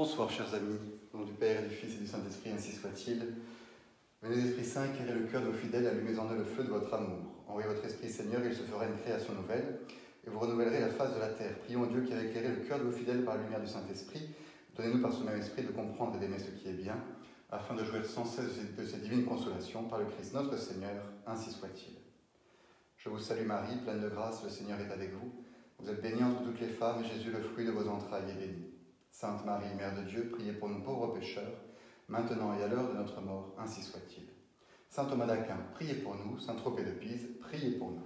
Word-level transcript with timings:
Bonsoir, 0.00 0.30
chers 0.30 0.54
amis. 0.54 0.78
Au 1.12 1.18
nom 1.18 1.24
du 1.24 1.34
Père 1.34 1.62
du 1.62 1.68
Fils 1.68 1.96
et 1.96 1.98
du 1.98 2.06
Saint-Esprit, 2.06 2.52
ainsi 2.52 2.72
soit-il. 2.72 3.34
Venez, 4.22 4.46
Esprit 4.46 4.64
Saint, 4.64 4.86
éclairez 4.86 5.12
le 5.12 5.26
cœur 5.26 5.42
de 5.42 5.48
vos 5.48 5.52
fidèles, 5.52 5.86
allumez 5.86 6.18
en 6.18 6.32
eux 6.32 6.38
le 6.38 6.44
feu 6.44 6.64
de 6.64 6.70
votre 6.70 6.94
amour. 6.94 7.18
Envoyez 7.46 7.68
votre 7.68 7.84
Esprit, 7.84 8.08
Seigneur, 8.08 8.42
et 8.42 8.46
il 8.46 8.54
se 8.54 8.62
fera 8.62 8.86
une 8.86 8.96
création 8.96 9.34
nouvelle, 9.34 9.80
et 10.26 10.30
vous 10.30 10.38
renouvellerez 10.38 10.80
la 10.80 10.88
face 10.88 11.14
de 11.14 11.20
la 11.20 11.28
terre. 11.28 11.58
Prions 11.58 11.84
Dieu 11.84 12.00
qui 12.00 12.14
a 12.14 12.24
éclairé 12.24 12.48
le 12.48 12.66
cœur 12.66 12.78
de 12.78 12.84
vos 12.84 12.92
fidèles 12.92 13.26
par 13.26 13.36
la 13.36 13.42
lumière 13.42 13.60
du 13.60 13.66
Saint-Esprit. 13.66 14.30
Donnez-nous 14.74 15.02
par 15.02 15.12
ce 15.12 15.22
même 15.22 15.38
Esprit 15.38 15.64
de 15.64 15.72
comprendre 15.72 16.16
et 16.16 16.20
d'aimer 16.20 16.38
ce 16.38 16.50
qui 16.50 16.70
est 16.70 16.82
bien, 16.82 16.96
afin 17.50 17.74
de 17.74 17.84
jouir 17.84 18.02
sans 18.06 18.24
cesse 18.24 18.56
de 18.74 18.86
ces 18.86 19.00
divines 19.00 19.26
consolations 19.26 19.84
par 19.84 19.98
le 19.98 20.06
Christ 20.06 20.32
notre 20.32 20.56
Seigneur, 20.56 21.04
ainsi 21.26 21.50
soit-il. 21.50 21.92
Je 22.96 23.10
vous 23.10 23.18
salue 23.18 23.44
Marie, 23.44 23.76
pleine 23.84 24.00
de 24.00 24.08
grâce, 24.08 24.42
le 24.44 24.48
Seigneur 24.48 24.80
est 24.80 24.90
avec 24.90 25.12
vous. 25.12 25.30
Vous 25.78 25.90
êtes 25.90 26.00
bénie 26.00 26.24
entre 26.24 26.42
toutes 26.42 26.60
les 26.60 26.68
femmes, 26.68 27.04
et 27.04 27.06
Jésus, 27.06 27.30
le 27.30 27.42
fruit 27.42 27.66
de 27.66 27.72
vos 27.72 27.86
entrailles, 27.86 28.30
est 28.30 28.40
béni. 28.40 28.79
Sainte 29.10 29.44
Marie, 29.44 29.74
Mère 29.76 29.94
de 29.96 30.02
Dieu, 30.02 30.30
priez 30.32 30.52
pour 30.52 30.68
nous 30.68 30.80
pauvres 30.82 31.08
pécheurs, 31.08 31.52
maintenant 32.08 32.56
et 32.58 32.62
à 32.62 32.68
l'heure 32.68 32.88
de 32.88 32.94
notre 32.94 33.20
mort, 33.20 33.54
ainsi 33.58 33.82
soit-il. 33.82 34.24
Saint 34.88 35.04
Thomas 35.04 35.26
d'Aquin, 35.26 35.58
priez 35.74 35.94
pour 35.94 36.16
nous. 36.16 36.38
Saint 36.38 36.54
Tropez 36.54 36.84
de 36.84 36.92
Pise, 36.92 37.28
priez 37.40 37.72
pour 37.72 37.90
nous. 37.90 38.02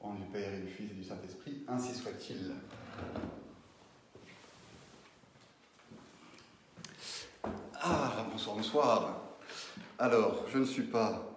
Au 0.00 0.08
nom 0.08 0.14
du 0.14 0.26
Père 0.26 0.54
et 0.54 0.60
du 0.60 0.68
Fils 0.68 0.90
et 0.90 0.94
du 0.94 1.02
Saint-Esprit, 1.02 1.64
ainsi 1.66 1.94
soit-il. 1.94 2.52
Ah, 7.80 8.26
bonsoir, 8.30 8.56
bonsoir. 8.56 9.20
Alors, 9.98 10.44
je 10.52 10.58
ne 10.58 10.64
suis 10.64 10.84
pas 10.84 11.34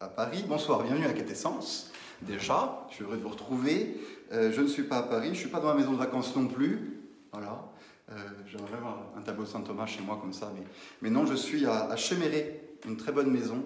à 0.00 0.08
Paris. 0.08 0.44
Bonsoir, 0.46 0.82
bienvenue 0.82 1.06
à 1.06 1.12
Quintessence. 1.12 1.92
Déjà, 2.20 2.86
je 2.88 2.94
suis 2.96 3.04
heureux 3.04 3.16
de 3.16 3.22
vous 3.22 3.30
retrouver. 3.30 4.00
Euh, 4.32 4.52
je 4.52 4.60
ne 4.60 4.66
suis 4.66 4.84
pas 4.84 4.98
à 4.98 5.02
Paris, 5.02 5.28
je 5.28 5.30
ne 5.30 5.36
suis 5.36 5.48
pas 5.48 5.60
dans 5.60 5.68
ma 5.68 5.74
maison 5.74 5.92
de 5.92 5.98
vacances 5.98 6.36
non 6.36 6.46
plus. 6.46 7.02
Voilà. 7.32 7.71
Euh, 8.10 8.14
J'aimerais 8.46 8.74
avoir 8.76 9.12
un 9.16 9.22
tableau 9.22 9.46
Saint 9.46 9.60
Thomas 9.60 9.86
chez 9.86 10.02
moi 10.02 10.18
comme 10.20 10.32
ça. 10.32 10.52
Mais, 10.54 10.62
mais 11.00 11.10
non, 11.10 11.26
je 11.26 11.34
suis 11.34 11.66
à, 11.66 11.84
à 11.84 11.96
Chéméré, 11.96 12.60
une 12.86 12.96
très 12.96 13.12
bonne 13.12 13.30
maison, 13.30 13.64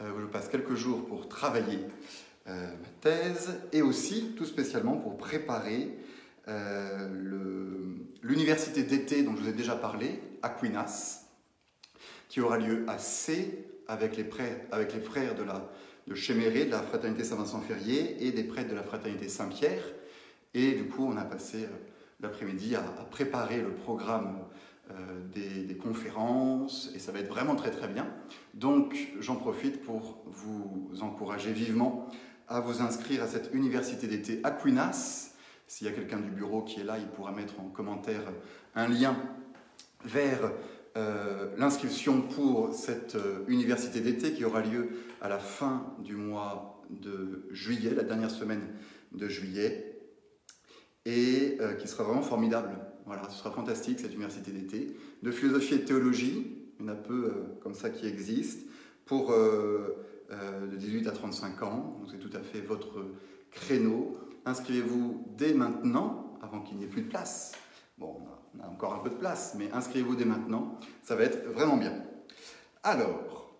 euh, 0.00 0.12
où 0.12 0.20
je 0.20 0.26
passe 0.26 0.48
quelques 0.48 0.74
jours 0.74 1.06
pour 1.06 1.28
travailler 1.28 1.80
euh, 2.48 2.70
ma 2.70 2.88
thèse 3.00 3.60
et 3.72 3.82
aussi, 3.82 4.34
tout 4.36 4.46
spécialement, 4.46 4.96
pour 4.96 5.16
préparer 5.16 5.98
l'université 8.22 8.84
d'été 8.84 9.24
dont 9.24 9.34
je 9.34 9.42
vous 9.42 9.48
ai 9.48 9.52
déjà 9.52 9.74
parlé, 9.74 10.20
Aquinas, 10.42 11.24
qui 12.28 12.40
aura 12.40 12.56
lieu 12.56 12.84
à 12.86 12.98
C 12.98 13.66
avec 13.88 14.16
les, 14.16 14.22
frères 14.22 15.34
de, 15.34 15.42
la, 15.42 15.68
de 16.06 16.14
Chéméré, 16.14 16.66
de 16.66 16.70
la 16.70 16.82
fraternité 16.82 17.24
Saint-Vincent-Ferrier 17.24 18.24
et 18.24 18.30
des 18.30 18.44
prêtres 18.44 18.70
de 18.70 18.76
la 18.76 18.84
fraternité 18.84 19.28
Saint-Pierre. 19.28 19.82
Et 20.54 20.74
du 20.74 20.84
coup, 20.84 21.04
on 21.04 21.16
a 21.16 21.24
passé 21.24 21.66
l'après-midi 22.20 22.74
à, 22.76 22.82
préparer 23.10 23.60
le 23.60 23.72
programme 23.72 24.38
euh, 24.90 24.94
des, 25.34 25.64
des 25.64 25.76
conférences 25.76 26.90
et 26.94 26.98
ça 26.98 27.12
va 27.12 27.20
être 27.20 27.28
vraiment 27.28 27.56
très 27.56 27.70
très 27.70 27.88
bien. 27.88 28.06
Donc, 28.54 28.96
j'en 29.20 29.36
profite 29.36 29.82
pour 29.82 30.22
vous 30.26 30.90
encourager 31.00 31.52
vivement 31.52 32.08
à 32.48 32.60
vous 32.60 32.80
inscrire 32.80 33.22
à 33.22 33.26
cette 33.26 33.52
université 33.52 34.06
d'été 34.06 34.40
Aquinas. 34.44 35.32
S'il 35.66 35.86
y 35.86 35.90
a 35.90 35.92
quelqu'un 35.92 36.20
du 36.20 36.30
bureau 36.30 36.62
qui 36.62 36.80
est 36.80 36.84
là, 36.84 36.98
il 36.98 37.08
pourra 37.08 37.32
mettre 37.32 37.58
en 37.60 37.64
commentaire 37.64 38.22
un 38.74 38.86
lien 38.86 39.16
vers 40.04 40.52
euh, 40.96 41.48
l'inscription 41.58 42.22
pour 42.22 42.72
cette 42.72 43.16
euh, 43.16 43.44
université 43.48 44.00
d'été 44.00 44.32
qui 44.32 44.44
aura 44.44 44.62
lieu 44.62 44.90
à 45.20 45.28
la 45.28 45.38
fin 45.38 45.92
du 45.98 46.14
mois 46.14 46.82
de 46.88 47.48
juillet, 47.50 47.92
la 47.94 48.04
dernière 48.04 48.30
semaine 48.30 48.62
de 49.12 49.28
juillet, 49.28 49.85
et 51.06 51.56
euh, 51.60 51.72
qui 51.74 51.88
sera 51.88 52.04
vraiment 52.04 52.20
formidable. 52.22 52.76
Voilà, 53.06 53.22
ce 53.30 53.36
sera 53.38 53.52
fantastique 53.52 54.00
cette 54.00 54.12
université 54.12 54.50
d'été, 54.50 54.94
de 55.22 55.30
philosophie 55.30 55.74
et 55.74 55.78
de 55.78 55.84
théologie, 55.84 56.58
il 56.78 56.84
y 56.84 56.88
en 56.88 56.92
a 56.92 56.96
peu 56.96 57.24
euh, 57.26 57.58
comme 57.62 57.74
ça 57.74 57.88
qui 57.88 58.06
existent, 58.06 58.68
pour 59.06 59.30
euh, 59.30 59.96
de 60.30 60.76
18 60.76 61.06
à 61.06 61.12
35 61.12 61.62
ans, 61.62 61.96
donc 62.00 62.08
c'est 62.10 62.18
tout 62.18 62.36
à 62.36 62.40
fait 62.40 62.60
votre 62.60 63.06
créneau. 63.52 64.18
Inscrivez-vous 64.44 65.24
dès 65.38 65.54
maintenant, 65.54 66.36
avant 66.42 66.60
qu'il 66.60 66.76
n'y 66.78 66.84
ait 66.84 66.88
plus 66.88 67.02
de 67.02 67.08
place. 67.08 67.52
Bon, 67.96 68.16
on 68.58 68.60
a- 68.62 68.68
encore 68.68 68.94
un 68.94 68.98
peu 68.98 69.10
de 69.10 69.14
place, 69.14 69.54
mais 69.56 69.70
inscrivez-vous 69.72 70.16
dès 70.16 70.24
maintenant, 70.24 70.78
ça 71.04 71.14
va 71.14 71.22
être 71.22 71.46
vraiment 71.52 71.76
bien. 71.76 71.94
Alors, 72.82 73.52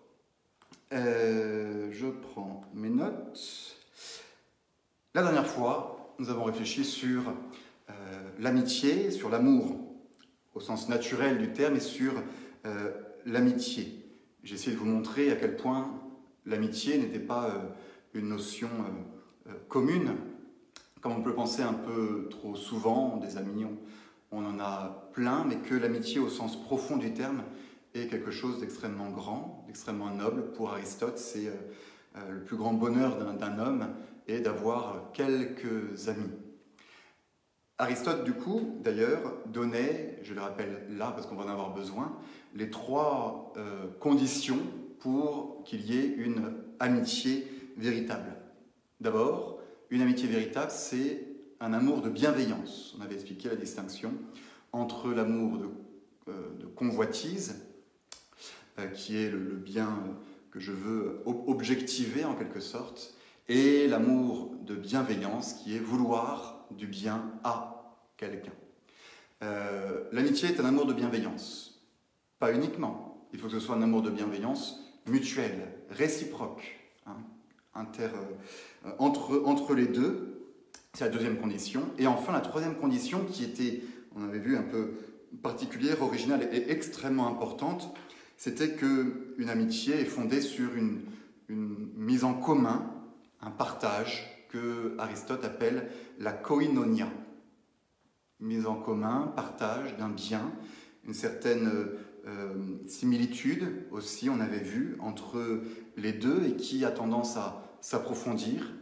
je 0.91 2.07
prends 2.21 2.61
mes 2.73 2.89
notes. 2.89 3.75
La 5.13 5.23
dernière 5.23 5.47
fois, 5.47 5.96
nous 6.19 6.29
avons 6.29 6.43
réfléchi 6.43 6.83
sur 6.83 7.33
euh, 7.89 7.93
l'amitié, 8.39 9.11
sur 9.11 9.29
l'amour 9.29 9.77
au 10.55 10.59
sens 10.59 10.89
naturel 10.89 11.37
du 11.37 11.53
terme 11.53 11.75
et 11.75 11.81
sur 11.81 12.13
euh, 12.65 12.91
l'amitié. 13.25 14.03
J'ai 14.43 14.55
essayé 14.55 14.75
de 14.75 14.79
vous 14.79 14.87
montrer 14.87 15.31
à 15.31 15.35
quel 15.35 15.55
point 15.55 15.93
l'amitié 16.45 16.97
n'était 16.97 17.19
pas 17.19 17.49
euh, 17.49 17.59
une 18.13 18.29
notion 18.29 18.69
commune, 19.67 20.15
comme 21.01 21.11
on 21.11 21.21
peut 21.21 21.35
penser 21.35 21.61
un 21.61 21.73
peu 21.73 22.27
trop 22.31 22.55
souvent, 22.55 23.17
des 23.17 23.37
amis, 23.37 23.65
on, 24.31 24.43
en 24.43 24.59
a 24.59 25.09
plein, 25.13 25.45
mais 25.45 25.57
que 25.57 25.75
l'amitié 25.75 26.19
au 26.19 26.29
sens 26.29 26.59
profond 26.59 26.97
du 26.97 27.13
terme 27.13 27.43
est 27.93 28.07
quelque 28.07 28.31
chose 28.31 28.59
d'extrêmement 28.59 29.09
grand, 29.09 29.63
d'extrêmement 29.67 30.09
noble. 30.09 30.51
Pour 30.53 30.71
Aristote, 30.71 31.17
c'est 31.17 31.51
le 32.29 32.41
plus 32.41 32.57
grand 32.57 32.73
bonheur 32.73 33.17
d'un 33.35 33.59
homme 33.59 33.87
et 34.27 34.39
d'avoir 34.39 35.11
quelques 35.13 36.09
amis. 36.09 36.31
Aristote, 37.79 38.23
du 38.23 38.33
coup, 38.33 38.77
d'ailleurs, 38.83 39.33
donnait, 39.45 40.19
je 40.23 40.33
le 40.33 40.41
rappelle 40.41 40.87
là 40.89 41.11
parce 41.11 41.27
qu'on 41.27 41.35
va 41.35 41.45
en 41.45 41.49
avoir 41.49 41.73
besoin, 41.73 42.17
les 42.55 42.69
trois 42.69 43.53
euh, 43.57 43.87
conditions 43.99 44.59
pour 44.99 45.63
qu'il 45.63 45.85
y 45.85 45.97
ait 45.97 46.07
une 46.07 46.53
amitié 46.79 47.47
véritable. 47.77 48.35
D'abord, 48.99 49.59
une 49.91 50.01
amitié 50.01 50.27
véritable, 50.27 50.71
c'est 50.71 51.27
un 51.59 51.73
amour 51.73 52.01
de 52.01 52.09
bienveillance. 52.09 52.95
On 52.97 53.03
avait 53.03 53.13
expliqué 53.13 53.47
la 53.49 53.55
distinction 53.55 54.11
entre 54.73 55.11
l'amour 55.11 55.59
de, 55.59 55.69
euh, 56.29 56.49
convoitise, 56.75 57.63
euh, 58.79 58.87
qui 58.87 59.17
est 59.17 59.29
le, 59.29 59.37
le 59.37 59.55
bien 59.55 59.99
que 60.49 60.59
je 60.59 60.71
veux 60.71 61.21
ob- 61.25 61.47
objectiver 61.47 62.25
en 62.25 62.33
quelque 62.33 62.59
sorte, 62.59 63.13
et 63.49 63.87
l'amour 63.87 64.55
de 64.61 64.75
bienveillance, 64.75 65.53
qui 65.53 65.75
est 65.75 65.79
vouloir 65.79 66.65
du 66.71 66.87
bien 66.87 67.31
à 67.43 67.95
quelqu'un. 68.17 68.51
Euh, 69.43 70.03
L'amitié 70.11 70.49
est 70.49 70.59
un 70.59 70.65
amour 70.65 70.85
de 70.85 70.93
bienveillance. 70.93 71.81
Pas 72.39 72.51
uniquement. 72.53 73.27
Il 73.33 73.39
faut 73.39 73.47
que 73.47 73.53
ce 73.53 73.59
soit 73.59 73.75
un 73.75 73.81
amour 73.81 74.01
de 74.01 74.09
bienveillance 74.09 74.83
mutuel, 75.07 75.67
réciproque, 75.89 76.63
hein, 77.05 77.17
inter, 77.73 78.09
euh, 78.85 78.91
entre, 78.99 79.43
entre 79.45 79.73
les 79.73 79.87
deux. 79.87 80.53
C'est 80.93 81.05
la 81.05 81.11
deuxième 81.11 81.37
condition. 81.37 81.83
Et 81.97 82.07
enfin, 82.07 82.33
la 82.33 82.41
troisième 82.41 82.75
condition 82.75 83.23
qui 83.25 83.43
était, 83.43 83.81
on 84.15 84.23
avait 84.23 84.39
vu, 84.39 84.57
un 84.57 84.63
peu 84.63 84.93
particulière, 85.41 86.01
originale 86.01 86.49
et 86.51 86.71
extrêmement 86.71 87.27
importante, 87.27 87.93
c'était 88.37 88.71
que 88.71 89.35
une 89.37 89.49
amitié 89.49 89.95
est 90.01 90.05
fondée 90.05 90.41
sur 90.41 90.75
une 90.75 91.01
mise 91.49 92.23
en 92.23 92.33
commun, 92.33 92.96
un 93.41 93.51
partage 93.51 94.47
que 94.49 94.95
Aristote 94.97 95.45
appelle 95.45 95.89
la 96.19 96.31
koinonia. 96.31 97.07
Mise 98.39 98.67
en 98.67 98.75
commun, 98.75 99.33
partage 99.35 99.97
d'un 99.97 100.09
bien, 100.09 100.51
une 101.05 101.13
certaine 101.13 101.69
euh, 102.27 102.53
similitude 102.87 103.87
aussi, 103.91 104.29
on 104.29 104.39
avait 104.39 104.59
vu, 104.59 104.97
entre 104.99 105.61
les 105.95 106.13
deux 106.13 106.45
et 106.45 106.55
qui 106.55 106.85
a 106.85 106.91
tendance 106.91 107.37
à 107.37 107.63
s'approfondir 107.81 108.73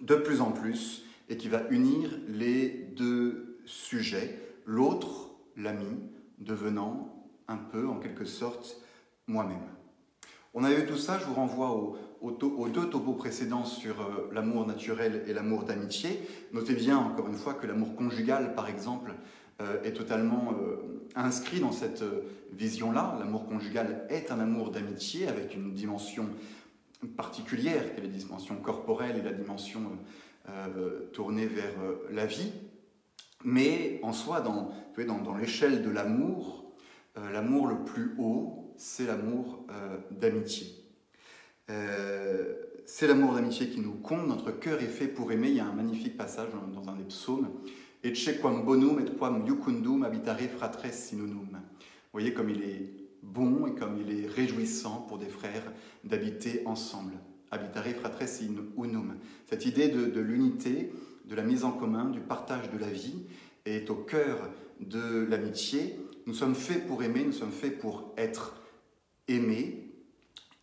de 0.00 0.14
plus 0.14 0.40
en 0.40 0.52
plus 0.52 1.04
et 1.28 1.36
qui 1.36 1.48
va 1.48 1.68
unir 1.70 2.10
les 2.28 2.68
deux 2.96 3.58
sujets, 3.64 4.40
l'autre, 4.64 5.30
l'ami, 5.56 5.98
devenant 6.38 7.26
un 7.48 7.56
peu 7.56 7.88
en 7.88 7.98
quelque 7.98 8.24
sorte 8.24 8.80
moi-même. 9.26 9.77
On 10.54 10.64
avait 10.64 10.76
vu 10.76 10.86
tout 10.86 10.96
ça, 10.96 11.18
je 11.18 11.24
vous 11.24 11.34
renvoie 11.34 11.70
aux, 12.20 12.68
deux 12.68 12.88
topos 12.88 13.12
précédents 13.12 13.64
sur 13.64 14.00
euh, 14.00 14.30
l'amour 14.32 14.66
naturel 14.66 15.24
et 15.26 15.34
l'amour 15.34 15.64
d'amitié. 15.64 16.22
Notez 16.52 16.74
bien, 16.74 16.96
encore 16.96 17.28
une 17.28 17.34
fois, 17.34 17.54
que 17.54 17.66
l'amour 17.66 17.94
conjugal, 17.94 18.54
par 18.54 18.68
exemple, 18.68 19.12
euh, 19.60 19.82
est 19.82 19.92
totalement 19.92 20.54
euh, 20.54 21.06
inscrit 21.14 21.60
dans 21.60 21.72
cette 21.72 22.02
vision-là. 22.52 23.16
L'amour 23.18 23.46
conjugal 23.46 24.06
est 24.08 24.32
un 24.32 24.40
amour 24.40 24.70
d'amitié 24.70 25.28
avec 25.28 25.54
une 25.54 25.74
dimension 25.74 26.26
particulière, 27.16 27.94
qui 27.94 28.00
est 28.00 28.04
la 28.04 28.08
dimension 28.08 28.56
corporelle 28.56 29.18
et 29.18 29.22
la 29.22 29.32
dimension 29.32 29.82
tournée 31.12 31.46
vers 31.46 31.74
la 32.10 32.24
vie. 32.24 32.52
Mais 33.44 34.00
en 34.02 34.12
soi, 34.12 34.40
dans, 34.40 34.72
l'échelle 35.38 35.82
de 35.82 35.90
l'amour, 35.90 36.72
l'amour 37.14 37.68
le 37.68 37.84
plus 37.84 38.14
haut, 38.18 38.67
c'est 38.78 39.06
l'amour 39.06 39.66
euh, 39.70 39.98
d'amitié. 40.10 40.68
Euh, 41.68 42.54
c'est 42.86 43.06
l'amour 43.06 43.34
d'amitié 43.34 43.68
qui 43.68 43.80
nous 43.80 43.92
compte, 43.92 44.26
notre 44.26 44.52
cœur 44.52 44.80
est 44.80 44.86
fait 44.86 45.08
pour 45.08 45.30
aimer. 45.32 45.48
Il 45.48 45.56
y 45.56 45.60
a 45.60 45.66
un 45.66 45.74
magnifique 45.74 46.16
passage 46.16 46.48
dans, 46.72 46.88
un 46.88 46.96
des 46.96 47.04
psaumes 47.04 47.50
Et 48.02 48.12
quam 48.40 48.64
bonum 48.64 48.98
et 49.00 49.04
quam 49.18 49.46
iucundum 49.46 50.04
habitare 50.04 50.40
fratres 50.56 50.90
sinunum. 50.92 51.48
Vous 51.52 52.12
voyez 52.12 52.32
comme 52.32 52.48
il 52.48 52.62
est 52.62 52.90
bon 53.22 53.66
et 53.66 53.74
comme 53.74 53.98
il 53.98 54.24
est 54.24 54.26
réjouissant 54.26 55.04
pour 55.08 55.18
des 55.18 55.28
frères 55.28 55.72
d'habiter 56.04 56.62
ensemble. 56.64 57.12
Habitare 57.50 57.88
fratres 58.00 58.42
unum. 58.78 59.16
Cette 59.50 59.66
idée 59.66 59.88
de, 59.88 60.06
de 60.06 60.20
l'unité, 60.20 60.92
de 61.26 61.34
la 61.34 61.42
mise 61.42 61.64
en 61.64 61.72
commun, 61.72 62.06
du 62.06 62.20
partage 62.20 62.70
de 62.70 62.78
la 62.78 62.88
vie 62.88 63.26
est 63.66 63.90
au 63.90 63.96
cœur 63.96 64.48
de 64.80 65.26
l'amitié. 65.28 65.98
Nous 66.26 66.34
sommes 66.34 66.54
faits 66.54 66.86
pour 66.86 67.02
aimer, 67.02 67.24
nous 67.24 67.32
sommes 67.32 67.52
faits 67.52 67.78
pour 67.78 68.14
être 68.16 68.57
aimés. 69.28 69.84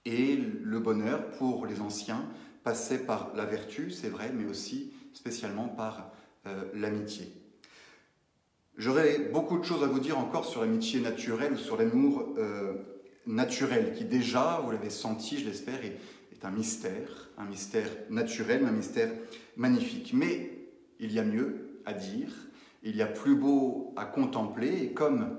Et 0.05 0.35
le 0.35 0.79
bonheur 0.79 1.31
pour 1.31 1.65
les 1.65 1.81
anciens 1.81 2.27
passait 2.63 2.99
par 2.99 3.31
la 3.35 3.45
vertu, 3.45 3.91
c'est 3.91 4.09
vrai, 4.09 4.31
mais 4.33 4.45
aussi 4.45 4.91
spécialement 5.13 5.67
par 5.67 6.11
euh, 6.47 6.65
l'amitié. 6.73 7.31
J'aurais 8.77 9.19
beaucoup 9.31 9.57
de 9.57 9.63
choses 9.63 9.83
à 9.83 9.87
vous 9.87 9.99
dire 9.99 10.17
encore 10.17 10.45
sur 10.45 10.61
l'amitié 10.61 10.99
naturelle 10.99 11.53
ou 11.53 11.57
sur 11.57 11.77
l'amour 11.77 12.35
euh, 12.37 12.73
naturel, 13.25 13.93
qui 13.93 14.03
déjà, 14.03 14.61
vous 14.63 14.71
l'avez 14.71 14.89
senti, 14.89 15.37
je 15.37 15.45
l'espère, 15.45 15.83
est, 15.83 15.97
un 16.43 16.51
mystère, 16.51 17.29
un 17.39 17.45
mystère 17.45 17.89
naturel, 18.11 18.65
un 18.65 18.71
mystère 18.71 19.09
magnifique. 19.57 20.11
Mais 20.13 20.67
il 20.99 21.11
y 21.11 21.17
a 21.17 21.23
mieux 21.23 21.79
à 21.85 21.93
dire, 21.93 22.29
il 22.83 22.95
y 22.95 23.01
a 23.01 23.07
plus 23.07 23.35
beau 23.35 23.93
à 23.95 24.05
contempler, 24.05 24.83
et 24.83 24.93
comme 24.93 25.37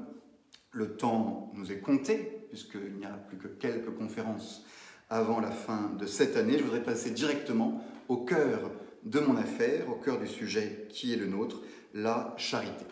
le 0.73 0.97
temps 0.97 1.53
nous 1.55 1.71
est 1.71 1.79
compté, 1.79 2.36
puisqu'il 2.57 2.95
n'y 2.95 3.05
a 3.05 3.11
plus 3.11 3.37
que 3.37 3.49
quelques 3.49 3.95
conférences 3.99 4.65
avant 5.11 5.41
la 5.41 5.51
fin 5.51 5.91
de 5.99 6.07
cette 6.07 6.39
année, 6.39 6.57
je 6.57 6.65
voudrais 6.65 6.83
passer 6.83 7.11
directement 7.11 7.85
au 8.09 8.17
cœur 8.17 8.71
de 9.05 9.21
mon 9.21 9.37
affaire, 9.37 9.91
au 9.91 9.97
cœur 9.97 10.19
du 10.19 10.27
sujet 10.27 10.87
qui 10.89 11.13
est 11.13 11.17
le 11.17 11.27
nôtre, 11.27 11.61
la 11.93 12.33
charité. 12.39 12.87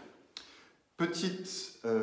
Petit 0.99 1.79
euh, 1.87 2.03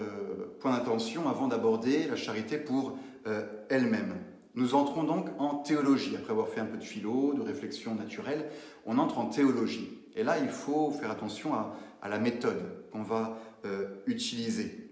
point 0.60 0.76
d'attention 0.76 1.30
avant 1.30 1.48
d'aborder 1.48 2.08
la 2.08 2.16
charité 2.16 2.58
pour 2.58 2.98
euh, 3.28 3.46
elle-même. 3.70 4.16
Nous 4.56 4.74
entrons 4.74 5.04
donc 5.04 5.28
en 5.38 5.58
théologie. 5.58 6.16
Après 6.16 6.32
avoir 6.32 6.48
fait 6.48 6.62
un 6.62 6.66
peu 6.66 6.78
de 6.78 6.84
philo, 6.84 7.36
de 7.36 7.44
réflexion 7.44 7.94
naturelle, 7.94 8.50
on 8.88 8.98
entre 8.98 9.20
en 9.20 9.28
théologie. 9.28 10.00
Et 10.16 10.24
là, 10.24 10.40
il 10.40 10.50
faut 10.50 10.90
faire 10.90 11.12
attention 11.12 11.54
à, 11.54 12.10
la 12.10 12.18
méthode 12.18 12.90
qu'on 12.92 13.04
va 13.04 13.38
euh, 13.66 13.86
utiliser. 14.08 14.90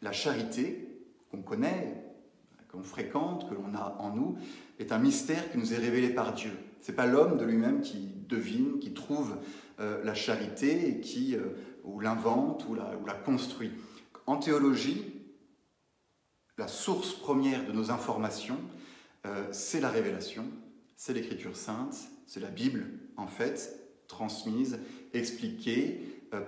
La 0.00 0.12
charité, 0.12 0.88
qu'on 1.30 1.42
connaît, 1.42 1.97
qu'on 2.70 2.82
fréquente, 2.82 3.48
que 3.48 3.54
l'on 3.54 3.74
a 3.74 3.96
en 3.98 4.14
nous, 4.14 4.36
est 4.78 4.92
un 4.92 4.98
mystère 4.98 5.50
qui 5.50 5.58
nous 5.58 5.72
est 5.72 5.78
révélé 5.78 6.10
par 6.10 6.34
Dieu. 6.34 6.52
Ce 6.80 6.90
n'est 6.90 6.96
pas 6.96 7.06
l'homme 7.06 7.38
de 7.38 7.44
lui-même 7.44 7.80
qui 7.80 8.08
devine, 8.28 8.78
qui 8.78 8.92
trouve 8.92 9.36
euh, 9.80 10.02
la 10.04 10.14
charité 10.14 10.88
et 10.88 11.00
qui 11.00 11.34
euh, 11.34 11.54
ou 11.84 12.00
l'invente 12.00 12.66
ou 12.68 12.74
la, 12.74 13.14
construit. 13.14 13.72
En 14.26 14.36
théologie, 14.36 15.04
la 16.58 16.68
source 16.68 17.14
première 17.14 17.66
de 17.66 17.72
nos 17.72 17.90
informations, 17.90 18.58
euh, 19.26 19.46
c'est 19.52 19.80
la 19.80 19.88
révélation, 19.88 20.44
c'est 20.96 21.14
l'écriture 21.14 21.56
sainte, 21.56 21.96
c'est 22.26 22.40
la 22.40 22.50
Bible 22.50 22.86
en 23.16 23.26
fait, 23.26 23.80
transmise, 24.06 24.78
expliquée 25.12 26.00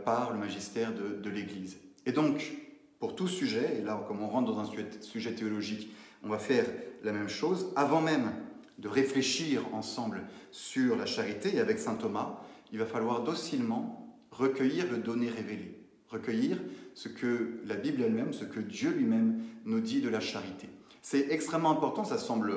par 0.05 0.32
le 0.32 0.38
magistère 0.38 0.93
de 0.94 1.31
l'Église. 1.31 1.78
Et 2.06 2.12
donc, 2.12 2.52
pour 2.99 3.16
tout 3.16 3.28
sujet, 3.28 3.78
et 3.78 3.82
là 3.82 4.02
comme 4.06 4.23
on 4.23 4.28
rentre 4.28 4.52
dans 4.52 4.61
un 4.61 5.00
sujet 5.00 5.34
théologique, 5.34 5.90
on 6.22 6.28
va 6.28 6.38
faire 6.38 6.67
la 7.02 7.12
même 7.12 7.28
chose. 7.28 7.72
Avant 7.76 8.00
même 8.00 8.32
de 8.78 8.88
réfléchir 8.88 9.75
ensemble 9.75 10.22
sur 10.50 10.96
la 10.96 11.06
charité, 11.06 11.56
et 11.56 11.61
avec 11.61 11.78
saint 11.78 11.94
Thomas, 11.94 12.40
il 12.72 12.78
va 12.78 12.87
falloir 12.87 13.22
docilement 13.22 14.19
recueillir 14.31 14.90
le 14.90 14.99
donné 14.99 15.28
révélé, 15.28 15.78
recueillir 16.08 16.58
ce 16.94 17.08
que 17.08 17.61
la 17.64 17.76
Bible 17.76 18.02
elle-même, 18.02 18.32
ce 18.32 18.44
que 18.44 18.61
Dieu 18.61 18.90
lui-même 18.90 19.43
nous 19.64 19.81
dit 19.81 20.00
de 20.00 20.08
la 20.08 20.20
charité. 20.20 20.69
C'est 21.02 21.31
extrêmement 21.31 21.70
important, 21.70 22.05
ça 22.05 22.19
semble 22.19 22.52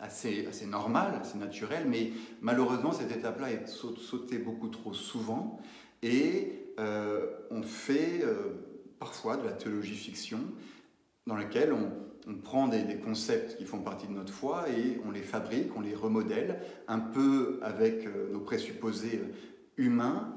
assez, 0.00 0.48
normal, 0.66 1.18
assez 1.20 1.38
naturel, 1.38 1.84
mais 1.88 2.12
malheureusement 2.40 2.92
cette 2.92 3.10
étape-là 3.10 3.50
est 3.50 3.66
sautée 3.66 4.38
beaucoup 4.38 4.68
trop 4.68 4.94
souvent 4.94 5.60
et 6.02 6.72
euh, 6.78 7.26
on 7.50 7.62
fait 7.62 8.20
euh, 8.22 8.94
parfois 9.00 9.36
de 9.36 9.44
la 9.44 9.52
théologie 9.52 9.96
fiction 9.96 10.38
dans 11.26 11.34
laquelle 11.34 11.72
on, 11.72 11.90
on 12.28 12.34
prend 12.34 12.68
des, 12.68 12.96
concepts 12.96 13.56
qui 13.56 13.64
font 13.64 13.78
partie 13.78 14.06
de 14.06 14.12
notre 14.12 14.32
foi 14.32 14.68
et 14.68 15.00
on 15.06 15.10
les 15.10 15.22
fabrique, 15.22 15.74
on 15.76 15.80
les 15.80 15.94
remodèle, 15.94 16.60
un 16.86 16.98
peu 16.98 17.58
avec 17.62 18.06
euh, 18.06 18.30
nos 18.32 18.40
présupposés 18.40 19.22
euh, 19.22 19.82
humains, 19.82 20.34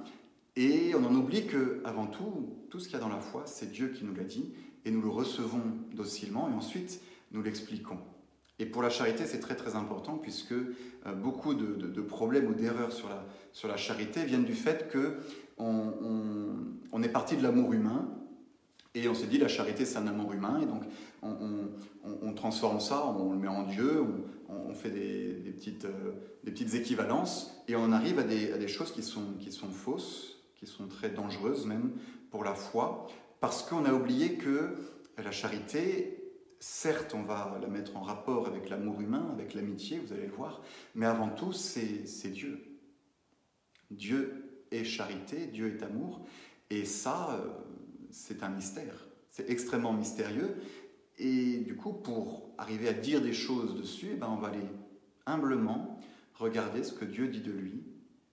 et 0.55 0.93
on 0.95 1.05
en 1.05 1.13
oublie 1.13 1.47
que, 1.47 1.81
avant 1.83 2.07
tout, 2.07 2.55
tout 2.69 2.79
ce 2.79 2.85
qu'il 2.85 2.93
y 2.93 2.97
a 2.97 3.03
dans 3.03 3.09
la 3.09 3.19
foi, 3.19 3.43
c'est 3.45 3.71
Dieu 3.71 3.89
qui 3.89 4.05
nous 4.05 4.15
l'a 4.15 4.23
dit, 4.23 4.53
et 4.85 4.91
nous 4.91 5.01
le 5.01 5.09
recevons 5.09 5.61
docilement, 5.93 6.49
et 6.49 6.53
ensuite 6.53 7.01
nous 7.31 7.41
l'expliquons. 7.41 7.99
Et 8.59 8.65
pour 8.65 8.83
la 8.83 8.89
charité, 8.89 9.25
c'est 9.25 9.39
très 9.39 9.55
très 9.55 9.75
important, 9.75 10.17
puisque 10.17 10.53
euh, 10.53 11.13
beaucoup 11.13 11.53
de, 11.53 12.01
problèmes 12.01 12.47
ou 12.47 12.53
d'erreurs 12.53 12.93
sur 12.93 13.09
la, 13.09 13.25
sur 13.51 13.67
la 13.67 13.77
charité 13.77 14.23
viennent 14.23 14.45
du 14.45 14.55
fait 14.55 14.89
que 14.89 15.17
on 15.57 17.03
est 17.03 17.09
parti 17.09 17.37
de 17.37 17.43
l'amour 17.43 17.71
humain, 17.73 18.09
et 18.93 19.07
on 19.07 19.13
s'est 19.13 19.27
dit, 19.27 19.37
la 19.37 19.47
charité, 19.47 19.85
c'est 19.85 19.97
un 19.97 20.07
amour 20.07 20.33
humain, 20.33 20.59
et 20.61 20.65
donc 20.65 20.83
on, 21.21 22.33
transforme 22.33 22.79
ça, 22.79 23.05
on 23.05 23.33
le 23.33 23.37
met 23.37 23.47
en 23.47 23.63
Dieu, 23.63 24.03
on, 24.49 24.73
fait 24.73 24.89
des, 24.89 25.51
petites, 25.51 25.85
euh, 25.85 26.13
des 26.43 26.51
petites 26.51 26.73
équivalences, 26.73 27.63
et 27.67 27.75
on 27.75 27.91
arrive 27.91 28.19
à 28.19 28.23
des, 28.23 28.67
choses 28.67 28.91
qui 28.91 29.03
sont, 29.03 29.33
qui 29.39 29.51
sont 29.51 29.69
fausses, 29.69 30.41
qui 30.55 30.65
sont 30.65 30.87
très 30.87 31.09
dangereuses 31.09 31.65
même 31.65 31.91
pour 32.29 32.43
la 32.43 32.55
foi, 32.55 33.07
parce 33.39 33.63
qu'on 33.63 33.85
a 33.85 33.93
oublié 33.93 34.35
que 34.35 34.75
la 35.17 35.31
charité, 35.31 36.33
certes, 36.59 37.13
on 37.13 37.23
va 37.23 37.57
la 37.61 37.67
mettre 37.67 37.97
en 37.97 38.01
rapport 38.01 38.47
avec 38.47 38.69
l'amour 38.69 39.01
humain, 39.01 39.29
avec 39.33 39.53
l'amitié, 39.53 39.99
vous 39.99 40.13
allez 40.13 40.27
le 40.27 40.33
voir, 40.33 40.61
mais 40.95 41.05
avant 41.05 41.29
tout, 41.29 41.53
c'est 41.53 42.29
Dieu. 42.31 42.79
Dieu 43.91 44.65
est 44.71 44.85
charité, 44.85 45.47
Dieu 45.47 45.67
est 45.67 45.83
amour, 45.83 46.25
et 46.69 46.85
ça, 46.85 47.31
euh, 47.31 47.49
c'est 48.09 48.43
un 48.43 48.49
mystère. 48.49 49.07
C'est 49.29 49.49
extrêmement 49.49 49.93
mystérieux. 49.93 50.55
Et 51.23 51.57
du 51.57 51.75
coup, 51.75 51.93
pour 51.93 52.49
arriver 52.57 52.89
à 52.89 52.93
dire 52.93 53.21
des 53.21 53.31
choses 53.31 53.75
dessus, 53.75 54.09
eh 54.13 54.15
ben, 54.15 54.27
on 54.27 54.37
va 54.37 54.47
aller 54.47 54.65
humblement 55.27 55.99
regarder 56.33 56.83
ce 56.83 56.93
que 56.93 57.05
Dieu 57.05 57.27
dit 57.27 57.41
de 57.41 57.51
lui, 57.51 57.83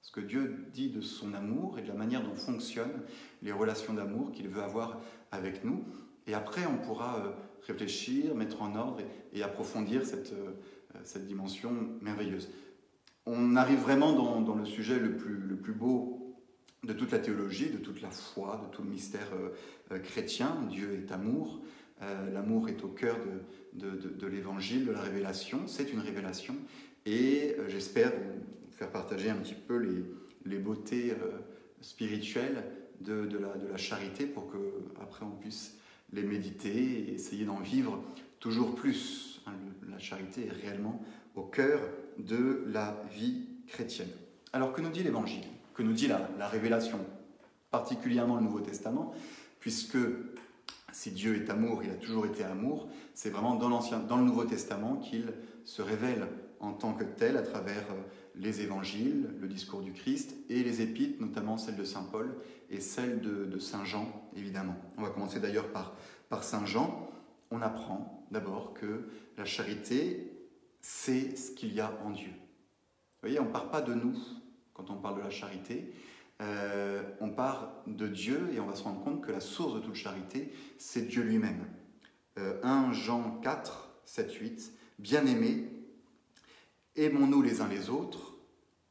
ce 0.01 0.11
que 0.11 0.21
Dieu 0.21 0.65
dit 0.73 0.89
de 0.89 1.03
son 1.03 1.35
amour 1.35 1.79
et 1.79 1.83
de 1.83 1.89
la 1.89 1.95
manière 1.95 2.23
dont 2.23 2.35
fonctionnent 2.35 3.03
les 3.43 3.53
relations 3.53 3.93
d'amour 3.93 4.33
qu'il 4.33 4.49
veut 4.49 4.63
avoir 4.63 5.03
avec 5.33 5.65
nous. 5.65 5.85
Et 6.27 6.33
après, 6.33 6.65
on 6.65 6.79
pourra 6.79 7.19
euh, 7.19 7.31
réfléchir, 7.67 8.35
mettre 8.35 8.63
en 8.63 8.75
ordre 8.75 9.03
et, 9.35 9.43
approfondir 9.43 10.07
cette, 10.07 10.33
euh, 10.33 10.53
cette 11.05 11.27
dimension 11.27 11.73
merveilleuse. 12.01 12.49
On 13.27 13.55
arrive 13.55 13.81
vraiment 13.81 14.15
dans, 14.41 14.55
le 14.55 14.65
sujet 14.65 14.99
le 14.99 15.15
plus, 15.15 15.37
le 15.37 15.57
plus 15.57 15.75
beau 15.75 16.19
de 16.85 16.93
toute 16.93 17.11
la 17.11 17.19
théologie, 17.19 17.71
de 17.71 17.79
toute 17.79 18.01
la 18.01 18.11
foi, 18.11 18.63
de 18.65 18.75
tout 18.75 18.83
le 18.83 18.91
mystère 18.91 19.29
euh, 19.35 19.51
euh, 19.93 19.99
chrétien. 19.99 20.57
Dieu 20.69 20.95
est 20.95 21.13
amour. 21.13 21.61
Euh, 22.03 22.31
l'amour 22.33 22.69
est 22.69 22.85
au 22.85 22.89
cœur 22.89 23.17
de, 23.75 24.27
l'évangile, 24.27 24.87
de 24.87 24.93
la 24.93 25.01
révélation. 25.01 25.67
C'est 25.67 25.93
une 25.93 26.01
révélation. 26.01 26.55
Et 27.07 27.57
j'espère 27.69 28.11
vous 28.11 28.71
faire 28.71 28.91
partager 28.91 29.31
un 29.31 29.37
petit 29.37 29.55
peu 29.55 29.77
les, 30.45 30.59
beautés 30.59 31.15
spirituelles 31.81 32.65
de, 33.01 33.13
la, 33.39 33.57
de, 33.57 33.67
la, 33.67 33.77
charité 33.77 34.27
pour 34.27 34.51
que 34.51 34.59
après 35.01 35.25
on 35.25 35.31
puisse 35.31 35.79
les 36.13 36.23
méditer 36.23 37.09
et 37.09 37.15
essayer 37.15 37.45
d'en 37.45 37.61
vivre 37.61 38.03
toujours 38.41 38.75
plus. 38.75 39.43
Hein, 39.47 39.53
la 39.91 39.99
charité 39.99 40.47
est 40.47 40.67
réellement 40.67 41.03
au 41.35 41.43
cœur 41.43 41.81
de 42.19 42.65
la 42.67 43.03
vie 43.13 43.47
chrétienne. 43.67 44.11
Alors 44.53 44.73
que 44.73 44.81
nous 44.81 44.91
dit 44.91 45.03
l'Évangile? 45.03 45.45
Que 45.75 45.83
nous 45.83 45.93
dit 45.93 46.09
la, 46.09 46.49
révélation, 46.49 46.99
particulièrement 47.71 48.37
le 48.37 48.43
Nouveau 48.43 48.61
Testament, 48.61 49.15
puisque 49.61 49.99
si 50.99 51.13
Dieu 51.13 51.37
est 51.37 51.49
amour, 51.49 51.85
il 51.85 51.91
a 51.91 51.95
toujours 51.95 52.27
été 52.27 52.43
amour, 52.43 52.89
c'est 53.15 53.31
vraiment 53.31 53.55
dans, 53.55 53.69
dans 53.69 54.17
le 54.17 54.25
Nouveau 54.25 54.45
Testament 54.45 54.97
qu'il 54.97 55.33
se 55.65 55.81
révèle 55.81 56.27
en 56.59 56.73
tant 56.73 56.93
que 56.93 57.05
tel 57.05 57.37
à 57.37 57.43
travers 57.43 57.85
euh, 57.93 58.03
les 58.35 58.63
évangiles, 58.63 59.29
le 59.41 59.47
discours 59.47 59.81
du 59.81 59.93
Christ 59.93 60.35
et 60.51 60.65
les 60.65 60.83
épîtres, 60.83 61.21
notamment 61.21 61.57
celle 61.57 61.77
de 61.77 61.85
Saint 61.85 62.03
Paul 62.03 62.35
et 62.69 62.81
celle 62.81 63.21
de, 63.21 63.59
Saint 63.61 63.85
Jean, 63.85 64.09
évidemment. 64.35 64.75
On 64.97 65.03
va 65.03 65.11
commencer 65.11 65.39
d'ailleurs 65.39 65.71
par, 65.71 65.95
par 66.31 66.43
Saint 66.43 66.67
Jean. 66.67 67.09
On 67.53 67.63
apprend 67.63 68.27
d'abord 68.33 68.75
que 68.75 69.09
la 69.37 69.45
charité, 69.45 70.33
c'est 70.81 71.37
ce 71.37 71.53
qu'il 71.53 71.75
y 71.75 71.81
a 71.81 71.93
en 72.05 72.11
Dieu. 72.11 72.33
Vous 72.33 73.29
voyez, 73.29 73.39
on 73.39 73.45
ne 73.45 73.53
part 73.53 73.71
pas 73.71 73.83
de 73.83 73.95
nous, 73.95 74.19
quand 74.75 74.91
on 74.91 74.97
parle 74.97 75.19
de 75.19 75.23
la 75.23 75.31
charité, 75.31 75.93
euh, 76.41 77.03
on 77.21 77.31
part 77.31 77.83
de 77.87 78.07
Dieu 78.07 78.51
et 78.53 78.61
on 78.61 78.67
va 78.67 78.75
se 78.75 78.85
rendre 78.85 79.03
compte 79.03 79.25
que 79.25 79.33
la 79.33 79.41
source 79.41 79.75
de 79.75 79.81
toute 79.81 79.95
charité, 79.95 80.53
c'est 80.79 81.09
Dieu 81.09 81.23
lui-même. 81.23 81.67
1 82.37 82.41
euh, 82.41 82.93
Jean 82.93 83.41
4, 83.43 84.01
7, 84.05 84.33
8, 84.33 84.73
Bien-aimés, 84.99 85.69
aimons-nous 86.97 87.43
les 87.43 87.61
uns 87.61 87.69
les 87.69 87.89
autres, 87.91 88.37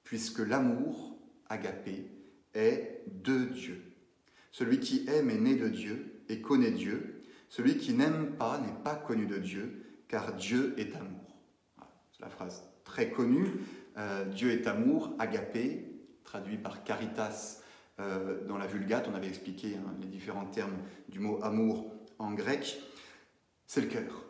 puisque 0.04 0.39
l'amour, 0.39 1.18
agapé, 1.50 2.10
est 2.54 3.04
de 3.08 3.46
Dieu. 3.46 3.84
Celui 4.51 4.80
qui 4.80 5.06
aime 5.08 5.30
est 5.30 5.38
né 5.38 5.56
de 5.56 5.68
Dieu 5.68 6.24
et 6.30 6.42
connaît 6.42 6.72
Dieu. 6.72 7.22
Celui 7.50 7.77
qui 7.77 7.94
n'aime 7.94 8.36
pas 8.38 8.60
n'est 8.60 8.84
pas 8.84 8.96
connu 8.96 9.25
de 9.25 9.38
Dieu, 9.38 9.86
car 10.08 10.34
Dieu 10.34 10.74
est 10.77 10.96
amour. 10.96 11.38
C'est 12.12 12.24
la 12.24 12.30
phrase 12.30 12.63
très 12.84 13.12
connue. 13.12 13.48
Euh, 13.98 14.25
Dieu 14.25 14.51
est 14.51 14.68
amour, 14.68 15.13
agapé, 15.20 15.87
traduit 16.27 16.57
par 16.57 16.84
caritas 16.84 17.62
euh, 18.00 18.46
dans 18.46 18.57
la 18.57 18.67
Vulgate. 18.67 19.07
On 19.10 19.15
avait 19.15 19.29
expliqué 19.29 19.75
hein, 19.75 19.96
les 20.01 20.07
différents 20.07 20.46
termes 20.46 20.77
du 21.07 21.19
mot 21.19 21.39
amour 21.41 21.91
en 22.19 22.34
grec. 22.34 22.79
C'est 23.65 23.81
le 23.81 23.88
cœur. 23.88 24.25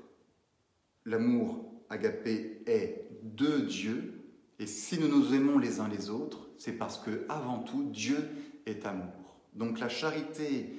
L'amour 1.05 1.65
agapé 1.89 2.61
est 2.67 3.09
de 3.23 3.59
Dieu. 3.59 4.21
Et 4.59 4.67
si 4.67 4.99
nous 4.99 5.07
nous 5.07 5.33
aimons 5.33 5.57
les 5.57 5.79
uns 5.79 5.89
les 5.89 6.09
autres, 6.09 6.49
c'est 6.57 6.73
parce 6.73 6.99
que, 6.99 7.25
avant 7.29 7.59
tout, 7.59 7.83
Dieu 7.83 8.29
est 8.65 8.85
amour. 8.85 9.39
Donc 9.53 9.79
la 9.79 9.89
charité 9.89 10.75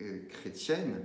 euh, 0.00 0.26
chrétienne, 0.28 1.04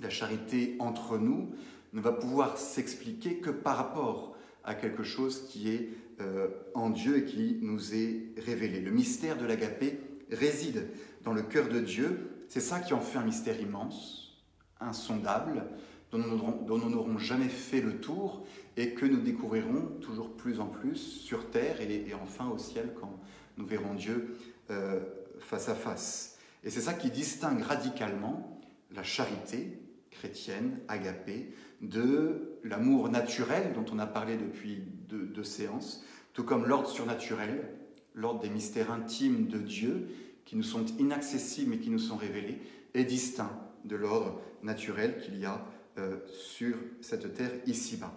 la 0.00 0.10
charité 0.10 0.76
entre 0.78 1.18
nous, 1.18 1.54
ne 1.92 2.00
va 2.00 2.12
pouvoir 2.12 2.56
s'expliquer 2.56 3.38
que 3.38 3.50
par 3.50 3.76
rapport 3.76 4.36
à 4.62 4.74
quelque 4.74 5.02
chose 5.02 5.48
qui 5.48 5.70
est 5.70 5.90
euh, 6.20 6.48
en 6.74 6.90
Dieu 6.90 7.18
et 7.18 7.24
qui 7.24 7.58
nous 7.62 7.94
est 7.94 8.32
révélé. 8.38 8.80
Le 8.80 8.90
mystère 8.90 9.36
de 9.36 9.44
l'agapé 9.44 10.00
réside 10.30 10.88
dans 11.22 11.32
le 11.32 11.42
cœur 11.42 11.68
de 11.68 11.80
Dieu. 11.80 12.30
C'est 12.48 12.60
ça 12.60 12.80
qui 12.80 12.94
en 12.94 13.00
fait 13.00 13.18
un 13.18 13.24
mystère 13.24 13.60
immense, 13.60 14.42
insondable, 14.80 15.64
dont 16.10 16.18
nous 16.18 16.90
n'aurons 16.90 17.18
jamais 17.18 17.48
fait 17.48 17.80
le 17.80 18.00
tour 18.00 18.46
et 18.76 18.94
que 18.94 19.04
nous 19.04 19.20
découvrirons 19.20 19.98
toujours 20.00 20.36
plus 20.36 20.60
en 20.60 20.66
plus 20.66 20.96
sur 20.96 21.50
terre 21.50 21.80
et, 21.80 22.06
enfin 22.22 22.48
au 22.48 22.58
ciel 22.58 22.94
quand 22.98 23.20
nous 23.56 23.66
verrons 23.66 23.94
Dieu 23.94 24.36
euh, 24.70 25.00
face 25.40 25.68
à 25.68 25.74
face. 25.74 26.38
Et 26.64 26.70
c'est 26.70 26.80
ça 26.80 26.94
qui 26.94 27.10
distingue 27.10 27.60
radicalement 27.62 28.60
la 28.94 29.02
charité 29.02 29.80
chrétienne, 30.10 30.80
agapée, 30.88 31.52
de 31.82 32.58
l'amour 32.64 33.08
naturel 33.10 33.72
dont 33.74 33.84
on 33.92 33.98
a 33.98 34.06
parlé 34.06 34.36
depuis 34.36 34.82
deux, 35.08 35.26
deux 35.26 35.44
séances, 35.44 36.04
tout 36.32 36.44
comme 36.44 36.66
l'ordre 36.66 36.88
surnaturel, 36.88 37.68
l'ordre 38.14 38.40
des 38.40 38.50
mystères 38.50 38.90
intimes 38.90 39.46
de 39.46 39.58
Dieu 39.58 40.08
qui 40.44 40.56
nous 40.56 40.62
sont 40.62 40.86
inaccessibles 40.98 41.74
et 41.74 41.78
qui 41.78 41.90
nous 41.90 41.98
sont 41.98 42.16
révélés, 42.16 42.60
est 42.94 43.04
distinct 43.04 43.52
de 43.84 43.96
l'ordre 43.96 44.40
naturel 44.62 45.18
qu'il 45.18 45.38
y 45.38 45.44
a 45.44 45.64
euh, 45.98 46.18
sur 46.28 46.76
cette 47.00 47.34
terre 47.34 47.52
ici-bas. 47.66 48.12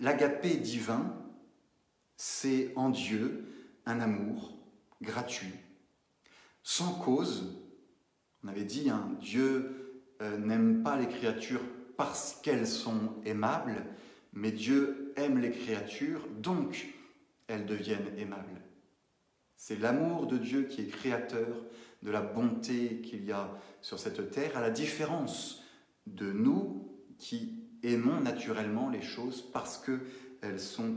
L'agapé 0.00 0.56
divin, 0.56 1.14
c'est 2.16 2.72
en 2.76 2.90
Dieu 2.90 3.44
un 3.86 4.00
amour 4.00 4.58
gratuit, 5.00 5.54
sans 6.62 6.94
cause. 6.94 7.62
On 8.42 8.48
avait 8.48 8.64
dit, 8.64 8.90
hein, 8.90 9.16
Dieu 9.20 10.02
euh, 10.22 10.36
n'aime 10.36 10.82
pas 10.82 10.98
les 10.98 11.08
créatures 11.08 11.62
parce 11.96 12.40
qu'elles 12.42 12.66
sont 12.66 13.14
aimables, 13.24 13.86
mais 14.32 14.52
Dieu 14.52 15.05
aime 15.16 15.38
les 15.38 15.50
créatures, 15.50 16.26
donc 16.38 16.94
elles 17.48 17.66
deviennent 17.66 18.12
aimables. 18.18 18.60
C'est 19.56 19.78
l'amour 19.78 20.26
de 20.26 20.36
Dieu 20.36 20.64
qui 20.64 20.82
est 20.82 20.86
créateur 20.86 21.64
de 22.02 22.10
la 22.10 22.20
bonté 22.20 23.00
qu'il 23.00 23.24
y 23.24 23.32
a 23.32 23.50
sur 23.80 23.98
cette 23.98 24.30
terre, 24.30 24.56
à 24.56 24.60
la 24.60 24.70
différence 24.70 25.64
de 26.06 26.30
nous 26.30 26.88
qui 27.18 27.64
aimons 27.82 28.20
naturellement 28.20 28.90
les 28.90 29.02
choses 29.02 29.42
parce 29.52 29.78
qu'elles 29.78 30.60
sont 30.60 30.94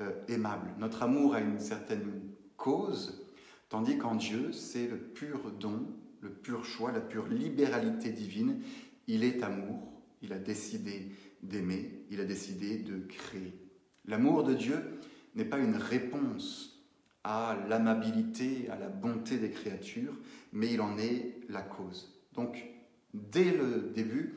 euh, 0.00 0.12
aimables. 0.28 0.74
Notre 0.78 1.02
amour 1.02 1.34
a 1.34 1.40
une 1.40 1.60
certaine 1.60 2.22
cause, 2.56 3.26
tandis 3.68 3.98
qu'en 3.98 4.14
Dieu, 4.14 4.52
c'est 4.52 4.86
le 4.86 4.98
pur 4.98 5.50
don, 5.52 5.86
le 6.20 6.30
pur 6.30 6.64
choix, 6.64 6.92
la 6.92 7.00
pure 7.00 7.28
libéralité 7.28 8.10
divine. 8.10 8.62
Il 9.06 9.24
est 9.24 9.42
amour, 9.42 9.97
il 10.22 10.32
a 10.32 10.38
décidé 10.38 11.10
d'aimer, 11.42 12.04
il 12.10 12.20
a 12.20 12.24
décidé 12.24 12.78
de 12.78 12.98
créer. 12.98 13.54
L'amour 14.06 14.44
de 14.44 14.54
Dieu 14.54 14.98
n'est 15.34 15.44
pas 15.44 15.58
une 15.58 15.76
réponse 15.76 16.82
à 17.24 17.58
l'amabilité, 17.68 18.68
à 18.70 18.78
la 18.78 18.88
bonté 18.88 19.38
des 19.38 19.50
créatures, 19.50 20.16
mais 20.52 20.72
il 20.72 20.80
en 20.80 20.96
est 20.98 21.36
la 21.48 21.62
cause. 21.62 22.18
Donc, 22.32 22.64
dès 23.12 23.52
le 23.52 23.92
début, 23.94 24.34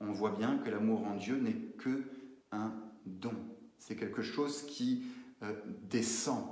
on 0.00 0.12
voit 0.12 0.36
bien 0.36 0.58
que 0.58 0.70
l'amour 0.70 1.06
en 1.06 1.16
Dieu 1.16 1.36
n'est 1.36 1.54
que 1.78 2.04
un 2.52 2.74
don. 3.06 3.34
C'est 3.78 3.96
quelque 3.96 4.22
chose 4.22 4.62
qui 4.62 5.04
euh, 5.42 5.52
descend 5.88 6.44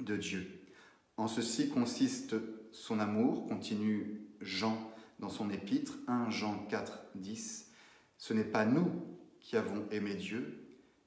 de 0.00 0.16
Dieu. 0.16 0.46
En 1.16 1.26
ceci 1.26 1.68
consiste 1.68 2.36
son 2.72 3.00
amour, 3.00 3.46
continue 3.46 4.20
Jean 4.40 4.90
dans 5.18 5.28
son 5.28 5.50
épître, 5.50 5.98
1 6.06 6.30
Jean 6.30 6.66
4, 6.68 7.06
10. 7.16 7.69
Ce 8.20 8.34
n'est 8.34 8.44
pas 8.44 8.66
nous 8.66 8.86
qui 9.40 9.56
avons 9.56 9.88
aimé 9.90 10.14
Dieu, 10.14 10.62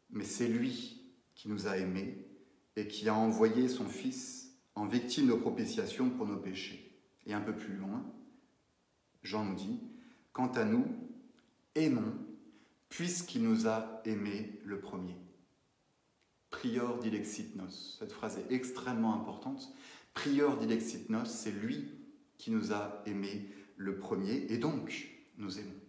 mais 0.10 0.24
c'est 0.24 0.48
lui 0.48 1.00
qui 1.36 1.48
nous 1.48 1.68
a 1.68 1.78
aimés 1.78 2.28
et 2.76 2.88
qui 2.88 3.08
a 3.08 3.14
envoyé 3.14 3.68
son 3.68 3.86
Fils 3.86 4.58
en 4.74 4.88
victime 4.88 5.28
de 5.28 5.34
propitiation 5.34 6.10
pour 6.10 6.26
nos 6.26 6.38
péchés. 6.38 7.00
Et 7.28 7.34
un 7.34 7.40
peu 7.40 7.56
plus 7.56 7.76
loin, 7.76 8.04
Jean 9.22 9.46
nous 9.46 9.54
dit, 9.54 9.80
Quant 10.34 10.52
à 10.54 10.66
nous, 10.66 10.86
aimons 11.76 12.14
puisqu'il 12.90 13.44
nous 13.44 13.68
a 13.68 14.02
aimés 14.06 14.60
le 14.66 14.80
premier. 14.80 15.16
Prior 16.50 16.98
dilexit 16.98 17.56
nos. 17.56 17.70
Cette 17.70 18.12
phrase 18.12 18.40
est 18.40 18.52
extrêmement 18.52 19.14
importante. 19.14 19.72
Prior 20.16 20.58
dilexit 20.58 21.12
nos, 21.12 21.26
c'est 21.26 21.52
lui 21.52 21.92
qui 22.40 22.50
nous 22.50 22.74
a 22.74 23.04
aimés 23.06 23.50
le 23.78 23.98
premier 23.98 24.48
et 24.52 24.58
donc 24.58 25.12
nous 25.38 25.60
aimons. 25.60 25.83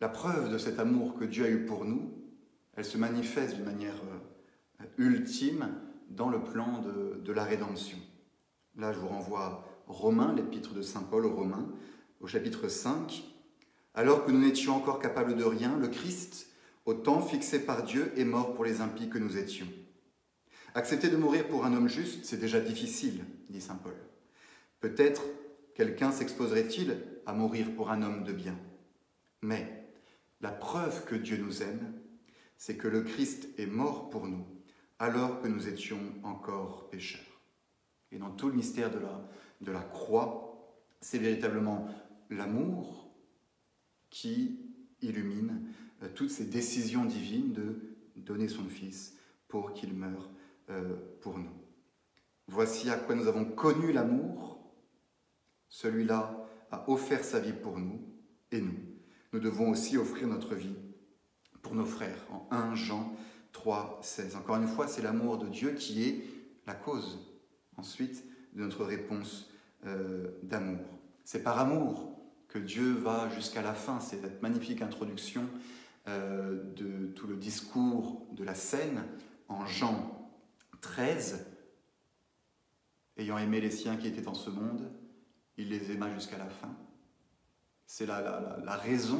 La 0.00 0.08
preuve 0.08 0.50
de 0.50 0.58
cet 0.58 0.78
amour 0.78 1.16
que 1.16 1.24
Dieu 1.24 1.44
a 1.44 1.50
eu 1.50 1.66
pour 1.66 1.84
nous, 1.84 2.12
elle 2.76 2.84
se 2.84 2.98
manifeste 2.98 3.56
d'une 3.56 3.64
manière 3.64 4.00
euh, 4.80 4.86
ultime 4.96 5.68
dans 6.08 6.28
le 6.28 6.42
plan 6.42 6.80
de, 6.80 7.32
la 7.32 7.42
rédemption. 7.42 7.98
Là, 8.76 8.92
je 8.92 8.98
vous 8.98 9.08
renvoie 9.08 9.64
Romains, 9.86 10.32
l'épître 10.34 10.72
de 10.72 10.82
Saint 10.82 11.02
Paul 11.02 11.26
aux 11.26 11.34
Romains, 11.34 11.68
au 12.20 12.28
chapitre 12.28 12.68
5, 12.68 13.24
alors 13.94 14.24
que 14.24 14.30
nous 14.30 14.38
n'étions 14.38 14.76
encore 14.76 15.00
capables 15.00 15.36
de 15.36 15.44
rien, 15.44 15.76
le 15.76 15.88
Christ, 15.88 16.46
au 16.86 16.94
temps 16.94 17.20
fixé 17.20 17.58
par 17.58 17.82
Dieu, 17.82 18.12
est 18.16 18.24
mort 18.24 18.54
pour 18.54 18.64
les 18.64 18.80
impies 18.80 19.10
que 19.10 19.18
nous 19.18 19.36
étions. 19.36 19.66
Accepter 20.74 21.08
de 21.08 21.16
mourir 21.16 21.48
pour 21.48 21.64
un 21.64 21.74
homme 21.74 21.88
juste, 21.88 22.24
c'est 22.24 22.40
déjà 22.40 22.60
difficile, 22.60 23.24
dit 23.50 23.60
Saint 23.60 23.74
Paul. 23.74 23.96
Peut-être 24.80 25.22
quelqu'un 25.74 26.12
s'exposerait-il 26.12 26.96
à 27.26 27.32
mourir 27.32 27.74
pour 27.74 27.90
un 27.90 28.02
homme 28.02 28.22
de 28.22 28.32
bien. 28.32 28.56
Mais 29.42 29.77
la 30.40 30.50
preuve 30.50 31.04
que 31.04 31.14
Dieu 31.14 31.36
nous 31.36 31.62
aime, 31.62 31.94
c'est 32.56 32.76
que 32.76 32.88
le 32.88 33.02
Christ 33.02 33.48
est 33.58 33.66
mort 33.66 34.10
pour 34.10 34.26
nous, 34.26 34.46
alors 34.98 35.40
que 35.40 35.48
nous 35.48 35.68
étions 35.68 36.00
encore 36.22 36.90
pécheurs. 36.90 37.40
Et 38.10 38.18
dans 38.18 38.30
tout 38.30 38.48
le 38.48 38.54
mystère 38.54 38.90
de 38.90 39.70
la, 39.70 39.80
croix, 39.80 40.76
c'est 41.00 41.18
véritablement 41.18 41.88
l'amour 42.30 43.10
qui 44.10 44.60
illumine 45.00 45.62
euh, 46.02 46.08
toutes 46.14 46.30
ces 46.30 46.46
décisions 46.46 47.04
divines 47.04 47.52
de 47.52 47.96
donner 48.16 48.48
son 48.48 48.64
Fils 48.64 49.16
pour 49.46 49.72
qu'il 49.72 49.94
meure 49.94 50.30
euh, 50.70 50.96
pour 51.20 51.38
nous. 51.38 51.52
Voici 52.48 52.90
à 52.90 52.96
quoi 52.96 53.14
nous 53.14 53.26
avons 53.26 53.44
connu 53.44 53.92
l'amour. 53.92 54.58
Celui-là 55.68 56.48
a 56.70 56.88
offert 56.90 57.22
sa 57.22 57.40
vie 57.40 57.52
pour 57.52 57.78
nous 57.78 58.00
et 58.50 58.60
nous. 58.60 58.87
Nous 59.38 59.44
devons 59.44 59.70
aussi 59.70 59.96
offrir 59.96 60.26
notre 60.26 60.56
vie 60.56 60.74
pour 61.62 61.76
nos 61.76 61.84
frères 61.84 62.26
en 62.32 62.48
1 62.50 62.74
Jean 62.74 63.14
3, 63.52 64.00
16. 64.02 64.34
Encore 64.34 64.56
une 64.56 64.66
fois, 64.66 64.88
c'est 64.88 65.00
l'amour 65.00 65.38
de 65.38 65.46
Dieu 65.46 65.74
qui 65.74 66.02
est 66.02 66.24
la 66.66 66.74
cause 66.74 67.20
ensuite 67.76 68.24
de 68.52 68.64
notre 68.64 68.84
réponse 68.84 69.48
euh, 69.86 70.32
d'amour. 70.42 70.84
C'est 71.22 71.44
par 71.44 71.56
amour 71.60 72.20
que 72.48 72.58
Dieu 72.58 72.94
va 72.94 73.28
jusqu'à 73.28 73.62
la 73.62 73.74
fin. 73.74 74.00
C'est 74.00 74.20
cette 74.20 74.42
magnifique 74.42 74.82
introduction 74.82 75.48
euh, 76.08 76.60
de 76.74 77.06
tout 77.12 77.28
le 77.28 77.36
discours 77.36 78.26
de 78.32 78.42
la 78.42 78.56
scène 78.56 79.04
en 79.46 79.64
Jean 79.66 80.32
13. 80.80 81.46
Ayant 83.16 83.38
aimé 83.38 83.60
les 83.60 83.70
siens 83.70 83.98
qui 83.98 84.08
étaient 84.08 84.26
en 84.26 84.34
ce 84.34 84.50
monde, 84.50 84.90
il 85.56 85.68
les 85.68 85.92
aima 85.92 86.12
jusqu'à 86.12 86.38
la 86.38 86.48
fin. 86.48 86.76
C'est 87.90 88.04
la, 88.04 88.60
la, 88.62 88.76
raison, 88.76 89.18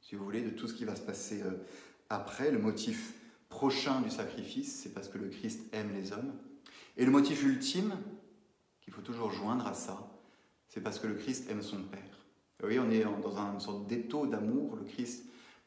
si 0.00 0.14
vous 0.14 0.24
voulez, 0.24 0.40
de 0.40 0.48
tout 0.48 0.66
ce 0.66 0.72
qui 0.72 0.86
va 0.86 0.96
se 0.96 1.02
passer 1.02 1.42
euh, 1.42 1.62
après. 2.08 2.50
Le 2.50 2.58
motif 2.58 3.12
prochain 3.50 4.00
du 4.00 4.08
sacrifice, 4.08 4.80
c'est 4.82 4.94
parce 4.94 5.08
que 5.08 5.18
le 5.18 5.28
Christ 5.28 5.60
aime 5.72 5.92
les 5.92 6.10
hommes. 6.12 6.32
Et 6.96 7.04
le 7.04 7.10
motif 7.10 7.42
ultime, 7.42 7.94
qu'il 8.80 8.94
faut 8.94 9.02
toujours 9.02 9.30
joindre 9.30 9.66
à 9.66 9.74
ça, 9.74 10.10
c'est 10.68 10.80
parce 10.80 10.98
que 10.98 11.06
le 11.06 11.14
Christ 11.14 11.50
aime 11.50 11.60
son 11.60 11.82
Père. 11.82 12.00
Oui, 12.64 12.78
on 12.78 12.90
est 12.90 13.04
dans 13.04 13.52
une 13.52 13.60
sorte 13.60 13.86
d'étau 13.86 14.26
d'amour. 14.26 14.76
Le 14.76 14.84
Christ 14.84 15.26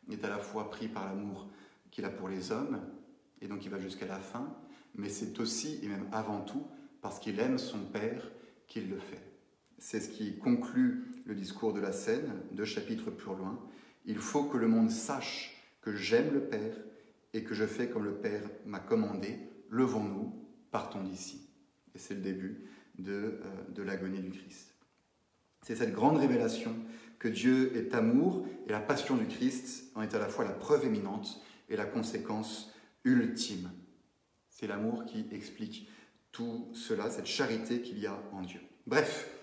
est 0.09 0.23
à 0.25 0.29
la 0.29 0.39
fois 0.39 0.71
pris 0.71 0.87
par 0.87 1.05
l'amour 1.05 1.47
qu'il 1.91 2.05
a 2.05 2.09
pour 2.09 2.27
les 2.27 2.51
hommes, 2.51 2.81
et 3.39 3.47
donc 3.47 3.63
il 3.65 3.69
va 3.69 3.79
jusqu'à 3.79 4.07
la 4.07 4.19
fin, 4.19 4.51
mais 4.95 5.09
c'est 5.09 5.39
aussi, 5.39 5.79
et 5.83 5.87
même 5.87 6.07
avant 6.11 6.41
tout, 6.41 6.65
parce 7.01 7.19
qu'il 7.19 7.39
aime 7.39 7.59
son 7.59 7.85
Père 7.85 8.31
qu'il 8.67 8.89
le 8.89 8.97
fait. 8.97 9.21
C'est 9.77 9.99
ce 9.99 10.09
qui 10.09 10.39
conclut 10.39 11.05
le 11.25 11.35
discours 11.35 11.73
de 11.73 11.79
la 11.79 11.91
scène, 11.91 12.31
deux 12.51 12.65
chapitres 12.65 13.11
plus 13.11 13.35
loin. 13.35 13.59
Il 14.05 14.17
faut 14.17 14.43
que 14.43 14.57
le 14.57 14.67
monde 14.67 14.91
sache 14.91 15.61
que 15.81 15.95
j'aime 15.95 16.33
le 16.33 16.41
Père 16.41 16.75
et 17.33 17.43
que 17.43 17.53
je 17.53 17.65
fais 17.65 17.89
comme 17.89 18.05
le 18.05 18.15
Père 18.15 18.43
m'a 18.65 18.79
commandé. 18.79 19.39
Levons-nous, 19.69 20.33
partons 20.71 21.03
d'ici. 21.03 21.49
Et 21.95 21.99
c'est 21.99 22.13
le 22.13 22.21
début 22.21 22.61
de, 22.97 23.13
euh, 23.13 23.71
de 23.73 23.83
l'agonie 23.83 24.21
du 24.21 24.31
Christ. 24.31 24.73
C'est 25.61 25.75
cette 25.75 25.93
grande 25.93 26.17
révélation 26.17 26.75
que 27.17 27.27
Dieu 27.27 27.75
est 27.75 27.93
amour 27.95 28.47
et 28.67 28.71
la 28.71 28.79
passion 28.79 29.17
du 29.17 29.25
Christ 29.25 29.91
en 29.95 30.03
est 30.03 30.13
à 30.13 30.19
la 30.19 30.27
fois 30.27 30.45
la 30.45 30.51
preuve 30.51 30.85
éminente 30.85 31.41
et 31.69 31.75
la 31.75 31.85
conséquence 31.85 32.71
ultime. 33.03 33.71
C'est 34.49 34.67
l'amour 34.67 35.05
qui 35.05 35.25
explique 35.31 35.89
tout 36.31 36.69
cela, 36.73 37.09
cette 37.09 37.25
charité 37.25 37.81
qu'il 37.81 37.97
y 37.99 38.07
a 38.07 38.21
en 38.31 38.41
Dieu. 38.41 38.59
Bref, 38.85 39.34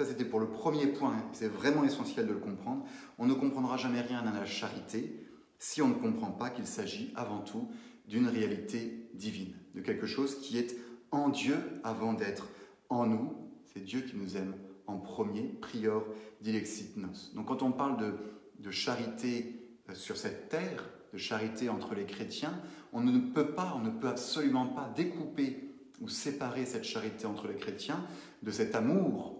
ça 0.00 0.06
c'était 0.06 0.24
pour 0.24 0.40
le 0.40 0.48
premier 0.48 0.86
point, 0.86 1.22
c'est 1.32 1.48
vraiment 1.48 1.84
essentiel 1.84 2.26
de 2.26 2.32
le 2.32 2.38
comprendre. 2.38 2.86
On 3.18 3.26
ne 3.26 3.34
comprendra 3.34 3.76
jamais 3.76 4.00
rien 4.00 4.20
à 4.20 4.32
la 4.32 4.46
charité 4.46 5.26
si 5.58 5.82
on 5.82 5.88
ne 5.88 5.94
comprend 5.94 6.30
pas 6.30 6.48
qu'il 6.48 6.66
s'agit 6.66 7.12
avant 7.16 7.40
tout 7.40 7.68
d'une 8.08 8.26
réalité 8.26 9.10
divine, 9.12 9.52
de 9.74 9.82
quelque 9.82 10.06
chose 10.06 10.40
qui 10.40 10.56
est 10.56 10.74
en 11.10 11.28
Dieu 11.28 11.56
avant 11.84 12.14
d'être 12.14 12.48
en 12.88 13.06
nous. 13.06 13.34
C'est 13.66 13.80
Dieu 13.80 14.00
qui 14.00 14.16
nous 14.16 14.38
aime 14.38 14.54
en 14.86 14.96
premier, 14.96 15.42
prior 15.60 16.06
dilexit 16.40 16.96
nos. 16.96 17.08
Donc 17.34 17.48
quand 17.48 17.62
on 17.62 17.70
parle 17.70 17.98
de, 17.98 18.14
de 18.58 18.70
charité 18.70 19.68
euh, 19.90 19.94
sur 19.94 20.16
cette 20.16 20.48
terre, 20.48 20.88
de 21.12 21.18
charité 21.18 21.68
entre 21.68 21.94
les 21.94 22.06
chrétiens, 22.06 22.58
on 22.94 23.02
ne 23.02 23.18
peut 23.18 23.52
pas, 23.52 23.74
on 23.76 23.80
ne 23.80 23.90
peut 23.90 24.08
absolument 24.08 24.66
pas 24.66 24.90
découper 24.96 25.74
ou 26.00 26.08
séparer 26.08 26.64
cette 26.64 26.84
charité 26.84 27.26
entre 27.26 27.48
les 27.48 27.56
chrétiens 27.56 28.02
de 28.42 28.50
cet 28.50 28.74
amour 28.74 29.39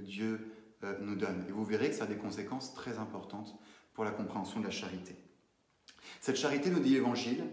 Dieu 0.00 0.40
euh, 0.84 0.94
nous 1.00 1.16
donne. 1.16 1.44
Et 1.48 1.52
vous 1.52 1.64
verrez 1.64 1.88
que 1.88 1.94
ça 1.94 2.04
a 2.04 2.06
des 2.06 2.16
conséquences 2.16 2.74
très 2.74 2.98
importantes 2.98 3.58
pour 3.94 4.04
la 4.04 4.10
compréhension 4.10 4.60
de 4.60 4.64
la 4.64 4.70
charité. 4.70 5.16
Cette 6.20 6.36
charité, 6.36 6.70
nous 6.70 6.80
dit 6.80 6.94
l'Évangile, 6.94 7.44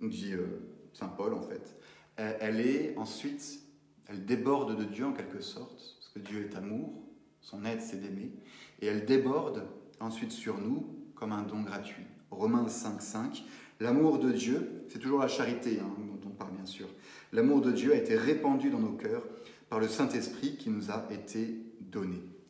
nous 0.00 0.08
dit 0.08 0.32
euh, 0.32 0.60
Saint 0.92 1.08
Paul 1.08 1.34
en 1.34 1.42
fait, 1.42 1.76
elle 2.16 2.60
est 2.60 2.96
ensuite, 2.96 3.60
elle 4.08 4.26
déborde 4.26 4.76
de 4.76 4.82
Dieu 4.82 5.06
en 5.06 5.12
quelque 5.12 5.40
sorte, 5.40 5.96
parce 5.98 6.08
que 6.12 6.18
Dieu 6.18 6.40
est 6.50 6.56
amour, 6.56 7.00
son 7.40 7.64
aide 7.64 7.80
c'est 7.80 8.00
d'aimer, 8.00 8.32
et 8.80 8.86
elle 8.86 9.04
déborde 9.04 9.68
ensuite 10.00 10.32
sur 10.32 10.58
nous 10.58 10.98
comme 11.14 11.32
un 11.32 11.42
don 11.42 11.62
gratuit. 11.62 12.06
Romains 12.30 12.68
5, 12.68 13.00
5, 13.00 13.44
l'amour 13.80 14.18
de 14.18 14.32
Dieu, 14.32 14.84
c'est 14.88 14.98
toujours 14.98 15.20
la 15.20 15.28
charité 15.28 15.80
hein, 15.80 15.90
dont 15.98 16.28
on 16.28 16.32
parle 16.32 16.52
bien 16.52 16.66
sûr, 16.66 16.88
l'amour 17.32 17.60
de 17.60 17.72
Dieu 17.72 17.92
a 17.92 17.96
été 17.96 18.16
répandu 18.16 18.70
dans 18.70 18.80
nos 18.80 18.92
cœurs 18.92 19.24
par 19.68 19.80
le 19.80 19.88
Saint-Esprit 19.88 20.56
qui 20.56 20.70
nous 20.70 20.90
a 20.90 21.06
été 21.10 21.67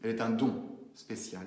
Elle 0.03 0.11
est 0.11 0.21
un 0.21 0.31
don 0.31 0.79
spécial, 0.95 1.47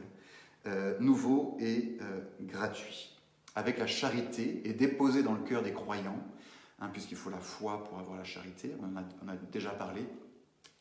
euh, 0.67 0.97
nouveau 0.99 1.58
et 1.60 1.97
euh, 2.01 2.21
gratuit. 2.41 3.17
Avec 3.56 3.77
la 3.77 3.88
charité 3.88 4.62
et 4.63 4.73
déposée 4.73 5.23
dans 5.23 5.34
le 5.34 5.43
cœur 5.43 5.62
des 5.62 5.73
croyants, 5.73 6.23
hein, 6.80 6.89
puisqu'il 6.91 7.17
faut 7.17 7.30
la 7.30 7.39
foi 7.39 7.84
pour 7.84 7.99
avoir 7.99 8.17
la 8.17 8.23
charité, 8.23 8.71
on 8.82 8.95
en 8.95 9.32
a, 9.32 9.36
déjà 9.51 9.71
parlé, 9.71 10.01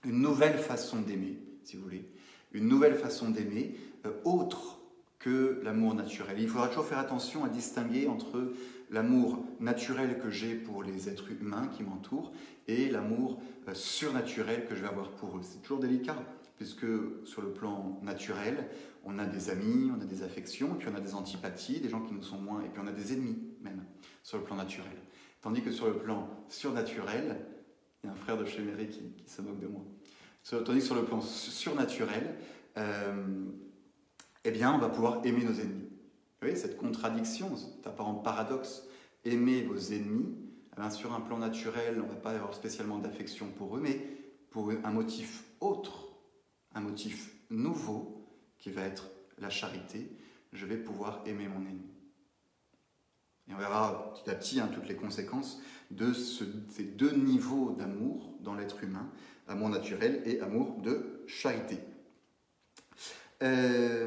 une 0.05 0.20
nouvelle 0.20 0.59
façon 0.59 1.01
d'aimer, 1.01 1.38
si 1.64 1.77
vous 1.77 1.83
voulez, 1.83 2.09
une 2.53 2.68
nouvelle 2.68 2.94
façon 2.94 3.31
d'aimer, 3.31 3.77
euh, 4.07 4.12
autre 4.25 4.79
que 5.18 5.61
l'amour 5.62 5.94
naturel. 5.94 6.37
il 6.40 6.49
faudra 6.49 6.68
toujours 6.68 6.87
faire 6.87 6.99
attention 6.99 7.44
à 7.44 7.51
distinguer 7.51 8.07
entre 8.09 8.55
l'amour 8.90 9.44
naturel 9.59 10.18
que 10.18 10.31
j'ai 10.31 10.55
pour 10.55 10.83
les 10.83 11.11
êtres 11.11 11.31
humains 11.31 11.68
qui 11.77 11.83
m'entourent 11.83 12.33
et 12.68 12.88
l'amour 12.88 13.38
surnaturel 13.75 14.66
que 14.66 14.75
je 14.75 14.81
vais 14.81 14.88
avoir 14.88 15.11
pour 15.11 15.37
eux. 15.37 15.42
C'est 15.42 15.61
toujours 15.61 15.81
délicat, 15.81 16.16
puisque 16.61 16.85
sur 17.25 17.40
le 17.40 17.55
plan 17.55 17.99
naturel, 18.03 18.68
on 19.03 19.18
a 19.18 19.25
des 19.25 19.49
amis, 19.49 19.90
on 19.96 19.99
a 19.99 20.05
des 20.05 20.23
affections, 20.23 20.75
puis 20.75 20.88
on 20.92 20.94
a 20.94 21.01
des 21.01 21.14
antipathies, 21.14 21.81
des 21.81 21.88
gens 21.88 22.03
qui 22.03 22.12
nous 22.12 22.23
sont 22.23 22.37
moins, 22.37 22.61
et 22.61 22.68
puis 22.68 22.83
on 22.85 22.87
a 22.87 22.92
des 22.92 23.14
ennemis 23.14 23.38
même, 23.62 23.83
sur 24.23 24.37
le 24.37 24.44
plan 24.44 24.57
naturel. 24.57 24.92
Tandis 25.40 25.62
que 25.62 25.73
sur 25.73 25.87
le 25.87 25.94
plan 25.94 26.29
surnaturel, 26.51 27.46
il 28.03 28.09
y 28.09 28.11
a 28.11 28.12
un 28.12 28.14
frère 28.14 28.37
de 28.37 28.44
chez 28.44 28.62
qui, 28.90 29.25
se 29.27 29.40
moque 29.40 29.59
de 29.59 29.68
moi. 29.68 29.81
Tandis 30.51 30.81
que 30.81 30.85
sur 30.85 30.96
le 30.96 31.05
plan 31.05 31.23
surnaturel, 31.23 32.35
euh, 32.77 33.46
eh 34.44 34.51
bien, 34.51 34.75
on 34.75 34.79
va 34.79 34.90
pouvoir 34.90 35.25
aimer 35.25 35.44
nos 35.44 35.55
ennemis. 35.55 35.88
Vous 35.88 36.42
voyez, 36.42 36.57
cette 36.57 36.77
contradiction, 36.77 37.57
cet 37.57 37.87
apparent 37.87 38.16
paradoxe, 38.16 38.83
aimer 39.25 39.62
vos 39.62 39.79
ennemis, 39.79 40.37
eh 40.77 40.79
bien, 40.79 40.90
sur 40.90 41.14
un 41.14 41.23
plan 41.23 41.38
naturel, 41.38 42.03
on 42.03 42.07
ne 42.07 42.12
va 42.12 42.16
pas 42.16 42.33
avoir 42.33 42.53
spécialement 42.53 42.99
d'affection 42.99 43.46
pour 43.57 43.79
eux, 43.79 43.81
mais 43.81 43.99
pour 44.51 44.70
un 44.85 44.90
motif 44.90 45.44
autre, 45.62 46.10
un 46.74 46.80
motif 46.80 47.35
nouveau, 47.50 48.26
qui 48.59 48.70
va 48.70 48.83
être 48.83 49.11
la 49.38 49.50
charité, 49.50 50.11
je 50.52 50.66
vais 50.66 50.76
pouvoir 50.76 51.22
aimer 51.26 51.48
mon 51.48 51.61
ennemi. 51.61 51.90
Et 53.48 53.54
on 53.54 53.59
verra 53.59 54.12
petit 54.14 54.30
à 54.30 54.35
petit 54.35 54.61
hein, 54.61 54.70
toutes 54.72 54.88
les 54.88 54.94
conséquences 54.94 55.61
de 55.90 56.12
ces 56.12 56.85
deux 56.85 57.12
niveaux 57.12 57.72
d'amour 57.72 58.35
dans 58.40 58.54
l'être 58.54 58.85
humain, 58.85 59.09
amour 59.48 59.70
naturel 59.70 60.22
et 60.24 60.40
amour 60.40 60.80
de 60.83 61.24
charité. 61.26 61.78
Euh, 63.42 64.06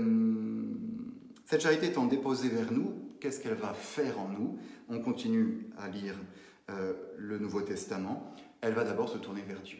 cette 1.45 1.61
charité 1.61 1.87
étant 1.87 2.05
déposée 2.05 2.49
vers 2.49 2.71
nous, 2.71 2.93
qu'est-ce 3.19 3.41
qu'elle 3.41 3.55
va 3.55 3.73
faire 3.73 4.19
en 4.19 4.29
nous? 4.29 4.57
On 4.87 4.99
continue 4.99 5.67
à 5.77 5.89
lire 5.89 6.15
euh, 6.69 6.93
le 7.17 7.39
Nouveau 7.39 7.61
Testament. 7.61 8.33
Elle 8.61 8.73
va 8.73 8.85
d'abord 8.85 9.09
se 9.09 9.17
tourner 9.17 9.41
vers 9.41 9.61
Dieu. 9.61 9.79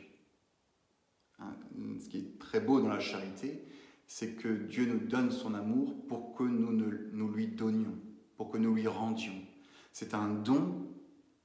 Hein, 1.40 1.56
ce 2.00 2.10
qui 2.10 2.18
est 2.18 2.40
très 2.40 2.60
beau 2.60 2.80
dans 2.80 2.90
la 2.90 3.00
charité, 3.00 3.64
c'est 4.08 4.34
que 4.36 4.48
Dieu 4.48 4.86
nous 4.86 5.00
donne 5.00 5.32
son 5.32 5.54
amour 5.54 5.96
pour 6.08 6.36
que 6.36 6.44
nous, 6.44 6.72
nous 6.72 7.30
lui 7.30 7.48
donnions, 7.48 7.98
pour 8.38 8.52
que 8.52 8.58
nous 8.58 8.74
lui 8.76 8.88
rendions. 8.88 9.42
C'est 9.92 10.14
un 10.14 10.30
don 10.30 10.88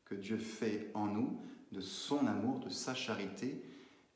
que 0.05 0.15
Dieu 0.15 0.39
fait 0.39 0.91
en 0.95 1.07
nous 1.07 1.41
de 1.73 1.81
son 1.81 2.27
amour, 2.27 2.61
de 2.61 2.71
sa 2.71 2.95
charité, 2.95 3.63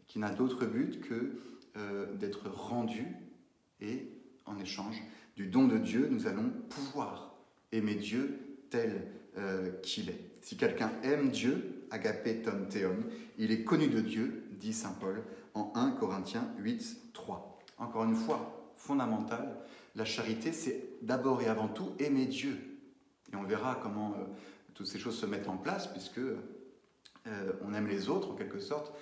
qui 0.06 0.18
n'a 0.18 0.30
d'autre 0.30 0.66
but 0.66 1.00
que 1.00 1.38
euh, 1.76 2.14
d'être 2.14 2.48
rendu 2.48 3.06
et 3.80 4.08
en 4.44 4.58
échange 4.58 5.02
du 5.36 5.46
don 5.46 5.66
de 5.66 5.78
Dieu, 5.78 6.08
nous 6.10 6.26
allons 6.26 6.50
pouvoir 6.68 7.34
aimer 7.72 7.94
Dieu 7.94 8.38
tel 8.70 9.06
euh, 9.38 9.70
qu'il 9.82 10.10
est. 10.10 10.20
Si 10.42 10.56
quelqu'un 10.56 10.92
aime 11.02 11.30
Dieu, 11.30 11.84
agapé 11.90 12.42
ton 12.42 12.66
theon, 12.68 12.96
il 13.38 13.52
est 13.52 13.64
connu 13.64 13.88
de 13.88 14.00
Dieu, 14.00 14.44
dit 14.60 14.72
Saint 14.72 14.96
Paul 15.00 15.22
en 15.54 15.72
1 15.74 15.92
Corinthiens 15.92 16.48
8, 16.58 17.12
3 17.12 17.52
encore 17.82 18.04
une 18.04 18.14
fois, 18.14 18.72
fondamentale. 18.76 19.56
La 19.94 20.04
charité, 20.04 20.52
c'est 20.52 20.98
d'abord 21.02 21.42
et 21.42 21.48
avant 21.48 21.68
tout 21.68 21.92
aimer 21.98 22.26
Dieu. 22.26 22.80
Et 23.32 23.36
on 23.36 23.42
verra 23.42 23.78
comment 23.82 24.12
euh, 24.12 24.24
toutes 24.74 24.86
ces 24.86 24.98
choses 24.98 25.18
se 25.18 25.26
mettent 25.26 25.48
en 25.48 25.56
place, 25.56 25.86
puisque 25.88 26.18
euh, 26.18 27.52
on 27.64 27.74
aime 27.74 27.88
les 27.88 28.08
autres 28.08 28.30
en 28.30 28.34
quelque 28.34 28.60
sorte. 28.60 28.92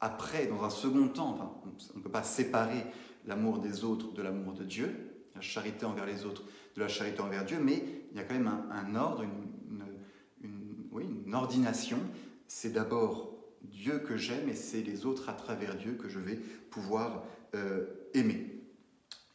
Après, 0.00 0.46
dans 0.46 0.62
un 0.62 0.70
second 0.70 1.08
temps, 1.08 1.62
on 1.94 1.98
ne 1.98 2.02
peut 2.02 2.10
pas 2.10 2.22
séparer 2.22 2.84
l'amour 3.26 3.58
des 3.58 3.84
autres 3.84 4.12
de 4.12 4.22
l'amour 4.22 4.52
de 4.52 4.64
Dieu, 4.64 4.94
la 5.34 5.40
charité 5.40 5.86
envers 5.86 6.06
les 6.06 6.24
autres 6.24 6.44
de 6.76 6.80
la 6.80 6.88
charité 6.88 7.20
envers 7.20 7.44
Dieu, 7.44 7.58
mais 7.60 7.82
il 8.10 8.16
y 8.16 8.20
a 8.20 8.24
quand 8.24 8.34
même 8.34 8.52
un, 8.70 8.94
ordre, 8.94 9.24
une, 10.42 11.34
ordination. 11.34 11.98
C'est 12.46 12.72
d'abord 12.72 13.35
Dieu 13.70 13.98
que 13.98 14.16
j'aime 14.16 14.48
et 14.48 14.54
c'est 14.54 14.82
les 14.82 15.06
autres 15.06 15.28
à 15.28 15.32
travers 15.32 15.76
Dieu 15.76 15.92
que 15.92 16.08
je 16.08 16.18
vais 16.18 16.38
pouvoir 16.70 17.24
euh, 17.54 17.86
aimer. 18.14 18.62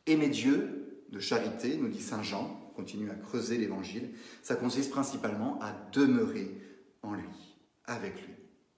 Aimer 0.06 0.30
Dieu 0.30 1.04
de 1.10 1.20
charité, 1.20 1.78
nous 1.78 1.90
dit 1.90 2.02
Saint 2.02 2.24
Jean, 2.24 2.72
continue 2.76 3.10
à 3.10 3.16
creuser 3.16 3.58
l'évangile, 3.58 4.12
ça 4.42 4.56
consiste 4.56 4.92
principalement 4.92 5.60
à 5.62 5.74
demeurer 5.92 6.50
en 7.04 7.14
lui, 7.14 7.58
avec 7.86 8.16
lui. 8.26 8.34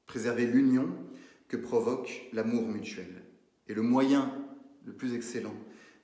Préserver 0.06 0.46
l'union 0.46 0.89
que 1.48 1.58
provoque 1.58 2.28
l'amour 2.34 2.68
mutuel. 2.68 3.24
Et 3.68 3.74
le 3.74 3.82
moyen 3.82 4.34
le 4.86 4.94
plus 4.94 5.13
excellent 5.13 5.56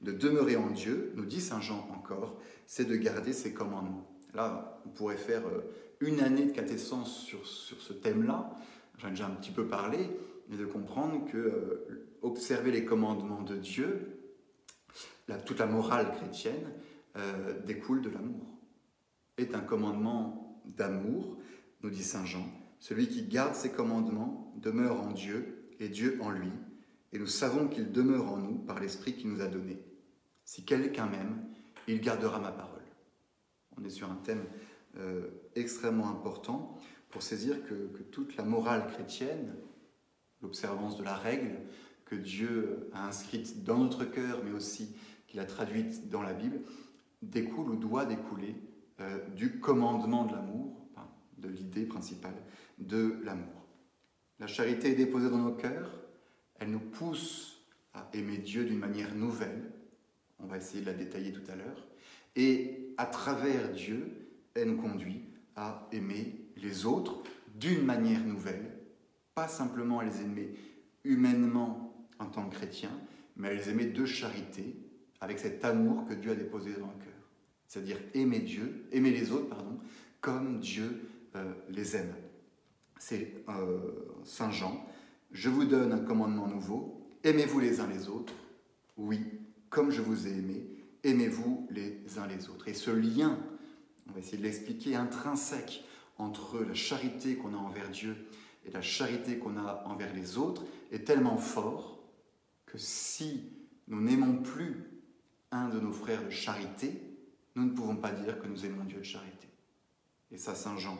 de 0.01 0.11
demeurer 0.11 0.55
en 0.55 0.69
Dieu, 0.69 1.11
nous 1.15 1.25
dit 1.25 1.41
Saint 1.41 1.59
Jean 1.59 1.89
encore, 1.93 2.39
c'est 2.65 2.85
de 2.85 2.95
garder 2.95 3.33
ses 3.33 3.53
commandements. 3.53 4.09
Là, 4.33 4.81
on 4.85 4.89
pourrait 4.89 5.17
faire 5.17 5.45
euh, 5.47 5.61
une 5.99 6.21
année 6.21 6.45
de 6.45 6.51
catéchisme 6.51 7.03
sur, 7.05 7.45
sur 7.45 7.81
ce 7.81 7.93
thème-là. 7.93 8.55
J'en 8.99 9.07
ai 9.07 9.11
déjà 9.11 9.27
un 9.27 9.31
petit 9.31 9.51
peu 9.51 9.67
parlé, 9.67 10.09
mais 10.49 10.57
de 10.57 10.65
comprendre 10.65 11.25
que 11.25 11.37
euh, 11.37 12.17
observer 12.21 12.71
les 12.71 12.85
commandements 12.85 13.41
de 13.41 13.55
Dieu, 13.55 14.19
toute 15.45 15.59
la 15.59 15.65
morale 15.65 16.11
chrétienne, 16.11 16.73
euh, 17.15 17.59
découle 17.65 18.01
de 18.01 18.09
l'amour. 18.09 18.45
Est 19.37 19.55
un 19.55 19.61
commandement 19.61 20.61
d'amour, 20.65 21.37
nous 21.81 21.89
dit 21.89 22.03
Saint 22.03 22.25
Jean. 22.25 22.45
Celui 22.79 23.07
qui 23.07 23.23
garde 23.23 23.55
ses 23.55 23.71
commandements 23.71 24.53
demeure 24.57 25.01
en 25.01 25.11
Dieu 25.11 25.69
et 25.79 25.87
Dieu 25.87 26.17
en 26.21 26.29
lui, 26.29 26.51
et 27.13 27.19
nous 27.19 27.27
savons 27.27 27.67
qu'il 27.67 27.91
demeure 27.91 28.31
en 28.31 28.37
nous 28.37 28.55
par 28.55 28.79
l'Esprit 28.79 29.13
qu'il 29.13 29.29
nous 29.29 29.41
a 29.41 29.47
donné. 29.47 29.81
Si 30.43 30.63
quelqu'un 30.65 31.07
m'aime, 31.07 31.43
il 31.87 32.01
gardera 32.01 32.39
ma 32.39 32.51
parole. 32.51 32.83
On 33.77 33.85
est 33.85 33.89
sur 33.89 34.11
un 34.11 34.15
thème 34.15 34.43
euh, 34.97 35.29
extrêmement 35.55 36.09
important 36.09 36.77
pour 37.09 37.23
saisir 37.23 37.63
que 37.63 38.03
toute 38.11 38.37
la 38.37 38.43
morale 38.43 38.87
chrétienne, 38.87 39.53
l'observance 40.41 40.97
de 40.97 41.03
la 41.03 41.15
règle, 41.15 41.57
que 42.05 42.15
Dieu 42.15 42.89
a 42.93 43.07
inscrite 43.07 43.63
dans 43.63 43.77
notre 43.77 44.05
cœur, 44.05 44.41
mais 44.43 44.51
aussi 44.51 44.95
qu'il 45.27 45.39
a 45.39 45.45
traduite 45.45 46.09
dans 46.09 46.21
la 46.21 46.33
Bible, 46.33 46.61
découle 47.21 47.71
ou 47.71 47.75
doit 47.75 48.05
découler 48.05 48.55
euh, 48.99 49.19
du 49.35 49.59
commandement 49.59 50.25
de 50.25 50.33
l'amour, 50.33 50.75
de 51.37 51.47
l'idée 51.47 51.85
principale 51.85 52.35
de 52.79 53.19
l'amour. 53.23 53.65
La 54.39 54.47
charité 54.47 54.91
est 54.91 54.95
déposée 54.95 55.29
dans 55.29 55.37
nos 55.37 55.53
cœurs, 55.53 55.91
elle 56.59 56.71
nous 56.71 56.79
pousse 56.79 57.65
à 57.93 58.09
aimer 58.13 58.37
Dieu 58.37 58.65
d'une 58.65 58.79
manière 58.79 59.15
nouvelle, 59.15 59.71
on 60.39 60.47
va 60.47 60.57
essayer 60.57 60.81
de 60.81 60.85
la 60.85 60.93
détailler 60.93 61.31
tout 61.31 61.49
à 61.49 61.55
l'heure, 61.55 61.87
et 62.35 62.93
à 62.97 63.05
travers 63.05 63.71
Dieu, 63.71 64.31
elle 64.53 64.69
nous 64.71 64.81
conduit 64.81 65.23
à 65.55 65.87
aimer 65.91 66.48
les 66.61 66.85
autres 66.85 67.23
d'une 67.55 67.83
manière 67.83 68.23
nouvelle, 68.23 68.77
pas 69.35 69.47
simplement 69.47 69.99
à 69.99 70.05
les 70.05 70.21
aimer 70.21 70.55
humainement 71.03 72.07
en 72.19 72.25
tant 72.25 72.47
que 72.49 72.55
chrétien, 72.55 72.91
mais 73.37 73.49
à 73.49 73.53
les 73.53 73.69
aimer 73.69 73.85
de 73.85 74.05
charité, 74.05 74.75
avec 75.21 75.39
cet 75.39 75.63
amour 75.65 76.05
que 76.05 76.13
Dieu 76.13 76.31
a 76.31 76.35
déposé 76.35 76.71
dans 76.73 76.87
le 76.87 77.03
cœur. 77.03 77.13
C'est-à-dire 77.67 77.97
aimer 78.13 78.39
Dieu, 78.39 78.85
aimer 78.91 79.11
les 79.11 79.31
autres, 79.31 79.47
pardon, 79.47 79.79
comme 80.21 80.59
Dieu 80.59 81.09
euh, 81.35 81.53
les 81.69 81.95
aime. 81.95 82.13
C'est 82.97 83.33
euh, 83.49 83.79
Saint 84.23 84.51
Jean. 84.51 84.85
Je 85.31 85.49
vous 85.49 85.65
donne 85.65 85.91
un 85.93 85.99
commandement 85.99 86.47
nouveau. 86.47 87.07
Aimez-vous 87.23 87.59
les 87.59 87.79
uns 87.79 87.87
les 87.87 88.09
autres. 88.09 88.33
Oui, 88.97 89.21
comme 89.69 89.91
je 89.91 90.01
vous 90.01 90.27
ai 90.27 90.31
aimé, 90.31 90.65
aimez-vous 91.03 91.67
les 91.69 92.01
uns 92.17 92.27
les 92.27 92.49
autres. 92.49 92.67
Et 92.67 92.73
ce 92.73 92.91
lien, 92.91 93.37
on 94.09 94.13
va 94.13 94.19
essayer 94.19 94.37
de 94.37 94.43
l'expliquer, 94.43 94.95
intrinsèque 94.95 95.85
entre 96.19 96.59
la 96.59 96.75
charité 96.75 97.35
qu'on 97.35 97.53
a 97.53 97.57
envers 97.57 97.89
Dieu 97.89 98.15
et 98.65 98.71
la 98.71 98.81
charité 98.81 99.39
qu'on 99.39 99.57
a 99.57 99.83
envers 99.85 100.13
les 100.13 100.37
autres 100.37 100.63
est 100.91 101.05
tellement 101.05 101.37
fort 101.37 102.03
que 102.65 102.77
si 102.77 103.51
nous 103.87 104.01
n'aimons 104.01 104.37
plus 104.37 104.91
un 105.51 105.69
de 105.69 105.79
nos 105.79 105.91
frères 105.91 106.23
de 106.23 106.29
charité, 106.29 107.01
nous 107.55 107.65
ne 107.65 107.71
pouvons 107.71 107.95
pas 107.95 108.11
dire 108.11 108.39
que 108.39 108.47
nous 108.47 108.65
aimons 108.65 108.83
Dieu 108.83 108.99
de 108.99 109.03
charité. 109.03 109.47
Et 110.31 110.37
ça, 110.37 110.53
Saint 110.53 110.77
Jean, 110.77 110.97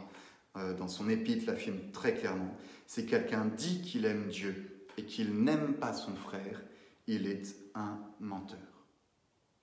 euh, 0.58 0.73
dans 0.73 0.88
son 0.88 1.10
épître, 1.10 1.45
l'affirme 1.45 1.91
très 1.91 2.15
clairement. 2.15 2.55
Si 2.88 3.05
quelqu'un 3.05 3.45
dit 3.45 3.82
qu'il 3.82 4.05
aime 4.05 4.27
Dieu 4.27 4.88
et 4.97 5.05
qu'il 5.05 5.43
n'aime 5.43 5.75
pas 5.75 5.93
son 5.93 6.15
frère, 6.15 6.63
il 7.05 7.27
est 7.27 7.55
un 7.75 7.99
menteur. 8.19 8.58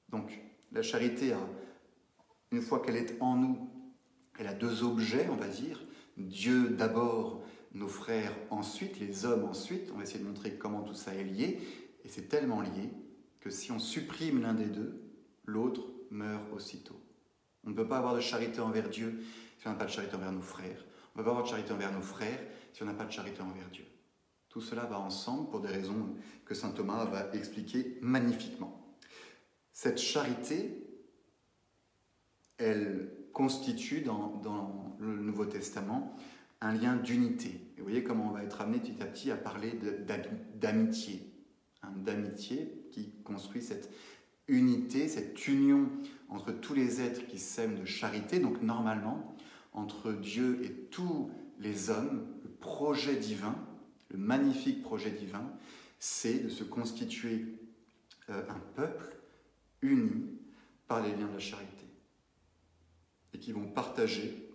Donc, 0.09 0.41
la 0.71 0.83
charité, 0.83 1.33
a, 1.33 1.41
une 2.53 2.63
fois 2.63 2.81
qu'elle 2.81 2.97
est 2.97 3.21
en 3.21 3.37
nous, 3.37 3.76
elle 4.39 4.47
a 4.47 4.55
deux 4.55 4.83
objets, 4.83 5.29
on 5.31 5.37
va 5.37 5.49
dire. 5.49 5.85
Dieu 6.17 6.71
d'abord, 6.71 7.43
nos 7.75 7.89
frères 7.89 8.33
ensuite, 8.51 8.99
les 8.99 9.25
hommes 9.25 9.45
ensuite. 9.45 9.91
On 9.93 9.99
va 9.99 10.05
essayer 10.05 10.21
de 10.21 10.29
montrer 10.29 10.55
comment 10.55 10.83
tout 10.83 10.95
ça 10.95 11.15
est 11.15 11.25
lié. 11.25 11.61
Et 12.05 12.09
c'est 12.09 12.29
tellement 12.29 12.61
lié 12.61 12.91
que 13.41 13.51
si 13.51 13.73
on 13.73 13.79
supprime 13.79 14.43
l'un 14.43 14.55
des 14.55 14.67
deux, 14.67 15.01
l'autre 15.45 15.83
meurt 16.11 16.45
aussitôt. 16.55 17.01
On 17.65 17.71
ne 17.71 17.75
peut 17.75 17.87
pas 17.87 17.99
avoir 17.99 18.15
de 18.15 18.21
charité 18.21 18.61
envers 18.61 18.89
Dieu 18.89 19.23
si 19.59 19.67
on 19.67 19.71
n'a 19.71 19.77
pas 19.77 19.87
de 19.87 19.91
charité 19.91 20.17
envers 20.17 20.33
nos 20.33 20.41
frères. 20.41 20.85
On 21.15 21.19
ne 21.19 21.23
peut 21.23 21.25
pas 21.25 21.31
avoir 21.31 21.45
de 21.45 21.49
charité 21.49 21.73
envers 21.73 21.93
nos 21.93 22.03
frères 22.03 22.41
si 22.73 22.83
on 22.83 22.87
n'a 22.87 22.95
pas 22.95 23.05
de 23.05 23.13
charité 23.13 23.41
envers 23.43 23.69
Dieu. 23.71 23.85
Tout 24.49 24.61
cela 24.61 24.85
va 24.85 24.99
ensemble 24.99 25.51
pour 25.51 25.61
des 25.61 25.69
raisons 25.69 26.15
que 26.45 26.55
saint 26.55 26.71
Thomas 26.71 27.05
va 27.05 27.35
expliquer 27.35 27.99
magnifiquement. 28.01 28.97
Cette 29.73 29.99
charité, 29.99 30.87
elle 32.57 33.11
constitue 33.37 34.01
dans, 34.01 34.97
le 34.99 35.19
Nouveau 35.19 35.45
Testament 35.45 36.17
un 36.63 36.73
lien 36.73 36.97
d'unité. 36.97 37.61
Et 37.77 37.81
vous 37.81 37.83
voyez 37.83 38.03
comment 38.03 38.29
on 38.29 38.33
va 38.33 38.43
être 38.43 38.63
amené 38.63 38.79
petit 38.79 39.03
à 39.03 39.05
petit 39.05 39.31
à 39.31 39.37
parler 39.37 39.79
d'amitié. 40.55 41.21
D'amitié 41.97 42.73
qui 42.93 43.13
construit 43.25 43.61
cette 43.61 43.91
unité, 44.49 45.07
cette 45.07 45.47
union 45.49 45.91
entre 46.31 46.51
tous 46.51 46.73
les 46.73 47.03
êtres 47.03 47.27
qui 47.27 47.39
s'aiment 47.39 47.79
de 47.79 47.85
charité. 47.85 48.39
Donc 48.39 48.63
normalement, 48.63 49.37
entre 49.75 50.13
Dieu 50.13 50.59
et 50.65 50.71
tous 50.71 51.31
les 51.59 51.91
hommes, 51.91 52.27
le 52.43 52.49
projet 52.49 53.17
divin, 53.17 53.55
le 54.09 54.17
magnifique 54.17 54.83
projet 54.83 55.11
divin, 55.11 55.45
c'est 55.99 56.45
de 56.45 56.49
se 56.49 56.65
constituer 56.65 57.45
euh, 58.31 58.43
un 58.49 58.61
peuple 58.75 59.15
uni 59.83 60.25
par 60.89 61.03
les 61.03 61.11
liens 61.11 61.29
de 61.29 61.35
la 61.35 61.39
charité 61.39 61.76
et 63.37 63.39
qui 63.39 63.53
vont 63.53 63.67
partager 63.67 64.51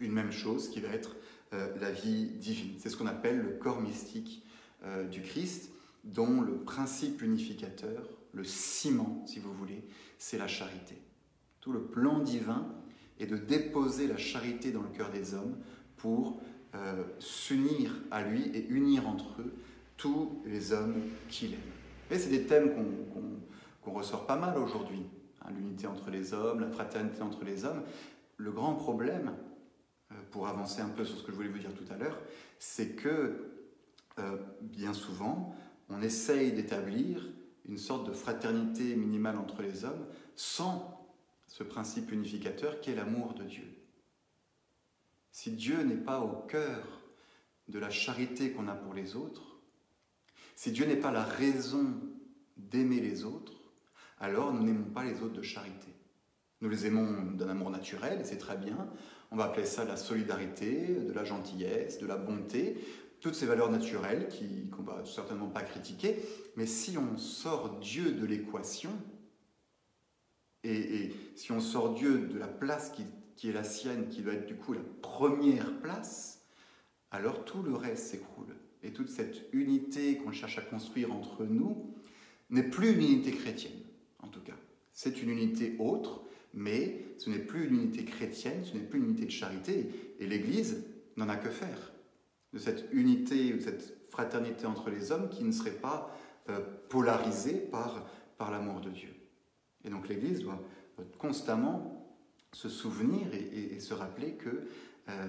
une 0.00 0.12
même 0.12 0.32
chose 0.32 0.68
qui 0.68 0.80
va 0.80 0.88
être 0.88 1.16
euh, 1.52 1.68
la 1.80 1.92
vie 1.92 2.26
divine. 2.26 2.74
C'est 2.78 2.88
ce 2.88 2.96
qu'on 2.96 3.06
appelle 3.06 3.38
le 3.40 3.50
corps 3.50 3.80
mystique 3.80 4.44
euh, 4.84 5.06
du 5.06 5.22
Christ, 5.22 5.70
dont 6.02 6.40
le 6.40 6.56
principe 6.56 7.22
unificateur, 7.22 8.08
le 8.32 8.42
ciment, 8.42 9.22
si 9.26 9.38
vous 9.38 9.52
voulez, 9.52 9.84
c'est 10.18 10.38
la 10.38 10.48
charité. 10.48 10.98
Tout 11.60 11.72
le 11.72 11.82
plan 11.82 12.18
divin 12.18 12.66
est 13.20 13.26
de 13.26 13.36
déposer 13.36 14.08
la 14.08 14.16
charité 14.16 14.72
dans 14.72 14.82
le 14.82 14.88
cœur 14.88 15.10
des 15.10 15.34
hommes 15.34 15.56
pour 15.96 16.40
euh, 16.74 17.04
s'unir 17.20 17.94
à 18.10 18.24
lui 18.24 18.48
et 18.48 18.66
unir 18.68 19.08
entre 19.08 19.40
eux 19.40 19.54
tous 19.96 20.42
les 20.44 20.72
hommes 20.72 20.96
qu'il 21.28 21.52
aime. 21.52 21.60
Et 22.10 22.18
c'est 22.18 22.30
des 22.30 22.46
thèmes 22.46 22.72
qu'on 23.84 23.92
ressort 23.92 24.26
pas 24.26 24.36
mal 24.36 24.58
aujourd'hui. 24.58 25.04
Hein, 25.44 25.50
l'unité 25.56 25.86
entre 25.86 26.10
les 26.10 26.34
hommes, 26.34 26.60
la 26.60 26.70
fraternité 26.70 27.22
entre 27.22 27.44
les 27.44 27.64
hommes. 27.64 27.82
Le 28.36 28.52
grand 28.52 28.74
problème, 28.74 29.34
euh, 30.10 30.14
pour 30.30 30.48
avancer 30.48 30.80
un 30.80 30.88
peu 30.88 31.04
sur 31.04 31.18
ce 31.18 31.22
que 31.22 31.32
je 31.32 31.36
voulais 31.36 31.48
vous 31.48 31.58
dire 31.58 31.74
tout 31.74 31.90
à 31.92 31.96
l'heure, 31.96 32.18
c'est 32.58 32.90
que 32.90 33.50
euh, 34.18 34.36
bien 34.60 34.92
souvent, 34.92 35.54
on 35.88 36.02
essaye 36.02 36.52
d'établir 36.52 37.28
une 37.68 37.78
sorte 37.78 38.06
de 38.06 38.12
fraternité 38.12 38.96
minimale 38.96 39.38
entre 39.38 39.62
les 39.62 39.84
hommes 39.84 40.06
sans 40.34 41.08
ce 41.46 41.62
principe 41.62 42.10
unificateur 42.12 42.80
qui 42.80 42.90
est 42.90 42.94
l'amour 42.94 43.34
de 43.34 43.44
Dieu. 43.44 43.66
Si 45.30 45.50
Dieu 45.50 45.82
n'est 45.82 45.96
pas 45.96 46.20
au 46.20 46.46
cœur 46.46 47.02
de 47.68 47.78
la 47.78 47.90
charité 47.90 48.52
qu'on 48.52 48.68
a 48.68 48.74
pour 48.74 48.94
les 48.94 49.16
autres, 49.16 49.60
si 50.56 50.72
Dieu 50.72 50.86
n'est 50.86 50.96
pas 50.96 51.12
la 51.12 51.24
raison 51.24 51.94
d'aimer 52.56 53.00
les 53.00 53.24
autres, 53.24 53.61
alors 54.22 54.54
nous 54.54 54.62
n'aimons 54.62 54.90
pas 54.90 55.04
les 55.04 55.20
autres 55.20 55.34
de 55.34 55.42
charité. 55.42 55.88
Nous 56.60 56.68
les 56.68 56.86
aimons 56.86 57.32
d'un 57.32 57.48
amour 57.48 57.70
naturel, 57.70 58.20
et 58.20 58.24
c'est 58.24 58.38
très 58.38 58.56
bien. 58.56 58.88
On 59.32 59.36
va 59.36 59.46
appeler 59.46 59.66
ça 59.66 59.84
la 59.84 59.96
solidarité, 59.96 60.94
de 60.94 61.12
la 61.12 61.24
gentillesse, 61.24 61.98
de 61.98 62.06
la 62.06 62.16
bonté, 62.16 62.76
toutes 63.20 63.34
ces 63.34 63.46
valeurs 63.46 63.70
naturelles 63.70 64.28
qu'on 64.70 64.82
ne 64.82 64.86
va 64.86 65.04
certainement 65.04 65.48
pas 65.48 65.62
critiquer. 65.62 66.16
Mais 66.56 66.66
si 66.66 66.96
on 66.96 67.18
sort 67.18 67.80
Dieu 67.80 68.12
de 68.12 68.24
l'équation, 68.24 68.92
et, 70.62 71.12
si 71.34 71.50
on 71.50 71.58
sort 71.58 71.94
Dieu 71.94 72.18
de 72.18 72.38
la 72.38 72.46
place 72.46 72.90
qui, 72.90 73.02
qui 73.34 73.48
est 73.48 73.52
la 73.52 73.64
sienne, 73.64 74.08
qui 74.08 74.22
doit 74.22 74.34
être 74.34 74.46
du 74.46 74.54
coup 74.54 74.72
la 74.72 74.84
première 75.02 75.80
place, 75.80 76.46
alors 77.10 77.44
tout 77.44 77.64
le 77.64 77.74
reste 77.74 78.06
s'écroule. 78.06 78.54
Et 78.84 78.92
toute 78.92 79.08
cette 79.08 79.52
unité 79.52 80.16
qu'on 80.18 80.30
cherche 80.30 80.58
à 80.58 80.62
construire 80.62 81.12
entre 81.12 81.44
nous 81.44 81.92
n'est 82.50 82.62
plus 82.62 82.92
une 82.92 83.02
unité 83.02 83.32
chrétienne. 83.32 83.81
C'est 84.92 85.22
une 85.22 85.30
unité 85.30 85.76
autre, 85.78 86.22
mais 86.54 87.04
ce 87.18 87.30
n'est 87.30 87.38
plus 87.38 87.68
une 87.68 87.76
unité 87.76 88.04
chrétienne, 88.04 88.64
ce 88.64 88.74
n'est 88.74 88.84
plus 88.84 88.98
une 88.98 89.06
unité 89.06 89.24
de 89.24 89.30
charité, 89.30 89.88
et 90.18 90.26
l'Église 90.26 90.84
n'en 91.16 91.28
a 91.28 91.36
que 91.36 91.48
faire 91.48 91.92
de 92.52 92.58
cette 92.58 92.88
unité, 92.92 93.54
de 93.54 93.60
cette 93.60 94.10
fraternité 94.10 94.66
entre 94.66 94.90
les 94.90 95.10
hommes 95.10 95.28
qui 95.30 95.44
ne 95.44 95.52
serait 95.52 95.70
pas 95.70 96.14
euh, 96.50 96.60
polarisée 96.88 97.54
par, 97.54 98.06
l'amour 98.50 98.80
de 98.80 98.90
Dieu. 98.90 99.14
Et 99.84 99.88
donc 99.88 100.08
l'Église 100.08 100.40
doit, 100.40 100.60
constamment 101.16 102.12
se 102.52 102.68
souvenir 102.68 103.28
et, 103.32 103.78
se 103.78 103.94
rappeler 103.94 104.32
que 104.32 104.66
euh, 105.08 105.28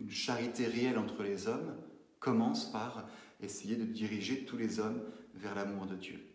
une 0.00 0.10
charité 0.10 0.66
réelle 0.66 0.98
entre 0.98 1.22
les 1.22 1.46
hommes 1.46 1.76
commence 2.18 2.72
par 2.72 3.08
essayer 3.40 3.76
de 3.76 3.84
diriger 3.84 4.44
tous 4.44 4.56
les 4.56 4.80
hommes 4.80 5.00
vers 5.36 5.54
l'amour 5.54 5.86
de 5.86 5.94
Dieu 5.94 6.33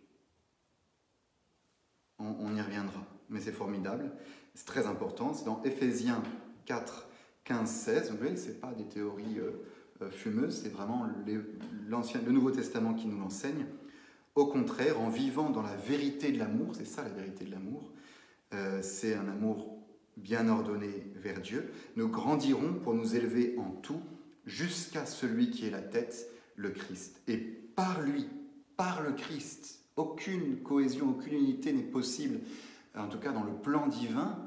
on, 2.20 2.56
y 2.56 2.62
reviendra. 2.62 3.04
Mais 3.30 3.40
c'est 3.40 3.52
formidable, 3.52 4.12
c'est 4.54 4.66
très 4.66 4.88
important. 4.88 5.34
C'est 5.34 5.46
dans 5.46 5.62
Ephésiens 5.64 6.22
4, 6.66 7.08
15, 7.46 7.70
16. 7.70 8.12
Vous 8.12 8.18
voyez, 8.18 8.38
ce 8.38 8.52
pas 8.52 8.74
des 8.74 8.86
théories 8.86 9.40
euh, 9.40 9.52
euh, 10.02 10.10
fumeuses, 10.10 10.62
c'est 10.64 10.70
vraiment 10.70 11.06
le 11.28 12.32
Nouveau 12.32 12.52
Testament 12.52 12.94
qui 12.94 13.08
nous 13.08 13.20
l'enseigne. 13.20 13.66
Au 14.36 14.46
contraire, 14.46 15.00
en 15.02 15.10
vivant 15.10 15.50
dans 15.50 15.62
la 15.62 15.76
vérité 15.76 16.32
de 16.32 16.40
l'amour, 16.40 16.76
c'est 16.76 16.86
ça 16.86 17.04
la 17.04 17.10
vérité 17.10 17.46
de 17.46 17.52
l'amour, 17.52 17.92
euh, 18.54 18.80
c'est 18.82 19.14
un 19.14 19.28
amour 19.28 19.78
bien 20.18 20.48
ordonné 20.48 21.12
vers 21.16 21.42
Dieu, 21.42 21.72
nous 21.96 22.10
grandirons 22.10 22.74
pour 22.74 22.94
nous 22.94 23.16
élever 23.16 23.56
en 23.58 23.72
tout 23.72 24.02
jusqu'à 24.46 25.06
celui 25.06 25.50
qui 25.50 25.68
est 25.68 25.72
la 25.72 25.82
tête, 25.82 26.30
le 26.56 26.70
Christ. 26.70 27.22
Et 27.28 27.38
par 27.38 28.02
lui, 28.02 28.28
par 28.76 29.02
le 29.02 29.12
Christ, 29.14 29.79
aucune 30.00 30.64
cohésion, 30.64 31.10
aucune 31.10 31.34
unité 31.34 31.74
n'est 31.74 31.84
possible, 31.84 32.40
en 32.96 33.08
tout 33.08 33.20
cas 33.20 33.32
dans 33.32 33.44
le 33.44 33.54
plan 33.54 33.88
divin, 33.88 34.38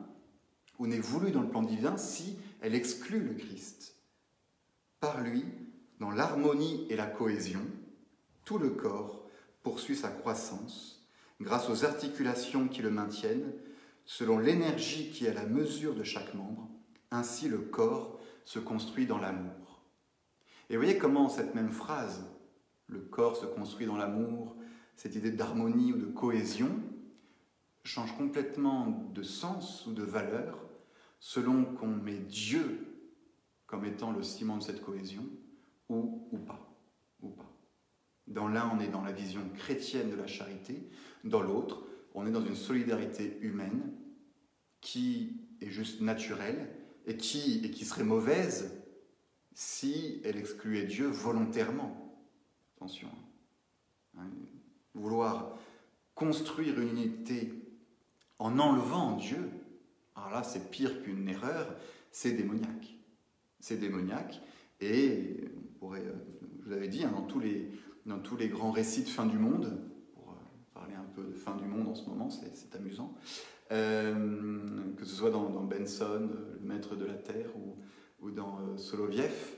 ou 0.79 0.87
n'est 0.87 0.99
voulu 0.99 1.31
dans 1.31 1.43
le 1.43 1.49
plan 1.49 1.63
divin, 1.63 1.97
si 1.97 2.39
elle 2.61 2.75
exclut 2.75 3.21
le 3.21 3.35
Christ. 3.35 3.97
Par 4.99 5.21
lui, 5.21 5.45
dans 6.01 6.11
l'harmonie 6.11 6.87
et 6.89 6.97
la 6.97 7.07
cohésion, 7.07 7.61
Tout 8.45 8.59
le 8.59 8.71
corps 8.71 9.25
poursuit 9.63 9.95
sa 9.95 10.09
croissance 10.09 11.07
grâce 11.41 11.71
aux 11.71 11.85
articulations 11.85 12.67
qui 12.67 12.83
le 12.83 12.91
maintiennent, 12.91 13.53
selon 14.05 14.37
l'énergie 14.39 15.11
qui 15.11 15.27
est 15.27 15.33
la 15.33 15.47
mesure 15.47 15.95
de 15.95 16.03
chaque 16.03 16.35
membre. 16.35 16.69
Ainsi 17.13 17.49
le 17.49 17.59
corps 17.59 18.19
se 18.45 18.59
construit 18.59 19.07
dans 19.07 19.19
l'amour. 19.19 19.85
Et 20.71 20.77
voyez 20.77 20.99
comment 20.99 21.29
cette 21.29 21.55
même 21.55 21.71
phrase, 21.71 22.25
le 22.89 22.99
corps 22.99 23.37
se 23.37 23.47
construit 23.47 23.87
dans 23.87 23.97
l'amour, 23.97 24.57
cette 25.03 25.17
idée 25.17 25.33
d'harmonie 25.33 25.93
ou 25.93 25.97
de 25.97 26.07
cohésion, 26.07 26.81
change 27.83 28.17
complètement 28.17 29.11
de 29.13 29.25
sens 29.25 29.85
ou 29.89 29.95
de 29.95 30.05
valeur 30.05 30.61
selon 31.19 31.65
qu'on 31.65 31.89
met 31.89 32.19
Dieu 32.19 32.87
comme 33.67 33.85
étant 33.85 34.13
le 34.13 34.23
ciment 34.23 34.59
de 34.59 34.63
cette 34.63 34.81
cohésion 34.81 35.25
ou, 35.89 36.39
pas. 36.47 36.73
Ou 37.21 37.31
pas. 37.31 37.53
Dans 38.29 38.47
l'un, 38.47 38.71
on 38.73 38.79
est 38.79 38.87
dans 38.87 39.03
la 39.03 39.11
vision 39.11 39.43
chrétienne 39.57 40.09
de 40.09 40.15
la 40.15 40.29
charité, 40.29 40.89
dans 41.25 41.43
l'autre, 41.43 41.85
on 42.15 42.25
est 42.25 42.31
dans 42.31 42.47
une 42.47 42.55
solidarité 42.55 43.39
humaine 43.41 43.93
qui 44.81 45.33
est 45.61 45.71
juste 45.71 46.01
naturelle 46.01 46.77
et 47.07 47.17
qui, 47.17 47.85
serait 47.85 48.05
mauvaise 48.05 48.81
si 49.53 50.21
elle 50.23 50.37
excluait 50.37 50.85
Dieu 50.85 51.09
volontairement. 51.09 52.25
Attention. 52.77 53.11
Hein. 54.17 54.31
Vouloir 54.95 55.57
construire 56.15 56.81
une 56.81 56.99
unité 56.99 57.53
en 58.39 58.59
enlevant 58.59 59.17
Dieu, 59.17 59.51
alors 60.15 60.31
là 60.31 60.43
c'est 60.43 60.71
pire 60.71 61.03
qu'une 61.03 61.29
erreur, 61.29 61.75
c'est 62.11 62.33
démoniaque. 62.33 62.95
C'est 63.61 63.77
démoniaque 63.77 64.41
et 64.81 65.49
on 65.57 65.79
pourrait, 65.79 66.01
euh, 66.01 66.13
je 66.61 66.69
vous 66.69 66.73
avais 66.73 66.89
dit, 66.89 67.05
hein, 67.05 67.13
dans, 67.15 67.23
tous 67.23 67.41
les, 67.41 67.71
dans 68.07 68.19
tous 68.19 68.37
les 68.37 68.49
grands 68.49 68.73
récits 68.73 69.05
de 69.05 69.09
fin 69.09 69.27
du 69.27 69.39
monde, 69.39 69.79
pour 70.15 70.33
euh, 70.33 70.35
parler 70.75 70.95
un 70.95 71.07
peu 71.15 71.23
de 71.23 71.35
fin 71.35 71.57
du 71.57 71.65
monde 71.65 71.89
en 71.89 71.95
ce 71.95 72.09
moment, 72.09 72.29
c'est 72.31 72.75
amusant, 72.75 73.15
euh, 73.71 74.59
que 74.97 75.05
ce 75.05 75.15
soit 75.15 75.31
dans, 75.31 75.49
Benson, 75.63 76.29
le 76.61 76.69
maître 76.69 76.97
de 76.97 77.05
la 77.05 77.15
Terre, 77.15 77.51
ou, 77.57 77.77
ou 78.27 78.31
dans 78.33 78.77
Soloviev, 78.77 79.55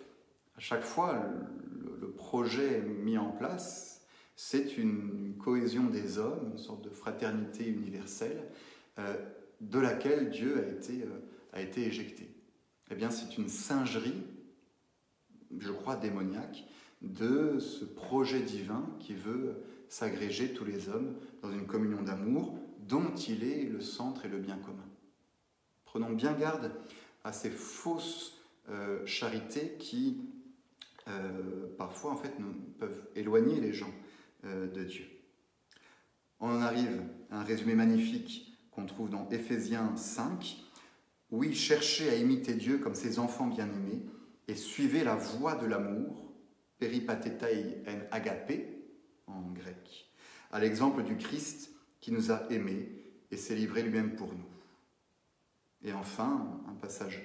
à 0.56 0.60
chaque 0.60 0.84
fois, 0.84 1.24
le, 1.72 1.98
le 2.00 2.10
projet 2.10 2.82
mis 2.82 3.16
en 3.16 3.30
place, 3.30 3.93
c'est 4.36 4.76
une 4.76 5.36
cohésion 5.38 5.84
des 5.84 6.18
hommes, 6.18 6.50
une 6.52 6.58
sorte 6.58 6.82
de 6.82 6.90
fraternité 6.90 7.66
universelle, 7.66 8.50
euh, 8.98 9.16
de 9.60 9.78
laquelle 9.78 10.30
Dieu 10.30 10.58
a 10.58 10.68
été, 10.68 11.02
euh, 11.02 11.20
a 11.52 11.60
été 11.60 11.86
éjecté. 11.86 12.28
Eh 12.90 12.94
bien, 12.94 13.10
c'est 13.10 13.38
une 13.38 13.48
singerie, 13.48 14.22
je 15.58 15.72
crois 15.72 15.96
démoniaque, 15.96 16.64
de 17.00 17.58
ce 17.58 17.84
projet 17.84 18.40
divin 18.40 18.84
qui 18.98 19.14
veut 19.14 19.62
s'agréger 19.88 20.52
tous 20.52 20.64
les 20.64 20.88
hommes 20.88 21.14
dans 21.42 21.52
une 21.52 21.66
communion 21.66 22.02
d'amour 22.02 22.58
dont 22.88 23.14
il 23.14 23.44
est 23.44 23.64
le 23.64 23.80
centre 23.80 24.24
et 24.24 24.28
le 24.28 24.38
bien 24.38 24.56
commun. 24.56 24.88
Prenons 25.84 26.10
bien 26.10 26.32
garde 26.32 26.72
à 27.22 27.32
ces 27.32 27.50
fausses 27.50 28.38
euh, 28.68 29.04
charités 29.06 29.76
qui, 29.78 30.22
parfois, 31.76 32.12
en 32.12 32.16
fait, 32.16 32.32
peuvent 32.78 33.06
éloigner 33.14 33.60
les 33.60 33.74
gens 33.74 33.92
de 34.44 34.84
Dieu. 34.84 35.06
On 36.40 36.48
en 36.48 36.60
arrive 36.60 37.02
à 37.30 37.40
un 37.40 37.44
résumé 37.44 37.74
magnifique 37.74 38.58
qu'on 38.70 38.86
trouve 38.86 39.08
dans 39.08 39.28
Éphésiens 39.30 39.96
5. 39.96 40.58
Oui, 41.30 41.54
cherchez 41.54 42.10
à 42.10 42.16
imiter 42.16 42.54
Dieu 42.54 42.78
comme 42.78 42.94
ses 42.94 43.18
enfants 43.18 43.46
bien-aimés 43.46 44.02
et 44.48 44.54
suivez 44.54 45.04
la 45.04 45.14
voie 45.14 45.54
de 45.54 45.66
l'amour, 45.66 46.32
peripatetai 46.78 47.82
en 47.86 48.14
agapé 48.14 48.82
en 49.26 49.40
grec, 49.52 50.10
à 50.50 50.60
l'exemple 50.60 51.02
du 51.02 51.16
Christ 51.16 51.70
qui 52.00 52.12
nous 52.12 52.30
a 52.30 52.42
aimés 52.50 52.92
et 53.30 53.36
s'est 53.36 53.54
livré 53.54 53.82
lui-même 53.82 54.14
pour 54.14 54.28
nous. 54.28 54.44
Et 55.82 55.92
enfin, 55.92 56.60
un 56.68 56.74
passage 56.74 57.22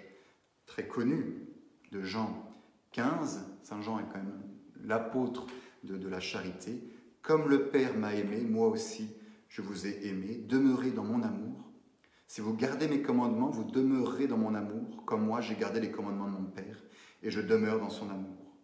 très 0.65 0.87
connu 0.87 1.47
de 1.91 2.01
Jean 2.01 2.49
15, 2.91 3.45
Saint 3.63 3.81
Jean 3.81 3.99
est 3.99 4.05
quand 4.11 4.19
même 4.19 4.41
l'apôtre 4.83 5.47
de 5.83 6.07
la 6.07 6.19
charité, 6.19 6.81
comme 7.29 7.47
le 7.47 7.67
Père 7.67 7.95
m'a 7.95 8.15
aimé, 8.15 8.41
moi 8.41 8.67
aussi 8.69 9.07
je 9.49 9.61
vous 9.61 9.85
ai 9.85 10.07
aimé, 10.07 10.43
demeurez 10.47 10.89
dans 10.89 11.03
mon 11.03 11.21
amour. 11.21 11.71
Si 12.25 12.41
vous 12.41 12.55
gardez 12.55 12.87
mes 12.87 13.03
commandements, 13.03 13.51
vous 13.51 13.65
demeurerez 13.65 14.25
dans 14.25 14.39
mon 14.39 14.55
amour, 14.55 15.05
comme 15.05 15.27
moi 15.27 15.39
j'ai 15.39 15.53
gardé 15.53 15.79
les 15.79 15.91
commandements 15.91 16.25
de 16.25 16.31
mon 16.31 16.49
Père, 16.49 16.81
et 17.21 17.29
je 17.29 17.39
demeure 17.39 17.79
dans 17.79 17.91
son 17.91 18.09
amour. 18.09 18.55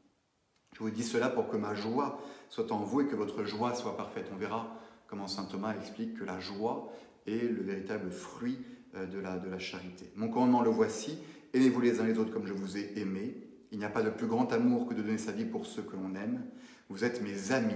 Je 0.73 0.79
vous 0.79 0.89
dis 0.89 1.03
cela 1.03 1.29
pour 1.29 1.47
que 1.47 1.57
ma 1.57 1.75
joie 1.75 2.19
soit 2.49 2.71
en 2.71 2.79
vous 2.79 3.01
et 3.01 3.07
que 3.07 3.15
votre 3.15 3.43
joie 3.43 3.75
soit 3.75 3.95
parfaite. 3.95 4.31
On 4.33 4.35
verra 4.35 4.75
comment 5.05 5.27
Saint 5.27 5.45
Thomas 5.45 5.75
explique 5.75 6.15
que 6.15 6.23
la 6.23 6.39
joie 6.39 6.91
est 7.27 7.47
le 7.47 7.61
véritable 7.61 8.09
fruit 8.09 8.57
euh, 8.95 9.05
de 9.05 9.19
la, 9.19 9.37
de 9.37 9.47
la 9.47 9.59
charité. 9.59 10.11
Mon 10.15 10.29
commandement 10.29 10.63
le 10.63 10.71
voici, 10.71 11.19
aimez-vous 11.53 11.81
les 11.81 11.99
uns 11.99 12.05
les 12.05 12.17
autres 12.17 12.33
comme 12.33 12.47
je 12.47 12.53
vous 12.53 12.77
ai 12.77 12.97
aimé. 12.97 13.37
Il 13.71 13.77
n'y 13.77 13.85
a 13.85 13.89
pas 13.89 14.01
de 14.01 14.09
plus 14.09 14.25
grand 14.25 14.51
amour 14.53 14.87
que 14.87 14.95
de 14.95 15.03
donner 15.03 15.19
sa 15.19 15.33
vie 15.33 15.45
pour 15.45 15.67
ceux 15.67 15.83
que 15.83 15.95
l'on 15.95 16.15
aime. 16.15 16.43
Vous 16.89 17.03
êtes 17.03 17.21
mes 17.21 17.51
amis, 17.51 17.75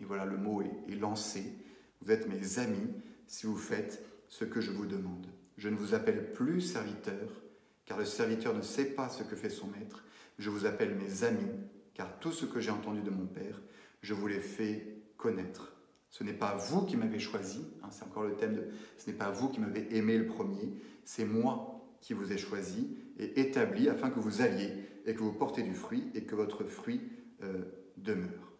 et 0.00 0.04
voilà 0.04 0.24
le 0.24 0.36
mot 0.36 0.62
est, 0.62 0.94
lancé. 0.94 1.44
Vous 2.00 2.10
êtes 2.10 2.28
mes 2.28 2.58
amis 2.58 2.90
si 3.26 3.46
vous 3.46 3.56
faites 3.56 4.04
ce 4.28 4.44
que 4.44 4.60
je 4.60 4.70
vous 4.70 4.86
demande. 4.86 5.26
Je 5.56 5.68
ne 5.68 5.76
vous 5.76 5.94
appelle 5.94 6.32
plus 6.32 6.60
serviteur, 6.60 7.42
car 7.84 7.98
le 7.98 8.04
serviteur 8.04 8.54
ne 8.54 8.62
sait 8.62 8.84
pas 8.84 9.08
ce 9.08 9.22
que 9.22 9.36
fait 9.36 9.50
son 9.50 9.68
maître. 9.68 10.04
Je 10.38 10.50
vous 10.50 10.66
appelle 10.66 10.94
mes 10.94 11.24
amis, 11.24 11.50
car 11.94 12.18
tout 12.18 12.32
ce 12.32 12.44
que 12.44 12.60
j'ai 12.60 12.70
entendu 12.70 13.00
de 13.00 13.10
mon 13.10 13.26
Père, 13.26 13.62
je 14.02 14.12
vous 14.12 14.26
l'ai 14.26 14.40
fait 14.40 14.96
connaître. 15.16 15.72
Ce 16.10 16.24
n'est 16.24 16.32
pas 16.32 16.54
vous 16.54 16.82
qui 16.82 16.96
m'avez 16.96 17.18
choisi, 17.18 17.64
hein, 17.82 17.88
c'est 17.90 18.04
encore 18.04 18.24
le 18.24 18.36
thème 18.36 18.54
de 18.54 18.68
ce 18.96 19.10
n'est 19.10 19.16
pas 19.16 19.30
vous 19.30 19.48
qui 19.48 19.60
m'avez 19.60 19.96
aimé 19.96 20.16
le 20.18 20.26
premier, 20.26 20.72
c'est 21.04 21.24
moi 21.24 21.76
qui 22.00 22.14
vous 22.14 22.32
ai 22.32 22.38
choisi 22.38 22.96
et 23.18 23.40
établi 23.40 23.88
afin 23.88 24.10
que 24.10 24.20
vous 24.20 24.40
alliez 24.42 24.72
et 25.06 25.14
que 25.14 25.20
vous 25.20 25.32
portez 25.32 25.62
du 25.62 25.74
fruit 25.74 26.04
et 26.14 26.22
que 26.24 26.34
votre 26.34 26.64
fruit 26.64 27.00
euh, 27.42 27.64
demeure. 27.96 28.52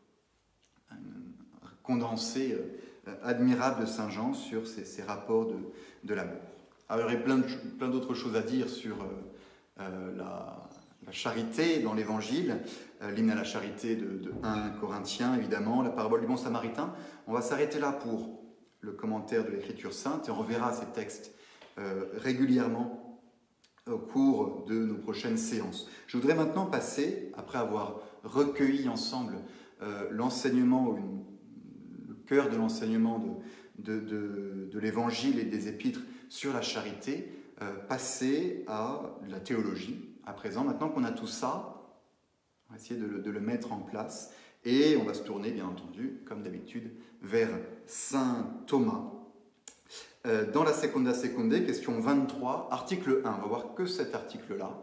Condensé 1.87 2.53
euh, 2.53 2.81
euh, 3.09 3.14
admirable 3.22 3.83
de 3.83 3.87
Saint 3.87 4.11
Jean 4.11 4.35
sur 4.35 4.66
ces, 4.66 5.03
rapports 5.03 5.46
de, 6.03 6.14
l'amour. 6.14 6.40
Alors 6.88 7.09
il 7.09 7.12
y 7.12 7.14
aurait 7.14 7.25
plein, 7.25 7.88
d'autres 7.88 8.14
choses 8.14 8.35
à 8.35 8.42
dire 8.42 8.68
sur 8.68 8.96
euh, 8.96 9.81
euh, 9.81 10.16
la, 10.16 10.57
charité 11.12 11.79
dans 11.79 11.94
l'Évangile, 11.94 12.59
l'hymne 13.14 13.31
à 13.31 13.37
la 13.37 13.44
charité 13.44 13.94
de, 13.94 14.33
1 14.42 14.70
Corinthiens 14.81 15.37
évidemment, 15.37 15.83
la 15.83 15.90
parabole 15.90 16.20
du 16.20 16.27
bon 16.27 16.37
samaritain. 16.37 16.92
On 17.29 17.33
va 17.33 17.42
s'arrêter 17.42 17.79
là 17.79 17.92
pour 17.92 18.40
le 18.81 18.90
commentaire 18.90 19.44
de 19.44 19.51
l'Écriture 19.51 19.92
sainte 19.92 20.27
et 20.27 20.33
on 20.33 20.35
reverra 20.35 20.72
ces 20.72 20.87
textes 20.87 21.31
régulièrement 22.16 23.22
au 23.88 23.99
cours 23.99 24.64
de 24.66 24.75
nos 24.75 24.96
prochaines 24.96 25.37
séances. 25.37 25.88
Je 26.09 26.16
voudrais 26.16 26.35
maintenant 26.35 26.66
passer, 26.66 27.31
après 27.37 27.59
avoir 27.59 28.01
recueilli 28.25 28.88
ensemble 28.88 29.37
l'enseignement 30.11 30.96
une 30.96 31.15
cœur 32.27 32.51
de 32.51 32.57
l'enseignement 32.57 33.19
de, 33.79 34.01
de, 34.01 34.79
l'Évangile 34.79 35.39
et 35.39 35.45
des 35.45 35.69
Épîtres 35.69 36.01
sur 36.29 36.53
la 36.53 36.62
charité, 36.62 37.33
euh, 37.62 37.73
passer 37.89 38.65
à 38.67 39.03
la 39.29 39.41
théologie 39.41 40.11
à 40.27 40.33
présent. 40.33 40.65
Maintenant 40.65 40.89
qu'on 40.89 41.05
a 41.05 41.12
tout 41.12 41.27
ça, 41.27 41.83
on 42.69 42.75
va 42.75 42.79
essayer 42.79 43.01
de 43.01 43.31
le, 43.31 43.41
mettre 43.41 43.73
en 43.73 43.79
place 43.79 44.33
et 44.65 44.97
on 44.97 45.05
va 45.05 45.15
se 45.15 45.23
tourner, 45.23 45.53
bien 45.53 45.67
entendu, 45.67 46.21
comme 46.27 46.43
d'habitude, 46.43 46.91
vers 47.23 47.51
Saint 47.87 48.51
Thomas. 48.67 49.12
Euh, 50.27 50.51
dans 50.51 50.65
la 50.65 50.73
Seconda 50.73 51.15
Secundae, 51.15 51.65
question 51.65 52.01
23, 52.01 52.69
article 52.73 53.23
1. 53.25 53.35
On 53.39 53.43
va 53.43 53.47
voir 53.47 53.75
que 53.75 53.87
cet 53.87 54.15
article-là. 54.15 54.83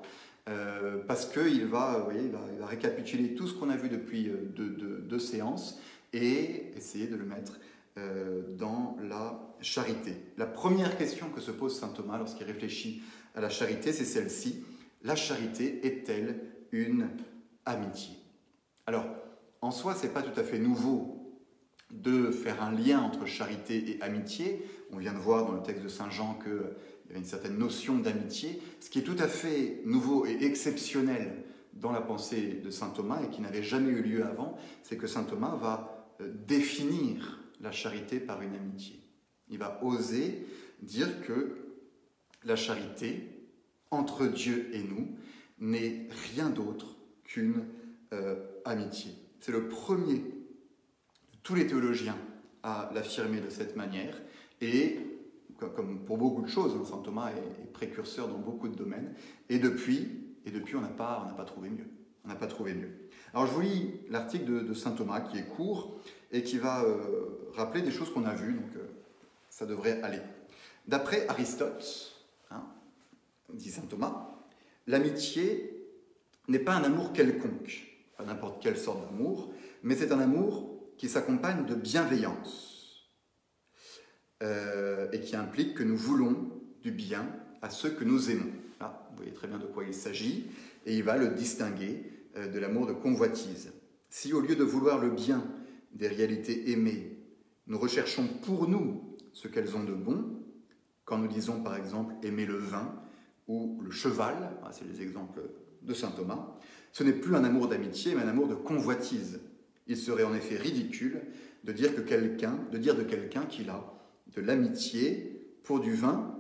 Euh, 0.50 0.98
parce 1.08 1.26
qu'il 1.26 1.66
va, 1.66 2.06
va, 2.60 2.66
récapituler 2.66 3.34
tout 3.34 3.48
ce 3.48 3.54
qu'on 3.54 3.70
a 3.70 3.78
vu 3.78 3.88
depuis 3.88 4.30
deux 4.56 5.20
séances 5.20 5.80
et 6.14 6.72
essayer 6.78 7.08
de 7.08 7.16
le 7.16 7.26
mettre 7.26 7.60
euh, 7.98 8.44
dans 8.58 8.98
la 9.02 9.56
charité. 9.60 10.16
La 10.38 10.46
première 10.46 10.98
question 10.98 11.30
que 11.30 11.42
se 11.42 11.52
pose 11.52 11.78
Saint 11.78 11.90
Thomas 11.90 12.18
lorsqu'il 12.18 12.46
réfléchit 12.46 13.04
à 13.36 13.42
la 13.42 13.50
charité, 13.50 13.92
c'est 13.92 14.06
celle-ci. 14.06 14.64
La 15.04 15.16
charité 15.16 15.86
est-elle 15.86 16.40
une 16.72 17.10
amitié? 17.66 18.16
Alors, 18.86 19.06
en 19.62 19.72
soi, 19.72 19.96
ce 19.96 20.04
n'est 20.04 20.14
pas 20.14 20.22
tout 20.22 20.40
à 20.40 20.44
fait 20.44 20.60
nouveau 20.60 21.20
de 21.92 22.32
faire 22.32 22.64
un 22.64 22.72
lien 22.72 23.00
entre 23.00 23.26
charité 23.26 23.92
et 23.92 24.02
amitié. 24.02 24.66
On 24.92 24.98
vient 24.98 25.14
de 25.14 25.20
voir 25.20 25.46
dans 25.46 25.54
le 25.54 25.62
texte 25.62 25.84
de 25.84 25.88
Saint 25.88 26.10
Jean 26.10 26.38
qu'il 26.44 27.12
y 27.12 27.16
a 27.16 27.18
une 27.18 27.26
certaine 27.26 27.58
notion 27.58 27.98
d'amitié. 27.98 28.62
Ce 28.80 28.90
qui 28.90 29.00
est 29.00 29.04
tout 29.04 29.16
à 29.20 29.28
fait 29.28 29.82
nouveau 29.86 30.26
et 30.26 30.44
exceptionnel 30.44 31.44
dans 31.74 31.92
la 31.92 32.02
pensée 32.02 32.62
de 32.64 32.70
Saint 32.70 32.90
Thomas 32.90 33.22
et 33.24 33.30
qui 33.30 33.42
n'avait 33.42 33.64
jamais 33.64 33.92
eu 33.92 34.02
lieu 34.02 34.26
avant, 34.26 34.58
c'est 34.84 34.98
que 34.98 35.08
Saint 35.08 35.24
Thomas 35.24 35.56
va 35.56 35.90
euh, 35.90 35.93
définir 36.48 37.40
la 37.62 37.72
charité 37.72 38.20
par 38.20 38.42
une 38.42 38.56
amitié. 38.56 39.00
Il 39.50 39.58
va 39.58 39.84
oser 39.84 40.46
dire 40.82 41.22
que 41.22 41.58
la 42.44 42.56
charité 42.56 43.30
entre 43.92 44.26
Dieu 44.28 44.70
et 44.74 44.84
nous 44.84 45.08
n'est 45.60 46.08
rien 46.34 46.50
d'autre 46.50 46.96
qu'une 47.24 47.66
euh, 48.14 48.36
amitié. 48.66 49.12
C'est 49.40 49.52
le 49.52 49.68
premier 49.68 50.24
tous 51.44 51.56
les 51.56 51.68
théologiens 51.68 52.18
à 52.64 52.90
l'affirmer 52.94 53.42
de 53.42 53.50
cette 53.50 53.76
manière. 53.76 54.22
Et 54.62 55.00
comme 55.76 56.00
pour 56.06 56.18
beaucoup 56.18 56.42
de 56.42 56.48
choses, 56.48 56.76
hein, 56.76 56.86
saint 56.86 57.02
Thomas 57.04 57.32
est, 57.32 57.72
précurseur 57.74 58.28
dans 58.28 58.38
beaucoup 58.38 58.68
de 58.68 58.76
domaines. 58.76 59.14
Et 59.50 59.60
depuis, 59.60 60.10
et 60.46 60.52
depuis 60.52 60.76
on 60.76 60.82
n'a 60.82 60.88
pas, 60.88 61.34
pas 61.36 61.46
trouvé 61.46 61.70
mieux. 61.70 61.88
On 62.24 62.30
n'a 62.30 62.36
pas 62.36 62.48
trouvé 62.48 62.74
mieux. 62.74 62.92
Alors 63.34 63.48
je 63.48 63.54
vous 63.54 63.62
lis 63.62 63.92
l'article 64.10 64.64
de, 64.64 64.74
saint 64.76 64.92
Thomas 64.92 65.22
qui 65.22 65.40
est 65.40 65.48
court 65.48 66.00
et 66.32 66.44
qui 66.44 66.60
va 66.60 66.84
euh, 66.84 67.50
rappeler 67.54 67.82
des 67.82 67.90
choses 67.90 68.14
qu'on 68.14 68.26
a 68.26 68.34
vues, 68.34 68.54
donc 68.54 68.76
euh, 68.76 68.86
ça 69.50 69.66
devrait 69.66 70.02
aller. 70.04 70.20
D'après 70.88 71.28
Aristote, 71.28 72.14
hein, 72.52 72.64
dit 73.52 73.72
saint 73.72 73.88
Thomas, 73.90 74.30
l'amitié 74.86 75.84
n'est 76.48 76.60
pas 76.60 76.76
un 76.76 76.84
amour 76.84 77.12
quelconque, 77.12 77.88
pas 78.18 78.24
n'importe 78.24 78.62
quelle 78.62 78.78
sorte 78.78 79.04
d'amour, 79.10 79.52
mais 79.82 79.96
c'est 79.96 80.12
un 80.12 80.20
amour 80.20 80.80
qui 80.98 81.10
s'accompagne 81.10 81.66
de 81.66 81.74
bienveillance 81.74 83.10
euh, 84.44 85.08
et 85.12 85.22
qui 85.22 85.36
implique 85.36 85.74
que 85.74 85.84
nous 85.84 85.98
voulons 85.98 86.52
du 86.84 86.92
bien 86.92 87.26
à 87.64 87.72
ceux 87.72 87.90
que 87.90 88.04
nous 88.04 88.30
aimons. 88.30 88.52
Ah, 88.80 89.08
vous 89.10 89.18
voyez 89.18 89.34
très 89.34 89.48
bien 89.48 89.58
de 89.58 89.66
quoi 89.66 89.86
il 89.86 89.94
s'agit, 89.96 90.52
et 90.86 90.96
il 90.96 91.04
va 91.04 91.18
le 91.18 91.30
distinguer 91.30 92.13
de 92.36 92.60
l'amour 92.60 92.88
de 92.88 92.94
convoitise. 92.94 93.72
Si 94.10 94.34
au 94.34 94.42
lieu 94.42 94.56
de 94.56 94.64
vouloir 94.64 95.00
le 95.00 95.10
bien 95.10 95.44
des 95.92 96.08
réalités 96.08 96.72
aimées, 96.72 97.18
nous 97.68 97.80
recherchons 97.80 98.28
pour 98.28 98.68
nous 98.68 99.16
ce 99.32 99.48
qu'elles 99.48 99.76
ont 99.76 99.84
de 99.84 99.94
bon, 99.94 100.44
quand 101.06 101.18
nous 101.18 101.28
disons 101.28 101.62
par 101.62 101.76
exemple 101.76 102.14
aimer 102.24 102.46
le 102.46 102.58
vin 102.58 102.94
ou 103.48 103.80
le 103.82 103.92
cheval, 103.92 104.58
ah, 104.64 104.72
c'est 104.72 104.88
les 104.88 105.02
exemples 105.02 105.42
de 105.82 105.94
saint 105.94 106.12
Thomas, 106.12 106.58
ce 106.92 107.04
n'est 107.04 107.14
plus 107.14 107.36
un 107.36 107.44
amour 107.44 107.68
d'amitié, 107.68 108.16
mais 108.16 108.22
un 108.22 108.28
amour 108.28 108.48
de 108.48 108.56
convoitise. 108.56 109.42
Il 109.88 109.98
serait 109.98 110.24
en 110.24 110.34
effet 110.34 110.56
ridicule 110.56 111.22
de 111.64 111.72
dire, 111.72 111.96
que 111.96 112.02
quelqu'un, 112.02 112.58
de 112.72 112.78
dire 112.78 112.96
de 112.96 113.04
quelqu'un 113.04 113.46
qu'il 113.46 113.70
a 113.70 113.84
de 114.28 114.42
l'amitié 114.42 115.58
pour 115.64 115.80
du 115.80 115.94
vin, 115.94 116.38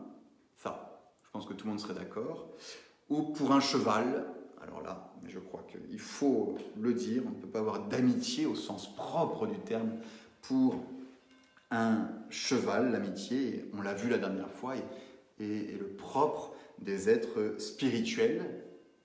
ça, 0.55 1.09
je 1.23 1.29
pense 1.31 1.45
que 1.45 1.53
tout 1.53 1.65
le 1.65 1.71
monde 1.71 1.79
serait 1.79 1.93
d'accord, 1.93 2.49
ou 3.09 3.23
pour 3.23 3.51
un 3.51 3.59
cheval, 3.59 4.25
alors 4.61 4.81
là, 4.81 5.12
je 5.27 5.39
crois 5.39 5.65
qu'il 5.69 5.99
faut 5.99 6.57
le 6.79 6.93
dire, 6.93 7.23
on 7.25 7.29
ne 7.29 7.35
peut 7.35 7.47
pas 7.47 7.59
avoir 7.59 7.87
d'amitié 7.87 8.45
au 8.45 8.55
sens 8.55 8.95
propre 8.95 9.47
du 9.47 9.57
terme 9.59 9.91
pour 10.41 10.83
un 11.71 12.09
cheval, 12.29 12.91
l'amitié, 12.91 13.65
on 13.73 13.81
l'a 13.81 13.93
vu 13.93 14.09
la 14.09 14.17
dernière 14.17 14.51
fois, 14.51 14.75
est 15.39 15.79
le 15.79 15.87
propre 15.97 16.53
des 16.79 17.09
êtres 17.09 17.55
spirituels, 17.57 18.63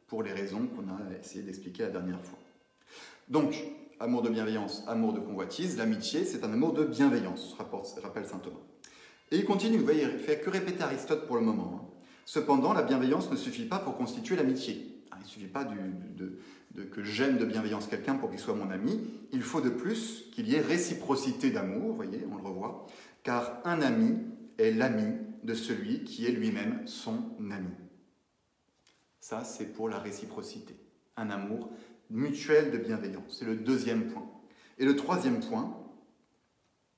pour 0.08 0.22
les 0.22 0.32
raisons 0.32 0.66
qu'on 0.66 0.88
a 0.88 1.18
essayé 1.20 1.42
d'expliquer 1.44 1.84
la 1.84 1.90
dernière 1.90 2.20
fois. 2.20 2.38
Donc, 3.28 3.54
amour 4.00 4.22
de 4.22 4.30
bienveillance, 4.30 4.82
amour 4.88 5.12
de 5.12 5.20
convoitise, 5.20 5.76
l'amitié, 5.76 6.24
c'est 6.24 6.42
un 6.44 6.52
amour 6.52 6.72
de 6.72 6.84
bienveillance, 6.84 7.54
rappelle 7.58 8.26
saint 8.26 8.38
Thomas. 8.38 8.56
Et 9.30 9.36
il 9.36 9.44
continue, 9.44 9.76
vous 9.76 9.84
voyez, 9.84 10.04
il 10.04 10.18
fait 10.18 10.40
que 10.40 10.48
répéter 10.48 10.82
Aristote 10.82 11.26
pour 11.26 11.36
le 11.36 11.42
moment. 11.42 11.72
Hein. 11.74 12.00
Cependant, 12.24 12.72
la 12.72 12.82
bienveillance 12.82 13.30
ne 13.30 13.36
suffit 13.36 13.66
pas 13.66 13.78
pour 13.78 13.96
constituer 13.96 14.36
l'amitié. 14.36 14.97
Il 15.18 15.24
ne 15.24 15.28
suffit 15.28 15.46
pas 15.46 15.64
que 15.64 17.04
j'aime 17.04 17.38
de 17.38 17.44
bienveillance 17.44 17.86
quelqu'un 17.86 18.14
pour 18.14 18.30
qu'il 18.30 18.38
soit 18.38 18.54
mon 18.54 18.70
ami. 18.70 19.00
Il 19.32 19.42
faut 19.42 19.60
de 19.60 19.70
plus 19.70 20.26
qu'il 20.32 20.48
y 20.48 20.54
ait 20.54 20.60
réciprocité 20.60 21.50
d'amour, 21.50 21.94
voyez, 21.94 22.24
on 22.30 22.36
le 22.36 22.42
revoit, 22.42 22.86
car 23.22 23.60
un 23.64 23.80
ami 23.80 24.18
est 24.58 24.70
l'ami 24.70 25.14
de 25.42 25.54
celui 25.54 26.04
qui 26.04 26.26
est 26.26 26.30
lui-même 26.30 26.86
son 26.86 27.36
ami. 27.50 27.70
Ça, 29.20 29.44
c'est 29.44 29.72
pour 29.72 29.88
la 29.88 29.98
réciprocité. 29.98 30.76
Un 31.16 31.30
amour 31.30 31.70
mutuel 32.10 32.70
de 32.70 32.78
bienveillance. 32.78 33.36
C'est 33.38 33.44
le 33.44 33.56
deuxième 33.56 34.06
point. 34.06 34.26
Et 34.78 34.84
le 34.84 34.96
troisième 34.96 35.40
point, 35.40 35.76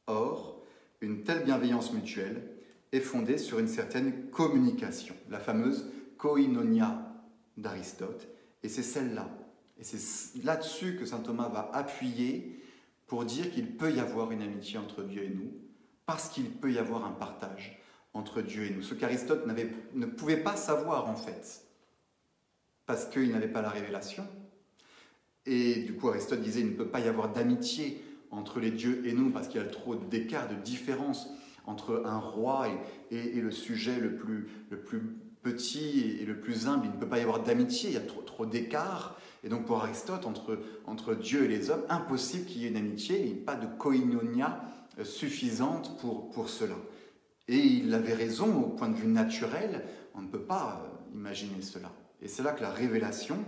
or, 0.06 0.62
une 1.00 1.22
telle 1.24 1.44
bienveillance 1.44 1.92
mutuelle 1.92 2.48
est 2.92 3.00
fondée 3.00 3.38
sur 3.38 3.58
une 3.58 3.68
certaine 3.68 4.30
communication, 4.30 5.14
la 5.30 5.38
fameuse 5.38 5.90
koinonia 6.18 7.09
d'Aristote, 7.60 8.28
et 8.62 8.68
c'est 8.68 8.82
celle-là. 8.82 9.28
Et 9.78 9.84
c'est 9.84 10.44
là-dessus 10.44 10.96
que 10.96 11.06
saint 11.06 11.20
Thomas 11.20 11.48
va 11.48 11.70
appuyer 11.72 12.62
pour 13.06 13.24
dire 13.24 13.50
qu'il 13.50 13.76
peut 13.76 13.92
y 13.92 14.00
avoir 14.00 14.30
une 14.30 14.42
amitié 14.42 14.78
entre 14.78 15.02
Dieu 15.02 15.24
et 15.24 15.30
nous, 15.30 15.52
parce 16.06 16.28
qu'il 16.28 16.50
peut 16.50 16.72
y 16.72 16.78
avoir 16.78 17.04
un 17.04 17.12
partage 17.12 17.80
entre 18.12 18.42
Dieu 18.42 18.64
et 18.64 18.70
nous. 18.70 18.82
Ce 18.82 18.94
qu'Aristote 18.94 19.46
ne 19.46 20.06
pouvait 20.06 20.42
pas 20.42 20.56
savoir 20.56 21.08
en 21.08 21.16
fait 21.16 21.64
parce 22.86 23.06
qu'il 23.06 23.30
n'avait 23.30 23.48
pas 23.48 23.62
la 23.62 23.68
révélation. 23.68 24.26
Et 25.46 25.76
du 25.76 25.94
coup, 25.94 26.08
Aristote 26.08 26.40
disait 26.40 26.60
il 26.60 26.72
ne 26.72 26.76
peut 26.76 26.88
pas 26.88 26.98
y 26.98 27.06
avoir 27.06 27.32
d'amitié 27.32 28.02
entre 28.32 28.58
les 28.58 28.72
dieux 28.72 29.06
et 29.06 29.12
nous, 29.12 29.30
parce 29.30 29.48
qu'il 29.48 29.60
y 29.60 29.64
a 29.64 29.66
trop 29.66 29.94
d'écart, 29.94 30.48
de 30.48 30.56
différence 30.56 31.28
entre 31.70 32.02
un 32.04 32.18
roi 32.18 32.66
et, 33.10 33.40
le 33.40 33.50
sujet 33.50 33.98
le 33.98 34.16
plus, 34.16 34.48
le 34.70 34.80
plus 34.80 35.00
petit 35.42 36.18
et, 36.20 36.24
le 36.24 36.40
plus 36.40 36.66
humble. 36.66 36.86
Il 36.86 36.92
ne 36.92 36.96
peut 36.96 37.08
pas 37.08 37.18
y 37.18 37.22
avoir 37.22 37.42
d'amitié, 37.42 37.90
il 37.90 37.94
y 37.94 37.98
a 37.98 38.00
trop, 38.00 38.22
trop 38.22 38.46
d'écart. 38.46 39.18
Et 39.44 39.48
donc 39.48 39.64
pour 39.64 39.82
Aristote, 39.82 40.26
entre, 40.26 40.58
entre 40.86 41.14
Dieu 41.14 41.44
et 41.44 41.48
les 41.48 41.70
hommes, 41.70 41.84
impossible 41.88 42.44
qu'il 42.44 42.62
y 42.62 42.66
ait 42.66 42.70
une 42.70 42.76
amitié, 42.76 43.20
il 43.20 43.34
n'y 43.34 43.40
a 43.40 43.44
pas 43.44 43.56
de 43.56 43.66
koinonia 43.66 44.62
euh, 44.98 45.04
suffisante 45.04 45.98
pour, 46.00 46.30
pour 46.30 46.48
cela. 46.48 46.74
Et 47.48 47.56
il 47.56 47.94
avait 47.94 48.14
raison 48.14 48.62
au 48.62 48.68
point 48.68 48.88
de 48.88 48.96
vue 48.96 49.08
naturel, 49.08 49.84
on 50.14 50.22
ne 50.22 50.28
peut 50.28 50.42
pas 50.42 50.82
euh, 50.84 51.16
imaginer 51.16 51.62
cela. 51.62 51.90
Et 52.20 52.28
c'est 52.28 52.42
là 52.42 52.52
que 52.52 52.62
la 52.62 52.70
révélation 52.70 53.38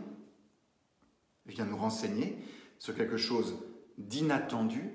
vient 1.46 1.66
nous 1.66 1.76
renseigner 1.76 2.38
sur 2.78 2.94
quelque 2.94 3.16
chose 3.16 3.56
d'inattendu, 3.98 4.94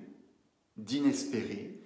d'inespéré, 0.77 1.76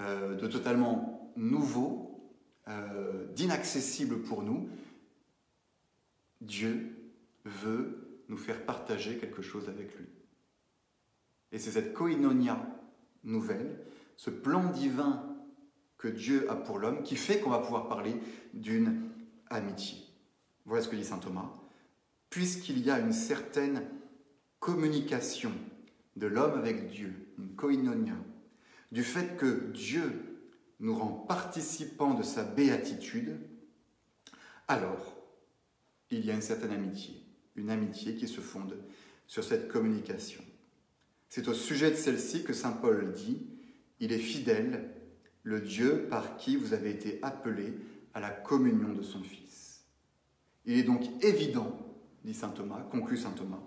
euh, 0.00 0.34
de 0.34 0.46
totalement 0.46 1.32
nouveau, 1.36 2.32
euh, 2.68 3.26
d'inaccessible 3.34 4.22
pour 4.22 4.42
nous. 4.42 4.68
Dieu 6.40 7.12
veut 7.44 8.22
nous 8.28 8.38
faire 8.38 8.64
partager 8.64 9.18
quelque 9.18 9.42
chose 9.42 9.68
avec 9.68 9.96
lui. 9.98 10.06
Et 11.52 11.58
c'est 11.58 11.72
cette 11.72 11.92
koinonia 11.92 12.58
nouvelle, 13.24 13.78
ce 14.16 14.30
plan 14.30 14.70
divin 14.70 15.26
que 15.98 16.08
Dieu 16.08 16.50
a 16.50 16.56
pour 16.56 16.78
l'homme, 16.78 17.02
qui 17.02 17.16
fait 17.16 17.40
qu'on 17.40 17.50
va 17.50 17.58
pouvoir 17.58 17.88
parler 17.88 18.14
d'une 18.54 19.02
amitié. 19.50 19.98
Voilà 20.64 20.82
ce 20.82 20.88
que 20.88 20.96
dit 20.96 21.04
saint 21.04 21.18
Thomas. 21.18 21.52
Puisqu'il 22.30 22.78
y 22.78 22.90
a 22.90 22.98
une 23.00 23.12
certaine 23.12 23.86
communication 24.60 25.52
de 26.16 26.26
l'homme 26.26 26.58
avec 26.58 26.88
Dieu, 26.88 27.12
une 27.38 27.54
koinonia, 27.54 28.14
du 28.90 29.04
fait 29.04 29.36
que 29.36 29.70
Dieu 29.72 30.40
nous 30.80 30.96
rend 30.96 31.08
participants 31.08 32.14
de 32.14 32.22
sa 32.22 32.44
béatitude, 32.44 33.38
alors 34.68 35.16
il 36.10 36.24
y 36.24 36.30
a 36.30 36.34
une 36.34 36.42
certaine 36.42 36.72
amitié, 36.72 37.14
une 37.56 37.70
amitié 37.70 38.14
qui 38.16 38.26
se 38.26 38.40
fonde 38.40 38.76
sur 39.26 39.44
cette 39.44 39.68
communication. 39.68 40.42
C'est 41.28 41.46
au 41.46 41.54
sujet 41.54 41.90
de 41.90 41.96
celle-ci 41.96 42.42
que 42.42 42.52
Saint 42.52 42.72
Paul 42.72 43.12
dit, 43.12 43.46
il 44.00 44.12
est 44.12 44.18
fidèle, 44.18 44.90
le 45.42 45.60
Dieu 45.60 46.06
par 46.10 46.36
qui 46.36 46.56
vous 46.56 46.72
avez 46.72 46.90
été 46.90 47.18
appelés 47.22 47.74
à 48.14 48.20
la 48.20 48.30
communion 48.30 48.92
de 48.92 49.02
son 49.02 49.22
Fils. 49.22 49.84
Il 50.64 50.76
est 50.76 50.82
donc 50.82 51.02
évident, 51.22 51.78
dit 52.24 52.34
saint 52.34 52.50
Thomas, 52.50 52.80
conclut 52.90 53.16
saint 53.16 53.30
Thomas, 53.30 53.62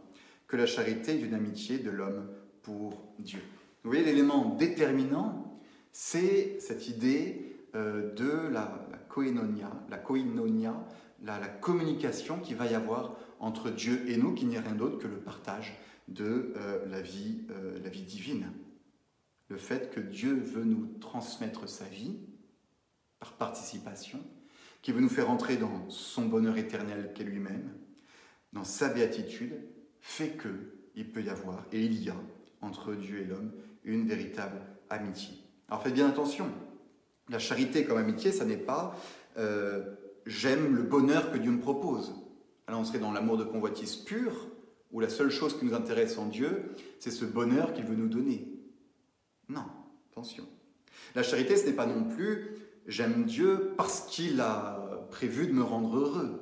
que 0.48 0.58
la 0.58 0.66
charité 0.66 1.14
est 1.14 1.22
une 1.22 1.34
amitié 1.34 1.80
de 1.80 1.90
l'homme 1.90 2.30
pour 2.62 3.14
Dieu. 3.20 3.42
Vous 3.84 3.90
voyez, 3.90 4.06
l'élément 4.06 4.56
déterminant, 4.56 5.60
c'est 5.92 6.58
cette 6.62 6.88
idée 6.88 7.58
euh, 7.76 8.14
de 8.14 8.48
la, 8.48 8.82
koinonia, 9.10 9.70
la 9.90 9.98
koinonia, 9.98 10.74
la, 11.22 11.48
communication 11.48 12.40
qui 12.40 12.54
va 12.54 12.68
y 12.68 12.76
avoir 12.76 13.18
entre 13.40 13.70
Dieu 13.70 14.10
et 14.10 14.16
nous, 14.16 14.34
qui 14.34 14.46
n'est 14.46 14.60
rien 14.60 14.76
d'autre 14.76 15.00
que 15.00 15.08
le 15.08 15.18
partage 15.18 15.78
de 16.08 16.54
euh, 16.56 16.86
la, 16.88 17.02
vie, 17.02 17.42
euh, 17.52 17.78
la 17.84 17.90
vie 17.90 18.04
divine. 18.04 18.52
Le 19.50 19.58
fait 19.58 19.92
que 19.92 20.00
Dieu 20.00 20.34
veut 20.34 20.64
nous 20.64 20.88
transmettre 21.02 21.68
sa 21.68 21.86
vie 21.86 22.20
par 23.20 23.34
participation, 23.34 24.20
qui 24.82 24.94
veut 24.94 25.02
nous 25.02 25.10
faire 25.10 25.30
entrer 25.30 25.58
dans 25.58 25.90
son 25.90 26.26
bonheur 26.26 26.58
éternel 26.58 27.12
qu'est 27.14 27.24
lui-même, 27.26 27.70
dans 28.54 28.64
sa 28.64 28.88
béatitude, 28.88 29.60
fait 30.00 30.38
que 30.38 30.78
il 30.96 31.12
peut 31.12 31.24
y 31.24 31.30
avoir, 31.30 31.66
et 31.74 31.84
il 31.84 32.02
y 32.02 32.10
a, 32.10 32.16
entre 32.62 32.94
Dieu 32.94 33.20
et 33.20 33.26
l'homme, 33.26 33.52
une 33.84 34.08
véritable 34.08 34.62
amitié. 34.90 35.36
Alors 35.68 35.82
faites 35.82 35.94
bien 35.94 36.08
attention, 36.08 36.48
la 37.30 37.40
charité 37.40 37.86
comme 37.86 37.98
amitié, 37.98 38.32
ça 38.32 38.46
n'est 38.46 38.58
pas 38.58 38.96
euh, 39.38 39.96
j'aime 40.26 40.76
le 40.76 40.84
bonheur 40.84 41.32
que 41.32 41.38
Dieu 41.38 41.52
me 41.52 41.60
propose. 41.60 42.14
Alors 42.68 42.82
on 42.82 42.84
serait 42.84 43.00
dans 43.00 43.12
l'amour 43.12 43.38
de 43.38 43.44
convoitise 43.44 43.96
pur, 43.96 44.48
où 44.92 45.00
la 45.00 45.10
seule 45.10 45.32
chose 45.32 45.58
qui 45.58 45.66
nous 45.66 45.74
intéresse 45.74 46.18
en 46.18 46.28
Dieu, 46.28 46.72
c'est 47.00 47.12
ce 47.12 47.26
bonheur 47.26 47.74
qu'il 47.74 47.86
veut 47.86 47.96
nous 47.96 48.08
donner. 48.08 48.48
Non, 49.50 49.66
attention. 50.12 50.48
La 51.16 51.24
charité, 51.24 51.58
ce 51.58 51.66
n'est 51.66 51.74
pas 51.74 51.86
non 51.86 52.04
plus 52.04 52.58
j'aime 52.86 53.26
Dieu 53.26 53.74
parce 53.78 54.02
qu'il 54.02 54.42
a 54.42 55.06
prévu 55.10 55.48
de 55.48 55.54
me 55.54 55.64
rendre 55.64 55.98
heureux. 55.98 56.40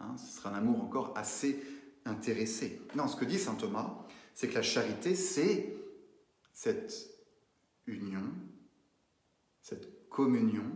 Hein, 0.00 0.16
ce 0.16 0.36
sera 0.36 0.50
un 0.50 0.54
amour 0.54 0.82
encore 0.82 1.12
assez 1.16 1.62
intéressé. 2.04 2.80
Non, 2.94 3.08
ce 3.08 3.16
que 3.16 3.24
dit 3.24 3.38
saint 3.38 3.54
Thomas, 3.54 4.06
c'est 4.34 4.48
que 4.48 4.54
la 4.54 4.62
charité, 4.62 5.14
c'est 5.14 5.74
cette 6.52 7.10
union, 7.86 8.32
cette 9.62 10.08
communion 10.08 10.70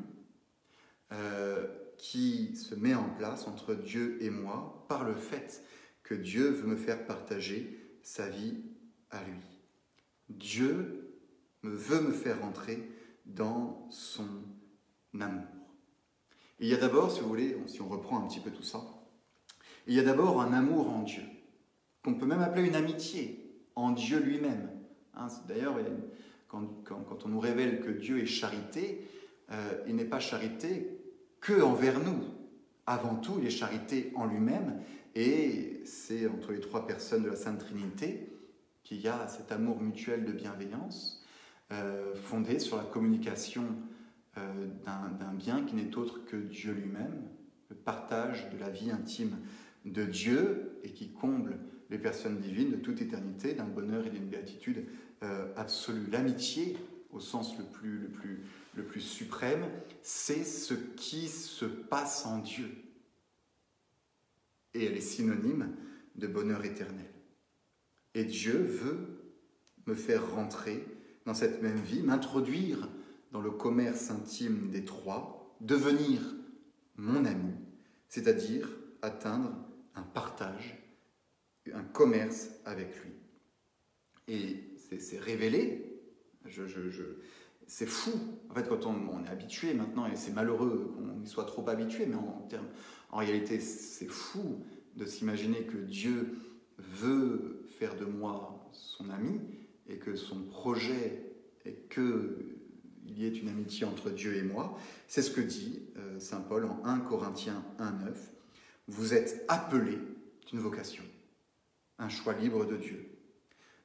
euh, 1.13 1.67
qui 1.99 2.57
se 2.57 2.75
met 2.75 2.95
en 2.95 3.09
place 3.11 3.47
entre 3.47 3.75
Dieu 3.75 4.19
et 4.23 4.31
moi 4.31 4.85
par 4.89 5.05
le 5.05 5.15
fait 5.15 5.63
que 6.03 6.15
Dieu 6.15 6.49
veut 6.49 6.69
me 6.69 6.77
faire 6.77 7.07
partager 7.07 7.99
sa 8.03 8.29
vie 8.29 8.63
à 9.11 9.23
lui. 9.25 9.43
Dieu 10.29 11.21
me 11.63 11.75
veut 11.75 12.01
me 12.01 12.13
faire 12.13 12.41
rentrer 12.41 12.91
dans 13.27 13.89
son 13.91 14.29
amour. 15.19 15.47
il 16.59 16.69
y 16.69 16.75
a 16.75 16.77
d'abord, 16.77 17.11
si 17.11 17.21
vous 17.21 17.29
voulez, 17.29 17.57
si 17.67 17.81
on 17.81 17.89
reprend 17.89 18.23
un 18.23 18.27
petit 18.27 18.41
peu 18.41 18.51
tout 18.51 18.63
ça, 18.63 18.83
il 19.87 19.95
y 19.95 20.01
a 20.01 20.03
d'abord 20.03 20.41
un 20.41 20.53
amour 20.53 20.91
en 20.91 21.03
Dieu, 21.03 21.23
qu'on 22.03 22.15
peut 22.15 22.27
même 22.27 22.41
appeler 22.41 22.67
une 22.67 22.75
amitié 22.75 23.65
en 23.75 23.93
Dieu 23.93 24.19
lui-même. 24.19 24.71
Hein, 25.17 25.29
d'ailleurs, 25.49 25.77
quand, 26.49 27.25
on 27.25 27.29
nous 27.29 27.41
révèle 27.41 27.81
que 27.81 27.91
Dieu 27.91 28.19
est 28.19 28.27
charité, 28.27 29.09
euh, 29.51 29.83
il 29.87 29.97
n'est 29.97 30.05
pas 30.05 30.21
charité 30.21 30.99
que 31.41 31.61
envers 31.61 32.01
nous. 32.01 32.23
Avant 32.87 33.17
tout, 33.17 33.37
il 33.41 33.47
est 33.47 33.51
charité 33.51 34.13
en 34.15 34.27
lui-même, 34.27 34.81
et 35.15 35.81
c'est 35.85 36.27
entre 36.27 36.53
les 36.53 36.61
trois 36.61 36.87
personnes 36.87 37.23
de 37.23 37.31
la 37.31 37.37
Sainte 37.37 37.59
Trinité 37.59 38.31
qu'il 38.83 39.01
y 39.01 39.09
a 39.09 39.27
cet 39.29 39.51
amour 39.53 39.81
mutuel 39.81 40.25
de 40.25 40.33
bienveillance, 40.33 41.25
euh, 41.73 42.15
fondé 42.15 42.59
sur 42.59 42.77
la 42.77 42.85
communication 42.85 43.65
euh, 44.37 44.67
d'un 44.85 45.33
bien 45.33 45.63
qui 45.63 45.75
n'est 45.75 45.97
autre 45.97 46.25
que 46.27 46.37
Dieu 46.37 46.73
lui-même, 46.73 47.23
le 47.71 47.77
partage 47.77 48.51
de 48.51 48.59
la 48.59 48.69
vie 48.69 48.91
intime 48.91 49.39
de 49.87 50.05
Dieu 50.05 50.79
et 50.83 50.91
qui 50.91 51.11
comble 51.11 51.59
les 51.91 51.99
personnes 51.99 52.39
divines 52.41 52.71
de 52.71 52.77
toute 52.77 53.01
éternité 53.01 53.55
d'un 53.55 53.65
bonheur 53.65 54.07
et 54.07 54.11
d'une 54.11 54.27
béatitude 54.27 54.87
euh, 55.25 55.53
absolue. 55.57 56.07
L'amitié, 56.11 56.77
au 57.11 57.19
sens 57.19 57.57
le 57.59 57.65
plus, 57.65 57.99
le 57.99 58.09
plus, 58.09 58.45
le 58.75 58.85
plus 58.85 59.01
suprême, 59.01 59.67
c'est 60.03 60.45
ce 60.45 60.75
qui 60.75 61.29
se 61.29 61.65
passe 61.65 62.27
en 62.27 62.39
Dieu. 62.39 62.71
Et 64.75 64.85
elle 64.85 64.97
est 64.97 65.01
synonyme 65.01 65.75
de 66.17 66.27
bonheur 66.27 66.65
éternel. 66.65 67.11
Et 68.15 68.25
Dieu 68.25 68.59
veut 68.59 69.25
me 69.87 69.95
faire 69.95 70.35
rentrer 70.35 70.87
dans 71.25 71.35
cette 71.35 71.63
même 71.63 71.81
vie, 71.81 72.03
m'introduire 72.03 72.89
dans 73.33 73.41
le 73.41 73.51
commerce 73.51 74.11
intime 74.11 74.71
des 74.71 74.85
trois, 74.85 75.57
devenir 75.61 76.21
mon 76.97 77.25
ami, 77.25 77.55
c'est-à-dire 78.09 78.69
atteindre 79.03 79.53
un 79.95 80.03
partage, 80.03 80.79
un 81.73 81.83
commerce 81.83 82.51
avec 82.65 82.95
lui. 83.03 83.13
Et 84.29 84.74
c'est 84.99 85.19
révélé, 85.19 86.01
je, 86.47 86.67
je, 86.67 87.03
c'est 87.67 87.87
fou. 87.87 88.13
En 88.51 88.55
fait, 88.55 88.69
quand 88.69 88.87
on, 88.87 89.25
est 89.25 89.29
habitué 89.29 89.75
maintenant, 89.75 90.07
et 90.07 90.17
c'est 90.17 90.33
malheureux 90.33 90.93
qu'on 90.97 91.23
y 91.23 91.27
soit 91.27 91.45
trop 91.45 91.69
habitué, 91.69 92.07
mais 92.07 92.17
en, 92.17 92.47
termes, 92.49 92.69
en 93.11 93.19
réalité, 93.19 93.61
c'est 93.61 94.09
fou 94.09 94.65
de 94.97 95.05
s'imaginer 95.05 95.63
que 95.63 95.77
Dieu 95.77 96.39
veut 96.79 97.65
faire 97.79 97.97
de 97.97 98.05
moi 98.05 98.69
son 98.73 99.11
ami 99.11 99.41
et 99.89 99.99
que 99.99 100.17
son 100.17 100.43
projet 100.43 101.23
est 101.65 101.89
qu'il 101.89 103.17
y 103.17 103.25
ait 103.25 103.37
une 103.37 103.49
amitié 103.49 103.87
entre 103.87 104.11
Dieu 104.11 104.37
et 104.37 104.43
moi. 104.43 104.79
C'est 105.09 105.23
ce 105.23 105.31
que 105.31 105.41
dit 105.41 105.83
euh, 105.97 106.19
Saint 106.19 106.41
Paul 106.41 106.65
en 106.67 106.85
1 106.85 107.01
Corinthiens 107.01 107.65
1.9. 107.79 108.13
Vous 108.89 109.15
êtes 109.15 109.45
appelés 109.49 109.99
d'une 110.47 110.61
vocation, 110.61 111.05
un 111.99 112.09
choix 112.09 112.35
libre 112.35 112.67
de 112.67 112.77
Dieu, 112.77 113.14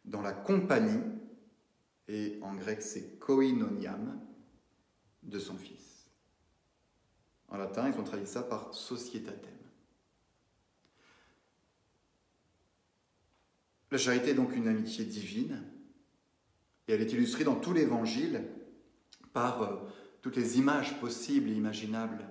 dans 0.06 0.22
la 0.22 0.34
compagnie, 0.34 1.04
et 2.08 2.40
en 2.42 2.56
grec 2.56 2.82
c'est 2.82 3.20
koinoniam, 3.20 4.20
de 5.24 5.40
son 5.40 5.58
Fils. 5.58 6.10
En 7.50 7.58
latin, 7.58 7.90
ils 7.90 8.00
ont 8.00 8.04
traduit 8.04 8.28
ça 8.28 8.44
par 8.44 8.74
societatem. 8.74 9.58
La 13.92 13.98
charité 13.98 14.30
est 14.30 14.36
donc 14.36 14.56
une 14.56 14.68
amitié 14.68 15.04
divine, 15.04 15.64
et 16.88 16.94
elle 16.94 17.02
est 17.02 17.12
illustrée 17.12 17.44
dans 17.44 17.56
tout 17.56 17.74
l'Évangile 17.74 18.44
par 19.34 19.62
euh, 19.62 19.76
toutes 20.22 20.36
les 20.36 20.58
images 20.58 21.00
possibles 21.00 21.50
et 21.50 21.54
imaginables 21.54 22.26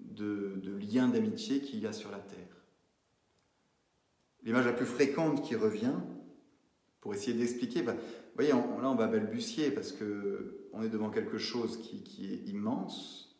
de, 0.00 0.60
liens 0.80 1.08
d'amitié 1.08 1.60
qu'il 1.60 1.80
y 1.80 1.86
a 1.86 1.92
sur 1.92 2.10
la 2.10 2.18
terre. 2.18 2.55
L'image 4.46 4.64
la 4.64 4.72
plus 4.72 4.86
fréquente 4.86 5.42
qui 5.42 5.56
revient, 5.56 5.96
pour 7.00 7.12
essayer 7.14 7.36
d'expliquer, 7.36 7.82
bah, 7.82 7.92
vous 7.92 8.34
voyez, 8.34 8.50
là 8.50 8.90
on 8.90 8.94
va 8.94 9.06
balbutier 9.06 9.70
parce 9.70 9.92
qu'on 9.92 10.82
est 10.82 10.88
devant 10.88 11.10
quelque 11.10 11.36
chose 11.36 11.78
qui, 11.78 12.32
est 12.32 12.48
immense, 12.48 13.38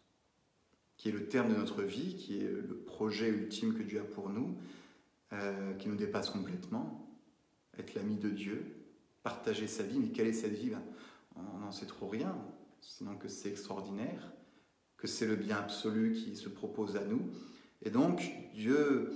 qui 0.97 1.09
est 1.09 1.13
le 1.13 1.27
terme 1.27 1.49
de 1.51 1.57
notre 1.57 1.83
vie, 1.83 2.17
qui 2.17 2.39
est 2.39 2.51
le 2.51 2.77
projet 2.87 3.29
ultime 3.29 3.75
que 3.75 3.83
Dieu 3.83 4.01
a 4.01 4.05
pour 4.05 4.29
nous, 4.29 4.57
euh, 5.33 5.73
qui 5.75 5.89
nous 5.89 5.97
dépasse 5.97 6.31
complètement, 6.31 7.09
être 7.79 7.95
l'ami 7.95 8.17
de 8.17 8.29
Dieu, 8.29 8.65
partager 9.23 9.67
sa 9.67 9.85
vie, 9.85 9.99
mais 9.99 10.09
quelle 10.09 10.27
est 10.29 10.33
cette 10.33 10.53
vie? 10.53 10.71
Ben, 10.71 10.83
On 11.37 11.59
n'en 11.59 11.73
sait 11.73 11.87
trop 11.87 12.09
rien, 12.09 12.37
sinon 12.81 13.17
que 13.17 13.29
c'est 13.29 13.49
extraordinaire 13.49 14.33
que 14.97 15.07
c'est 15.07 15.27
le 15.27 15.37
bien 15.37 15.59
absolu 15.59 16.13
qui 16.13 16.37
se 16.37 16.49
propose 16.49 16.97
à 16.97 17.05
nous. 17.05 17.31
Et 17.83 17.91
donc, 17.91 18.33
Dieu, 18.55 19.13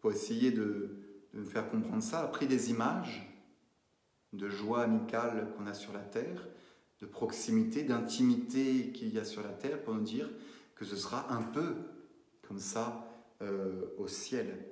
pour 0.00 0.12
essayer 0.12 0.50
de, 0.50 1.01
nous 1.34 1.44
faire 1.44 1.70
comprendre 1.70 2.02
ça, 2.02 2.20
a 2.20 2.28
pris 2.28 2.46
des 2.46 2.70
images 2.70 3.28
de 4.32 4.48
joie 4.48 4.82
amicale 4.82 5.52
qu'on 5.56 5.66
a 5.66 5.74
sur 5.74 5.92
la 5.92 6.00
terre, 6.00 6.48
de 7.00 7.06
proximité, 7.06 7.82
d'intimité 7.82 8.92
qu'il 8.92 9.12
y 9.12 9.18
a 9.18 9.24
sur 9.24 9.42
la 9.42 9.50
terre, 9.50 9.82
pour 9.82 9.94
nous 9.94 10.02
dire 10.02 10.30
que 10.74 10.84
ce 10.84 10.96
sera 10.96 11.32
un 11.32 11.42
peu 11.42 11.74
comme 12.46 12.58
ça 12.58 13.08
euh, 13.42 13.86
au 13.98 14.06
ciel. 14.08 14.66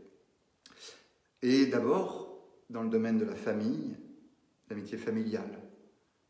Et 1.43 1.67
d'abord, 1.67 2.31
dans 2.69 2.83
le 2.83 2.89
domaine 2.89 3.19
de 3.19 3.25
la 3.25 3.35
famille, 3.35 3.97
l'amitié 4.69 4.97
familiale, 4.97 5.61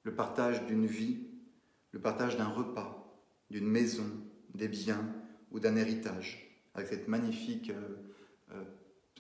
le 0.03 0.15
partage 0.15 0.65
d'une 0.67 0.87
vie, 0.87 1.27
le 1.93 2.01
partage 2.01 2.37
d'un 2.37 2.49
repas, 2.49 3.21
d'une 3.51 3.67
maison, 3.67 4.07
des 4.55 4.69
biens 4.69 5.05
ou 5.51 5.61
d'un 5.61 5.77
héritage, 5.77 6.65
avec 6.75 6.89
cette 6.89 7.09
magnifique, 7.09 7.71
euh, 7.71 7.97
euh, 8.53 8.65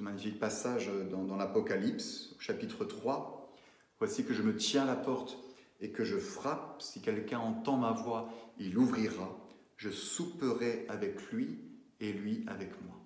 ce 0.01 0.05
magnifique 0.05 0.39
passage 0.39 0.91
dans, 1.11 1.37
l'Apocalypse, 1.37 2.35
chapitre 2.39 2.87
3. 2.87 3.53
Voici 3.99 4.25
que 4.25 4.33
je 4.33 4.41
me 4.41 4.57
tiens 4.57 4.85
à 4.85 4.87
la 4.87 4.97
porte 4.97 5.37
et 5.79 5.91
que 5.91 6.05
je 6.05 6.17
frappe. 6.17 6.81
Si 6.81 7.03
quelqu'un 7.03 7.39
entend 7.39 7.77
ma 7.77 7.93
voix, 7.93 8.33
il 8.59 8.79
ouvrira. 8.79 9.39
Je 9.77 9.91
souperai 9.91 10.87
avec 10.89 11.31
lui 11.31 11.59
et 12.01 12.15
lui 12.15 12.47
avec 12.47 12.71
moi. 12.87 12.97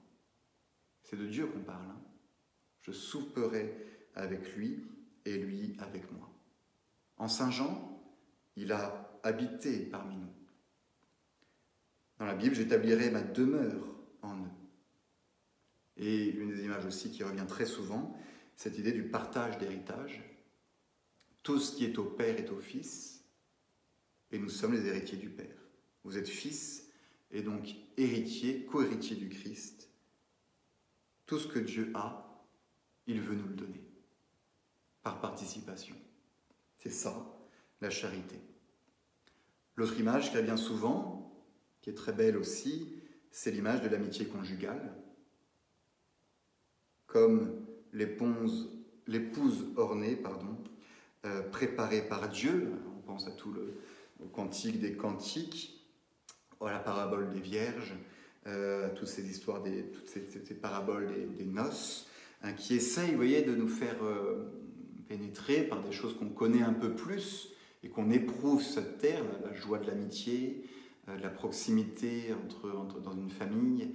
C'est 1.02 1.16
de 1.16 1.26
Dieu 1.26 1.46
qu'on 1.48 1.62
parle. 1.62 1.84
Hein. 1.84 2.00
je 2.82 2.92
souperai 2.92 3.74
avec 4.14 4.54
lui 4.54 4.86
et 5.24 5.36
lui 5.36 5.76
avec 5.80 6.12
moi. 6.12 6.30
En 7.16 7.26
Saint 7.26 7.50
Jean, 7.50 8.00
il 8.54 8.70
a 8.70 9.18
habité 9.24 9.80
parmi 9.80 10.14
nous. 10.14 10.32
Dans 12.20 12.26
la 12.26 12.36
Bible, 12.36 12.54
j'établirai 12.54 13.10
ma 13.10 13.22
demeure 13.22 13.84
en 14.22 14.36
eux. 14.36 14.63
Et 15.96 16.26
une 16.30 16.50
des 16.50 16.64
images 16.64 16.86
aussi 16.86 17.10
qui 17.10 17.22
revient 17.22 17.46
très 17.48 17.66
souvent, 17.66 18.16
cette 18.56 18.78
idée 18.78 18.92
du 18.92 19.04
partage 19.04 19.58
d'héritage. 19.58 20.22
Tout 21.42 21.58
ce 21.58 21.76
qui 21.76 21.84
est 21.84 21.98
au 21.98 22.04
Père 22.04 22.38
est 22.38 22.50
au 22.50 22.58
Fils, 22.58 23.24
et 24.30 24.38
nous 24.38 24.48
sommes 24.48 24.72
les 24.72 24.86
héritiers 24.86 25.18
du 25.18 25.28
Père. 25.28 25.56
Vous 26.02 26.18
êtes 26.18 26.28
fils 26.28 26.88
et 27.30 27.42
donc 27.42 27.74
héritier, 27.96 28.64
co-héritier 28.64 29.16
du 29.16 29.28
Christ. 29.28 29.90
Tout 31.26 31.38
ce 31.38 31.48
que 31.48 31.58
Dieu 31.58 31.90
a, 31.94 32.44
il 33.06 33.20
veut 33.20 33.34
nous 33.34 33.48
le 33.48 33.54
donner, 33.54 33.84
par 35.02 35.20
participation. 35.20 35.96
C'est 36.78 36.90
ça, 36.90 37.38
la 37.80 37.90
charité. 37.90 38.40
L'autre 39.76 39.98
image 39.98 40.30
qui 40.30 40.36
revient 40.36 40.58
souvent, 40.58 41.44
qui 41.80 41.90
est 41.90 41.94
très 41.94 42.12
belle 42.12 42.36
aussi, 42.36 42.94
c'est 43.30 43.50
l'image 43.50 43.82
de 43.82 43.88
l'amitié 43.88 44.26
conjugale. 44.26 44.94
Comme 47.14 47.64
l'épouse, 47.92 48.68
ornée, 49.76 50.16
pardon, 50.16 50.58
euh, 51.24 51.42
préparée 51.42 52.02
par 52.08 52.28
Dieu, 52.28 52.72
on 52.96 53.00
pense 53.06 53.28
à 53.28 53.30
tout 53.30 53.52
le, 53.52 53.78
cantique 54.32 54.80
des 54.80 54.94
cantiques, 54.94 55.86
à 56.60 56.72
la 56.72 56.80
parabole 56.80 57.30
des 57.30 57.38
vierges, 57.38 57.94
euh, 58.48 58.88
à 58.88 58.90
toutes 58.90 59.06
ces 59.06 59.30
histoires, 59.30 59.62
des, 59.62 59.84
toutes 59.84 60.08
ces, 60.08 60.54
paraboles 60.54 61.08
des, 61.38 61.44
noces, 61.44 62.08
hein, 62.42 62.52
qui 62.52 62.74
essayent, 62.74 63.14
voyez, 63.14 63.42
de 63.42 63.54
nous 63.54 63.68
faire 63.68 64.02
euh, 64.02 64.50
pénétrer 65.06 65.62
par 65.62 65.84
des 65.84 65.92
choses 65.92 66.18
qu'on 66.18 66.30
connaît 66.30 66.62
un 66.62 66.72
peu 66.72 66.96
plus 66.96 67.52
et 67.84 67.90
qu'on 67.90 68.10
éprouve 68.10 68.60
cette 68.60 68.98
terre, 68.98 69.22
la 69.44 69.52
joie 69.52 69.78
de 69.78 69.86
l'amitié, 69.86 70.64
euh, 71.08 71.16
de 71.16 71.22
la 71.22 71.30
proximité 71.30 72.34
entre, 72.44 73.00
dans 73.00 73.14
une 73.14 73.30
famille, 73.30 73.94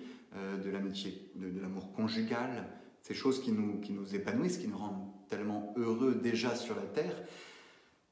de 0.64 0.70
l'amitié, 0.70 1.32
de, 1.34 1.60
l'amour 1.60 1.92
conjugal, 1.92 2.68
ces 3.02 3.14
choses 3.14 3.42
qui 3.42 3.52
nous, 3.52 3.80
qui 3.80 3.94
nous 3.94 4.16
épanouissent, 4.16 4.58
qui 4.58 4.68
nous 4.68 4.78
rendent 4.78 5.08
tellement 5.30 5.74
heureux 5.78 6.16
déjà 6.16 6.56
sur 6.56 6.76
la 6.76 6.84
terre. 6.84 7.16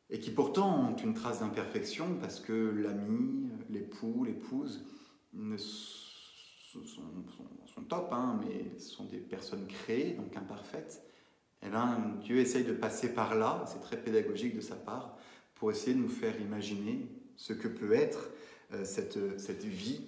et 0.10 0.20
qui 0.20 0.32
pourtant 0.32 0.90
ont 0.90 0.96
une 0.96 1.14
trace 1.14 1.42
d'imperfection 1.42 2.16
parce 2.22 2.40
que 2.40 2.54
l'ami, 2.54 3.50
l'époux, 3.70 4.24
l'épouse 4.24 4.86
ne 5.34 5.58
sont, 5.58 7.02
top, 7.90 8.10
hein, 8.12 8.40
mais 8.42 8.80
sont 8.80 9.04
des 9.06 9.18
personnes 9.18 9.68
créées, 9.68 10.14
donc 10.14 10.36
imparfaites. 10.38 11.04
Et 11.62 11.70
là, 11.70 11.98
Dieu 12.22 12.38
essaye 12.38 12.64
de 12.64 12.74
passer 12.74 13.14
par 13.14 13.36
là, 13.36 13.66
c'est 13.68 13.82
très 13.82 13.98
pédagogique 13.98 14.56
de 14.56 14.62
sa 14.62 14.76
part, 14.76 15.18
pour 15.56 15.72
essayer 15.72 15.94
de 15.94 16.00
nous 16.00 16.10
faire 16.10 16.40
imaginer 16.40 17.10
ce 17.36 17.54
que 17.54 17.68
peut 17.68 17.94
être 17.94 18.30
euh, 18.74 18.86
cette, 18.86 19.40
cette 19.40 19.64
vie, 19.64 20.02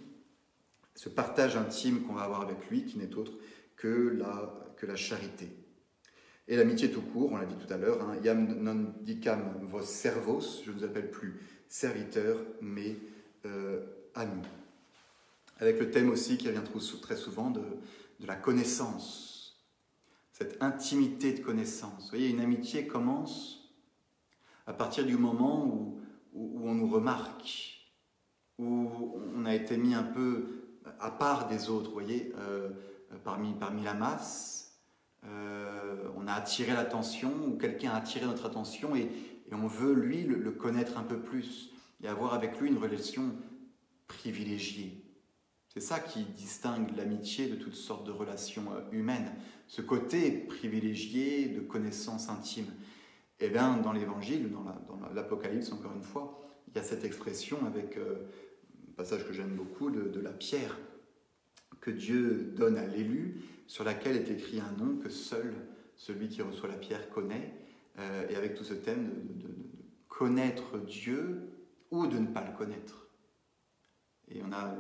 ce 0.96 1.10
partage 1.10 1.56
intime 1.56 2.04
qu'on 2.04 2.14
va 2.14 2.22
avoir 2.22 2.42
avec 2.42 2.70
lui, 2.70 2.86
qui 2.86 2.98
n'est 2.98 3.16
autre 3.16 3.34
que 3.80 4.14
la, 4.18 4.54
que 4.78 4.86
la 4.86 4.98
charité. 4.98 5.50
Et 6.48 6.58
l'amitié 6.58 6.92
tout 6.92 7.02
court, 7.02 7.32
on 7.32 7.38
l'a 7.38 7.46
dit 7.46 7.56
tout 7.56 7.72
à 7.74 7.78
l'heure, 7.78 8.02
hein, 8.02 8.18
Yam 8.24 8.62
non 8.62 8.94
dicam 9.02 9.58
vos 9.62 9.82
servos, 9.82 10.62
je 10.66 10.72
ne 10.72 10.78
vous 10.78 10.84
appelle 10.84 11.10
plus 11.10 11.40
serviteurs, 11.68 12.40
mais 12.62 12.98
euh, 13.46 13.86
amis. 14.16 14.48
Avec 15.60 15.80
le 15.80 15.92
thème 15.92 16.10
aussi 16.10 16.38
qui 16.38 16.48
revient 16.50 16.64
très 17.02 17.16
souvent 17.16 17.52
de, 17.52 17.62
de 18.20 18.28
la 18.28 18.36
connaissance, 18.36 19.64
cette 20.34 20.62
intimité 20.62 21.34
de 21.34 21.40
connaissance. 21.40 22.04
Vous 22.04 22.10
voyez, 22.10 22.30
une 22.30 22.42
amitié 22.42 22.86
commence 22.86 23.72
à 24.68 24.74
partir 24.74 25.06
du 25.06 25.18
moment 25.18 25.66
où, 25.66 26.02
où, 26.34 26.68
on 26.68 26.76
nous 26.76 26.90
remarque, 26.90 27.90
où 28.58 28.90
on 29.36 29.46
a 29.46 29.56
été 29.56 29.78
mis 29.78 29.94
un 29.94 30.04
peu 30.04 30.48
à 31.00 31.12
part 31.12 31.48
des 31.48 31.70
autres, 31.70 31.88
vous 31.88 31.94
voyez, 31.94 32.34
euh, 32.38 32.70
parmi, 33.24 33.54
parmi 33.54 33.84
la 33.84 33.94
masse, 33.94 34.60
euh, 35.26 36.10
on 36.16 36.28
a 36.28 36.34
attiré 36.34 36.74
l'attention 36.74 37.32
ou 37.48 37.58
quelqu'un 37.58 37.92
a 37.92 37.98
attiré 37.98 38.26
notre 38.26 38.46
attention 38.46 38.96
et, 38.96 39.10
on 39.52 39.66
veut, 39.66 39.94
lui, 39.94 40.24
le, 40.24 40.52
connaître 40.52 40.98
un 41.00 41.04
peu 41.04 41.20
plus 41.20 41.72
et 42.04 42.08
avoir 42.08 42.36
avec 42.36 42.60
lui 42.60 42.70
une 42.70 42.78
relation 42.78 43.36
privilégiée. 44.08 45.04
C'est 45.74 45.82
ça 45.82 46.00
qui 46.00 46.24
distingue 46.24 46.96
l'amitié 46.96 47.48
de 47.48 47.56
toutes 47.56 47.76
sortes 47.76 48.06
de 48.06 48.12
relations 48.12 48.66
euh, 48.72 48.82
humaines, 48.92 49.34
ce 49.68 49.82
côté 49.82 50.32
privilégié 50.32 51.48
de 51.48 51.62
connaissance 51.62 52.30
intime. 52.30 52.68
Et 53.40 53.46
eh 53.46 53.50
bien, 53.50 53.78
dans 53.78 53.92
l'Évangile, 53.92 54.52
dans 54.52 55.00
l'Apocalypse, 55.14 55.72
encore 55.72 55.94
une 55.96 56.04
fois, 56.04 56.40
il 56.68 56.76
y 56.76 56.80
a 56.80 56.84
cette 56.84 57.06
expression 57.06 57.58
avec 57.66 57.98
euh, 57.98 58.30
un 58.90 58.94
passage 58.98 59.26
que 59.26 59.34
j'aime 59.34 59.56
beaucoup 59.56 59.90
de 59.90 60.20
la 60.20 60.32
pierre 60.32 60.78
que 61.82 61.92
Dieu 61.92 62.54
donne 62.56 62.78
à 62.78 62.86
l'élu 62.86 63.42
sur 63.68 63.84
laquelle 63.84 64.16
est 64.16 64.32
écrit 64.32 64.60
un 64.60 64.72
nom 64.84 64.98
que 64.98 65.10
seul 65.10 65.54
celui 66.00 66.30
qui 66.30 66.42
reçoit 66.42 66.70
la 66.70 66.78
pierre 66.78 67.10
connaît, 67.10 67.54
euh, 68.00 68.28
et 68.30 68.36
avec 68.36 68.56
tout 68.56 68.64
ce 68.64 68.74
thème 68.74 69.12
de, 69.36 69.50
connaître 70.08 70.80
Dieu 70.80 71.50
ou 71.92 72.08
de 72.08 72.18
ne 72.18 72.28
pas 72.28 72.44
le 72.44 72.52
connaître. 72.58 73.08
Et 74.30 74.42
on 74.44 74.52
a 74.52 74.76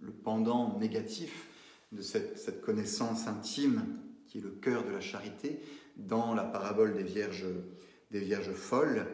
le, 0.00 0.10
pendant 0.10 0.78
négatif 0.78 1.48
de 1.92 2.02
cette, 2.02 2.60
connaissance 2.60 3.26
intime 3.26 3.98
qui 4.26 4.38
est 4.38 4.42
le 4.42 4.50
cœur 4.50 4.84
de 4.84 4.90
la 4.90 5.00
charité 5.00 5.60
dans 5.96 6.34
la 6.34 6.44
parabole 6.44 6.92
des 6.92 7.02
vierges, 7.02 7.46
des 8.10 8.20
vierges 8.20 8.52
folles 8.52 9.06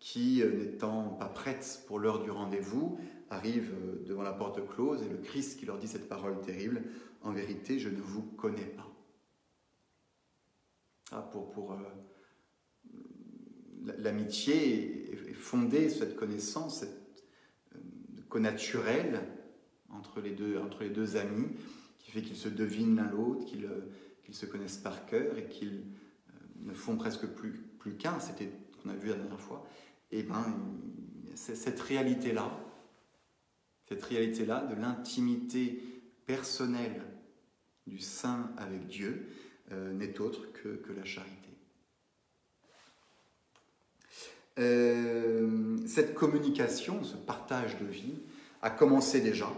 qui, 0.00 0.42
euh, 0.42 0.50
n'étant 0.52 1.10
pas 1.10 1.28
prêtes 1.28 1.82
pour 1.86 1.98
l'heure 1.98 2.22
du 2.22 2.30
rendez-vous, 2.30 2.98
arrivent 3.34 3.74
euh, 3.74 4.04
devant 4.06 4.22
la 4.22 4.32
porte 4.32 4.66
close 4.66 5.02
et 5.02 5.08
le 5.08 5.18
Christ 5.18 5.58
qui 5.58 5.66
leur 5.66 5.78
dit 5.78 5.88
cette 5.88 6.08
parole 6.08 6.40
terrible, 6.40 6.82
en 7.22 7.32
vérité, 7.32 7.78
je 7.78 7.88
ne 7.88 8.00
vous 8.00 8.22
connais 8.22 8.66
pas. 8.66 8.90
Ah, 11.12 11.22
pour, 11.22 11.50
pour 11.50 11.72
euh, 11.72 11.76
l'amitié 13.98 15.12
est 15.12 15.34
fondée 15.34 15.88
sur 15.90 16.00
cette 16.00 16.16
connaissance, 16.16 16.80
cette 16.80 17.24
euh, 17.74 17.78
connaturelle 18.28 19.20
entre 19.90 20.20
les 20.20 20.32
deux, 20.32 20.58
entre 20.58 20.82
les 20.82 20.90
deux 20.90 21.16
amis, 21.16 21.46
qui 21.98 22.10
fait 22.10 22.22
qu'ils 22.22 22.36
se 22.36 22.48
devinent 22.48 22.96
l'un 22.96 23.10
l'autre, 23.10 23.44
qu'ils 23.44 23.66
euh, 23.66 23.90
qu'ils 24.24 24.34
se 24.34 24.46
connaissent 24.46 24.78
par 24.78 25.04
cœur 25.06 25.36
et 25.36 25.44
qu'ils 25.48 25.84
ne 26.62 26.72
font 26.72 26.96
presque 26.96 27.26
plus, 27.26 27.52
plus 27.78 27.94
qu'un, 27.94 28.18
c'était 28.20 28.50
ce 28.72 28.82
qu'on 28.82 28.88
a 28.88 28.94
vu 28.94 29.10
la 29.10 29.16
dernière 29.16 29.40
fois. 29.40 29.66
Et 30.10 30.22
bien, 30.22 30.46
cette 31.34 31.78
réalité-là, 31.80 32.50
cette 33.94 34.06
réalité-là 34.06 34.66
de 34.66 34.74
l'intimité 34.74 35.80
personnelle 36.26 37.00
du 37.86 38.00
saint 38.00 38.50
avec 38.56 38.88
Dieu 38.88 39.28
euh, 39.70 39.92
n'est 39.92 40.18
autre 40.18 40.50
que, 40.52 40.92
la 40.92 41.04
charité. 41.04 41.50
Euh, 44.58 45.76
cette 45.86 46.14
communication, 46.14 47.04
ce 47.04 47.16
partage 47.16 47.78
de 47.78 47.86
vie 47.86 48.18
a 48.62 48.70
commencé 48.70 49.20
déjà. 49.20 49.52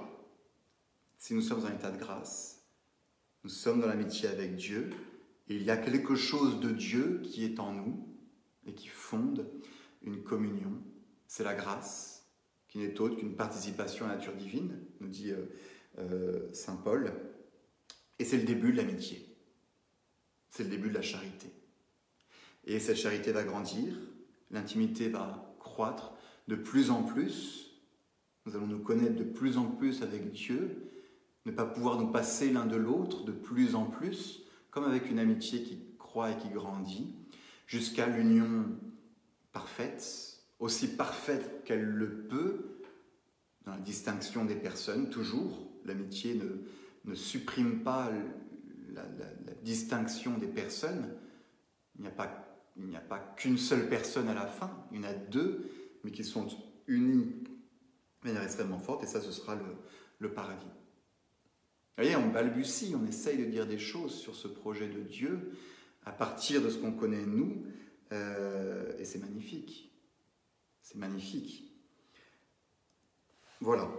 Si 1.16 1.32
nous 1.32 1.40
sommes 1.40 1.64
en 1.64 1.74
état 1.74 1.90
de 1.90 1.98
grâce, 1.98 2.62
nous 3.42 3.50
sommes 3.50 3.80
dans 3.80 3.86
l'amitié 3.86 4.28
avec 4.28 4.56
Dieu, 4.56 4.90
et 5.48 5.56
il 5.56 5.62
y 5.62 5.70
a 5.70 5.78
quelque 5.78 6.14
chose 6.14 6.60
de 6.60 6.72
Dieu 6.72 7.22
qui 7.24 7.42
est 7.42 7.58
en 7.58 7.72
nous 7.72 8.06
et 8.66 8.74
qui 8.74 8.88
fonde 8.88 9.48
une 10.02 10.22
communion. 10.22 10.72
C'est 11.26 11.44
la 11.44 11.54
grâce, 11.54 12.15
n'est 12.78 13.00
autre 13.00 13.16
qu'une 13.16 13.34
participation 13.34 14.06
à 14.06 14.08
la 14.08 14.14
nature 14.16 14.34
divine, 14.34 14.78
nous 15.00 15.08
dit 15.08 15.32
euh, 15.98 16.48
Saint 16.52 16.76
Paul. 16.76 17.12
Et 18.18 18.24
c'est 18.24 18.38
le 18.38 18.44
début 18.44 18.72
de 18.72 18.76
l'amitié. 18.76 19.26
C'est 20.50 20.64
le 20.64 20.70
début 20.70 20.88
de 20.88 20.94
la 20.94 21.02
charité. 21.02 21.50
Et 22.64 22.80
cette 22.80 22.96
charité 22.96 23.32
va 23.32 23.44
grandir, 23.44 23.94
l'intimité 24.50 25.08
va 25.08 25.54
croître 25.60 26.14
de 26.48 26.56
plus 26.56 26.90
en 26.90 27.02
plus. 27.02 27.70
Nous 28.44 28.56
allons 28.56 28.66
nous 28.66 28.82
connaître 28.82 29.16
de 29.16 29.24
plus 29.24 29.58
en 29.58 29.66
plus 29.66 30.02
avec 30.02 30.32
Dieu, 30.32 30.90
ne 31.44 31.52
pas 31.52 31.64
pouvoir 31.64 32.00
nous 32.00 32.08
passer 32.08 32.50
l'un 32.50 32.66
de 32.66 32.76
l'autre 32.76 33.24
de 33.24 33.32
plus 33.32 33.74
en 33.74 33.84
plus, 33.84 34.42
comme 34.70 34.84
avec 34.84 35.10
une 35.10 35.18
amitié 35.18 35.62
qui 35.62 35.78
croît 35.98 36.32
et 36.32 36.36
qui 36.36 36.48
grandit, 36.48 37.14
jusqu'à 37.66 38.06
l'union 38.06 38.66
parfaite, 39.52 40.35
aussi 40.58 40.88
parfaite 40.88 41.64
qu'elle 41.64 41.84
le 41.84 42.24
peut, 42.24 42.80
dans 43.64 43.72
la 43.72 43.78
distinction 43.78 44.44
des 44.44 44.54
personnes, 44.54 45.10
toujours. 45.10 45.68
L'amitié 45.84 46.34
ne, 46.34 47.10
ne 47.10 47.14
supprime 47.14 47.82
pas 47.82 48.10
la, 48.92 49.04
distinction 49.62 50.38
des 50.38 50.46
personnes. 50.46 51.12
Il 51.96 52.02
n'y 52.02 52.08
a 52.08 52.12
pas, 52.12 52.60
pas 53.08 53.34
qu'une 53.36 53.58
seule 53.58 53.88
personne 53.88 54.28
à 54.28 54.34
la 54.34 54.46
fin, 54.46 54.86
il 54.92 54.98
y 54.98 55.00
en 55.00 55.08
a 55.08 55.12
deux, 55.12 55.70
mais 56.04 56.12
qui 56.12 56.24
sont 56.24 56.46
unis 56.86 57.42
de 58.22 58.28
manière 58.28 58.42
extrêmement 58.42 58.78
forte, 58.78 59.02
et 59.02 59.06
ça, 59.06 59.20
ce 59.20 59.32
sera 59.32 59.56
le, 60.20 60.32
paradis. 60.32 60.66
Vous 60.66 62.02
voyez, 62.02 62.16
on 62.16 62.28
balbutie, 62.28 62.94
on 63.00 63.06
essaye 63.06 63.38
de 63.38 63.44
dire 63.44 63.66
des 63.66 63.78
choses 63.78 64.14
sur 64.14 64.34
ce 64.34 64.48
projet 64.48 64.88
de 64.88 65.00
Dieu 65.00 65.52
à 66.04 66.12
partir 66.12 66.62
de 66.62 66.68
ce 66.68 66.78
qu'on 66.78 66.92
connaît 66.92 67.24
nous, 67.24 67.64
euh, 68.12 68.96
et 68.98 69.04
c'est 69.04 69.18
magnifique. 69.18 69.85
C'est 70.86 70.98
magnifique. 70.98 71.64
Voilà. 73.60 73.90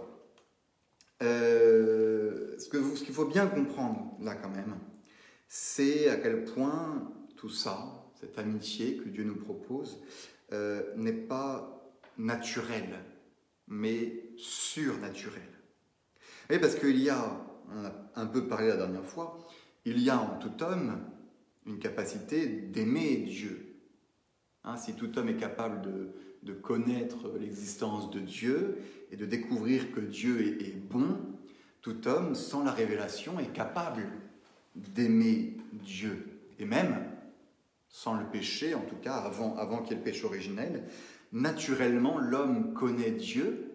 Euh, 1.22 2.58
ce 2.58 3.04
qu'il 3.04 3.12
faut 3.14 3.26
bien 3.26 3.46
comprendre 3.46 4.16
là 4.22 4.34
quand 4.34 4.48
même, 4.48 4.74
c'est 5.48 6.08
à 6.08 6.16
quel 6.16 6.44
point 6.44 7.12
tout 7.36 7.50
ça, 7.50 8.10
cette 8.18 8.38
amitié 8.38 8.96
que 8.96 9.10
Dieu 9.10 9.24
nous 9.24 9.36
propose, 9.36 10.02
euh, 10.54 10.82
n'est 10.96 11.12
pas 11.12 11.92
naturelle, 12.16 13.04
mais 13.66 14.30
surnaturelle. 14.38 15.42
Et 16.48 16.58
parce 16.58 16.74
qu'il 16.74 16.98
y 17.02 17.10
a, 17.10 17.38
on 17.70 17.84
a 17.84 17.92
un 18.16 18.26
peu 18.26 18.48
parlé 18.48 18.68
la 18.68 18.78
dernière 18.78 19.04
fois, 19.04 19.46
il 19.84 19.98
y 19.98 20.08
a 20.08 20.18
en 20.18 20.38
tout 20.38 20.62
homme 20.62 21.04
une 21.66 21.80
capacité 21.80 22.46
d'aimer 22.46 23.16
Dieu. 23.18 23.74
Hein, 24.64 24.78
si 24.78 24.94
tout 24.94 25.18
homme 25.18 25.28
est 25.28 25.36
capable 25.36 25.82
de, 25.82 26.14
de 26.42 26.52
connaître 26.52 27.30
l'existence 27.38 28.10
de 28.10 28.20
Dieu 28.20 28.78
et 29.10 29.16
de 29.16 29.26
découvrir 29.26 29.92
que 29.92 30.00
Dieu 30.00 30.62
est, 30.62 30.76
bon, 30.76 31.18
tout 31.82 32.06
homme, 32.06 32.34
sans 32.34 32.64
la 32.64 32.72
révélation, 32.72 33.38
est 33.40 33.52
capable 33.52 34.06
d'aimer 34.74 35.56
Dieu. 35.72 36.40
Et 36.58 36.64
même, 36.64 37.06
sans 37.88 38.14
le 38.14 38.26
péché, 38.26 38.74
en 38.74 38.82
tout 38.82 38.96
cas 38.96 39.16
avant, 39.16 39.56
avant 39.56 39.82
qu'il 39.82 39.90
y 39.90 39.94
ait 39.94 39.98
le 39.98 40.04
péché 40.04 40.24
originel, 40.24 40.84
naturellement, 41.32 42.18
l'homme 42.18 42.74
connaît 42.74 43.10
Dieu, 43.10 43.72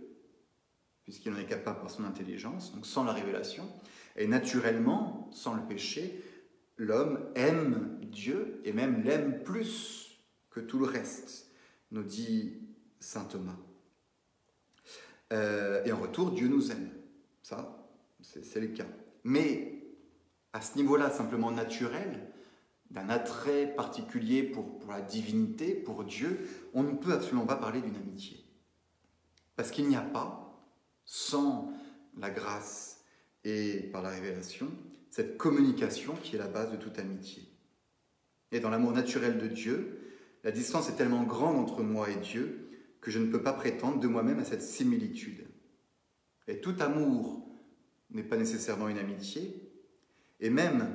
puisqu'il 1.04 1.34
en 1.34 1.38
est 1.38 1.46
capable 1.46 1.82
par 1.82 1.90
son 1.90 2.06
intelligence, 2.06 2.74
donc 2.74 2.86
sans 2.86 3.04
la 3.04 3.12
révélation, 3.12 3.68
et 4.16 4.28
naturellement, 4.28 5.30
sans 5.34 5.56
le 5.56 5.64
péché, 5.64 6.24
l'homme 6.78 7.20
aime 7.36 7.98
Dieu, 8.04 8.62
et 8.64 8.74
même 8.74 9.04
l'aime 9.04 9.44
plus 9.44 10.20
que 10.50 10.60
tout 10.60 10.80
le 10.80 10.86
reste 10.86 11.43
nous 11.94 12.04
dit 12.04 12.60
saint 13.00 13.24
Thomas. 13.24 13.58
Euh, 15.32 15.84
et 15.86 15.92
en 15.92 16.00
retour, 16.00 16.32
Dieu 16.32 16.48
nous 16.48 16.72
aime. 16.72 16.90
Ça, 17.42 17.88
c'est 18.22 18.60
le 18.60 18.68
cas. 18.68 18.88
Mais 19.24 19.86
à 20.52 20.62
ce 20.62 20.76
niveau-là, 20.78 21.10
simplement 21.10 21.52
naturel, 21.52 22.30
d'un 22.92 23.10
attrait 23.10 23.74
particulier 23.74 24.44
pour, 24.44 24.80
pour 24.80 24.92
la 24.92 25.02
divinité, 25.02 25.74
pour 25.74 26.04
Dieu, 26.04 26.48
on 26.74 26.84
ne 26.84 26.94
peut 26.94 27.14
absolument 27.14 27.46
pas 27.46 27.56
parler 27.56 27.82
d'une 27.82 27.96
amitié. 27.96 28.44
Parce 29.56 29.72
qu'il 29.72 29.88
n'y 29.88 29.96
a 29.96 30.02
pas, 30.02 30.64
sans 31.06 31.74
la 32.18 32.30
grâce 32.30 33.04
et 33.44 33.90
par 33.92 34.02
la 34.02 34.10
révélation, 34.10 34.72
cette 35.10 35.38
communication 35.38 36.16
qui 36.16 36.36
est 36.36 36.40
la 36.40 36.48
base 36.48 36.72
de 36.72 36.78
toute 36.78 37.00
amitié. 37.00 37.44
Et 38.52 38.60
dans 38.60 38.70
l'amour 38.70 38.92
naturel 38.92 39.38
de 39.38 39.48
Dieu, 39.48 40.03
la 40.44 40.52
distance 40.52 40.90
est 40.90 40.96
tellement 40.96 41.24
grande 41.24 41.58
entre 41.58 41.84
moi 41.84 42.10
et 42.10 42.16
Dieu 42.16 42.70
que 43.02 43.12
je 43.12 43.20
ne 43.20 43.32
peux 43.32 43.42
pas 43.42 43.54
prétendre 43.54 44.00
de 44.00 44.08
moi-même 44.08 44.40
à 44.40 44.46
cette 44.46 44.62
similitude. 44.62 45.46
Et 46.48 46.60
tout 46.60 46.76
amour 46.80 47.48
n'est 48.12 48.24
pas 48.24 48.38
nécessairement 48.38 48.90
une 48.90 48.98
amitié, 48.98 49.72
et 50.40 50.50
même 50.50 50.88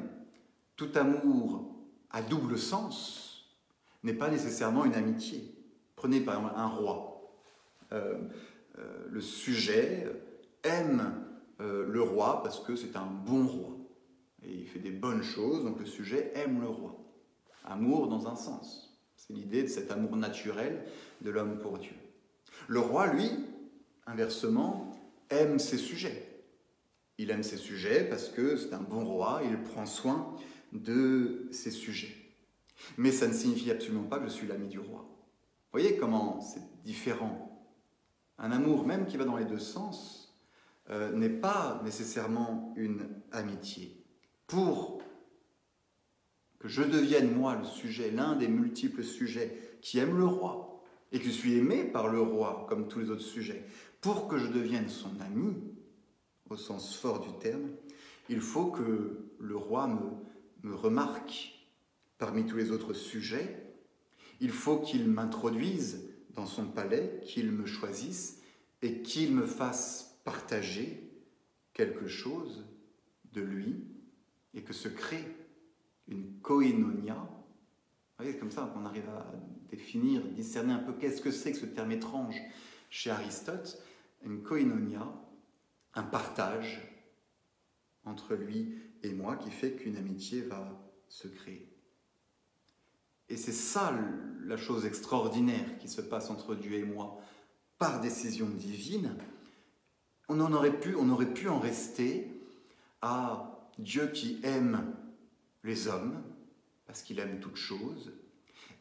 tout 0.76 0.90
amour 0.94 1.74
à 2.10 2.22
double 2.22 2.58
sens 2.58 3.58
n'est 4.02 4.14
pas 4.14 4.30
nécessairement 4.30 4.84
une 4.84 4.94
amitié. 4.94 5.54
Prenez 5.96 6.20
par 6.20 6.36
exemple 6.36 6.54
un 6.56 6.66
roi. 6.66 7.32
Euh, 7.92 8.18
euh, 8.78 9.06
le 9.10 9.20
sujet 9.20 10.06
aime 10.62 11.24
euh, 11.60 11.86
le 11.88 12.02
roi 12.02 12.42
parce 12.42 12.60
que 12.60 12.76
c'est 12.76 12.96
un 12.96 13.06
bon 13.06 13.46
roi. 13.46 13.76
Et 14.42 14.52
il 14.52 14.66
fait 14.66 14.78
des 14.78 14.90
bonnes 14.90 15.22
choses, 15.22 15.64
donc 15.64 15.80
le 15.80 15.86
sujet 15.86 16.32
aime 16.36 16.60
le 16.60 16.68
roi. 16.68 16.96
Amour 17.64 18.08
dans 18.08 18.28
un 18.28 18.36
sens. 18.36 18.87
C'est 19.28 19.34
l'idée 19.34 19.62
de 19.62 19.68
cet 19.68 19.90
amour 19.90 20.16
naturel 20.16 20.84
de 21.20 21.30
l'homme 21.30 21.58
pour 21.58 21.78
Dieu. 21.78 21.92
Le 22.66 22.80
roi, 22.80 23.08
lui, 23.08 23.30
inversement, 24.06 24.90
aime 25.28 25.58
ses 25.58 25.76
sujets. 25.76 26.42
Il 27.18 27.30
aime 27.30 27.42
ses 27.42 27.56
sujets 27.56 28.04
parce 28.04 28.28
que 28.28 28.56
c'est 28.56 28.72
un 28.72 28.80
bon 28.80 29.04
roi, 29.04 29.42
il 29.44 29.62
prend 29.62 29.84
soin 29.86 30.34
de 30.72 31.48
ses 31.50 31.70
sujets. 31.70 32.14
Mais 32.96 33.12
ça 33.12 33.26
ne 33.26 33.32
signifie 33.32 33.70
absolument 33.70 34.04
pas 34.04 34.18
que 34.18 34.24
je 34.24 34.30
suis 34.30 34.46
l'ami 34.46 34.68
du 34.68 34.78
roi. 34.78 35.00
Vous 35.00 35.72
voyez 35.72 35.96
comment 35.96 36.40
c'est 36.40 36.62
différent. 36.84 37.68
Un 38.38 38.52
amour, 38.52 38.86
même 38.86 39.06
qui 39.06 39.16
va 39.16 39.24
dans 39.24 39.36
les 39.36 39.44
deux 39.44 39.58
sens, 39.58 40.38
euh, 40.90 41.12
n'est 41.12 41.28
pas 41.28 41.82
nécessairement 41.84 42.72
une 42.76 43.08
amitié. 43.32 44.02
Pour 44.46 44.97
que 46.58 46.68
je 46.68 46.82
devienne, 46.82 47.34
moi, 47.34 47.56
le 47.56 47.64
sujet, 47.64 48.10
l'un 48.10 48.36
des 48.36 48.48
multiples 48.48 49.04
sujets 49.04 49.76
qui 49.80 49.98
aime 49.98 50.16
le 50.18 50.26
roi, 50.26 50.82
et 51.12 51.18
que 51.18 51.24
je 51.24 51.30
suis 51.30 51.54
aimé 51.54 51.84
par 51.84 52.08
le 52.08 52.20
roi, 52.20 52.66
comme 52.68 52.88
tous 52.88 52.98
les 52.98 53.10
autres 53.10 53.22
sujets, 53.22 53.64
pour 54.00 54.28
que 54.28 54.38
je 54.38 54.48
devienne 54.48 54.88
son 54.88 55.20
ami, 55.20 55.56
au 56.50 56.56
sens 56.56 56.96
fort 56.96 57.20
du 57.20 57.32
terme, 57.38 57.68
il 58.28 58.40
faut 58.40 58.66
que 58.66 59.30
le 59.38 59.56
roi 59.56 59.86
me, 60.62 60.74
remarque 60.74 61.66
parmi 62.18 62.44
tous 62.44 62.56
les 62.56 62.70
autres 62.70 62.92
sujets. 62.92 63.62
Il 64.40 64.50
faut 64.50 64.78
qu'il 64.78 65.08
m'introduise 65.08 66.10
dans 66.34 66.46
son 66.46 66.66
palais, 66.66 67.20
qu'il 67.24 67.50
me 67.50 67.66
choisisse 67.66 68.40
et 68.82 69.02
qu'il 69.02 69.34
me 69.34 69.46
fasse 69.46 70.18
partager 70.24 71.10
quelque 71.72 72.06
chose 72.06 72.66
de 73.32 73.40
lui 73.40 73.84
et 74.54 74.62
que 74.62 74.72
se 74.72 74.88
crée 74.88 75.24
une 76.08 76.40
koinonia. 76.40 77.14
Vous 77.14 78.24
voyez, 78.24 78.32
c'est 78.32 78.38
comme 78.38 78.50
ça 78.50 78.70
qu'on 78.74 78.84
arrive 78.84 79.08
à 79.08 79.32
définir, 79.70 80.22
discerner 80.28 80.72
un 80.72 80.78
peu 80.78 80.92
qu'est-ce 80.94 81.20
que 81.20 81.30
c'est 81.30 81.52
que 81.52 81.58
ce 81.58 81.66
terme 81.66 81.92
étrange 81.92 82.36
chez 82.90 83.10
Aristote. 83.10 83.82
Une 84.24 84.42
koinonia, 84.42 85.06
un 85.94 86.02
partage 86.02 86.80
entre 88.04 88.34
lui 88.34 88.74
et 89.02 89.12
moi 89.12 89.36
qui 89.36 89.50
fait 89.50 89.72
qu'une 89.72 89.96
amitié 89.96 90.42
va 90.42 90.80
se 91.08 91.28
créer. 91.28 91.68
Et 93.28 93.36
c'est 93.36 93.52
ça 93.52 93.94
la 94.44 94.56
chose 94.56 94.86
extraordinaire 94.86 95.78
qui 95.78 95.88
se 95.88 96.00
passe 96.00 96.30
entre 96.30 96.54
Dieu 96.54 96.72
et 96.72 96.84
moi 96.84 97.20
par 97.78 98.00
décision 98.00 98.48
divine. 98.48 99.14
On, 100.28 100.40
en 100.40 100.52
aurait, 100.52 100.78
pu, 100.78 100.94
on 100.96 101.10
aurait 101.10 101.32
pu 101.32 101.48
en 101.48 101.58
rester 101.58 102.30
à 103.02 103.70
Dieu 103.78 104.08
qui 104.08 104.40
aime 104.42 104.94
les 105.64 105.88
hommes, 105.88 106.22
parce 106.86 107.02
qu'il 107.02 107.18
aime 107.18 107.40
toutes 107.40 107.56
choses, 107.56 108.12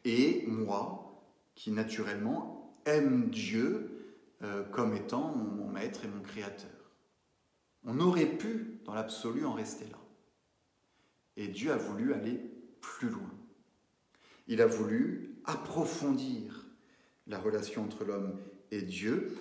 et 0.04 0.44
moi 0.46 1.22
qui 1.54 1.70
naturellement 1.70 2.80
aime 2.86 3.30
Dieu 3.30 3.98
euh, 4.42 4.64
comme 4.64 4.94
étant 4.94 5.34
mon 5.34 5.68
maître 5.68 6.04
et 6.04 6.08
mon 6.08 6.22
créateur. 6.22 6.70
On 7.84 8.00
aurait 8.00 8.36
pu, 8.36 8.80
dans 8.84 8.94
l'absolu, 8.94 9.44
en 9.44 9.52
rester 9.52 9.86
là. 9.86 9.98
Et 11.36 11.48
Dieu 11.48 11.72
a 11.72 11.76
voulu 11.76 12.12
aller 12.14 12.40
plus 12.80 13.08
loin. 13.08 13.34
Il 14.46 14.60
a 14.60 14.66
voulu 14.66 15.40
approfondir 15.44 16.66
la 17.26 17.38
relation 17.38 17.84
entre 17.84 18.04
l'homme 18.04 18.40
et 18.70 18.82
Dieu 18.82 19.36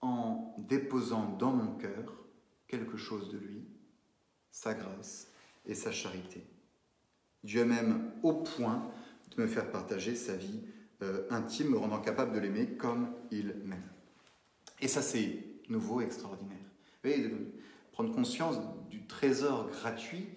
en 0.00 0.54
déposant 0.58 1.36
dans 1.36 1.52
mon 1.52 1.76
cœur 1.76 2.24
quelque 2.66 2.96
chose 2.96 3.30
de 3.30 3.38
lui, 3.38 3.66
sa 4.50 4.74
grâce 4.74 5.29
et 5.70 5.74
sa 5.74 5.92
charité. 5.92 6.42
Dieu 7.44 7.64
m'aime 7.64 8.10
au 8.22 8.34
point 8.34 8.90
de 9.34 9.42
me 9.42 9.46
faire 9.46 9.70
partager 9.70 10.14
sa 10.16 10.34
vie 10.34 10.60
euh, 11.02 11.22
intime, 11.30 11.70
me 11.70 11.78
rendant 11.78 12.00
capable 12.00 12.34
de 12.34 12.40
l'aimer 12.40 12.66
comme 12.66 13.08
il 13.30 13.54
m'aime. 13.64 13.88
Et 14.80 14.88
ça, 14.88 15.00
c'est 15.00 15.38
nouveau, 15.68 16.00
extraordinaire. 16.00 16.58
Vous 16.58 17.10
voyez, 17.10 17.28
de 17.28 17.34
prendre 17.92 18.12
conscience 18.12 18.58
du 18.90 19.06
trésor 19.06 19.70
gratuit 19.70 20.28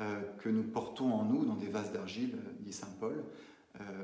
euh, 0.00 0.20
que 0.38 0.48
nous 0.48 0.62
portons 0.62 1.12
en 1.12 1.24
nous 1.24 1.44
dans 1.44 1.56
des 1.56 1.68
vases 1.68 1.92
d'argile, 1.92 2.36
euh, 2.36 2.52
dit 2.60 2.72
Saint 2.72 2.94
Paul, 3.00 3.24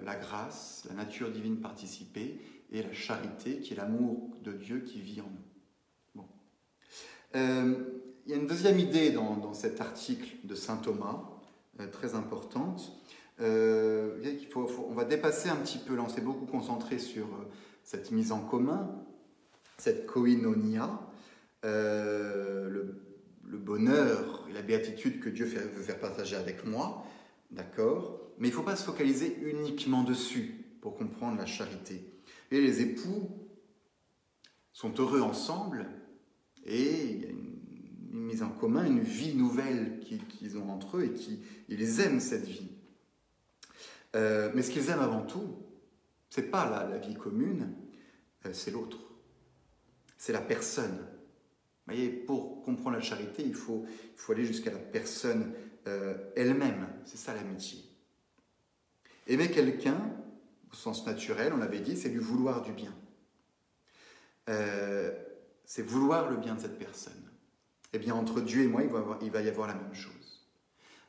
la 0.05 0.15
grâce, 0.15 0.87
la 0.89 0.95
nature 0.95 1.33
divine 1.33 1.57
participée 1.57 2.41
et 2.71 2.81
la 2.81 2.93
charité 2.93 3.59
qui 3.59 3.73
est 3.73 3.77
l'amour 3.77 4.31
de 4.45 4.53
Dieu 4.53 4.83
qui 4.83 5.01
vit 5.01 5.21
en 5.21 5.25
nous. 5.25 6.23
Bon. 6.23 6.29
Il 8.25 8.31
y 8.31 8.35
a 8.35 8.37
une 8.37 8.47
deuxième 8.47 8.79
idée 8.79 9.11
dans, 9.11 9.53
cet 9.53 9.81
article 9.81 10.37
de 10.45 10.55
Saint 10.55 10.77
Thomas, 10.77 11.23
très 11.93 12.15
importante. 12.15 12.93
il 13.41 14.47
faut, 14.51 14.69
on 14.89 14.95
va 14.95 15.05
dépasser 15.05 15.49
un 15.49 15.57
petit 15.57 15.79
peu, 15.79 15.95
là 15.95 16.03
on 16.03 16.09
s'est 16.09 16.21
beaucoup 16.21 16.47
concentré 16.47 16.99
sur 16.99 17.27
cette 17.83 18.11
mise 18.11 18.33
en 18.33 18.41
commun, 18.41 18.91
cette 19.79 20.07
koinonia, 20.07 21.01
le 21.63 23.05
le 23.47 23.59
bonheur 23.59 24.47
et 24.49 24.53
la 24.53 24.63
béatitude 24.63 25.21
que 25.21 25.29
Dieu 25.29 25.45
veut 25.45 25.83
faire 25.83 25.99
partager 25.99 26.37
avec 26.37 26.65
moi, 26.65 27.05
d'accord? 27.51 28.21
Mais 28.39 28.49
il 28.49 28.51
ne 28.51 28.57
faut 28.57 28.63
pas 28.63 28.77
se 28.77 28.85
focaliser 28.85 29.39
uniquement 29.43 30.03
dessus 30.03 30.65
pour 30.81 30.97
comprendre 30.97 31.39
la 31.39 31.47
charité. 31.47 32.05
Et 32.51 32.61
les 32.61 32.81
époux 32.81 33.31
sont 34.73 34.93
heureux 34.99 35.21
ensemble 35.21 35.87
et 36.65 37.05
il 37.05 37.23
y 37.23 37.27
a 37.27 37.29
une, 37.29 37.54
mise 38.15 38.43
en 38.43 38.51
commun, 38.51 38.85
une 38.85 39.01
vie 39.01 39.35
nouvelle 39.35 40.01
qu'ils 40.01 40.57
ont 40.59 40.71
entre 40.71 40.99
eux 40.99 41.05
et 41.05 41.13
qui 41.13 41.41
ils 41.69 42.01
aiment 42.01 42.21
cette 42.21 42.47
vie. 42.47 42.71
Euh, 44.15 44.51
mais 44.55 44.63
ce 44.63 44.71
qu'ils 44.71 44.89
aiment 44.91 45.01
avant 45.01 45.23
tout, 45.23 45.57
c'est 46.31 46.51
pas 46.51 46.69
la, 46.71 46.99
vie 46.99 47.15
commune, 47.15 47.75
euh, 48.47 48.51
c'est 48.53 48.71
l'autre, 48.71 48.99
c'est 50.17 50.33
la 50.33 50.41
personne 50.41 50.97
voyez, 51.87 52.09
pour 52.09 52.63
comprendre 52.63 52.97
la 52.97 53.03
charité, 53.03 53.43
il 53.45 53.55
faut, 53.55 53.85
il 53.87 54.19
faut 54.19 54.33
aller 54.33 54.47
jusqu'à 54.47 54.71
la 54.71 54.79
personne 54.79 55.53
euh, 55.87 56.17
elle-même. 56.35 56.89
C'est 57.05 57.19
ça 57.19 57.35
l'amitié. 57.35 57.85
Aimer 59.27 59.51
quelqu'un, 59.51 60.01
au 60.73 60.75
sens 60.75 61.05
naturel, 61.07 61.53
on 61.53 61.59
l'avait 61.59 61.81
dit, 61.81 61.95
c'est 61.95 62.09
lui 62.09 62.21
vouloir 62.21 62.63
du 62.63 62.73
bien. 62.73 62.95
C'est 65.67 65.83
vouloir 65.83 66.31
le 66.31 66.39
bien 66.39 66.55
de 66.55 66.61
cette 66.61 66.79
personne. 66.79 67.24
Eh 67.95 67.99
bien, 67.99 68.15
entre 68.15 68.41
Dieu 68.41 68.63
et 68.65 68.67
moi, 68.67 68.83
il 69.23 69.31
va, 69.31 69.41
y 69.41 69.49
avoir 69.49 69.69
la 69.69 69.75
même 69.75 69.95
chose. 69.95 70.45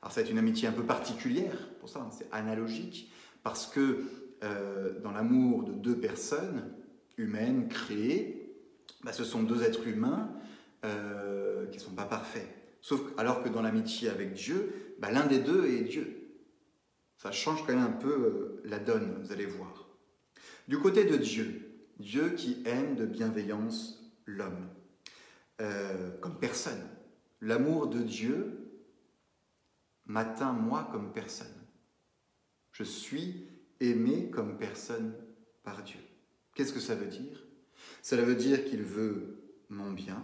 Alors, 0.04 0.16
être 0.16 0.30
une 0.30 0.38
amitié 0.38 0.68
un 0.68 0.72
peu 0.72 0.84
particulière, 0.84 1.68
pour 1.80 1.90
ça, 1.90 2.00
hein, 2.00 2.10
c'est 2.16 2.28
analogique, 2.32 3.12
parce 3.42 3.66
que 3.66 4.04
euh, 4.44 5.00
dans 5.00 5.12
l'amour 5.12 5.64
de 5.64 5.74
deux 5.74 5.98
personnes 5.98 6.72
humaines 7.18 7.70
créées, 7.70 8.56
bah, 9.04 9.14
ce 9.14 9.24
sont 9.24 9.42
deux 9.42 9.64
êtres 9.64 9.88
humains 9.88 10.30
euh, 10.86 11.66
qui 11.68 11.80
ne 11.80 11.84
sont 11.84 11.96
pas 11.96 12.06
parfaits. 12.06 12.48
Sauf 12.82 13.02
alors 13.18 13.42
que 13.42 13.50
dans 13.50 13.64
l'amitié 13.64 14.10
avec 14.10 14.34
Dieu, 14.34 14.96
bah, 15.00 15.10
l'un 15.10 15.26
des 15.26 15.40
deux 15.40 15.66
est 15.66 15.86
Dieu. 15.86 16.38
Ça 17.18 17.32
change 17.32 17.66
quand 17.66 17.74
même 17.74 17.84
un 17.84 17.92
peu 17.92 18.14
euh, 18.14 18.62
la 18.64 18.78
donne, 18.78 19.24
vous 19.24 19.32
allez 19.32 19.48
voir. 19.48 19.90
Du 20.68 20.78
côté 20.78 21.06
de 21.06 21.18
Dieu, 21.18 21.82
Dieu 22.00 22.30
qui 22.30 22.62
aime 22.66 22.96
de 22.96 23.08
bienveillance 23.08 24.04
l'homme, 24.28 24.70
euh, 25.62 26.12
comme 26.20 26.40
personne. 26.40 26.82
L'amour 27.42 27.88
de 27.88 28.00
Dieu 28.00 28.82
m'atteint 30.06 30.54
moi 30.54 30.88
comme 30.92 31.14
personne. 31.14 31.48
Je 32.72 32.84
suis 32.84 33.48
aimé 33.80 34.30
comme 34.32 34.58
personne 34.58 35.16
par 35.64 35.84
Dieu. 35.84 36.00
Qu'est-ce 36.54 36.74
que 36.74 36.80
ça 36.80 36.96
veut 36.96 37.08
dire? 37.08 37.46
Cela 38.02 38.24
veut 38.24 38.36
dire 38.36 38.66
qu'il 38.66 38.84
veut 38.84 39.38
mon 39.70 39.92
bien, 39.92 40.24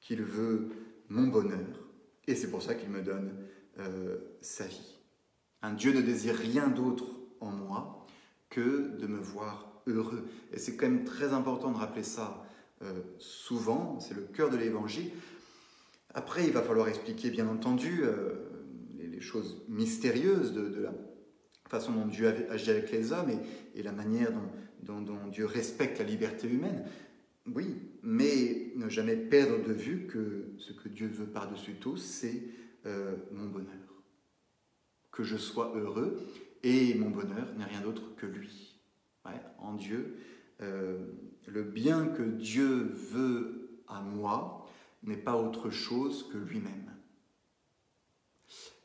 qu'il 0.00 0.22
veut 0.22 0.70
mon 1.08 1.26
bonheur, 1.26 1.88
et 2.26 2.34
c'est 2.34 2.50
pour 2.50 2.62
ça 2.62 2.74
qu'il 2.74 2.90
me 2.90 3.02
donne 3.02 3.32
euh, 3.78 4.18
sa 4.40 4.66
vie. 4.66 4.98
Un 5.62 5.72
Dieu 5.72 5.92
ne 5.92 6.02
désire 6.02 6.36
rien 6.36 6.68
d'autre 6.68 7.06
en 7.40 7.50
moi 7.50 8.06
que 8.50 8.96
de 8.96 9.06
me 9.06 9.18
voir 9.18 9.82
heureux. 9.86 10.28
Et 10.52 10.58
c'est 10.58 10.76
quand 10.76 10.88
même 10.88 11.04
très 11.04 11.32
important 11.32 11.72
de 11.72 11.78
rappeler 11.78 12.02
ça 12.02 12.44
euh, 12.82 13.02
souvent, 13.18 13.98
c'est 14.00 14.14
le 14.14 14.22
cœur 14.22 14.50
de 14.50 14.56
l'évangile. 14.56 15.10
Après, 16.14 16.46
il 16.46 16.52
va 16.52 16.62
falloir 16.62 16.88
expliquer, 16.88 17.30
bien 17.30 17.48
entendu, 17.48 18.00
euh, 18.02 18.34
les, 18.98 19.20
choses 19.20 19.64
mystérieuses 19.68 20.52
de, 20.52 20.82
la 20.82 20.92
façon 21.68 21.92
dont 21.92 22.06
Dieu 22.06 22.28
agit 22.50 22.70
avec 22.70 22.90
les 22.92 23.12
hommes 23.12 23.30
et, 23.74 23.82
la 23.82 23.92
manière 23.92 24.32
dont, 24.82 25.02
Dieu 25.30 25.44
respecte 25.44 25.98
la 25.98 26.04
liberté 26.04 26.48
humaine. 26.48 26.84
Oui, 27.52 27.76
mais 28.02 28.72
ne 28.76 28.88
jamais 28.88 29.16
perdre 29.16 29.66
de 29.66 29.72
vue 29.72 30.06
que 30.06 30.52
ce 30.58 30.72
que 30.72 30.88
Dieu 30.88 31.08
veut 31.08 31.26
par-dessus 31.26 31.74
tout, 31.74 31.96
c'est 31.96 32.42
euh, 32.86 33.16
mon 33.32 33.48
bonheur. 33.48 33.74
Que 35.10 35.24
je 35.24 35.36
sois 35.36 35.72
heureux, 35.74 36.20
et 36.62 36.94
mon 36.94 37.10
bonheur 37.10 37.52
n'est 37.56 37.64
rien 37.64 37.80
d'autre 37.80 38.14
que 38.16 38.26
lui. 38.26 38.76
en 39.58 39.74
Dieu, 39.74 40.16
euh, 40.60 40.98
le 41.46 41.62
bien 41.62 42.06
que 42.06 42.22
Dieu 42.22 42.92
veut 43.12 43.80
à 43.88 44.00
moi 44.00 44.66
n'est 45.02 45.16
pas 45.16 45.36
autre 45.36 45.70
chose 45.70 46.28
que 46.32 46.38
lui-même. 46.38 46.92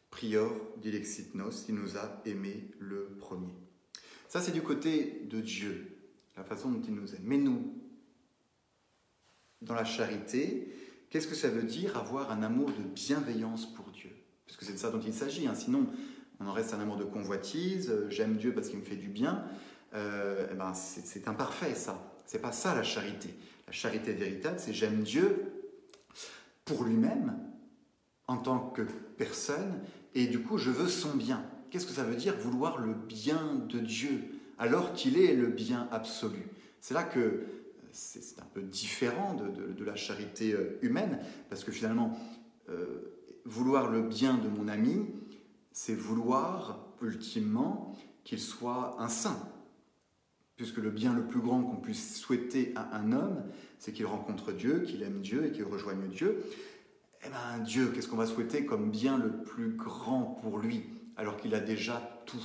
Prior 0.09 0.51
dilexit 0.77 1.33
nos, 1.35 1.49
il 1.67 1.75
nous 1.75 1.97
a 1.97 2.21
aimés 2.25 2.71
le 2.79 3.15
premier. 3.19 3.53
Ça, 4.29 4.41
c'est 4.41 4.51
du 4.51 4.61
côté 4.61 5.21
de 5.29 5.41
Dieu, 5.41 5.97
la 6.37 6.43
façon 6.43 6.71
dont 6.71 6.81
il 6.81 6.93
nous 6.93 7.15
aime. 7.15 7.23
Mais 7.23 7.37
nous, 7.37 7.81
dans 9.61 9.73
la 9.73 9.85
charité, 9.85 10.73
qu'est-ce 11.09 11.27
que 11.27 11.35
ça 11.35 11.49
veut 11.49 11.63
dire 11.63 11.97
avoir 11.97 12.31
un 12.31 12.43
amour 12.43 12.69
de 12.69 12.83
bienveillance 12.83 13.71
pour 13.73 13.89
Dieu? 13.91 14.11
Parce 14.45 14.57
que 14.57 14.65
c'est 14.65 14.73
de 14.73 14.77
ça 14.77 14.91
dont 14.91 14.99
il 14.99 15.13
s'agit. 15.13 15.47
Hein. 15.47 15.55
Sinon, 15.55 15.87
on 16.39 16.47
en 16.47 16.53
reste 16.53 16.73
un 16.73 16.79
amour 16.79 16.97
de 16.97 17.03
convoitise, 17.03 17.89
euh, 17.89 18.09
j'aime 18.09 18.37
Dieu 18.37 18.53
parce 18.53 18.69
qu'il 18.69 18.79
me 18.79 18.83
fait 18.83 18.95
du 18.95 19.07
bien. 19.07 19.45
Euh, 19.93 20.47
eh 20.51 20.55
ben, 20.55 20.73
c'est 20.73 21.27
imparfait, 21.27 21.75
ça. 21.75 22.01
C'est 22.25 22.39
pas 22.39 22.51
ça 22.51 22.73
la 22.73 22.83
charité. 22.83 23.33
La 23.67 23.73
charité 23.73 24.13
véritable, 24.13 24.59
c'est 24.59 24.73
j'aime 24.73 25.03
Dieu 25.03 25.53
pour 26.65 26.83
lui-même, 26.83 27.37
en 28.27 28.37
tant 28.37 28.59
que 28.59 28.81
personne, 29.17 29.81
et 30.15 30.27
du 30.27 30.41
coup, 30.41 30.57
je 30.57 30.71
veux 30.71 30.87
son 30.87 31.15
bien. 31.15 31.45
Qu'est-ce 31.69 31.85
que 31.85 31.93
ça 31.93 32.03
veut 32.03 32.15
dire 32.15 32.35
vouloir 32.37 32.79
le 32.79 32.93
bien 32.93 33.55
de 33.67 33.79
Dieu 33.79 34.21
alors 34.57 34.93
qu'il 34.93 35.17
est 35.19 35.35
le 35.35 35.47
bien 35.47 35.87
absolu? 35.91 36.47
C'est 36.79 36.93
là 36.93 37.03
que 37.03 37.43
c'est 37.91 38.39
un 38.41 38.45
peu 38.53 38.61
différent 38.61 39.35
de, 39.35 39.83
la 39.83 39.95
charité 39.95 40.53
euh, 40.53 40.79
humaine, 40.81 41.19
parce 41.49 41.63
que 41.63 41.71
finalement, 41.71 42.17
euh, 42.69 43.13
vouloir 43.45 43.89
le 43.89 44.01
bien 44.01 44.37
de 44.37 44.47
mon 44.47 44.67
ami, 44.67 45.05
c'est 45.71 45.93
vouloir 45.93 46.79
ultimement 47.01 47.95
qu'il 48.23 48.39
soit 48.39 48.95
un 48.99 49.09
saint. 49.09 49.37
Puisque 50.55 50.77
le 50.77 50.91
bien 50.91 51.13
le 51.13 51.25
plus 51.25 51.39
grand 51.39 51.63
qu'on 51.63 51.77
puisse 51.77 52.17
souhaiter 52.17 52.73
à 52.75 52.95
un 52.95 53.11
homme, 53.11 53.43
c'est 53.79 53.91
qu'il 53.91 54.05
rencontre 54.05 54.51
Dieu, 54.51 54.81
qu'il 54.81 55.01
aime 55.01 55.21
Dieu 55.21 55.45
et 55.45 55.51
qu'il 55.51 55.63
rejoigne 55.63 56.07
Dieu. 56.09 56.43
Eh 57.25 57.29
bien, 57.29 57.59
Dieu, 57.63 57.91
qu'est-ce 57.93 58.07
qu'on 58.07 58.17
va 58.17 58.27
souhaiter 58.27 58.65
comme 58.65 58.91
bien 58.91 59.17
le 59.17 59.43
plus 59.43 59.69
grand 59.69 60.39
pour 60.41 60.59
lui, 60.59 60.83
alors 61.15 61.37
qu'il 61.37 61.55
a 61.55 61.59
déjà 61.59 62.21
tout? 62.25 62.43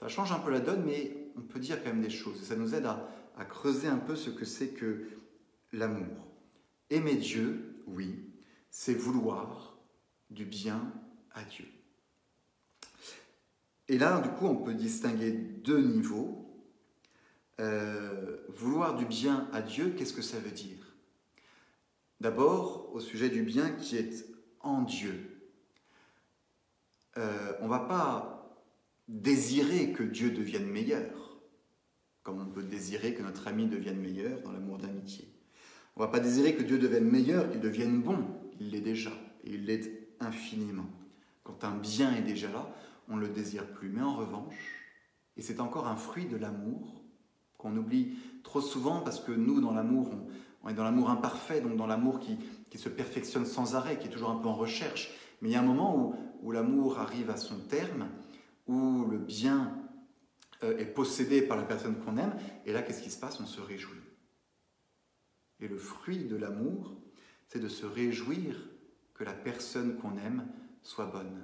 Ça 0.00 0.08
change 0.08 0.32
un 0.32 0.38
peu 0.38 0.50
la 0.50 0.60
donne, 0.60 0.84
mais 0.84 1.28
on 1.36 1.42
peut 1.42 1.60
dire 1.60 1.82
quand 1.82 1.90
même 1.90 2.02
des 2.02 2.10
choses. 2.10 2.40
Et 2.42 2.44
ça 2.44 2.56
nous 2.56 2.74
aide 2.74 2.86
à, 2.86 3.08
à 3.36 3.44
creuser 3.44 3.88
un 3.88 3.98
peu 3.98 4.16
ce 4.16 4.30
que 4.30 4.44
c'est 4.44 4.68
que 4.68 5.06
l'amour. 5.72 6.26
Aimer 6.88 7.16
Dieu, 7.16 7.82
oui, 7.86 8.24
c'est 8.70 8.94
vouloir 8.94 9.78
du 10.30 10.44
bien 10.44 10.92
à 11.32 11.44
Dieu. 11.44 11.66
Et 13.88 13.98
là, 13.98 14.20
du 14.20 14.28
coup, 14.30 14.46
on 14.46 14.56
peut 14.56 14.74
distinguer 14.74 15.32
deux 15.32 15.80
niveaux. 15.80 16.39
Euh, 17.60 18.38
vouloir 18.48 18.96
du 18.96 19.04
bien 19.04 19.48
à 19.52 19.60
Dieu, 19.60 19.94
qu'est-ce 19.96 20.14
que 20.14 20.22
ça 20.22 20.38
veut 20.38 20.50
dire? 20.50 20.96
D'abord, 22.18 22.90
au 22.94 23.00
sujet 23.00 23.28
du 23.28 23.42
bien 23.42 23.70
qui 23.72 23.96
est 23.96 24.26
en 24.60 24.82
Dieu. 24.82 25.52
Euh, 27.18 27.52
on 27.60 27.64
ne 27.64 27.70
va 27.70 27.80
pas 27.80 28.56
désirer 29.08 29.92
que 29.92 30.02
Dieu 30.02 30.30
devienne 30.30 30.66
meilleur, 30.66 31.38
comme 32.22 32.40
on 32.40 32.46
peut 32.46 32.62
désirer 32.62 33.14
que 33.14 33.22
notre 33.22 33.46
ami 33.46 33.66
devienne 33.66 34.00
meilleur 34.00 34.40
dans 34.40 34.52
l'amour 34.52 34.78
d'amitié. 34.78 35.28
On 35.96 36.00
ne 36.00 36.06
va 36.06 36.12
pas 36.12 36.20
désirer 36.20 36.54
que 36.54 36.62
Dieu 36.62 36.78
devienne 36.78 37.10
meilleur, 37.10 37.50
qu'il 37.50 37.60
devienne 37.60 38.00
bon. 38.00 38.24
Il 38.58 38.70
l'est 38.70 38.80
déjà, 38.80 39.12
et 39.44 39.50
il 39.50 39.66
l'est 39.66 40.08
infiniment. 40.20 40.88
Quand 41.42 41.64
un 41.64 41.76
bien 41.76 42.14
est 42.14 42.22
déjà 42.22 42.50
là, 42.50 42.74
on 43.08 43.16
ne 43.16 43.22
le 43.22 43.28
désire 43.28 43.66
plus. 43.72 43.90
Mais 43.90 44.02
en 44.02 44.14
revanche, 44.14 44.54
et 45.36 45.42
c'est 45.42 45.60
encore 45.60 45.88
un 45.88 45.96
fruit 45.96 46.26
de 46.26 46.36
l'amour 46.36 46.99
qu'on 47.60 47.76
oublie 47.76 48.16
trop 48.42 48.60
souvent 48.60 49.00
parce 49.00 49.20
que 49.20 49.32
nous, 49.32 49.60
dans 49.60 49.72
l'amour, 49.72 50.10
on, 50.62 50.68
est 50.68 50.74
dans 50.74 50.84
l'amour 50.84 51.10
imparfait, 51.10 51.60
donc 51.60 51.76
dans 51.76 51.86
l'amour 51.86 52.20
qui, 52.20 52.38
se 52.76 52.88
perfectionne 52.88 53.46
sans 53.46 53.74
arrêt, 53.74 53.98
qui 53.98 54.08
est 54.08 54.10
toujours 54.10 54.30
un 54.30 54.36
peu 54.36 54.48
en 54.48 54.54
recherche. 54.54 55.12
Mais 55.40 55.50
il 55.50 55.52
y 55.52 55.56
a 55.56 55.60
un 55.60 55.64
moment 55.64 56.14
où, 56.42 56.52
l'amour 56.52 56.98
arrive 56.98 57.30
à 57.30 57.36
son 57.36 57.58
terme, 57.58 58.08
où 58.66 59.04
le 59.04 59.18
bien 59.18 59.76
euh, 60.62 60.78
est 60.78 60.86
possédé 60.86 61.42
par 61.42 61.56
la 61.56 61.64
personne 61.64 61.96
qu'on 61.96 62.16
aime, 62.16 62.34
et 62.64 62.72
là, 62.72 62.82
qu'est-ce 62.82 63.02
qui 63.02 63.10
se 63.10 63.18
passe? 63.18 63.40
On 63.40 63.46
se 63.46 63.60
réjouit. 63.60 64.00
Et 65.60 65.68
le 65.68 65.76
fruit 65.76 66.24
de 66.24 66.36
l'amour, 66.36 66.96
c'est 67.48 67.60
de 67.60 67.68
se 67.68 67.84
réjouir 67.84 68.56
que 69.14 69.24
la 69.24 69.34
personne 69.34 69.96
qu'on 69.98 70.16
aime 70.16 70.46
soit 70.82 71.06
bonne. 71.06 71.42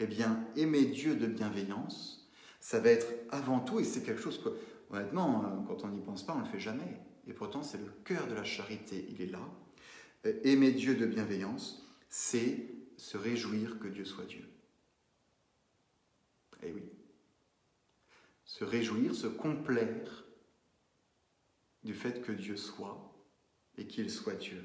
Eh 0.00 0.06
bien, 0.06 0.44
aimer 0.56 0.86
Dieu 0.86 1.14
de 1.14 1.26
bienveillance, 1.26 2.28
ça 2.60 2.80
va 2.80 2.90
être 2.90 3.06
avant 3.30 3.60
tout, 3.60 3.80
et 3.80 3.84
c'est 3.84 4.02
quelque 4.02 4.20
chose 4.20 4.42
que, 4.42 4.50
honnêtement, 4.90 5.44
euh, 5.44 5.62
quand 5.66 5.84
on 5.84 5.88
n'y 5.88 6.00
pense 6.00 6.24
pas, 6.24 6.34
on 6.34 6.38
ne 6.38 6.44
le 6.44 6.50
fait 6.50 6.60
jamais. 6.60 7.00
Et 7.26 7.32
pourtant, 7.32 7.62
c'est 7.62 7.78
le 7.78 7.92
cœur 8.04 8.26
de 8.26 8.34
la 8.34 8.44
charité, 8.44 9.06
il 9.10 9.20
est 9.20 9.30
là. 9.30 9.40
Euh, 10.26 10.40
aimer 10.44 10.72
Dieu 10.72 10.94
de 10.94 11.06
bienveillance, 11.06 11.86
c'est 12.08 12.70
se 12.96 13.16
réjouir 13.16 13.78
que 13.78 13.88
Dieu 13.88 14.04
soit 14.04 14.24
Dieu. 14.24 14.48
Eh 16.62 16.72
oui. 16.72 16.82
Se 18.44 18.64
réjouir, 18.64 19.14
se 19.14 19.26
complaire 19.26 20.24
du 21.84 21.94
fait 21.94 22.22
que 22.22 22.32
Dieu 22.32 22.56
soit 22.56 23.14
et 23.76 23.86
qu'il 23.86 24.10
soit 24.10 24.34
Dieu. 24.34 24.64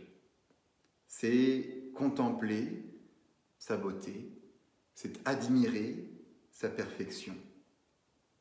C'est 1.05 1.91
contempler 1.93 2.86
sa 3.59 3.78
beauté, 3.78 4.32
c'est 4.95 5.26
admirer 5.28 6.09
sa 6.51 6.69
perfection. 6.69 7.36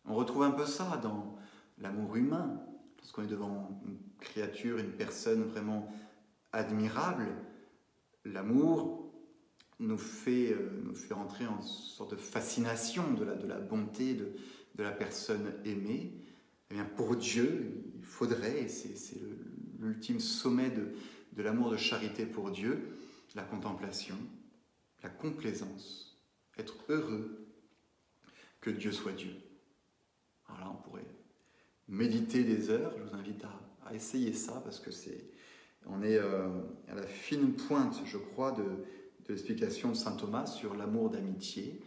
On 0.05 0.15
retrouve 0.15 0.45
un 0.45 0.51
peu 0.53 0.67
ça 0.67 0.97
dans 0.97 1.37
l'amour 1.83 2.17
humain, 2.17 2.63
lorsqu'on 2.99 3.25
est 3.25 3.29
devant 3.29 3.83
une 3.85 3.99
créature, 4.21 4.79
une 4.79 4.93
personne 4.93 5.43
vraiment 5.43 5.93
admirable. 6.53 7.27
L'amour 8.25 9.13
nous 9.81 9.99
fait, 9.99 10.53
euh, 10.53 10.81
nous 10.85 10.95
fait 10.95 11.15
rentrer 11.15 11.47
en 11.47 11.61
sorte 11.61 12.13
de 12.13 12.17
fascination 12.17 13.13
de 13.15 13.25
la, 13.25 13.35
de 13.35 13.47
la 13.47 13.59
bonté 13.59 14.15
de, 14.15 14.33
de 14.77 14.83
la 14.83 14.93
personne 14.93 15.53
aimée. 15.65 16.15
Eh 16.71 16.75
bien, 16.75 16.85
pour 16.85 17.17
Dieu, 17.17 17.83
il 17.97 18.05
faudrait, 18.05 18.63
et 18.63 18.69
c'est 18.69 19.19
l'ultime 19.81 20.21
sommet 20.21 20.71
de, 20.71 20.93
de 21.33 21.43
l'amour 21.43 21.71
de 21.71 21.77
charité 21.77 22.25
pour 22.25 22.51
Dieu, 22.51 22.97
la 23.35 23.43
contemplation, 23.43 24.17
la 25.03 25.09
complaisance, 25.09 26.23
être 26.57 26.77
heureux 26.89 27.47
que 28.61 28.71
Dieu 28.71 28.93
soit 28.93 29.13
Dieu. 29.13 29.35
Alors 30.47 30.61
là, 30.61 30.71
on 30.71 30.83
pourrait 30.83 31.07
méditer 31.89 32.45
des 32.45 32.71
heures. 32.71 32.95
Je 32.99 33.03
vous 33.03 33.15
invite 33.15 33.45
à, 33.45 33.95
essayer 33.95 34.33
ça 34.33 34.63
parce 34.65 34.81
que 34.81 34.91
c'est, 34.91 35.23
on 35.87 36.03
est 36.03 36.17
euh, 36.17 36.49
à 36.89 36.95
la 36.95 37.07
fine 37.07 37.53
pointe, 37.53 38.01
je 38.07 38.17
crois, 38.17 38.53
de, 38.53 38.65
l'explication 39.29 39.91
de 39.91 39.95
saint 39.95 40.17
Thomas 40.17 40.47
sur 40.47 40.75
l'amour 40.75 41.11
d'amitié. 41.11 41.81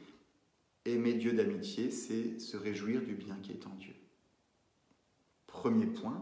Aimer 0.86 1.14
Dieu 1.14 1.34
d'amitié, 1.34 1.90
c'est 1.90 2.40
se 2.40 2.58
réjouir 2.58 3.02
du 3.02 3.16
bien 3.16 3.38
qui 3.42 3.52
est 3.52 3.66
en 3.66 3.74
Dieu. 3.76 3.96
Premier 5.48 5.88
point. 5.88 6.22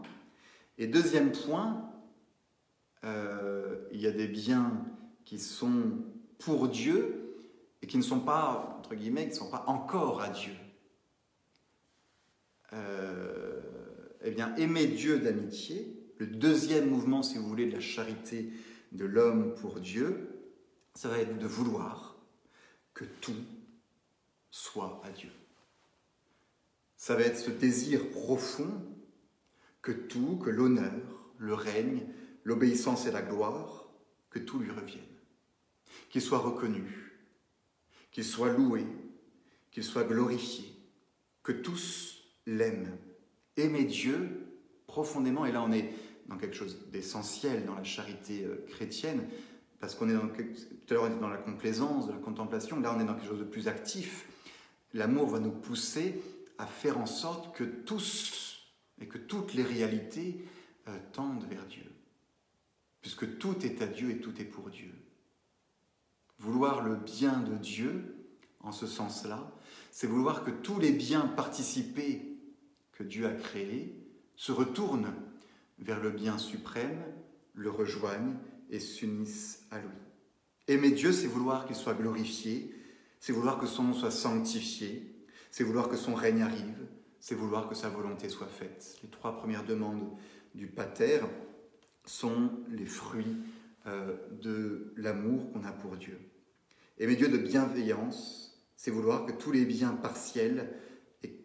Et 0.78 0.86
deuxième 0.86 1.32
point, 1.32 1.92
euh, 3.04 3.86
il 3.92 4.00
y 4.00 4.06
a 4.06 4.12
des 4.12 4.26
biens 4.26 4.72
qui 5.24 5.38
sont 5.38 5.98
pour 6.38 6.68
Dieu 6.68 7.36
et 7.82 7.86
qui 7.86 7.98
ne 7.98 8.02
sont 8.02 8.20
pas, 8.20 8.76
entre 8.78 8.94
guillemets, 8.94 9.24
qui 9.24 9.30
ne 9.30 9.34
sont 9.34 9.50
pas 9.50 9.64
encore 9.66 10.22
à 10.22 10.30
Dieu. 10.30 10.54
Euh, 12.74 13.60
eh 14.22 14.30
bien, 14.30 14.54
aimer 14.56 14.86
Dieu 14.86 15.18
d'amitié, 15.18 15.96
le 16.18 16.26
deuxième 16.26 16.90
mouvement, 16.90 17.22
si 17.22 17.38
vous 17.38 17.46
voulez, 17.48 17.66
de 17.66 17.72
la 17.72 17.80
charité 17.80 18.50
de 18.92 19.04
l'homme 19.04 19.54
pour 19.54 19.80
Dieu, 19.80 20.28
ça 20.94 21.08
va 21.08 21.18
être 21.18 21.38
de 21.38 21.46
vouloir 21.46 22.16
que 22.92 23.04
tout 23.20 23.44
soit 24.50 25.00
à 25.04 25.10
Dieu. 25.10 25.30
Ça 26.96 27.14
va 27.14 27.22
être 27.22 27.38
ce 27.38 27.50
désir 27.50 28.10
profond 28.10 28.70
que 29.82 29.92
tout, 29.92 30.36
que 30.36 30.50
l'honneur, 30.50 31.32
le 31.38 31.54
règne, 31.54 32.06
l'obéissance 32.44 33.06
et 33.06 33.10
la 33.12 33.22
gloire, 33.22 33.88
que 34.30 34.38
tout 34.38 34.58
lui 34.58 34.70
revienne 34.70 35.14
qu'il 36.14 36.22
soit 36.22 36.38
reconnu, 36.38 37.18
qu'il 38.12 38.24
soit 38.24 38.52
loué, 38.52 38.86
qu'il 39.72 39.82
soit 39.82 40.04
glorifié, 40.04 40.72
que 41.42 41.50
tous 41.50 42.13
l'aiment. 42.46 42.96
Aimer 43.56 43.84
Dieu 43.84 44.46
profondément, 44.86 45.46
et 45.46 45.52
là 45.52 45.62
on 45.62 45.72
est 45.72 45.92
dans 46.26 46.36
quelque 46.36 46.56
chose 46.56 46.78
d'essentiel 46.90 47.66
dans 47.66 47.74
la 47.74 47.84
charité 47.84 48.44
euh, 48.44 48.64
chrétienne, 48.68 49.28
parce 49.80 49.94
qu'on 49.94 50.08
est 50.08 50.14
dans, 50.14 50.28
tout 50.28 50.44
à 50.90 50.94
l'heure 50.94 51.04
on 51.04 51.08
était 51.08 51.20
dans 51.20 51.28
la 51.28 51.36
complaisance, 51.36 52.06
de 52.06 52.12
la 52.12 52.18
contemplation, 52.18 52.80
là 52.80 52.94
on 52.96 53.00
est 53.00 53.04
dans 53.04 53.14
quelque 53.14 53.28
chose 53.28 53.38
de 53.38 53.44
plus 53.44 53.68
actif. 53.68 54.28
L'amour 54.94 55.28
va 55.28 55.40
nous 55.40 55.50
pousser 55.50 56.22
à 56.58 56.66
faire 56.66 56.98
en 56.98 57.06
sorte 57.06 57.54
que 57.56 57.64
tous 57.64 58.72
et 59.00 59.06
que 59.06 59.18
toutes 59.18 59.54
les 59.54 59.64
réalités 59.64 60.44
euh, 60.88 60.96
tendent 61.12 61.44
vers 61.48 61.66
Dieu, 61.66 61.90
puisque 63.00 63.38
tout 63.38 63.64
est 63.64 63.82
à 63.82 63.86
Dieu 63.86 64.10
et 64.10 64.18
tout 64.18 64.40
est 64.40 64.44
pour 64.44 64.70
Dieu. 64.70 64.92
Vouloir 66.38 66.82
le 66.82 66.96
bien 66.96 67.40
de 67.40 67.56
Dieu, 67.56 68.16
en 68.60 68.72
ce 68.72 68.86
sens-là, 68.86 69.52
c'est 69.90 70.06
vouloir 70.06 70.44
que 70.44 70.50
tous 70.50 70.80
les 70.80 70.92
biens 70.92 71.26
participés 71.26 72.33
que 72.94 73.02
Dieu 73.02 73.26
a 73.26 73.32
créés 73.32 73.94
se 74.36 74.52
retournent 74.52 75.12
vers 75.78 76.00
le 76.00 76.10
bien 76.10 76.38
suprême, 76.38 77.02
le 77.54 77.70
rejoignent 77.70 78.36
et 78.70 78.80
s'unissent 78.80 79.66
à 79.70 79.78
lui. 79.78 79.88
Aimer 80.66 80.92
Dieu, 80.92 81.12
c'est 81.12 81.26
vouloir 81.26 81.66
qu'il 81.66 81.76
soit 81.76 81.94
glorifié, 81.94 82.74
c'est 83.20 83.32
vouloir 83.32 83.58
que 83.58 83.66
son 83.66 83.84
nom 83.84 83.92
soit 83.94 84.10
sanctifié, 84.10 85.14
c'est 85.50 85.64
vouloir 85.64 85.88
que 85.88 85.96
son 85.96 86.14
règne 86.14 86.42
arrive, 86.42 86.86
c'est 87.20 87.34
vouloir 87.34 87.68
que 87.68 87.74
sa 87.74 87.88
volonté 87.88 88.28
soit 88.28 88.46
faite. 88.46 88.98
Les 89.02 89.08
trois 89.08 89.36
premières 89.36 89.64
demandes 89.64 90.08
du 90.54 90.66
Pater 90.66 91.20
sont 92.04 92.50
les 92.70 92.86
fruits 92.86 93.36
euh, 93.86 94.16
de 94.42 94.92
l'amour 94.96 95.52
qu'on 95.52 95.64
a 95.64 95.72
pour 95.72 95.96
Dieu. 95.96 96.18
Aimer 96.98 97.16
Dieu 97.16 97.28
de 97.28 97.38
bienveillance, 97.38 98.62
c'est 98.76 98.90
vouloir 98.90 99.26
que 99.26 99.32
tous 99.32 99.52
les 99.52 99.64
biens 99.64 99.94
partiels 99.94 100.72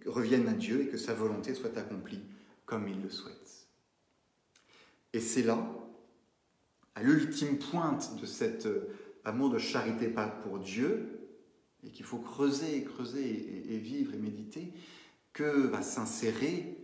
reviennent 0.06 0.48
à 0.48 0.54
Dieu 0.54 0.82
et 0.82 0.88
que 0.88 0.98
sa 0.98 1.14
volonté 1.14 1.54
soit 1.54 1.78
accomplie 1.78 2.22
comme 2.66 2.88
il 2.88 3.02
le 3.02 3.10
souhaite. 3.10 3.68
Et 5.14 5.20
c'est 5.20 5.44
là, 5.44 5.68
à 6.96 7.04
l'ultime 7.04 7.58
pointe 7.58 8.20
de 8.20 8.26
cet 8.26 8.66
euh, 8.66 8.96
amour 9.26 9.50
de 9.50 9.58
charité 9.58 10.14
pour 10.44 10.60
Dieu, 10.60 11.16
et 11.84 11.92
qu'il 11.92 12.06
faut 12.06 12.20
creuser, 12.20 12.84
creuser 12.84 13.26
et, 13.26 13.76
et 13.76 13.78
vivre 13.78 14.14
et 14.14 14.18
méditer, 14.18 14.74
que 15.34 15.68
va 15.68 15.82
s'insérer 15.82 16.78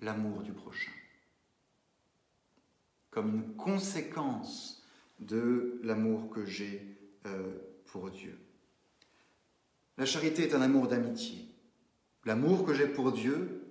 l'amour 0.00 0.42
du 0.42 0.52
prochain. 0.52 0.92
Comme 3.10 3.34
une 3.34 3.56
conséquence 3.56 4.82
de 5.20 5.80
l'amour 5.82 6.30
que 6.30 6.44
j'ai 6.44 6.96
euh, 7.26 7.58
pour 7.86 8.10
Dieu. 8.10 8.38
La 9.96 10.06
charité 10.06 10.44
est 10.44 10.54
un 10.54 10.62
amour 10.62 10.86
d'amitié. 10.86 11.47
L'amour 12.28 12.66
que 12.66 12.74
j'ai 12.74 12.86
pour 12.86 13.10
Dieu 13.12 13.62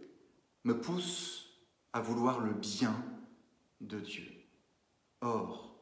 me 0.64 0.82
pousse 0.82 1.62
à 1.94 2.02
vouloir 2.02 2.40
le 2.40 2.54
bien 2.54 3.06
de 3.82 4.00
Dieu. 4.00 4.26
Or, 5.22 5.80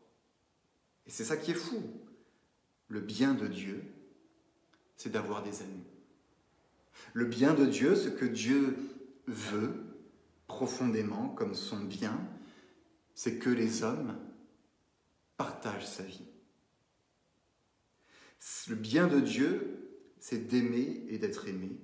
et 1.05 1.09
c'est 1.09 1.23
ça 1.23 1.37
qui 1.37 1.51
est 1.51 1.53
fou, 1.53 1.81
le 2.89 2.99
bien 2.99 3.33
de 3.33 3.47
Dieu, 3.47 3.81
c'est 4.97 5.09
d'avoir 5.09 5.41
des 5.41 5.61
amis. 5.61 5.85
Le 7.13 7.23
bien 7.23 7.53
de 7.53 7.65
Dieu, 7.65 7.95
ce 7.95 8.09
que 8.09 8.25
Dieu 8.25 8.75
veut 9.25 9.85
profondément 10.45 11.29
comme 11.29 11.55
son 11.55 11.79
bien, 11.79 12.19
c'est 13.13 13.39
que 13.39 13.49
les 13.49 13.83
hommes 13.83 14.19
partagent 15.37 15.87
sa 15.87 16.03
vie. 16.03 16.27
Le 18.67 18.75
bien 18.75 19.07
de 19.07 19.21
Dieu, 19.21 20.11
c'est 20.19 20.45
d'aimer 20.45 21.05
et 21.07 21.17
d'être 21.19 21.47
aimé, 21.47 21.79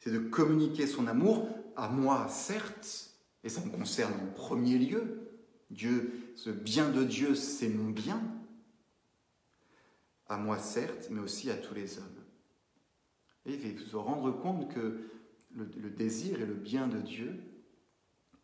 c'est 0.00 0.10
de 0.10 0.18
communiquer 0.18 0.86
son 0.86 1.06
amour 1.06 1.48
à 1.76 1.88
moi, 1.88 2.26
certes, 2.28 3.14
et 3.44 3.48
ça 3.48 3.64
me 3.64 3.70
concerne 3.70 4.14
en 4.14 4.32
premier 4.32 4.78
lieu. 4.78 5.30
Dieu, 5.70 6.32
ce 6.34 6.50
bien 6.50 6.90
de 6.90 7.04
Dieu, 7.04 7.34
c'est 7.34 7.68
mon 7.68 7.90
bien, 7.90 8.20
à 10.26 10.36
moi, 10.36 10.58
certes, 10.58 11.08
mais 11.10 11.20
aussi 11.20 11.50
à 11.50 11.56
tous 11.56 11.74
les 11.74 11.98
hommes. 11.98 12.04
Et 13.46 13.54
il 13.54 13.78
faut 13.78 13.86
se 13.86 13.96
rendre 13.96 14.32
compte 14.32 14.72
que 14.72 15.00
le, 15.54 15.90
désir 15.90 16.40
et 16.40 16.46
le 16.46 16.54
bien 16.54 16.88
de 16.88 16.98
Dieu, 16.98 17.40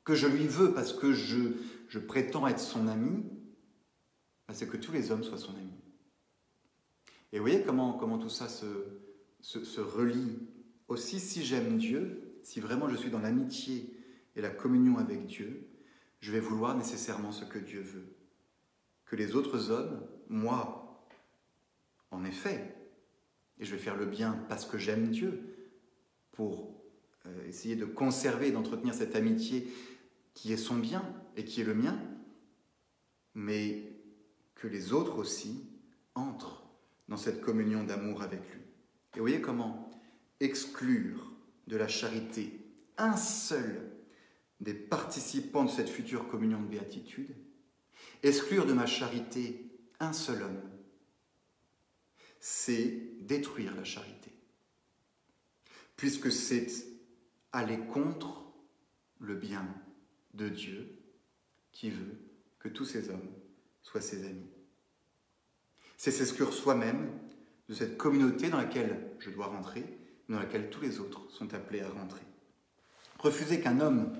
que 0.05 0.15
je 0.15 0.27
lui 0.27 0.47
veux 0.47 0.73
parce 0.73 0.93
que 0.93 1.13
je, 1.13 1.53
je 1.89 1.99
prétends 1.99 2.47
être 2.47 2.61
son 2.61 2.87
ami, 2.87 3.25
bah, 4.47 4.55
c'est 4.55 4.69
que 4.69 4.77
tous 4.77 4.93
les 4.93 5.11
hommes 5.11 5.25
soient 5.25 5.39
son 5.39 5.55
ami. 5.57 5.73
Et 7.33 7.39
vous 7.39 7.45
voyez 7.45 7.63
comment, 7.63 7.95
comment 7.95 8.19
tout 8.19 8.29
ça 8.29 8.49
se, 8.49 8.67
se, 9.41 9.65
se 9.65 9.81
relie 9.81 10.39
aussi 10.89 11.21
si 11.21 11.45
j'aime 11.45 11.79
Dieu, 11.79 12.39
si 12.43 12.61
vraiment 12.61 12.89
je 12.89 12.97
suis 12.97 13.11
dans 13.11 13.19
l'amitié 13.19 13.93
et 14.37 14.41
la 14.41 14.51
communion 14.51 14.99
avec 14.99 15.27
Dieu, 15.27 15.69
je 16.21 16.33
vais 16.33 16.41
vouloir 16.41 16.77
nécessairement 16.77 17.33
ce 17.33 17.45
que 17.45 17.59
Dieu 17.59 17.81
veut. 17.81 18.15
Que 19.05 19.17
les 19.17 19.35
autres 19.35 19.71
hommes, 19.71 20.07
moi, 20.29 21.07
en 22.11 22.25
effet, 22.25 22.75
et 23.59 23.65
je 23.65 23.73
vais 23.75 23.81
faire 23.81 23.97
le 23.97 24.07
bien 24.07 24.45
parce 24.49 24.67
que 24.67 24.79
j'aime 24.79 25.09
Dieu, 25.09 25.57
pour 26.33 26.75
euh, 27.27 27.49
essayer 27.49 27.77
de 27.77 27.87
conserver, 27.87 28.51
d'entretenir 28.51 28.95
cette 28.95 29.17
amitié 29.17 29.73
qui 30.35 30.53
est 30.53 30.59
son 30.59 30.77
bien 30.77 31.03
et 31.37 31.45
qui 31.45 31.63
est 31.63 31.65
le 31.65 31.75
mien, 31.75 31.99
mais 33.35 33.93
que 34.55 34.67
les 34.67 34.93
autres 34.93 35.19
aussi 35.19 35.65
entrent 36.15 36.67
dans 37.09 37.17
cette 37.17 37.41
communion 37.41 37.85
d'amour 37.85 38.23
avec 38.23 38.41
lui. 38.53 38.61
Et 39.15 39.19
vous 39.19 39.23
voyez 39.23 39.41
comment 39.41 39.86
exclure 40.41 41.33
de 41.67 41.77
la 41.77 41.89
charité 41.89 42.61
un 42.99 43.17
seul 43.17 43.93
des 44.61 44.75
participants 44.75 45.65
de 45.65 45.71
cette 45.71 45.89
future 45.89 46.29
communion 46.29 46.61
de 46.61 46.67
béatitude, 46.67 47.35
exclure 48.23 48.67
de 48.67 48.73
ma 48.73 48.87
charité 48.87 49.71
un 50.01 50.13
seul 50.13 50.43
homme, 50.43 50.63
c'est 52.41 53.03
détruire 53.21 53.75
la 53.75 53.85
charité, 53.85 54.33
puisque 55.97 56.31
c'est 56.31 56.67
aller 57.53 57.79
contre 57.79 58.53
le 59.19 59.35
bien 59.35 59.67
de 60.35 60.49
Dieu 60.49 60.99
qui 61.73 61.91
veut 61.91 62.19
que 62.59 62.69
tous 62.69 62.85
ces 62.85 63.11
hommes 63.11 63.33
soient 63.83 64.01
ses 64.01 64.25
amis. 64.25 64.51
C'est 65.97 66.11
s'exclure 66.11 66.53
soi-même 66.53 67.11
de 67.69 67.75
cette 67.75 67.97
communauté 67.97 68.49
dans 68.49 68.59
laquelle 68.59 69.11
je 69.19 69.31
dois 69.31 69.47
rentrer, 69.47 69.96
dans 70.29 70.39
laquelle 70.39 70.71
tous 70.71 70.81
les 70.83 70.99
autres 71.01 71.31
sont 71.31 71.55
appelés 71.55 71.81
à 71.81 71.89
rentrer. 71.89 72.23
Refuser 73.19 73.61
qu'un 73.61 73.81
homme 73.81 74.13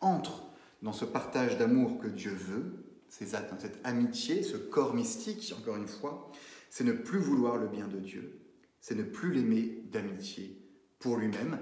entre 0.00 0.44
dans 0.82 0.92
ce 0.92 1.04
partage 1.04 1.58
d'amour 1.58 1.98
que 1.98 2.06
Dieu 2.06 2.32
veut, 2.32 2.84
ces 3.08 3.34
actes, 3.34 3.50
dans 3.52 3.58
cette 3.58 3.80
amitié, 3.84 4.42
ce 4.42 4.56
corps 4.56 4.94
mystique, 4.94 5.52
encore 5.58 5.76
une 5.76 5.88
fois, 5.88 6.30
c'est 6.70 6.84
ne 6.84 6.92
plus 6.92 7.18
vouloir 7.18 7.56
le 7.56 7.66
bien 7.66 7.88
de 7.88 7.98
Dieu, 7.98 8.40
c'est 8.80 8.94
ne 8.94 9.02
plus 9.02 9.32
l'aimer 9.32 9.82
d'amitié 9.90 10.60
pour 10.98 11.16
lui-même, 11.16 11.58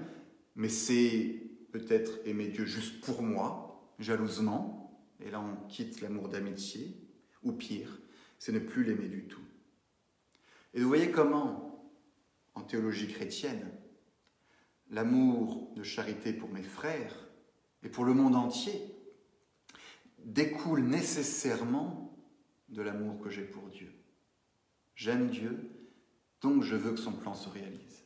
mais 0.55 0.69
c'est 0.69 1.41
peut-être 1.71 2.19
aimer 2.25 2.47
Dieu 2.47 2.65
juste 2.65 3.01
pour 3.01 3.21
moi, 3.21 3.93
jalousement, 3.99 5.01
et 5.19 5.31
là 5.31 5.41
on 5.41 5.67
quitte 5.67 6.01
l'amour 6.01 6.29
d'amitié, 6.29 6.95
ou 7.43 7.53
pire, 7.53 7.99
c'est 8.39 8.51
ne 8.51 8.59
plus 8.59 8.83
l'aimer 8.83 9.07
du 9.07 9.27
tout. 9.27 9.41
Et 10.73 10.81
vous 10.81 10.87
voyez 10.87 11.11
comment, 11.11 11.91
en 12.55 12.61
théologie 12.61 13.07
chrétienne, 13.07 13.71
l'amour 14.89 15.71
de 15.75 15.83
charité 15.83 16.33
pour 16.33 16.49
mes 16.49 16.63
frères 16.63 17.27
et 17.83 17.89
pour 17.89 18.05
le 18.05 18.13
monde 18.13 18.35
entier 18.35 18.81
découle 20.19 20.81
nécessairement 20.81 22.17
de 22.69 22.81
l'amour 22.81 23.19
que 23.19 23.29
j'ai 23.29 23.43
pour 23.43 23.67
Dieu. 23.69 23.93
J'aime 24.95 25.29
Dieu, 25.29 25.69
donc 26.41 26.63
je 26.63 26.75
veux 26.75 26.91
que 26.91 26.99
son 26.99 27.13
plan 27.13 27.33
se 27.33 27.49
réalise. 27.49 28.05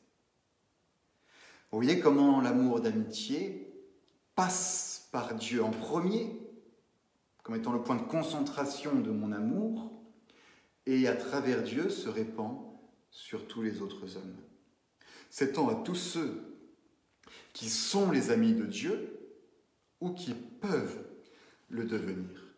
Vous 1.72 1.78
voyez 1.78 2.00
comment 2.00 2.42
l'amour 2.42 2.82
d'amitié 2.82 3.74
passe 4.36 5.08
par 5.12 5.36
Dieu 5.36 5.64
en 5.64 5.72
premier, 5.72 6.40
comme 7.44 7.56
étant 7.56 7.72
le 7.72 7.82
point 7.82 7.96
de 7.96 8.04
concentration 8.04 9.00
de 9.00 9.12
mon 9.12 9.32
amour, 9.32 9.92
et 10.86 11.08
à 11.08 11.16
travers 11.16 11.64
Dieu 11.64 11.90
se 11.90 12.10
répand 12.10 12.60
sur 13.10 13.48
tous 13.48 13.62
les 13.62 13.82
autres 13.82 14.18
hommes. 14.18 14.38
S'étend 15.30 15.70
à 15.70 15.76
tous 15.76 15.96
ceux 15.96 16.51
qui 17.54 17.70
sont 17.70 18.12
les 18.12 18.32
amis 18.32 18.54
de 18.54 18.66
Dieu 18.66 19.20
ou 20.00 20.12
qui 20.12 20.34
peuvent 20.34 21.06
le 21.70 21.86
devenir. 21.86 22.56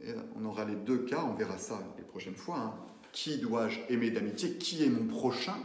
Et 0.00 0.12
on 0.36 0.44
aura 0.44 0.64
les 0.64 0.74
deux 0.74 1.04
cas, 1.04 1.24
on 1.24 1.34
verra 1.34 1.58
ça 1.58 1.94
les 1.96 2.04
prochaines 2.04 2.36
fois. 2.36 2.58
Hein. 2.58 2.86
Qui 3.12 3.38
dois-je 3.38 3.80
aimer 3.88 4.10
d'amitié? 4.10 4.56
Qui 4.58 4.84
est 4.84 4.88
mon 4.88 5.06
prochain? 5.06 5.56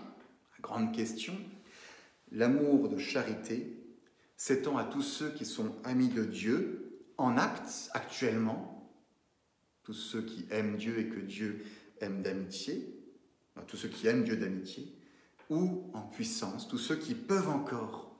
Grande 0.61 0.93
question. 0.93 1.35
L'amour 2.31 2.89
de 2.89 2.97
charité 2.97 3.77
s'étend 4.35 4.77
à 4.77 4.83
tous 4.83 5.01
ceux 5.01 5.31
qui 5.31 5.45
sont 5.45 5.75
amis 5.83 6.09
de 6.09 6.23
Dieu 6.23 7.01
en 7.17 7.37
acte 7.37 7.89
actuellement, 7.93 8.91
tous 9.83 9.93
ceux 9.93 10.21
qui 10.21 10.45
aiment 10.51 10.77
Dieu 10.77 10.99
et 10.99 11.07
que 11.07 11.19
Dieu 11.19 11.63
aime 12.01 12.21
d'amitié, 12.21 12.93
tous 13.67 13.77
ceux 13.77 13.89
qui 13.89 14.07
aiment 14.07 14.23
Dieu 14.23 14.35
d'amitié, 14.35 14.93
ou 15.49 15.89
en 15.93 16.01
puissance, 16.01 16.67
tous 16.67 16.77
ceux 16.77 16.97
qui 16.97 17.15
peuvent 17.15 17.49
encore 17.49 18.15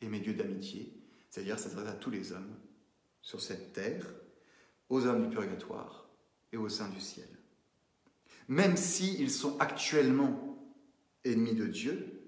aimer 0.00 0.20
Dieu 0.20 0.34
d'amitié, 0.34 0.92
c'est-à-dire 1.30 1.58
s'adresser 1.58 1.88
à 1.88 1.94
tous 1.94 2.10
les 2.10 2.32
hommes 2.32 2.54
sur 3.22 3.40
cette 3.40 3.72
terre, 3.72 4.06
aux 4.88 5.06
hommes 5.06 5.28
du 5.28 5.34
purgatoire 5.34 6.08
et 6.52 6.56
au 6.56 6.68
sein 6.68 6.88
du 6.88 7.00
ciel. 7.00 7.28
Même 8.48 8.76
s'ils 8.76 9.30
sont 9.30 9.58
actuellement 9.58 10.58
ennemis 11.24 11.54
de 11.54 11.66
Dieu, 11.66 12.22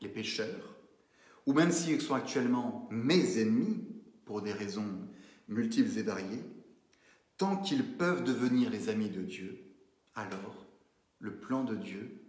les 0.00 0.08
pécheurs, 0.08 0.76
ou 1.46 1.52
même 1.52 1.72
s'ils 1.72 2.00
sont 2.00 2.14
actuellement 2.14 2.88
mes 2.90 3.40
ennemis, 3.40 3.84
pour 4.24 4.40
des 4.40 4.52
raisons 4.52 4.88
multiples 5.48 5.98
et 5.98 6.02
variées, 6.02 6.42
tant 7.36 7.56
qu'ils 7.56 7.84
peuvent 7.96 8.24
devenir 8.24 8.70
les 8.70 8.88
amis 8.88 9.10
de 9.10 9.22
Dieu, 9.22 9.58
alors 10.14 10.66
le 11.18 11.36
plan 11.36 11.64
de 11.64 11.74
Dieu 11.74 12.22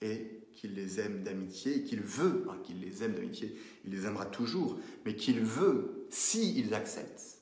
est 0.00 0.37
qu'il 0.58 0.74
les 0.74 0.98
aime 0.98 1.22
d'amitié 1.22 1.76
et 1.76 1.82
qu'il 1.84 2.00
veut, 2.00 2.44
qu'il 2.64 2.80
les 2.80 3.04
aime 3.04 3.14
d'amitié, 3.14 3.56
il 3.84 3.92
les 3.92 4.06
aimera 4.06 4.26
toujours, 4.26 4.76
mais 5.04 5.14
qu'il 5.14 5.40
veut, 5.40 6.04
s'ils 6.10 6.74
acceptent, 6.74 7.38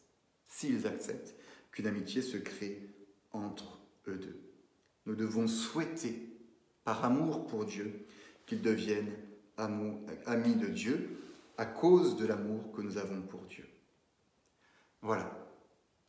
s'ils 0.49 0.87
acceptent, 0.87 1.35
qu'une 1.73 1.87
amitié 1.87 2.21
se 2.21 2.37
crée 2.37 2.91
entre 3.33 3.81
eux 4.07 4.19
deux. 4.19 4.39
Nous 5.07 5.15
devons 5.15 5.49
souhaiter, 5.49 6.29
par 6.85 7.07
amour 7.07 7.47
pour 7.47 7.65
Dieu, 7.65 8.07
qu'ils 8.45 8.61
deviennent 8.61 9.13
amis 9.57 10.57
de 10.57 10.67
Dieu 10.67 11.17
à 11.57 11.65
cause 11.65 12.17
de 12.17 12.27
l'amour 12.27 12.71
que 12.73 12.83
nous 12.83 12.99
avons 12.99 13.23
pour 13.23 13.41
Dieu. 13.47 13.67
Voilà. 15.01 15.49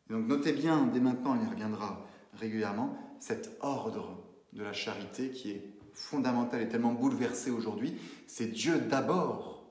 Donc 0.09 0.27
notez 0.27 0.51
bien, 0.51 0.87
dès 0.87 0.99
maintenant, 0.99 1.35
il 1.35 1.47
y 1.47 1.49
reviendra 1.49 2.05
régulièrement, 2.33 2.97
cet 3.21 3.57
ordre 3.61 4.21
de 4.51 4.61
la 4.61 4.73
charité 4.73 5.31
qui 5.31 5.51
est 5.51 5.76
fondamental 5.97 6.61
et 6.61 6.69
tellement 6.69 6.93
bouleversé 6.93 7.49
aujourd'hui. 7.49 7.99
C'est 8.27 8.47
Dieu 8.47 8.79
d'abord 8.79 9.65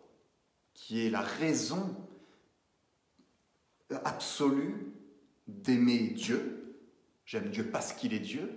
qui 0.74 1.07
est 1.07 1.11
la 1.11 1.20
raison 1.20 1.97
absolue 4.05 4.93
d'aimer 5.47 6.09
Dieu. 6.09 6.77
J'aime 7.24 7.51
Dieu 7.51 7.70
parce 7.70 7.93
qu'il 7.93 8.12
est 8.12 8.20
Dieu, 8.20 8.51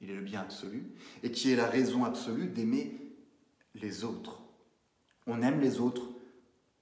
il 0.00 0.10
est 0.10 0.14
le 0.14 0.22
bien 0.22 0.40
absolu, 0.40 0.84
et 1.22 1.30
qui 1.30 1.50
est 1.50 1.56
la 1.56 1.66
raison 1.66 2.04
absolue 2.04 2.46
d'aimer 2.46 2.96
les 3.74 4.04
autres. 4.04 4.42
On 5.26 5.42
aime 5.42 5.60
les 5.60 5.80
autres 5.80 6.08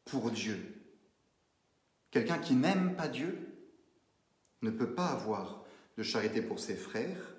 pour 0.05 0.31
Dieu. 0.31 0.59
Quelqu'un 2.11 2.39
qui 2.39 2.55
n'aime 2.55 2.95
pas 2.95 3.09
Dieu 3.09 3.39
ne 4.61 4.71
peut 4.71 4.95
pas 4.95 5.09
avoir 5.09 5.65
de 5.97 6.03
charité 6.03 6.43
pour 6.43 6.61
ses 6.61 6.77
frères, 6.77 7.37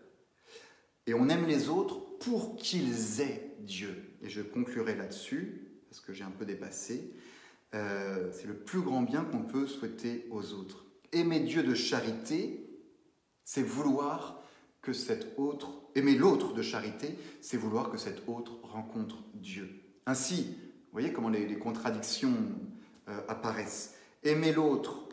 et 1.06 1.14
on 1.14 1.30
aime 1.30 1.46
les 1.46 1.70
autres 1.70 2.05
pour 2.26 2.56
qu'ils 2.56 3.22
aient 3.22 3.56
Dieu. 3.60 4.18
Et 4.24 4.30
je 4.30 4.42
conclurai 4.42 4.96
là-dessus, 4.96 5.62
parce 5.90 6.02
que 6.02 6.12
j'ai 6.12 6.24
un 6.24 6.32
peu 6.32 6.46
dépassé. 6.46 7.14
Euh, 7.76 8.32
c'est 8.32 8.48
le 8.48 8.56
plus 8.56 8.82
grand 8.82 9.04
bien 9.04 9.24
qu'on 9.24 9.44
peut 9.44 9.68
souhaiter 9.68 10.28
aux 10.32 10.54
autres. 10.54 10.86
Aimer 11.12 11.42
Dieu 11.42 11.62
de 11.62 11.76
charité, 11.76 12.68
c'est 13.44 13.62
vouloir 13.62 14.42
que 14.82 14.92
cet 14.92 15.38
autre, 15.38 15.70
aimer 15.94 16.16
l'autre 16.16 16.54
de 16.54 16.64
charité, 16.64 17.16
c'est 17.42 17.58
vouloir 17.58 17.92
que 17.92 17.98
cet 17.98 18.28
autre 18.28 18.60
rencontre 18.64 19.18
Dieu. 19.36 19.70
Ainsi, 20.08 20.58
vous 20.58 20.92
voyez 20.92 21.14
comment 21.14 21.30
les, 21.30 21.58
contradictions 21.60 22.34
euh, 23.08 23.22
apparaissent. 23.28 23.96
Aimer 24.24 24.52
l'autre, 24.52 25.10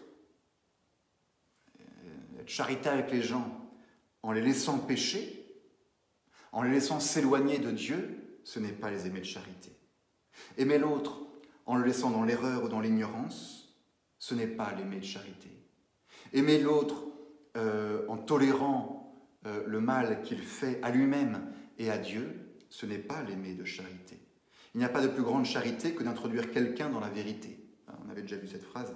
euh, 1.78 2.40
être 2.40 2.48
charitable 2.48 3.00
avec 3.00 3.12
les 3.12 3.22
gens 3.22 3.58
en 4.22 4.32
les 4.32 4.40
laissant 4.40 4.78
pécher, 4.78 5.41
en 6.52 6.62
les 6.62 6.70
laissant 6.70 7.00
s'éloigner 7.00 7.58
de 7.58 7.70
Dieu, 7.70 8.38
ce 8.44 8.58
n'est 8.58 8.72
pas 8.72 8.90
les 8.90 9.06
aimer 9.06 9.20
de 9.20 9.26
charité. 9.26 9.72
Aimer 10.58 10.78
l'autre 10.78 11.20
en 11.66 11.76
le 11.76 11.84
laissant 11.84 12.10
dans 12.10 12.24
l'erreur 12.24 12.64
ou 12.64 12.68
dans 12.68 12.80
l'ignorance, 12.80 13.76
ce 14.18 14.34
n'est 14.34 14.46
pas 14.46 14.72
l'aimer 14.74 14.98
de 14.98 15.04
charité. 15.04 15.48
Aimer 16.32 16.58
l'autre 16.58 17.04
euh, 17.56 18.06
en 18.08 18.16
tolérant 18.16 19.14
euh, 19.46 19.64
le 19.66 19.80
mal 19.80 20.22
qu'il 20.22 20.42
fait 20.42 20.78
à 20.82 20.90
lui-même 20.90 21.52
et 21.78 21.90
à 21.90 21.98
Dieu, 21.98 22.56
ce 22.68 22.86
n'est 22.86 22.98
pas 22.98 23.22
l'aimer 23.22 23.54
de 23.54 23.64
charité. 23.64 24.18
Il 24.74 24.78
n'y 24.78 24.84
a 24.84 24.88
pas 24.88 25.02
de 25.02 25.08
plus 25.08 25.22
grande 25.22 25.44
charité 25.44 25.94
que 25.94 26.02
d'introduire 26.02 26.50
quelqu'un 26.50 26.88
dans 26.88 27.00
la 27.00 27.10
vérité. 27.10 27.58
Hein, 27.88 27.94
on 28.06 28.10
avait 28.10 28.22
déjà 28.22 28.36
vu 28.36 28.48
cette 28.48 28.64
phrase. 28.64 28.94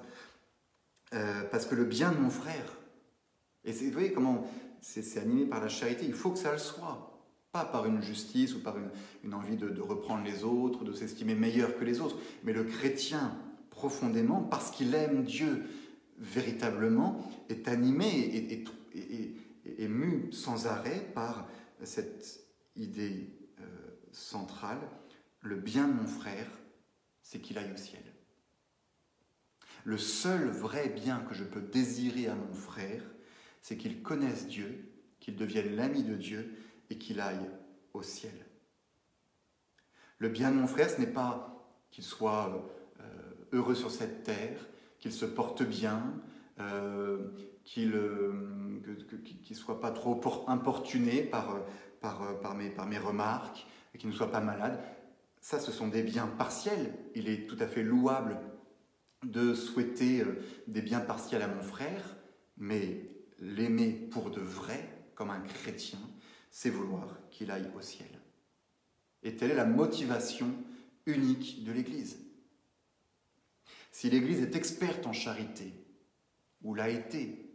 Euh, 1.15 1.43
parce 1.51 1.67
que 1.67 1.75
le 1.75 1.85
bien 1.85 2.13
de 2.13 2.19
mon 2.19 2.31
frère, 2.31 2.79
et 3.65 3.73
vous 3.73 3.91
voyez 3.91 4.13
comment 4.13 4.49
c'est 4.81 5.19
animé 5.19 5.45
par 5.47 5.61
la 5.61 5.69
charité, 5.69 6.07
il 6.07 6.15
faut 6.15 6.31
que 6.31 6.39
ça 6.39 6.53
le 6.53 6.59
soit. 6.59 7.16
Pas 7.53 7.65
par 7.65 7.87
une 7.87 8.03
justice 8.03 8.55
ou 8.55 8.63
par 8.63 8.77
une, 9.23 9.35
envie 9.35 9.57
de, 9.57 9.81
reprendre 9.81 10.25
les 10.25 10.45
autres, 10.45 10.85
de 10.85 10.93
s'estimer 10.93 11.35
meilleur 11.35 11.77
que 11.77 11.85
les 11.85 12.01
autres, 12.01 12.19
mais 12.45 12.53
le 12.53 12.65
chrétien, 12.65 13.37
profondément, 13.71 14.43
parce 14.43 14.71
qu'il 14.71 14.95
aime 14.95 15.25
Dieu 15.25 15.65
véritablement, 16.19 17.31
est 17.49 17.69
animé 17.69 18.09
et, 18.09 18.65
et, 18.95 19.37
ému 19.79 20.33
sans 20.33 20.67
arrêt 20.67 21.11
par 21.15 21.49
cette 21.83 22.47
idée 22.77 23.31
euh, 23.61 23.65
centrale, 24.13 24.89
le 25.41 25.57
bien 25.57 25.89
de 25.89 25.93
mon 25.93 26.07
frère, 26.07 26.47
c'est 27.23 27.41
qu'il 27.41 27.59
aille 27.59 27.73
au 27.73 27.77
ciel. 27.77 28.03
Le 29.85 29.99
seul 29.99 30.49
vrai 30.49 30.89
bien 30.89 31.21
que 31.21 31.35
je 31.35 31.45
peux 31.45 31.61
désirer 31.61 32.27
à 32.27 32.35
mon 32.35 32.53
frère, 32.53 33.03
c'est 33.63 33.77
qu'il 33.77 34.03
connaisse 34.03 34.47
Dieu, 34.47 34.93
qu'il 35.21 35.37
devienne 35.37 35.77
l'ami 35.77 36.03
de 36.03 36.15
Dieu 36.15 36.57
et 36.91 36.99
qu'il 36.99 37.21
aille 37.21 37.51
au 37.95 38.03
ciel. 38.03 38.47
Le 40.19 40.29
bien 40.29 40.51
de 40.51 40.57
mon 40.57 40.67
frère, 40.67 40.89
ce 40.89 41.01
n'est 41.01 41.07
pas 41.07 41.67
qu'il 41.91 42.05
soit 42.05 42.67
euh, 43.01 43.05
heureux 43.53 43.75
sur 43.75 43.91
cette 43.91 44.23
terre, 44.23 44.59
qu'il 44.99 45.13
se 45.13 45.27
porte 45.27 45.63
bien, 45.63 46.15
euh, 46.59 47.29
qu'il 47.65 47.91
ne 47.91 47.97
euh, 47.97 49.55
soit 49.55 49.81
pas 49.81 49.91
trop 49.91 50.45
importuné 50.49 51.23
par, 51.23 51.55
mes, 52.57 52.71
par 52.71 52.87
mes 52.87 52.99
remarques, 52.99 53.67
qu'il 53.99 54.11
ne 54.11 54.15
soit 54.15 54.31
pas 54.31 54.41
malade. 54.41 54.81
Ça, 55.41 55.59
ce 55.59 55.71
sont 55.71 55.89
des 55.89 56.03
biens 56.03 56.27
partiels. 56.27 56.95
Il 57.15 57.29
est 57.29 57.47
tout 57.47 57.57
à 57.61 57.67
fait 57.67 57.83
louable 57.83 58.39
de 59.23 59.55
souhaiter 59.55 60.25
des 60.67 60.83
biens 60.83 61.01
partiels 61.01 61.43
à 61.43 61.49
mon 61.49 61.63
frère, 61.63 62.17
mais 62.57 63.11
l'aimer 63.39 63.91
pour 64.11 64.31
de 64.31 64.41
vrai, 64.41 64.89
comme 65.15 65.31
un 65.31 65.41
chrétien, 65.41 65.99
c'est 66.57 66.71
vouloir 66.71 67.19
qu'il 67.29 67.51
aille 67.51 67.71
au 67.77 67.83
ciel. 67.83 68.09
Et 69.23 69.37
telle 69.37 69.51
est 69.51 69.57
la 69.57 69.67
motivation 69.67 70.55
unique 71.05 71.65
de 71.65 71.71
l'Église. 71.71 72.19
Si 73.93 74.09
l'Église 74.09 74.41
est 74.41 74.57
experte 74.57 75.07
en 75.07 75.13
charité, 75.13 75.75
ou 76.63 76.75
l'a 76.75 76.89
été, 76.89 77.47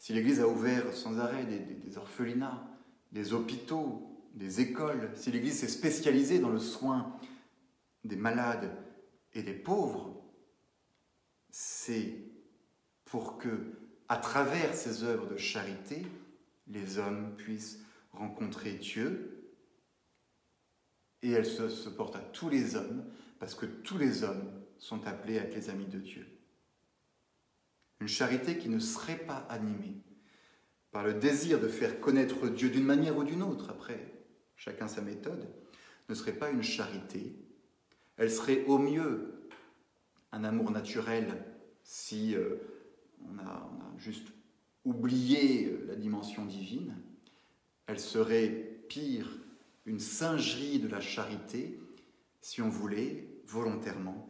si 0.00 0.12
l'Église 0.12 0.40
a 0.40 0.48
ouvert 0.48 0.92
sans 0.92 1.20
arrêt 1.20 1.44
des, 1.44 1.98
orphelinats, 1.98 2.66
des 3.12 3.32
hôpitaux, 3.32 4.28
des 4.34 4.60
écoles, 4.60 5.12
si 5.14 5.30
l'Église 5.30 5.60
s'est 5.60 5.68
spécialisée 5.68 6.40
dans 6.40 6.50
le 6.50 6.58
soin 6.58 7.16
des 8.02 8.16
malades 8.16 8.76
et 9.34 9.44
des 9.44 9.54
pauvres, 9.54 10.20
c'est 11.48 12.12
pour 13.04 13.38
que, 13.38 13.78
à 14.08 14.16
travers 14.16 14.74
ces 14.74 15.04
œuvres 15.04 15.28
de 15.28 15.36
charité, 15.36 16.04
les 16.66 16.98
hommes 16.98 17.36
puissent 17.36 17.84
rencontrer 18.12 18.72
Dieu 18.74 19.54
et 21.22 21.30
elle 21.30 21.46
se, 21.46 21.88
porte 21.88 22.16
à 22.16 22.20
tous 22.20 22.48
les 22.48 22.76
hommes 22.76 23.04
parce 23.38 23.54
que 23.54 23.66
tous 23.66 23.98
les 23.98 24.24
hommes 24.24 24.50
sont 24.78 25.06
appelés 25.06 25.38
à 25.38 25.42
être 25.42 25.54
les 25.54 25.70
amis 25.70 25.86
de 25.86 25.98
Dieu. 25.98 26.26
Une 28.00 28.08
charité 28.08 28.56
qui 28.56 28.68
ne 28.68 28.78
serait 28.78 29.18
pas 29.18 29.46
animée 29.48 30.02
par 30.90 31.04
le 31.04 31.14
désir 31.14 31.60
de 31.60 31.68
faire 31.68 32.00
connaître 32.00 32.48
Dieu 32.48 32.70
d'une 32.70 32.84
manière 32.84 33.16
ou 33.16 33.24
d'une 33.24 33.42
autre, 33.42 33.70
après 33.70 34.12
chacun 34.56 34.88
sa 34.88 35.02
méthode, 35.02 35.48
ne 36.08 36.14
serait 36.14 36.32
pas 36.32 36.50
une 36.50 36.62
charité. 36.62 37.36
Elle 38.16 38.30
serait 38.30 38.64
au 38.64 38.78
mieux 38.78 39.48
un 40.32 40.44
amour 40.44 40.70
naturel 40.70 41.44
si 41.82 42.34
euh, 42.34 42.56
on, 43.22 43.38
a, 43.38 43.70
on, 43.72 43.80
a, 43.80 43.98
juste 43.98 44.28
oublié 44.84 45.78
la 45.86 45.94
dimension 45.94 46.44
divine. 46.44 46.94
Elle 47.90 47.98
serait 47.98 48.46
pire 48.88 49.36
une 49.84 49.98
singerie 49.98 50.78
de 50.78 50.86
la 50.86 51.00
charité 51.00 51.76
si 52.40 52.62
on 52.62 52.68
voulait 52.68 53.26
volontairement 53.46 54.28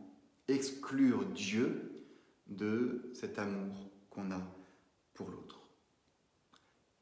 exclure 0.49 1.27
Dieu 1.27 1.93
de 2.47 3.11
cet 3.13 3.39
amour 3.39 3.91
qu'on 4.09 4.31
a 4.31 4.41
pour 5.13 5.29
l'autre. 5.29 5.61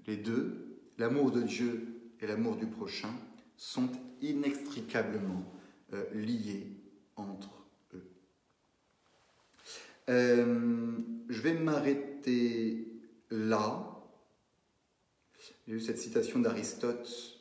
Les 0.08 0.16
deux, 0.16 0.80
l'amour 0.98 1.30
de 1.30 1.42
Dieu 1.42 2.10
et 2.18 2.26
l'amour 2.26 2.56
du 2.56 2.66
prochain, 2.66 3.14
sont 3.56 3.92
inextricablement 4.20 5.54
euh, 5.92 6.12
liés 6.12 6.72
entre 7.14 7.68
eux. 7.94 8.10
Euh, 10.08 10.98
je 11.28 11.40
vais 11.40 11.54
m'arrêter 11.54 13.00
là. 13.30 13.97
J'ai 15.68 15.74
eu 15.74 15.80
cette 15.80 15.98
citation 15.98 16.38
d'Aristote 16.38 17.38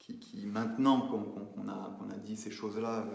qui, 0.00 0.44
maintenant 0.44 1.02
qu'on 1.06 1.68
a, 1.68 2.16
dit 2.16 2.36
ces 2.36 2.50
choses-là, 2.50 3.06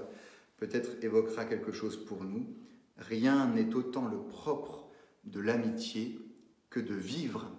peut-être 0.56 1.04
évoquera 1.04 1.44
quelque 1.44 1.74
chose 1.74 2.06
pour 2.06 2.24
nous. 2.24 2.48
Rien 2.96 3.48
n'est 3.48 3.76
autant 3.76 4.08
le 4.08 4.18
propre 4.18 4.88
de 5.26 5.42
l'amitié 5.42 6.22
que 6.70 6.80
de 6.80 6.94
vivre 6.94 7.52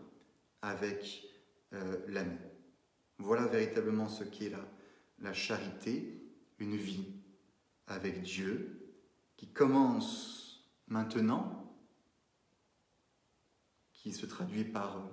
avec 0.62 1.28
euh, 1.74 1.98
l'ami. 2.08 2.38
Voilà 3.18 3.46
véritablement 3.46 4.08
ce 4.08 4.24
qu'est 4.24 4.50
la 5.18 5.34
charité, 5.34 6.18
une 6.60 6.76
vie 6.76 7.12
avec 7.88 8.22
Dieu 8.22 8.94
qui 9.36 9.48
commence 9.48 10.64
maintenant, 10.88 11.74
qui 13.92 14.14
se 14.14 14.24
traduit 14.24 14.64
par 14.64 15.10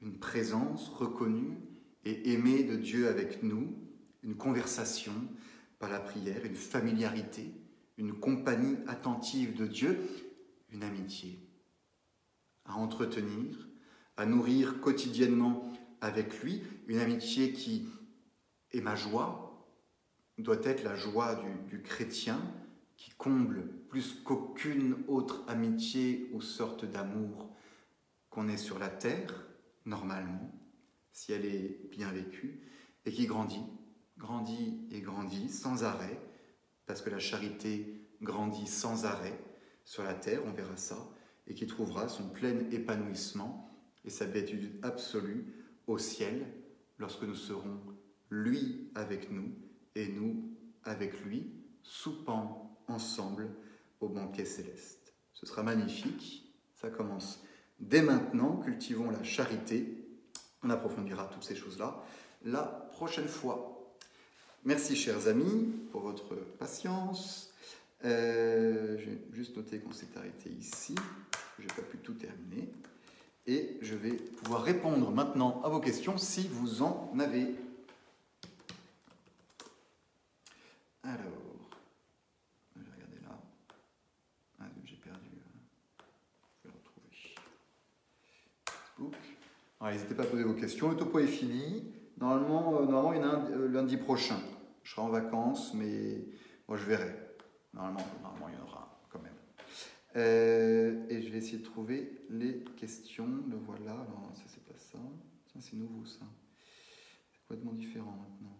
une 0.00 0.18
présence 0.18 0.88
reconnue 0.88 1.58
et 2.04 2.32
aimée 2.32 2.64
de 2.64 2.76
Dieu 2.76 3.08
avec 3.08 3.42
nous, 3.42 3.74
une 4.22 4.36
conversation 4.36 5.12
par 5.78 5.90
la 5.90 6.00
prière, 6.00 6.44
une 6.44 6.56
familiarité, 6.56 7.52
une 7.96 8.14
compagnie 8.14 8.76
attentive 8.86 9.54
de 9.56 9.66
Dieu, 9.66 9.98
une 10.70 10.82
amitié 10.82 11.48
à 12.64 12.76
entretenir, 12.76 13.68
à 14.16 14.26
nourrir 14.26 14.80
quotidiennement 14.80 15.72
avec 16.00 16.42
lui, 16.42 16.62
une 16.86 16.98
amitié 16.98 17.52
qui 17.52 17.88
est 18.72 18.80
ma 18.80 18.94
joie, 18.94 19.66
doit 20.36 20.60
être 20.62 20.84
la 20.84 20.94
joie 20.94 21.40
du, 21.68 21.82
chrétien, 21.82 22.40
qui 22.96 23.10
comble 23.12 23.68
plus 23.88 24.14
qu'aucune 24.24 24.96
autre 25.08 25.44
amitié 25.48 26.30
ou 26.32 26.40
sorte 26.40 26.84
d'amour 26.84 27.50
qu'on 28.30 28.48
ait 28.48 28.56
sur 28.56 28.78
la 28.78 28.88
terre, 28.88 29.47
normalement, 29.88 30.52
si 31.12 31.32
elle 31.32 31.46
est 31.46 31.88
bien 31.90 32.12
vécue, 32.12 32.60
et 33.04 33.12
qui 33.12 33.26
grandit, 33.26 33.64
grandit 34.18 34.86
et 34.90 35.00
grandit 35.00 35.48
sans 35.48 35.84
arrêt, 35.84 36.20
parce 36.86 37.02
que 37.02 37.10
la 37.10 37.18
charité 37.18 38.06
grandit 38.22 38.66
sans 38.66 39.04
arrêt 39.04 39.38
sur 39.84 40.04
la 40.04 40.14
terre, 40.14 40.42
on 40.46 40.52
verra 40.52 40.76
ça, 40.76 41.08
et 41.46 41.54
qui 41.54 41.66
trouvera 41.66 42.08
son 42.08 42.28
plein 42.28 42.58
épanouissement 42.70 43.70
et 44.04 44.10
sa 44.10 44.26
béatitude 44.26 44.78
absolue 44.82 45.46
au 45.86 45.98
ciel 45.98 46.46
lorsque 46.98 47.22
nous 47.22 47.34
serons 47.34 47.80
lui 48.30 48.90
avec 48.94 49.30
nous 49.30 49.54
et 49.94 50.08
nous 50.08 50.52
avec 50.84 51.24
lui, 51.24 51.52
soupant 51.82 52.78
ensemble 52.86 53.50
au 54.00 54.08
banquet 54.08 54.44
céleste. 54.44 55.14
Ce 55.32 55.46
sera 55.46 55.62
magnifique, 55.62 56.54
ça 56.74 56.90
commence 56.90 57.42
dès 57.80 58.02
maintenant, 58.02 58.56
cultivons 58.56 59.10
la 59.10 59.22
charité, 59.22 60.04
on 60.62 60.70
approfondira 60.70 61.26
toutes 61.26 61.44
ces 61.44 61.56
choses-là 61.56 62.02
la 62.44 62.62
prochaine 62.62 63.28
fois. 63.28 63.94
Merci 64.64 64.96
chers 64.96 65.28
amis 65.28 65.72
pour 65.92 66.02
votre 66.02 66.34
patience. 66.34 67.52
Euh, 68.04 68.96
J'ai 68.98 69.20
juste 69.32 69.56
noté 69.56 69.80
qu'on 69.80 69.92
s'est 69.92 70.16
arrêté 70.16 70.50
ici, 70.50 70.94
je 71.58 71.62
n'ai 71.62 71.68
pas 71.68 71.82
pu 71.82 71.98
tout 71.98 72.14
terminer. 72.14 72.68
Et 73.46 73.78
je 73.80 73.94
vais 73.94 74.12
pouvoir 74.12 74.62
répondre 74.62 75.10
maintenant 75.10 75.62
à 75.62 75.70
vos 75.70 75.80
questions 75.80 76.18
si 76.18 76.46
vous 76.48 76.82
en 76.82 77.10
avez. 77.18 77.54
Alors, 81.02 81.16
je 82.76 82.82
vais 82.82 82.90
regarder 82.94 83.20
là. 83.22 83.40
Ah, 84.60 84.64
j'ai 84.84 84.96
perdu. 84.96 85.30
Euh, 85.32 86.02
je 86.62 86.68
vais 86.68 86.74
le 86.74 86.78
retrouver. 86.78 87.08
Facebook. 88.66 89.14
N'hésitez 89.82 90.14
pas 90.14 90.24
à 90.24 90.26
poser 90.26 90.44
vos 90.44 90.54
questions. 90.54 90.90
Le 90.90 90.96
topo 90.96 91.18
est 91.18 91.26
fini. 91.26 91.92
Normalement, 92.18 92.80
euh, 92.80 92.86
normalement 92.86 93.12
il 93.12 93.20
y 93.20 93.24
en 93.24 93.28
a 93.28 93.34
un 93.34 93.50
euh, 93.50 93.68
lundi 93.68 93.96
prochain. 93.96 94.38
Je 94.82 94.90
serai 94.90 95.02
en 95.02 95.08
vacances, 95.08 95.74
mais 95.74 96.24
moi 96.66 96.76
je 96.76 96.84
verrai. 96.84 97.14
Normalement, 97.74 98.04
normalement, 98.22 98.48
il 98.48 98.54
y 98.54 98.58
en 98.58 98.64
aura 98.64 99.00
quand 99.10 99.22
même. 99.22 99.34
Euh, 100.16 101.06
et 101.08 101.22
je 101.22 101.30
vais 101.30 101.38
essayer 101.38 101.58
de 101.58 101.64
trouver 101.64 102.24
les 102.30 102.64
questions. 102.76 103.44
Le 103.48 103.56
voilà. 103.56 103.92
Alors, 103.92 104.30
ça, 104.34 104.42
c'est 104.46 104.64
pas 104.64 104.78
ça. 104.78 104.98
Tiens, 105.46 105.60
c'est 105.60 105.76
nouveau, 105.76 106.04
ça. 106.04 106.24
C'est 107.30 107.40
complètement 107.46 107.72
différent 107.72 108.16
maintenant. 108.16 108.56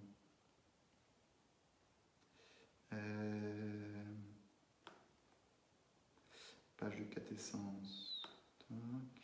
Page 6.79 6.97
de 6.97 7.05
catessence. 7.05 8.23
Tac. 8.69 9.18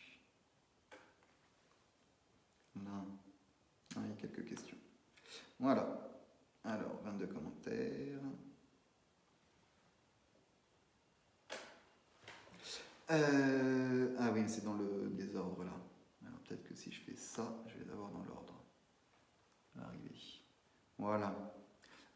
Là. 2.76 3.04
Ah, 3.96 4.00
il 4.04 4.10
y 4.10 4.12
a 4.12 4.16
quelques 4.16 4.44
questions. 4.48 4.76
Voilà. 5.58 5.86
Alors, 6.64 7.00
22 7.04 7.26
commentaires. 7.26 8.20
Euh, 13.10 14.16
ah 14.18 14.30
oui, 14.32 14.44
c'est 14.46 14.64
dans 14.64 14.74
le 14.74 15.10
désordre 15.10 15.62
là. 15.62 15.72
Alors 16.26 16.38
peut-être 16.40 16.64
que 16.64 16.74
si 16.74 16.90
je 16.90 17.00
fais 17.02 17.16
ça, 17.16 17.54
je 17.66 17.74
vais 17.74 17.84
les 17.84 17.90
avoir 17.90 18.10
dans 18.10 18.24
l'ordre. 18.24 18.54
Arrivé. 19.78 20.10
Voilà. 20.98 21.34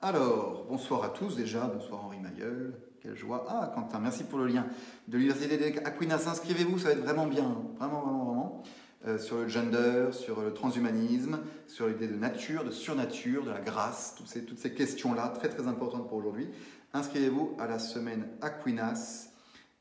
Alors, 0.01 0.65
bonsoir 0.69 1.05
à 1.05 1.09
tous 1.11 1.37
déjà, 1.37 1.67
bonsoir 1.67 2.05
Henri 2.05 2.21
Mailleul, 2.21 2.73
quelle 3.03 3.17
joie. 3.17 3.45
Ah, 3.49 3.73
Quentin, 3.75 3.99
merci 3.99 4.25
pour 4.25 4.39
le 4.39 4.47
lien 4.47 4.67
de 5.09 5.19
l'Université 5.19 5.59
d'Aquinas. 5.59 6.27
Inscrivez-vous, 6.27 6.79
ça 6.79 6.89
va 6.89 6.93
être 6.93 7.01
vraiment 7.01 7.27
bien, 7.27 7.49
vraiment, 7.77 8.01
vraiment, 8.01 8.25
vraiment. 8.25 8.63
Euh, 9.07 9.17
sur 9.17 9.37
le 9.37 9.47
gender, 9.47 10.09
sur 10.11 10.41
le 10.41 10.53
transhumanisme, 10.53 11.39
sur 11.69 11.87
l'idée 11.87 12.09
de 12.09 12.17
nature, 12.17 12.65
de 12.65 12.73
surnature, 12.73 13.45
de 13.45 13.51
la 13.51 13.61
grâce, 13.61 14.17
toutes 14.17 14.27
ces, 14.27 14.45
toutes 14.45 14.59
ces 14.59 14.75
questions-là, 14.75 15.29
très 15.29 15.49
très 15.49 15.69
importantes 15.69 16.09
pour 16.09 16.19
aujourd'hui. 16.19 16.49
Inscrivez-vous 16.93 17.55
à 17.61 17.69
la 17.69 17.79
semaine 17.79 18.29
Aquinas 18.43 19.29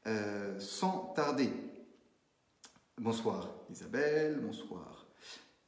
euh, 0.05 0.59
sans 0.59 1.13
tarder. 1.15 1.49
Bonsoir 2.99 3.49
Isabelle, 3.71 4.39
bonsoir 4.39 5.07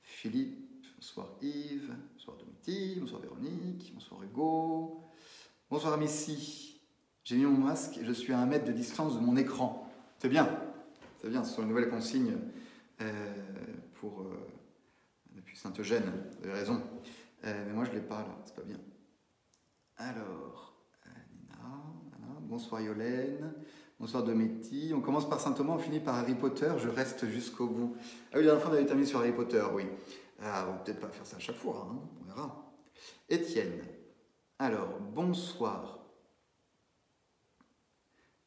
Philippe, 0.03 0.85
bonsoir 0.97 1.29
Yves, 1.41 1.91
bonsoir 2.13 2.37
Domiti, 2.37 2.97
bonsoir 2.99 3.19
Véronique, 3.19 3.91
bonsoir 3.95 4.21
Hugo, 4.21 5.09
bonsoir 5.71 5.97
Missy. 5.97 6.79
J'ai 7.23 7.35
mis 7.35 7.45
mon 7.45 7.65
masque 7.65 7.97
et 7.97 8.05
je 8.05 8.13
suis 8.13 8.31
à 8.31 8.37
un 8.37 8.45
mètre 8.45 8.65
de 8.65 8.73
distance 8.73 9.15
de 9.15 9.21
mon 9.21 9.35
écran. 9.37 9.91
C'est 10.19 10.29
bien, 10.29 10.47
c'est 11.19 11.29
bien, 11.29 11.43
ce 11.43 11.55
sont 11.55 11.63
les 11.63 11.67
nouvelles 11.67 11.89
consignes 11.89 12.37
pour, 13.95 14.21
euh, 14.21 14.47
depuis 15.31 15.57
Saint-Eugène, 15.57 16.11
vous 16.39 16.47
avez 16.47 16.59
raison. 16.59 16.81
mais 17.43 17.73
moi 17.73 17.85
je 17.85 17.91
ne 17.91 17.95
l'ai 17.95 18.01
pas 18.01 18.19
là, 18.19 18.37
c'est 18.45 18.55
pas 18.55 18.63
bien. 18.63 18.79
Alors, 19.97 20.73
Nina, 21.31 22.39
bonsoir 22.41 22.81
Yolène. 22.81 23.53
Bonsoir 23.99 24.23
Dométi. 24.23 24.93
On 24.95 25.01
commence 25.01 25.27
par 25.27 25.41
Saint 25.41 25.51
Thomas, 25.51 25.73
on 25.73 25.77
finit 25.77 25.99
par 25.99 26.15
Harry 26.15 26.33
Potter. 26.33 26.71
Je 26.77 26.87
reste 26.87 27.25
jusqu'au 27.27 27.67
bout. 27.67 27.97
Ah 28.31 28.35
oui, 28.35 28.39
la 28.39 28.43
dernière 28.43 28.61
fois, 28.61 28.71
on 28.71 28.75
avait 28.75 28.85
terminé 28.85 29.05
sur 29.05 29.19
Harry 29.19 29.33
Potter, 29.33 29.61
oui. 29.73 29.83
Ah, 30.41 30.67
on 30.69 30.83
peut-être 30.85 31.01
pas 31.01 31.09
faire 31.09 31.25
ça 31.25 31.35
à 31.35 31.39
chaque 31.39 31.57
fois, 31.57 31.85
hein. 31.91 31.99
on 32.21 32.25
verra. 32.25 32.73
Étienne. 33.27 33.81
Alors, 34.57 34.99
bonsoir. 35.13 35.98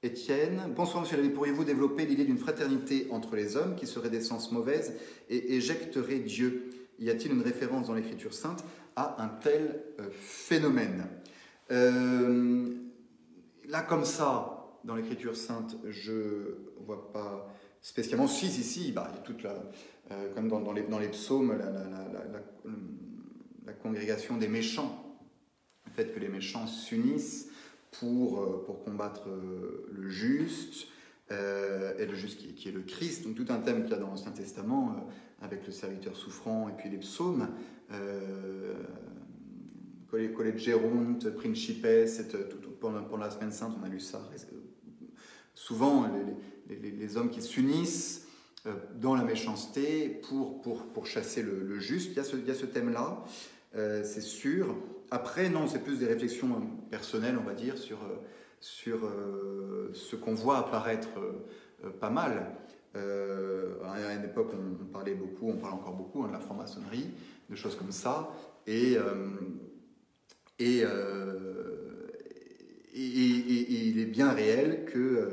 Étienne, 0.04 0.72
bonsoir 0.74 1.02
Monsieur 1.02 1.16
Lavé, 1.16 1.30
pourriez-vous 1.30 1.62
développer 1.62 2.04
l'idée 2.04 2.24
d'une 2.24 2.38
fraternité 2.38 3.06
entre 3.12 3.36
les 3.36 3.56
hommes 3.56 3.76
qui 3.76 3.86
serait 3.86 4.10
d'essence 4.10 4.50
mauvaise 4.50 4.94
et 5.30 5.54
éjecterait 5.54 6.18
Dieu? 6.18 6.70
Y 6.98 7.08
a-t-il 7.08 7.32
une 7.32 7.42
référence 7.42 7.86
dans 7.86 7.94
l'Écriture 7.94 8.34
sainte 8.34 8.64
à 8.96 9.22
un 9.22 9.28
tel 9.28 9.80
euh, 10.00 10.08
phénomène? 10.10 11.06
Euh, 11.70 12.68
Là, 13.68 13.82
comme 13.82 14.04
ça, 14.04 14.78
dans 14.84 14.96
l'écriture 14.96 15.36
sainte, 15.36 15.76
je 15.88 16.12
ne 16.12 16.84
vois 16.84 17.12
pas 17.12 17.48
spécialement. 17.80 18.26
Si, 18.26 18.48
si, 18.48 18.64
si, 18.64 18.92
bah, 18.92 19.08
il 19.10 19.16
y 19.16 19.18
a 19.18 19.22
toute 19.22 19.42
la. 19.42 19.54
Euh, 20.10 20.34
comme 20.34 20.48
dans, 20.48 20.72
les, 20.72 20.82
dans 20.82 20.98
les 20.98 21.08
psaumes, 21.08 21.56
la, 21.56 21.70
la, 23.64 23.72
congrégation 23.74 24.36
des 24.36 24.48
méchants. 24.48 25.16
Le 25.86 25.92
fait 25.92 26.12
que 26.12 26.18
les 26.20 26.28
méchants 26.28 26.66
s'unissent 26.66 27.51
pour, 27.92 28.40
euh, 28.40 28.62
pour 28.64 28.84
combattre 28.84 29.28
euh, 29.28 29.88
le 29.92 30.08
juste, 30.08 30.88
et 31.30 32.04
le 32.04 32.14
juste 32.14 32.38
qui 32.54 32.68
est, 32.68 32.72
le 32.72 32.82
Christ. 32.82 33.24
Donc 33.24 33.36
tout 33.36 33.46
un 33.48 33.58
thème 33.60 33.84
qu'il 33.84 33.92
y 33.92 33.94
a 33.94 33.98
dans 33.98 34.08
l'Ancien 34.08 34.32
Testament, 34.32 35.08
avec 35.40 35.64
le 35.64 35.72
serviteur 35.72 36.14
souffrant 36.14 36.68
et 36.68 36.72
puis 36.72 36.90
les 36.90 36.98
psaumes. 36.98 37.48
Collet 40.10 40.58
Géronte, 40.58 41.30
Principes, 41.30 41.86
pendant, 42.80 43.02
pendant 43.04 43.24
la 43.24 43.30
semaine 43.30 43.50
sainte, 43.50 43.74
on 43.80 43.82
a 43.82 43.88
lu 43.88 43.98
ça 43.98 44.20
souvent 45.54 46.08
les, 46.68 47.16
hommes 47.16 47.30
qui 47.30 47.42
s'unissent 47.42 48.26
euh, 48.66 48.74
dans 49.00 49.14
la 49.14 49.24
méchanceté 49.24 50.08
pour, 50.08 50.62
pour, 50.62 50.86
pour 50.86 51.06
chasser 51.06 51.42
le, 51.42 51.78
juste. 51.78 52.10
Il 52.12 52.16
y 52.16 52.20
a 52.20 52.24
ce, 52.24 52.36
ce 52.36 52.66
thème-là, 52.66 53.24
euh, 53.74 54.02
c'est 54.04 54.20
sûr. 54.20 54.74
Après, 55.12 55.50
non, 55.50 55.66
c'est 55.66 55.80
plus 55.80 55.98
des 55.98 56.06
réflexions 56.06 56.48
personnelles, 56.90 57.36
on 57.38 57.44
va 57.44 57.52
dire, 57.52 57.76
sur, 57.76 57.98
sur 58.60 59.04
euh, 59.04 59.90
ce 59.92 60.16
qu'on 60.16 60.32
voit 60.32 60.56
apparaître 60.56 61.10
pas 62.00 62.08
mal. 62.08 62.46
à 62.94 64.14
une 64.14 64.24
époque, 64.24 64.52
on, 64.54 64.86
parlait 64.86 65.14
beaucoup, 65.14 65.50
on 65.50 65.58
parle 65.58 65.74
encore 65.74 65.92
beaucoup 65.92 66.22
hein, 66.24 66.28
de 66.28 66.32
la 66.32 66.40
franc-maçonnerie, 66.40 67.10
de 67.50 67.54
choses 67.54 67.76
comme 67.76 67.92
ça. 67.92 68.32
Et, 68.66 68.96
et, 70.58 70.82
il 72.94 74.00
est 74.00 74.06
bien 74.06 74.30
réel 74.30 74.86
que 74.86 75.28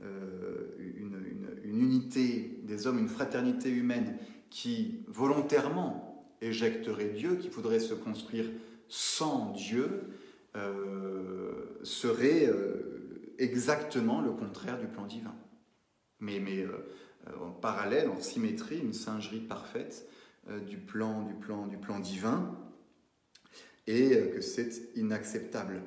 une, 0.00 1.22
une, 1.62 1.80
unité 1.80 2.58
des 2.64 2.88
hommes, 2.88 2.98
une 2.98 3.08
fraternité 3.08 3.70
humaine 3.70 4.16
qui 4.50 5.04
volontairement 5.06 6.26
éjecterait 6.42 7.10
Dieu, 7.10 7.36
qui 7.36 7.48
voudrait 7.48 7.78
se 7.78 7.94
construire 7.94 8.46
sans 8.90 9.52
Dieu, 9.52 10.02
serait 11.82 12.52
exactement 13.38 14.20
le 14.20 14.32
contraire 14.32 14.78
du 14.78 14.86
plan 14.86 15.06
divin. 15.06 15.34
Mais, 16.18 16.38
mais 16.40 16.66
en 17.40 17.50
parallèle, 17.50 18.08
en 18.08 18.20
symétrie, 18.20 18.78
une 18.78 18.92
singerie 18.92 19.40
parfaite 19.40 20.06
euh, 20.48 20.58
du, 20.60 20.78
plan, 20.78 21.22
du, 21.22 21.34
plan, 21.34 21.66
du 21.66 21.76
plan 21.76 22.00
divin, 22.00 22.56
et 23.86 24.14
euh, 24.14 24.34
que 24.34 24.40
c'est 24.40 24.96
inacceptable. 24.96 25.82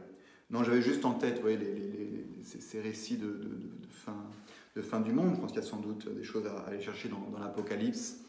Non, 0.52 0.64
j'avais 0.64 0.82
juste 0.82 1.06
en 1.06 1.16
tête 1.16 1.42
les, 1.44 2.26
ces, 2.44 2.80
récits 2.80 3.18
de, 3.18 3.42
fin, 3.90 4.30
de 4.76 4.82
fin 4.82 5.00
du 5.00 5.12
monde. 5.12 5.34
Je 5.36 5.42
pense 5.42 5.52
qu'il 5.52 5.62
y 5.62 5.66
a 5.66 5.68
sans 5.68 5.80
doute 5.80 6.14
des 6.14 6.24
choses 6.24 6.46
à 6.46 6.60
aller 6.68 6.80
chercher 6.82 7.10
dans, 7.10 7.40
l'Apocalypse, 7.40 8.20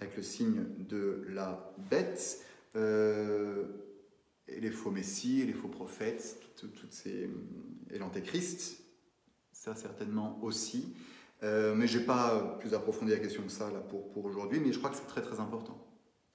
avec 0.00 0.16
le 0.16 0.22
signe 0.22 0.64
de 0.78 1.26
la 1.30 1.74
bête, 1.90 2.44
euh, 2.76 3.64
et 4.56 4.60
les 4.60 4.70
faux 4.70 4.90
messies, 4.90 5.44
les 5.46 5.52
faux 5.52 5.68
prophètes, 5.68 6.38
toutes 6.56 6.92
ces, 6.92 7.28
et 7.90 7.98
l'antéchrist, 7.98 8.82
ça 9.52 9.74
certainement 9.74 10.38
aussi. 10.42 10.94
Euh, 11.42 11.74
mais 11.74 11.86
je 11.86 11.98
n'ai 11.98 12.04
pas 12.04 12.56
plus 12.60 12.74
approfondi 12.74 13.12
la 13.12 13.18
question 13.18 13.42
que 13.42 13.50
ça 13.50 13.70
là, 13.70 13.80
pour, 13.80 14.10
pour 14.10 14.24
aujourd'hui, 14.24 14.60
mais 14.60 14.72
je 14.72 14.78
crois 14.78 14.90
que 14.90 14.96
c'est 14.96 15.06
très 15.06 15.22
très 15.22 15.40
important. 15.40 15.86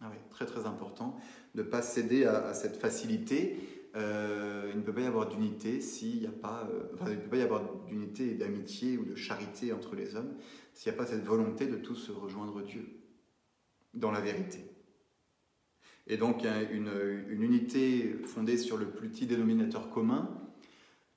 Ah 0.01 0.09
oui, 0.11 0.17
très 0.29 0.45
très 0.45 0.65
important 0.65 1.17
de 1.55 1.63
ne 1.63 1.67
pas 1.67 1.81
céder 1.81 2.25
à, 2.25 2.53
cette 2.53 2.77
facilité. 2.77 3.57
Euh, 3.95 4.69
il 4.71 4.77
ne 4.77 4.83
peut 4.83 4.93
pas 4.93 5.01
y 5.01 5.05
avoir 5.05 5.27
d'unité 5.27 5.81
s'il 5.81 6.19
n'y 6.19 6.27
a 6.27 6.31
pas, 6.31 6.69
euh, 6.71 6.89
enfin, 6.93 7.05
il 7.09 7.15
ne 7.15 7.21
peut 7.21 7.29
pas 7.29 7.37
y 7.37 7.41
avoir 7.41 7.63
d'unité 7.85 8.31
et 8.31 8.33
d'amitié 8.35 8.97
ou 8.97 9.05
de 9.05 9.15
charité 9.15 9.73
entre 9.73 9.95
les 9.95 10.15
hommes 10.15 10.35
s'il 10.73 10.91
n'y 10.91 10.99
a 10.99 11.01
pas 11.01 11.09
cette 11.09 11.23
volonté 11.23 11.65
de 11.65 11.77
tous 11.77 12.11
rejoindre 12.11 12.61
Dieu 12.61 12.85
dans 13.95 14.11
la 14.11 14.21
vérité. 14.21 14.59
Et 16.07 16.17
donc 16.17 16.45
une, 16.71 16.89
unité 17.29 18.15
fondée 18.23 18.57
sur 18.57 18.77
le 18.77 18.87
plus 18.87 19.09
petit 19.09 19.25
dénominateur 19.25 19.89
commun, 19.89 20.29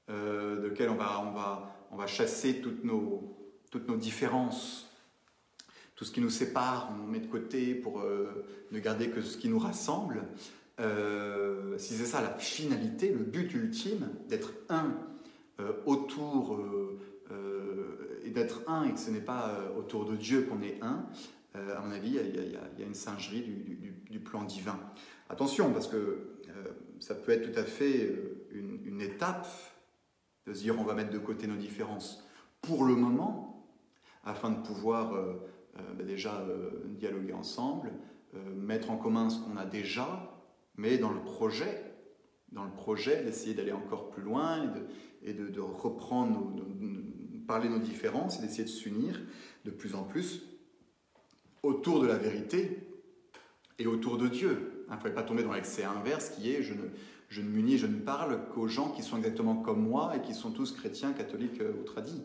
de 0.08 0.66
lequel 0.66 0.90
on 0.90 0.96
va, 0.96 1.24
on, 1.24 1.30
va, 1.30 1.86
on 1.92 1.96
va 1.96 2.06
chasser 2.08 2.60
toutes 2.60 2.82
nos, 2.82 3.36
toutes 3.70 3.88
nos 3.88 3.96
différences, 3.96 4.90
tout 5.94 6.04
ce 6.04 6.12
qui 6.12 6.20
nous 6.20 6.30
sépare, 6.30 6.90
on 6.98 7.06
met 7.06 7.20
de 7.20 7.26
côté 7.26 7.74
pour 7.74 8.00
euh, 8.00 8.46
ne 8.70 8.78
garder 8.78 9.10
que 9.10 9.20
ce 9.20 9.36
qui 9.36 9.48
nous 9.48 9.58
rassemble. 9.58 10.24
Euh, 10.80 11.76
si 11.78 11.94
c'est 11.94 12.06
ça 12.06 12.22
la 12.22 12.30
finalité, 12.38 13.12
le 13.12 13.24
but 13.24 13.52
ultime, 13.54 14.08
d'être 14.28 14.52
un 14.68 14.94
euh, 15.60 15.72
autour 15.86 16.58
et 18.24 18.30
d'être 18.30 18.62
un 18.66 18.84
et 18.84 18.92
que 18.92 18.98
ce 18.98 19.10
n'est 19.10 19.20
pas 19.20 19.72
autour 19.78 20.04
de 20.04 20.16
Dieu 20.16 20.42
qu'on 20.42 20.62
est 20.62 20.78
un, 20.82 21.06
à 21.54 21.80
mon 21.80 21.90
avis, 21.90 22.16
il 22.16 22.52
y, 22.52 22.82
a 22.82 22.86
une 22.86 22.94
singerie 22.94 23.42
du, 23.42 24.20
plan 24.20 24.44
divin. 24.44 24.78
Attention, 25.28 25.72
parce 25.72 25.88
que 25.88 26.40
ça 27.00 27.14
peut 27.14 27.32
être 27.32 27.52
tout 27.52 27.58
à 27.58 27.64
fait 27.64 28.12
une, 28.52 28.80
une 28.84 29.00
étape 29.00 29.48
de 30.46 30.52
se 30.52 30.62
dire 30.62 30.78
on 30.78 30.84
va 30.84 30.94
mettre 30.94 31.10
de 31.10 31.18
côté 31.18 31.46
nos 31.46 31.56
différences 31.56 32.24
pour 32.62 32.84
le 32.84 32.94
moment, 32.94 33.50
afin 34.24 34.50
de 34.50 34.62
pouvoir 34.62 35.14
euh, 35.14 35.34
euh, 35.78 35.94
bah, 35.94 36.04
déjà 36.04 36.40
euh, 36.40 36.70
dialoguer 36.98 37.32
ensemble, 37.32 37.92
mettre 38.54 38.92
en 38.92 38.96
commun 38.96 39.28
ce 39.28 39.40
qu'on 39.40 39.56
a 39.56 39.64
déjà, 39.64 40.40
mais 40.76 40.98
dans 40.98 41.10
le 41.10 41.20
projet, 41.20 41.96
dans 42.52 42.62
le 42.62 42.70
projet 42.70 43.24
d'essayer 43.24 43.54
d'aller 43.54 43.72
encore 43.72 44.10
plus 44.10 44.22
loin 44.22 44.72
et 45.24 45.32
de, 45.32 45.60
reprendre, 45.60 46.54
nos, 46.78 47.44
parler 47.48 47.68
nos 47.68 47.80
différences 47.80 48.38
et 48.38 48.42
d'essayer 48.42 48.62
de 48.62 48.68
s'unir 48.68 49.20
de 49.64 49.72
plus 49.72 49.96
en 49.96 50.04
plus 50.04 50.44
autour 51.62 52.00
de 52.00 52.06
la 52.06 52.16
vérité 52.16 52.78
et 53.78 53.86
autour 53.86 54.18
de 54.18 54.28
Dieu. 54.28 54.84
Il 54.88 54.92
ne 54.92 54.96
faudrait 54.96 55.14
pas 55.14 55.22
tomber 55.22 55.42
dans 55.42 55.52
l'excès 55.52 55.84
inverse 55.84 56.30
qui 56.30 56.52
est 56.52 56.62
je 56.62 56.74
ne, 56.74 56.82
je 57.28 57.40
ne 57.40 57.48
m'unis, 57.48 57.78
je 57.78 57.86
ne 57.86 57.98
parle 57.98 58.40
qu'aux 58.52 58.66
gens 58.66 58.90
qui 58.90 59.02
sont 59.02 59.16
exactement 59.16 59.56
comme 59.56 59.80
moi 59.80 60.12
et 60.16 60.20
qui 60.20 60.34
sont 60.34 60.50
tous 60.50 60.72
chrétiens, 60.72 61.12
catholiques 61.12 61.60
ou 61.60 61.84
tradis. 61.84 62.22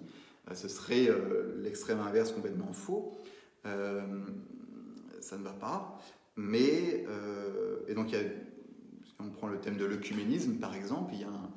Euh, 0.49 0.55
ce 0.55 0.67
serait 0.67 1.07
euh, 1.09 1.55
l'extrême 1.61 1.99
inverse 1.99 2.31
complètement 2.31 2.71
faux. 2.73 3.11
Euh, 3.65 4.01
ça 5.21 5.37
ne 5.37 5.43
va 5.43 5.53
pas. 5.53 5.99
Mais, 6.37 7.05
et 7.87 7.93
donc, 7.95 8.09
si 8.09 9.13
on 9.19 9.29
prend 9.29 9.47
le 9.47 9.57
thème 9.57 9.77
de 9.77 9.85
l'œcuménisme, 9.85 10.55
par 10.55 10.75
exemple, 10.75 11.13
il 11.13 11.21
y 11.21 11.23
a 11.23 11.29
un, 11.29 11.49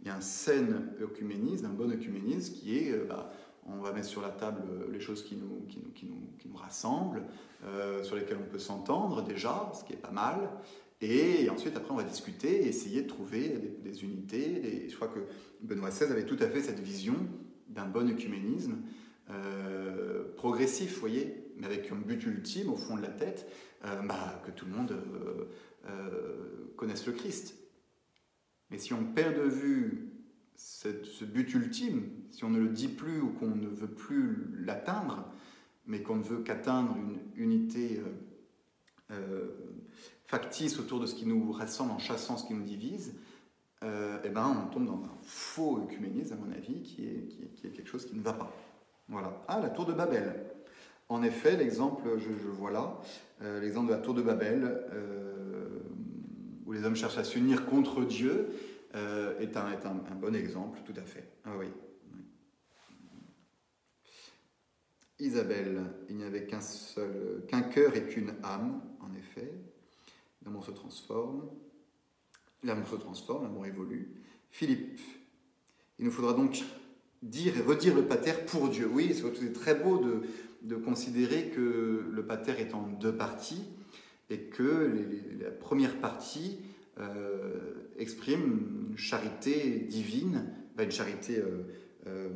il 0.00 0.08
y 0.08 0.10
a 0.10 0.16
un 0.16 0.20
sain 0.20 0.66
œcuménisme, 1.00 1.66
un 1.66 1.72
bon 1.72 1.90
œcuménisme 1.92 2.52
qui 2.52 2.76
est, 2.76 3.06
bah, 3.06 3.32
on 3.66 3.80
va 3.80 3.92
mettre 3.92 4.08
sur 4.08 4.20
la 4.20 4.28
table 4.28 4.62
les 4.92 5.00
choses 5.00 5.24
qui 5.24 5.36
nous, 5.36 5.66
qui 5.68 5.80
nous, 5.80 5.90
qui 5.92 6.06
nous, 6.06 6.36
qui 6.38 6.48
nous 6.48 6.56
rassemblent, 6.56 7.22
sur 8.02 8.14
lesquelles 8.16 8.38
on 8.38 8.50
peut 8.50 8.58
s'entendre 8.58 9.22
déjà, 9.22 9.72
ce 9.74 9.84
qui 9.84 9.94
est 9.94 9.96
pas 9.96 10.10
mal. 10.10 10.50
Et 11.00 11.48
ensuite, 11.50 11.76
après, 11.76 11.92
on 11.92 11.96
va 11.96 12.02
discuter 12.02 12.64
et 12.64 12.68
essayer 12.68 13.02
de 13.02 13.08
trouver 13.08 13.76
des, 13.82 14.04
unités. 14.04 14.88
je 14.88 14.94
crois 14.96 15.08
que 15.08 15.20
Benoît 15.62 15.90
XVI 15.90 16.04
avait 16.04 16.26
tout 16.26 16.38
à 16.40 16.48
fait 16.48 16.62
cette 16.62 16.80
vision 16.80 17.14
d'un 17.68 17.86
bon 17.86 18.08
œcuménisme 18.10 18.76
euh, 19.30 20.24
progressif, 20.36 20.94
vous 20.94 21.00
voyez, 21.00 21.52
mais 21.56 21.66
avec 21.66 21.90
un 21.90 21.96
but 21.96 22.24
ultime 22.24 22.70
au 22.70 22.76
fond 22.76 22.96
de 22.96 23.02
la 23.02 23.08
tête, 23.08 23.50
euh, 23.84 24.02
bah, 24.02 24.42
que 24.46 24.50
tout 24.50 24.66
le 24.66 24.72
monde 24.72 24.96
euh, 25.86 26.72
connaisse 26.76 27.06
le 27.06 27.12
Christ. 27.12 27.54
Mais 28.70 28.78
si 28.78 28.92
on 28.94 29.04
perd 29.04 29.36
de 29.36 29.48
vue 29.48 30.13
ce 30.56 31.24
but 31.24 31.52
ultime, 31.54 32.08
si 32.30 32.44
on 32.44 32.50
ne 32.50 32.58
le 32.58 32.68
dit 32.68 32.88
plus 32.88 33.20
ou 33.20 33.30
qu'on 33.30 33.54
ne 33.54 33.68
veut 33.68 33.90
plus 33.90 34.46
l'atteindre, 34.58 35.24
mais 35.86 36.02
qu'on 36.02 36.16
ne 36.16 36.22
veut 36.22 36.42
qu'atteindre 36.42 36.96
une 36.96 37.18
unité 37.36 38.00
factice 40.26 40.78
autour 40.78 41.00
de 41.00 41.06
ce 41.06 41.14
qui 41.14 41.26
nous 41.26 41.52
rassemble 41.52 41.92
en 41.92 41.98
chassant 41.98 42.36
ce 42.36 42.46
qui 42.46 42.54
nous 42.54 42.64
divise, 42.64 43.14
euh, 43.84 44.18
eh 44.24 44.30
ben, 44.30 44.66
on 44.66 44.70
tombe 44.72 44.86
dans 44.86 45.04
un 45.04 45.12
faux 45.22 45.78
œcuménisme, 45.84 46.34
à 46.34 46.36
mon 46.36 46.52
avis, 46.52 46.82
qui 46.82 47.04
est, 47.04 47.72
quelque 47.72 47.88
chose 47.88 48.06
qui 48.06 48.16
ne 48.16 48.22
va 48.22 48.32
pas. 48.32 48.50
Voilà. 49.08 49.42
Ah, 49.48 49.60
la 49.60 49.68
tour 49.68 49.84
de 49.84 49.92
Babel. 49.92 50.46
En 51.10 51.22
effet, 51.22 51.56
l'exemple, 51.56 52.08
je, 52.16 52.30
je, 52.42 52.48
vois 52.48 52.70
là, 52.70 52.98
euh, 53.42 53.60
l'exemple 53.60 53.88
de 53.88 53.92
la 53.92 53.98
tour 53.98 54.14
de 54.14 54.22
Babel, 54.22 54.64
euh, 54.64 55.80
où 56.64 56.72
les 56.72 56.84
hommes 56.84 56.96
cherchent 56.96 57.18
à 57.18 57.24
s'unir 57.24 57.66
contre 57.66 58.04
Dieu, 58.04 58.48
est, 58.94 59.56
un, 59.56 59.72
est 59.72 59.86
un, 59.86 60.14
bon 60.14 60.34
exemple, 60.34 60.80
tout 60.84 60.94
à 60.96 61.02
fait. 61.02 61.28
Ah 61.44 61.56
oui. 61.58 61.66
Isabelle, 65.18 65.82
il 66.08 66.16
n'y 66.16 66.24
avait 66.24 66.46
qu'un 66.46 66.60
seul, 66.60 67.44
qu'un 67.48 67.62
cœur 67.62 67.96
et 67.96 68.06
qu'une 68.06 68.34
âme, 68.42 68.82
en 69.00 69.14
effet. 69.14 69.52
L'amour 70.44 70.64
se 70.64 70.72
transforme. 70.72 71.48
L'amour 72.62 72.88
se 72.88 72.96
transforme, 72.96 73.44
l'amour 73.44 73.66
évolue. 73.66 74.14
Philippe, 74.50 75.00
il 75.98 76.04
nous 76.04 76.10
faudra 76.10 76.32
donc 76.32 76.62
dire 77.22 77.56
et 77.56 77.62
redire 77.62 77.94
le 77.94 78.06
pater 78.06 78.32
pour 78.46 78.68
Dieu. 78.68 78.88
Oui, 78.92 79.14
c'est 79.14 79.52
très 79.52 79.74
beau 79.74 79.98
de, 79.98 80.22
de, 80.62 80.76
considérer 80.76 81.50
que 81.50 82.06
le 82.10 82.26
pater 82.26 82.52
est 82.58 82.74
en 82.74 82.82
deux 82.82 83.16
parties 83.16 83.64
et 84.30 84.44
que 84.44 84.90
la 85.40 85.50
première 85.50 85.98
partie 86.00 86.58
euh, 86.58 86.73
exprime 87.98 88.88
une 88.90 88.98
charité 88.98 89.86
divine, 89.88 90.44
une 90.78 90.90
charité 90.90 91.38
euh, 91.38 91.62
euh, 92.06 92.28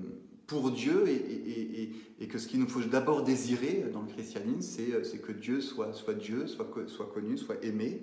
pour 0.46 0.70
Dieu 0.70 1.04
et, 1.08 2.26
que 2.28 2.38
ce 2.38 2.46
qu'il 2.46 2.60
nous 2.60 2.68
faut 2.68 2.80
d'abord 2.80 3.22
désirer 3.22 3.86
dans 3.92 4.02
le 4.02 4.08
christianisme, 4.08 5.02
c'est 5.02 5.18
que 5.18 5.32
Dieu 5.32 5.60
soit, 5.60 5.92
Dieu, 6.18 6.46
soit, 6.46 6.66
connu, 7.12 7.38
soit 7.38 7.64
aimé 7.64 8.02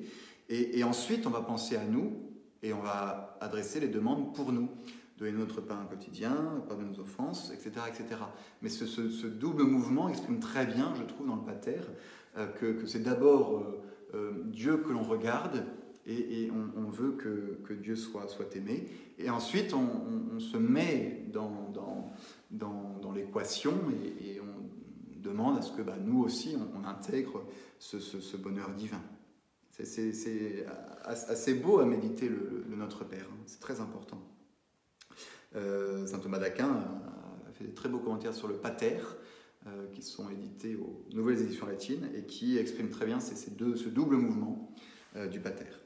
et, 0.49 0.83
ensuite, 0.83 1.25
on 1.25 1.31
va 1.31 1.41
penser 1.41 1.75
à 1.75 1.83
nous 1.85 2.13
et 2.61 2.73
on 2.73 2.81
va 2.81 3.37
adresser 3.41 3.79
les 3.79 3.87
demandes 3.87 4.33
pour 4.35 4.51
nous. 4.51 4.69
Donner 5.17 5.31
notre 5.31 5.61
pain 5.61 5.87
quotidien, 5.89 6.61
pardonner 6.67 6.89
nos 6.89 6.99
offenses, 6.99 7.51
etc. 7.53 7.85
etc. 7.87 8.21
Mais 8.61 8.69
ce, 8.69 9.27
double 9.27 9.63
mouvement 9.63 10.09
exprime 10.09 10.39
très 10.39 10.65
bien, 10.65 10.93
je 10.95 11.03
trouve, 11.03 11.27
dans 11.27 11.37
le 11.37 11.45
pater, 11.45 11.77
euh, 12.37 12.47
que, 12.47 12.85
c'est 12.85 13.01
d'abord 13.01 13.57
euh, 13.57 13.81
euh, 14.13 14.31
Dieu 14.45 14.77
que 14.77 14.91
l'on 14.91 15.03
regarde 15.03 15.63
et, 16.07 16.51
on, 16.51 16.89
veut 16.89 17.13
que, 17.13 17.73
Dieu 17.73 17.95
soit, 17.95 18.27
aimé. 18.55 18.87
Et 19.17 19.29
ensuite, 19.29 19.73
on, 19.73 20.39
se 20.39 20.57
met 20.57 21.25
dans, 21.31 22.13
l'équation 23.13 23.73
et, 24.21 24.39
on 24.39 25.21
demande 25.21 25.57
à 25.57 25.61
ce 25.61 25.71
que 25.71 25.81
bah, 25.81 25.97
nous 26.03 26.21
aussi, 26.21 26.55
on, 26.75 26.87
intègre 26.87 27.43
ce 27.79 28.37
bonheur 28.37 28.69
divin. 28.73 29.01
C'est 29.83 30.65
assez 31.03 31.53
beau 31.55 31.79
à 31.79 31.85
méditer 31.85 32.29
le, 32.29 32.63
Notre 32.77 33.03
Père, 33.03 33.27
hein. 33.29 33.37
c'est 33.45 33.59
très 33.59 33.81
important. 33.81 34.21
Euh, 35.55 36.05
Saint 36.07 36.19
Thomas 36.19 36.39
d'Aquin 36.39 36.69
a 37.47 37.51
fait 37.51 37.65
des 37.65 37.73
très 37.73 37.89
beaux 37.89 37.99
commentaires 37.99 38.33
sur 38.33 38.47
le 38.47 38.55
Pater, 38.55 38.99
euh, 39.67 39.87
qui 39.91 40.01
sont 40.01 40.29
édités 40.29 40.75
aux 40.75 41.05
nouvelles 41.13 41.41
éditions 41.41 41.65
latines 41.65 42.09
et 42.15 42.23
qui 42.23 42.57
expriment 42.57 42.89
très 42.89 43.05
bien 43.05 43.19
ce 43.19 43.89
double 43.89 44.15
mouvement 44.15 44.73
euh, 45.15 45.27
du 45.27 45.39
Pater. 45.39 45.84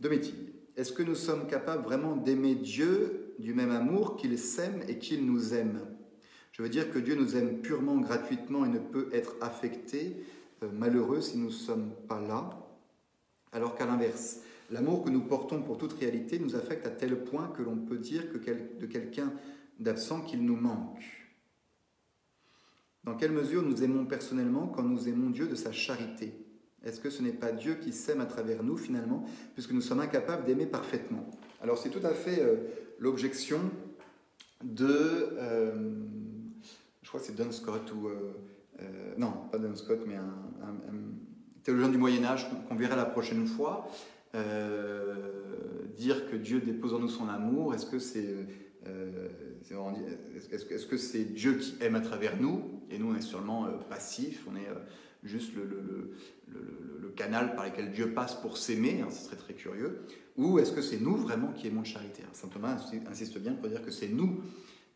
Dométille, 0.00 0.54
est-ce 0.76 0.92
que 0.92 1.02
nous 1.02 1.14
sommes 1.14 1.46
capables 1.46 1.84
vraiment 1.84 2.16
d'aimer 2.16 2.54
Dieu 2.54 3.34
du 3.38 3.52
même 3.52 3.70
amour 3.70 4.16
qu'il 4.16 4.38
s'aime 4.38 4.82
et 4.88 4.98
qu'il 4.98 5.26
nous 5.26 5.52
aime? 5.52 5.80
Je 6.52 6.62
veux 6.62 6.70
dire 6.70 6.90
que 6.90 6.98
Dieu 6.98 7.14
nous 7.14 7.36
aime 7.36 7.60
purement, 7.60 7.98
gratuitement 7.98 8.64
et 8.64 8.68
ne 8.68 8.78
peut 8.78 9.10
être 9.12 9.34
affecté, 9.42 10.16
euh, 10.62 10.70
malheureux 10.72 11.20
si 11.20 11.36
nous 11.36 11.46
ne 11.46 11.50
sommes 11.50 11.92
pas 12.08 12.20
là, 12.20 12.50
alors 13.52 13.76
qu'à 13.76 13.84
l'inverse, 13.84 14.40
l'amour 14.70 15.04
que 15.04 15.10
nous 15.10 15.20
portons 15.20 15.62
pour 15.62 15.76
toute 15.76 15.92
réalité 15.92 16.38
nous 16.38 16.56
affecte 16.56 16.86
à 16.86 16.90
tel 16.90 17.22
point 17.24 17.48
que 17.48 17.62
l'on 17.62 17.76
peut 17.76 17.98
dire 17.98 18.32
que 18.32 18.38
de 18.38 18.86
quelqu'un 18.86 19.32
d'absent 19.78 20.22
qu'il 20.22 20.44
nous 20.44 20.56
manque. 20.56 21.02
Dans 23.04 23.16
quelle 23.16 23.32
mesure 23.32 23.62
nous 23.62 23.82
aimons 23.82 24.06
personnellement 24.06 24.66
quand 24.68 24.82
nous 24.82 25.08
aimons 25.08 25.30
Dieu 25.30 25.46
de 25.46 25.54
sa 25.54 25.72
charité? 25.72 26.32
Est-ce 26.84 27.00
que 27.00 27.10
ce 27.10 27.22
n'est 27.22 27.32
pas 27.32 27.52
Dieu 27.52 27.74
qui 27.74 27.92
s'aime 27.92 28.20
à 28.20 28.26
travers 28.26 28.62
nous 28.62 28.76
finalement, 28.76 29.24
puisque 29.54 29.72
nous 29.72 29.80
sommes 29.80 30.00
incapables 30.00 30.44
d'aimer 30.44 30.66
parfaitement? 30.66 31.28
Alors 31.62 31.78
c'est 31.78 31.90
tout 31.90 32.04
à 32.06 32.14
fait 32.14 32.40
euh, 32.40 32.56
l'objection 32.98 33.58
de, 34.64 34.86
euh, 34.88 35.72
je 37.02 37.08
crois 37.08 37.20
que 37.20 37.26
c'est 37.26 37.36
Duns 37.36 37.52
Scott 37.52 37.92
ou 37.92 38.08
euh, 38.08 38.32
non, 39.18 39.32
pas 39.52 39.58
Duns 39.58 39.76
Scott, 39.76 40.00
mais 40.06 40.16
un, 40.16 40.24
théologien 41.62 41.90
du 41.90 41.98
Moyen 41.98 42.24
Âge 42.24 42.48
qu'on 42.68 42.74
verra 42.74 42.96
la 42.96 43.04
prochaine 43.04 43.46
fois. 43.46 43.90
dire 45.98 46.30
que 46.30 46.36
Dieu 46.36 46.60
dépose 46.60 46.94
en 46.94 46.98
nous 46.98 47.08
son 47.08 47.28
amour, 47.28 47.74
est-ce 47.74 47.84
que 47.84 47.98
c'est 47.98 48.46
est-ce 50.50 50.86
que 50.86 50.96
c'est 50.96 51.24
Dieu 51.24 51.54
qui 51.54 51.74
aime 51.80 51.94
à 51.94 52.00
travers 52.00 52.40
nous? 52.40 52.82
Et 52.90 52.98
nous 52.98 53.12
on 53.12 53.14
est 53.14 53.22
seulement 53.22 53.66
euh, 53.66 53.70
passif, 53.88 54.46
on 54.50 54.56
est 54.56 54.68
juste 55.22 55.54
le, 55.54 56.16
canal 57.20 57.54
par 57.54 57.66
lequel 57.66 57.92
Dieu 57.92 58.14
passe 58.14 58.34
pour 58.34 58.56
s'aimer, 58.56 59.02
hein, 59.02 59.10
ce 59.10 59.26
serait 59.26 59.36
très 59.36 59.52
curieux, 59.52 60.00
ou 60.36 60.58
est-ce 60.58 60.72
que 60.72 60.80
c'est 60.80 61.00
nous 61.00 61.16
vraiment 61.16 61.52
qui 61.52 61.66
aimons 61.66 61.82
de 61.82 61.86
charité 61.86 62.22
Saint 62.32 62.48
Thomas 62.48 62.82
insiste 63.10 63.38
bien 63.38 63.52
pour 63.52 63.68
dire 63.68 63.82
que 63.82 63.90
c'est 63.90 64.08
nous 64.08 64.40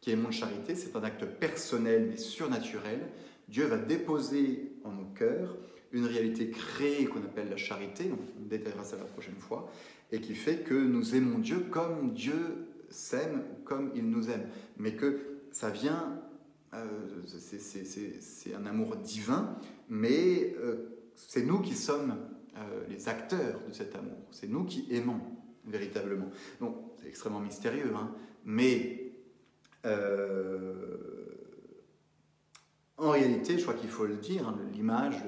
qui 0.01 0.11
aimons 0.11 0.29
de 0.29 0.35
charité, 0.35 0.75
c'est 0.75 0.97
un 0.97 1.03
acte 1.03 1.25
personnel 1.25 2.07
mais 2.11 2.17
surnaturel. 2.17 3.01
Dieu 3.49 3.67
va 3.67 3.77
déposer 3.77 4.73
en 4.85 4.93
nos 4.93 5.05
cœurs 5.05 5.57
une 5.93 6.07
réalité 6.07 6.51
créée 6.51 7.05
qu'on 7.05 7.21
appelle 7.21 7.51
la 7.51 7.57
charité, 7.57 8.11
on 8.11 8.49
détaillera 8.49 8.85
ça 8.85 8.97
la 8.97 9.05
prochaine 9.05 9.37
fois, 9.39 9.71
et 10.11 10.21
qui 10.21 10.35
fait 10.35 10.65
que 10.65 10.75
nous 10.75 11.15
aimons 11.15 11.39
Dieu 11.39 11.61
comme 11.71 12.15
Dieu 12.15 12.69
s'aime 12.89 13.45
comme 13.65 13.91
il 13.95 14.09
nous 14.09 14.31
aime, 14.31 14.49
mais 14.79 14.95
que 14.95 15.21
ça 15.53 15.71
vient, 15.71 16.21
euh, 16.73 16.89
c'est 17.27 18.55
un 18.55 18.67
amour 18.67 18.97
divin, 18.97 19.57
mais 19.89 20.57
euh, 20.59 20.95
c'est 21.15 21.45
nous 21.45 21.61
qui 21.61 21.75
sommes 21.75 22.17
euh, 22.57 22.85
les 22.89 23.09
acteurs 23.09 23.61
de 23.67 23.73
cet 23.73 23.95
amour, 23.95 24.19
c'est 24.31 24.49
nous 24.49 24.65
qui 24.65 24.87
aimons 24.91 25.21
véritablement. 25.65 26.31
Donc 26.61 26.77
c'est 27.01 27.09
extrêmement 27.09 27.41
mystérieux, 27.41 27.93
hein, 27.97 28.11
mais 28.45 29.01
en 32.97 33.11
réalité, 33.11 33.59
je 33.59 33.63
crois 33.63 33.75
qu'il 33.75 33.91
faut 33.91 34.07
le 34.07 34.17
dire, 34.17 34.49
hein, 34.49 34.59
l'image 34.73 35.23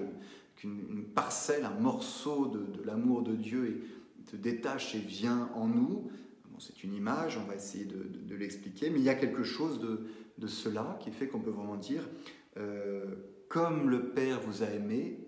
qu'une 0.56 1.04
parcelle, 1.14 1.64
un 1.64 1.78
morceau 1.78 2.46
de, 2.46 2.82
l'amour 2.84 3.22
de 3.22 3.34
Dieu 3.34 3.82
se 4.30 4.36
détache 4.36 4.94
et 4.94 4.98
vient 4.98 5.50
en 5.54 5.66
nous, 5.66 6.10
c'est 6.58 6.84
une 6.84 6.94
image, 6.94 7.36
on 7.36 7.46
va 7.46 7.54
essayer 7.54 7.84
de, 7.84 8.34
l'expliquer, 8.34 8.90
mais 8.90 8.98
il 8.98 9.04
y 9.04 9.10
a 9.10 9.14
quelque 9.14 9.42
chose 9.42 9.80
de, 9.80 10.46
cela 10.46 10.98
qui 11.00 11.10
fait 11.10 11.26
qu'on 11.26 11.40
peut 11.40 11.50
vraiment 11.50 11.76
dire 11.76 12.08
euh, 12.56 13.04
comme 13.48 13.90
le 13.90 14.10
Père 14.10 14.40
vous 14.40 14.62
a 14.62 14.66
aimé, 14.66 15.18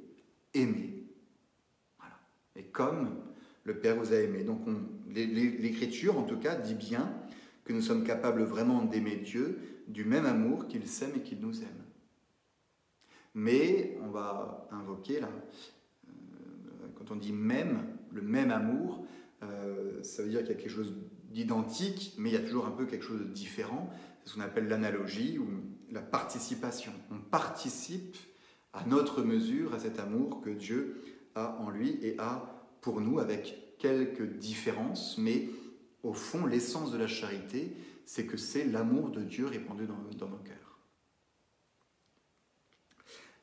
Voilà. 0.55 2.19
Et 2.57 2.65
comme 2.65 3.23
le 3.65 3.79
Père 3.79 3.97
vous 3.97 4.13
a 4.13 4.17
aimé. 4.17 4.43
Donc 4.43 4.61
l'Écriture, 5.09 6.19
en 6.19 6.23
tout 6.23 6.39
cas, 6.39 6.57
dit 6.57 6.75
bien 6.75 7.13
que 7.65 7.73
nous 7.73 7.83
sommes 7.83 8.05
capables 8.05 8.43
vraiment 8.43 8.83
d'aimer 8.83 9.17
Dieu 9.17 9.59
du 9.89 10.05
même 10.05 10.27
amour 10.27 10.67
qu'il 10.67 10.87
s'aime 10.87 11.13
et 11.17 11.21
qu'il 11.21 11.41
nous 11.41 11.63
aime. 11.63 11.85
Mais 13.35 13.97
on 14.03 14.09
va 14.09 14.67
invoquer 14.73 15.21
là, 15.21 15.29
euh, 16.09 16.11
quand 16.97 17.11
on 17.11 17.17
dit 17.17 17.33
même, 17.33 17.87
le 18.11 18.23
même 18.23 18.51
amour, 18.51 19.07
euh, 19.43 20.03
ça 20.03 20.23
veut 20.23 20.31
dire 20.31 20.41
qu'il 20.41 20.49
y 20.49 20.53
a 20.53 20.57
quelque 20.57 20.71
chose 20.71 20.95
d'identique, 21.31 22.15
mais 22.19 22.31
il 22.31 22.33
y 22.33 22.37
a 22.37 22.41
toujours 22.41 22.67
un 22.67 22.71
peu 22.71 22.87
quelque 22.87 23.05
chose 23.05 23.21
de 23.21 23.25
différent. 23.25 23.91
C'est 24.25 24.31
ce 24.31 24.35
qu'on 24.35 24.41
appelle 24.41 24.69
l'analogie 24.69 25.39
ou 25.39 25.47
la 25.91 26.01
participation. 26.01 26.93
On 27.11 27.19
participe 27.19 28.17
à 28.79 28.87
notre 28.87 29.23
mesure 29.23 29.75
à 29.75 29.79
cet 29.79 29.99
amour 29.99 30.41
que 30.41 30.51
Dieu 30.51 31.03
a 31.35 31.57
en 31.61 31.71
lui 31.71 31.99
et 32.03 32.17
a 32.19 32.65
pour 32.81 33.01
nous 33.01 33.19
avec 33.19 33.77
quelques 33.79 34.39
différences, 34.39 35.19
mais 35.19 35.49
au 36.03 36.13
fond, 36.13 36.47
l'essence 36.47 36.93
de 36.93 36.99
la 36.99 37.07
charité, 37.07 37.73
c'est 38.05 38.27
que 38.27 38.37
c'est 38.37 38.65
l'amour 38.65 39.11
de 39.11 39.23
Dieu 39.23 39.47
répandu 39.47 39.87
dans, 39.87 40.29
nos 40.29 40.39
cœurs. 40.39 40.79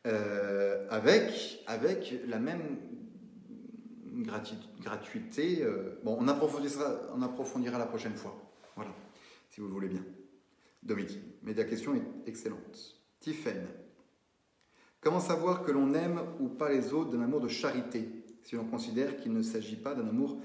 Euh, 0.07 0.88
avec, 0.90 1.64
avec 1.68 2.16
la 2.28 2.40
même 2.40 2.78
gratuité. 4.80 5.64
Euh, 5.64 5.99
bon, 6.03 6.18
on 6.20 6.28
approfondira, 6.28 7.02
on 7.14 7.22
approfondira 7.22 7.78
la 7.78 7.86
prochaine 7.86 8.16
fois. 8.16 8.36
Voilà, 8.76 8.91
si 9.49 9.60
vous 9.60 9.68
le 9.68 9.74
voulez 9.74 9.90
bien. 9.90 10.06
Dominique, 10.84 11.20
mais 11.44 11.53
la 11.53 11.64
question 11.64 11.95
est 11.95 12.28
excellente. 12.28 13.02
Tiffaine. 13.20 13.68
Comment 15.06 15.19
savoir 15.19 15.61
que 15.61 15.72
l'on 15.72 15.94
aime 15.94 16.19
ou 16.40 16.48
pas 16.48 16.72
les 16.72 16.91
autres 16.91 17.11
d'un 17.11 17.22
amour 17.22 17.40
de 17.40 17.48
charité, 17.48 18.10
si 18.41 18.56
l'on 18.56 18.65
considère 18.65 19.18
qu'il 19.18 19.34
ne 19.34 19.44
s'agit 19.44 19.76
pas 19.76 19.94
d'un 19.94 20.07
amour 20.07 20.41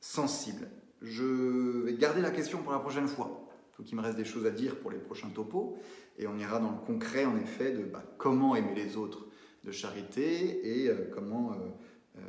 sensible? 0.00 0.68
Je 1.00 1.84
vais 1.84 1.94
garder 1.94 2.20
la 2.20 2.32
question 2.32 2.60
pour 2.60 2.72
la 2.72 2.80
prochaine 2.80 3.06
fois. 3.06 3.46
Il 3.70 3.76
faut 3.76 3.82
qu'il 3.84 3.96
me 3.96 4.02
reste 4.02 4.16
des 4.16 4.24
choses 4.24 4.46
à 4.46 4.50
dire 4.50 4.80
pour 4.80 4.90
les 4.90 4.98
prochains 4.98 5.28
topos, 5.28 5.78
et 6.18 6.26
on 6.26 6.36
ira 6.38 6.58
dans 6.58 6.72
le 6.72 6.78
concret, 6.84 7.24
en 7.24 7.36
effet, 7.36 7.70
de 7.70 7.84
bah, 7.84 8.02
comment 8.18 8.56
aimer 8.56 8.74
les 8.74 8.96
autres 8.96 9.28
de 9.62 9.70
charité 9.70 10.80
et 10.82 10.88
euh, 10.88 11.08
comment 11.14 11.52
euh, 11.52 12.20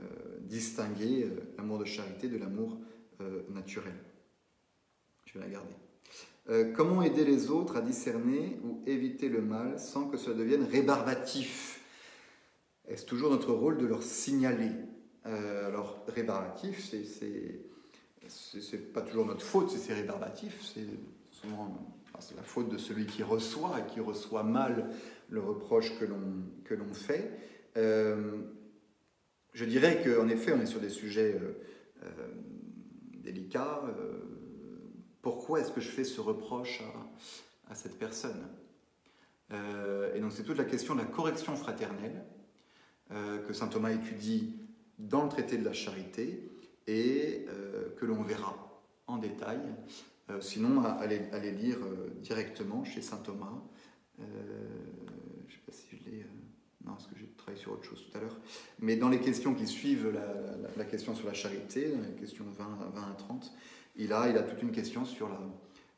distinguer 0.42 1.24
euh, 1.24 1.52
l'amour 1.58 1.80
de 1.80 1.86
charité 1.86 2.28
de 2.28 2.38
l'amour 2.38 2.78
naturel. 3.50 3.96
Je 5.26 5.34
vais 5.34 5.46
la 5.46 5.52
garder. 5.52 5.74
Euh, 6.52 6.72
comment 6.74 7.02
aider 7.02 7.24
les 7.24 7.50
autres 7.50 7.78
à 7.78 7.82
discerner 7.82 8.60
ou 8.64 8.84
éviter 8.86 9.30
le 9.30 9.42
mal 9.42 9.80
sans 9.80 10.08
que 10.08 10.18
cela 10.18 10.36
devienne 10.36 10.64
rébarbatif? 10.64 11.82
Est-ce 12.88 13.06
toujours 13.06 13.32
notre 13.32 13.54
rôle 13.54 13.78
de 13.78 13.86
leur 13.86 14.04
signaler? 14.04 14.72
Alors, 15.24 16.04
rébarbatif, 16.08 16.92
c'est 18.28 18.92
pas 18.92 19.02
toujours 19.02 19.28
notre 19.28 19.46
faute 19.46 19.70
si 19.70 19.78
c'est 19.78 19.94
rébarbatif, 19.94 20.60
c'est 20.74 20.88
souvent 21.30 21.96
la 22.36 22.44
faute 22.44 22.70
de 22.70 22.78
celui 22.78 23.06
qui 23.06 23.22
reçoit 23.22 23.80
et 23.80 23.94
qui 23.94 24.00
reçoit 24.00 24.44
mal 24.44 24.90
le 25.30 25.40
reproche 25.40 25.98
que 26.00 26.06
l'on 26.74 26.94
fait. 26.94 27.32
Je 29.54 29.66
dirais 29.66 30.02
qu'en 30.04 30.30
effet, 30.30 30.54
on 30.54 30.62
est 30.62 30.66
sur 30.66 30.80
des 30.80 30.90
sujets 30.90 31.34
euh, 31.34 31.54
euh, 32.04 32.28
délicats. 33.18 33.82
Euh, 33.86 34.31
pourquoi 35.22 35.60
est-ce 35.60 35.72
que 35.72 35.82
je 35.82 35.90
fais 35.90 36.04
ce 36.04 36.22
reproche 36.22 36.82
à, 37.70 37.76
cette 37.76 37.98
personne 37.98 38.48
Et 39.52 40.20
donc 40.20 40.32
c'est 40.32 40.44
toute 40.44 40.58
la 40.58 40.66
question 40.66 40.96
de 40.96 41.00
la 41.00 41.06
correction 41.06 41.56
fraternelle 41.56 42.26
que 43.10 43.54
saint 43.54 43.68
Thomas 43.68 43.92
étudie 43.92 44.56
dans 45.00 45.24
le 45.24 45.30
traité 45.30 45.58
de 45.58 45.66
la 45.66 45.74
charité 45.74 46.50
et 46.88 47.46
que 47.98 48.06
l'on 48.06 48.24
verra 48.24 48.82
en 49.08 49.18
détail. 49.18 49.60
sinon, 50.40 50.84
allez 50.84 51.52
lire 51.52 51.78
directement 52.22 52.84
chez 52.84 53.02
saint 53.02 53.18
Thomas. 53.18 53.62
je 54.18 54.24
ne 54.24 55.50
sais 55.50 55.62
pas 55.66 55.72
si 55.72 55.88
je 55.92 56.10
l'ai. 56.10 56.26
non, 56.86 56.94
parce 56.94 57.08
que 57.08 57.16
j'ai 57.18 57.28
travaillé 57.38 57.62
sur 57.62 57.74
autre 57.74 57.84
chose 57.84 58.06
tout 58.10 58.18
à 58.18 58.22
l'heure. 58.22 58.38
Mais 58.80 58.96
dans 58.96 59.10
les 59.10 59.20
questions 59.20 59.54
qui 59.54 59.68
suivent 59.68 60.14
la, 60.78 60.86
question 60.86 61.16
sur 61.16 61.28
la 61.28 61.34
charité, 61.34 61.88
les 61.88 62.20
questions 62.20 62.46
20, 62.46 62.92
20 62.94 63.02
à 63.02 63.16
30, 63.16 63.54
il 63.96 64.14
a, 64.14 64.30
il 64.30 64.38
a 64.38 64.44
toute 64.44 64.62
une 64.62 64.72
question 64.72 65.06
sur 65.06 65.30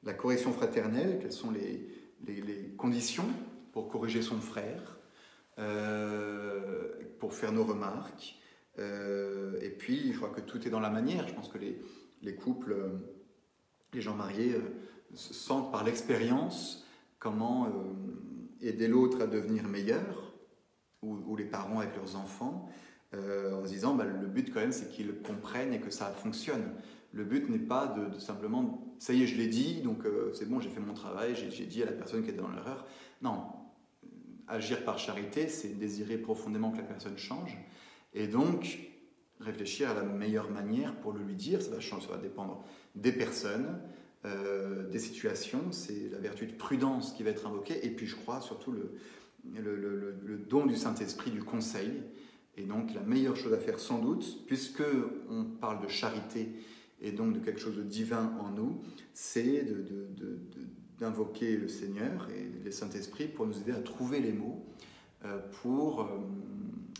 la, 0.03 0.13
correction 0.13 0.51
fraternelle, 0.51 1.19
quelles 1.21 1.31
sont 1.31 1.51
les, 1.51 1.89
conditions 2.77 3.27
pour 3.71 3.89
corriger 3.89 4.21
son 4.21 4.39
frère, 4.39 4.97
euh, 5.59 6.89
pour 7.19 7.33
faire 7.33 7.51
nos 7.51 7.63
remarques. 7.63 8.35
Euh, 8.79 9.59
et 9.61 9.69
puis, 9.69 10.13
je 10.13 10.17
crois 10.17 10.29
que 10.29 10.41
tout 10.41 10.65
est 10.67 10.69
dans 10.69 10.79
la 10.79 10.89
manière. 10.89 11.27
Je 11.27 11.33
pense 11.33 11.47
que 11.47 11.57
les, 11.57 11.79
les 12.21 12.35
couples, 12.35 12.75
les 13.93 14.01
gens 14.01 14.15
mariés, 14.15 14.55
euh, 14.55 14.61
sentent 15.13 15.71
par 15.71 15.83
l'expérience 15.83 16.87
comment 17.19 17.67
aider 18.61 18.87
l'autre 18.87 19.21
à 19.21 19.27
devenir 19.27 19.63
meilleur 19.67 20.33
ou, 21.03 21.35
les 21.35 21.45
parents 21.45 21.79
avec 21.79 21.95
leurs 21.95 22.15
enfants, 22.15 22.69
euh, 23.13 23.53
en 23.53 23.65
se 23.65 23.69
disant 23.69 23.93
bah, 23.93 24.05
le 24.05 24.27
but 24.27 24.53
quand 24.53 24.61
même 24.61 24.71
c'est 24.71 24.89
qu'ils 24.89 25.21
comprennent 25.21 25.73
et 25.73 25.79
que 25.79 25.89
ça 25.89 26.07
fonctionne. 26.07 26.63
Le 27.13 27.23
but 27.23 27.49
n'est 27.49 27.59
pas 27.59 27.87
de, 27.87 28.19
simplement 28.19 28.95
ça 28.99 29.13
y 29.13 29.23
est 29.23 29.27
je 29.27 29.37
l'ai 29.37 29.47
dit 29.47 29.81
donc 29.81 30.05
euh, 30.05 30.31
c'est 30.33 30.49
bon 30.49 30.59
j'ai 30.59 30.69
fait 30.69 30.79
mon 30.79 30.93
travail 30.93 31.35
j'ai 31.35 31.65
dit 31.65 31.83
à 31.83 31.85
la 31.85 31.91
personne 31.91 32.23
qui 32.23 32.29
était 32.29 32.41
dans 32.41 32.49
l'erreur. 32.49 32.85
Non, 33.21 33.43
agir 34.47 34.83
par 34.83 34.97
charité 34.97 35.47
c'est 35.47 35.77
désirer 35.77 36.17
profondément 36.17 36.71
que 36.71 36.77
la 36.77 36.83
personne 36.83 37.17
change 37.17 37.57
et 38.13 38.27
donc 38.27 38.79
réfléchir 39.39 39.89
à 39.89 39.93
la 39.93 40.03
meilleure 40.03 40.49
manière 40.49 40.95
pour 40.95 41.13
le 41.13 41.23
lui 41.23 41.35
dire. 41.35 41.61
Ça 41.61 41.71
va, 41.71 41.79
changer, 41.79 42.07
ça 42.07 42.13
va 42.13 42.21
dépendre 42.21 42.63
des 42.95 43.11
personnes, 43.11 43.79
euh, 44.25 44.87
des 44.89 44.99
situations. 44.99 45.71
C'est 45.71 46.09
la 46.11 46.19
vertu 46.19 46.45
de 46.47 46.53
prudence 46.53 47.13
qui 47.13 47.23
va 47.23 47.31
être 47.31 47.45
invoquée. 47.45 47.85
Et 47.85 47.89
puis, 47.89 48.07
je 48.07 48.15
crois 48.15 48.41
surtout 48.41 48.71
le, 48.71 48.93
le 49.45 50.37
don 50.37 50.65
du 50.65 50.75
Saint-Esprit, 50.75 51.31
du 51.31 51.43
conseil. 51.43 51.91
Et 52.55 52.63
donc, 52.63 52.93
la 52.93 53.01
meilleure 53.01 53.35
chose 53.35 53.53
à 53.53 53.57
faire, 53.57 53.79
sans 53.79 53.99
doute, 53.99 54.45
puisque 54.45 54.83
on 55.29 55.43
parle 55.43 55.81
de 55.81 55.87
charité 55.87 56.49
et 57.03 57.11
donc 57.11 57.33
de 57.33 57.39
quelque 57.39 57.59
chose 57.59 57.75
de 57.75 57.83
divin 57.83 58.33
en 58.39 58.49
nous, 58.49 58.81
c'est 59.13 59.67
d'invoquer 60.99 61.57
le 61.57 61.67
Seigneur 61.67 62.29
et 62.29 62.49
le 62.63 62.71
Saint-Esprit 62.71 63.27
pour 63.27 63.45
nous 63.45 63.59
aider 63.59 63.73
à 63.73 63.81
trouver 63.81 64.21
les 64.21 64.31
mots, 64.31 64.65
euh, 65.25 65.37
pour 65.61 66.01
euh, 66.01 66.19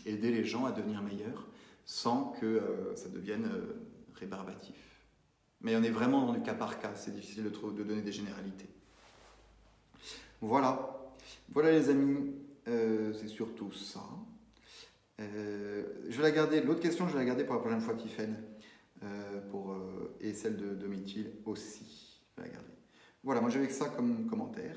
aider 0.04 0.30
les 0.30 0.44
gens 0.44 0.66
à 0.66 0.72
devenir 0.72 1.02
meilleurs 1.02 1.48
sans 1.86 2.34
que 2.38 2.46
euh, 2.46 2.94
ça 2.96 3.08
devienne 3.08 3.50
rébarbatif. 4.14 4.76
Mais 5.62 5.74
on 5.74 5.82
est 5.82 5.90
vraiment 5.90 6.26
dans 6.26 6.34
du 6.34 6.42
cas 6.42 6.54
par 6.54 6.78
cas, 6.78 6.92
c'est 6.94 7.14
difficile 7.14 7.44
de, 7.44 7.82
donner 7.82 8.02
des 8.02 8.12
généralités. 8.12 8.68
Voilà, 10.42 11.14
voilà 11.50 11.72
les 11.72 11.88
amis, 11.88 12.34
c'est 12.66 13.28
surtout 13.28 13.72
ça. 13.72 14.02
je 15.18 16.16
vais 16.16 16.22
la 16.22 16.30
garder, 16.30 16.60
l'autre 16.60 16.80
question, 16.80 17.08
je 17.08 17.14
vais 17.14 17.20
la 17.20 17.24
garder 17.24 17.44
pour 17.44 17.54
la 17.54 17.60
prochaine 17.62 17.80
fois, 17.80 17.94
Tiffen. 17.94 18.36
Euh, 19.04 19.40
euh, 19.54 20.16
et 20.20 20.32
celle 20.32 20.56
de 20.56 20.74
Domitil 20.74 21.30
aussi. 21.44 22.20
Voilà, 23.22 23.40
moi 23.40 23.50
j'avais 23.50 23.68
ça 23.68 23.88
comme 23.88 24.26
commentaire. 24.26 24.76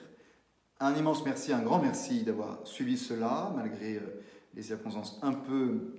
Un 0.80 0.96
immense 0.96 1.26
merci, 1.26 1.52
un 1.52 1.62
grand 1.62 1.82
merci 1.82 2.24
d'avoir 2.24 2.66
suivi 2.66 2.98
cela, 2.98 3.52
malgré 3.56 3.96
euh, 3.96 4.22
les 4.54 4.62
circonstances 4.62 5.20
un 5.22 5.34
peu 5.34 5.94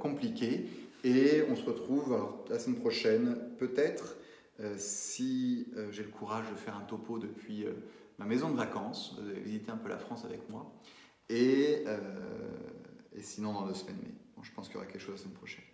compliquées. 0.00 0.68
Et 1.04 1.44
on 1.50 1.56
se 1.56 1.64
retrouve 1.64 2.18
la 2.48 2.58
semaine 2.58 2.80
prochaine, 2.80 3.36
peut-être, 3.58 4.16
si 4.76 5.68
j'ai 5.90 6.02
le 6.02 6.08
courage 6.08 6.50
de 6.50 6.56
faire 6.56 6.76
un 6.76 6.84
topo 6.84 7.18
depuis 7.18 7.66
ma 8.18 8.24
maison 8.24 8.50
de 8.50 8.56
vacances, 8.56 9.18
visiter 9.44 9.70
un 9.70 9.76
peu 9.76 9.90
la 9.90 9.98
France 9.98 10.24
avec 10.24 10.48
moi. 10.48 10.72
Et, 11.28 11.84
sinon, 13.20 13.52
dans 13.52 13.66
deux 13.66 13.74
semaines. 13.74 13.96
Mais 14.02 14.42
je 14.42 14.52
pense 14.52 14.68
qu'il 14.68 14.76
y 14.76 14.78
aura 14.78 14.86
quelque 14.86 15.00
chose 15.00 15.16
la 15.16 15.20
semaine 15.22 15.34
prochaine. 15.34 15.64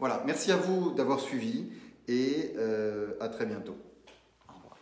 Voilà, 0.00 0.22
merci 0.24 0.50
à 0.50 0.56
vous 0.56 0.92
d'avoir 0.92 1.20
suivi 1.20 1.70
et 2.08 2.54
euh, 2.56 3.12
à 3.20 3.28
très 3.28 3.44
bientôt. 3.44 3.76
Au 4.48 4.54
revoir. 4.54 4.78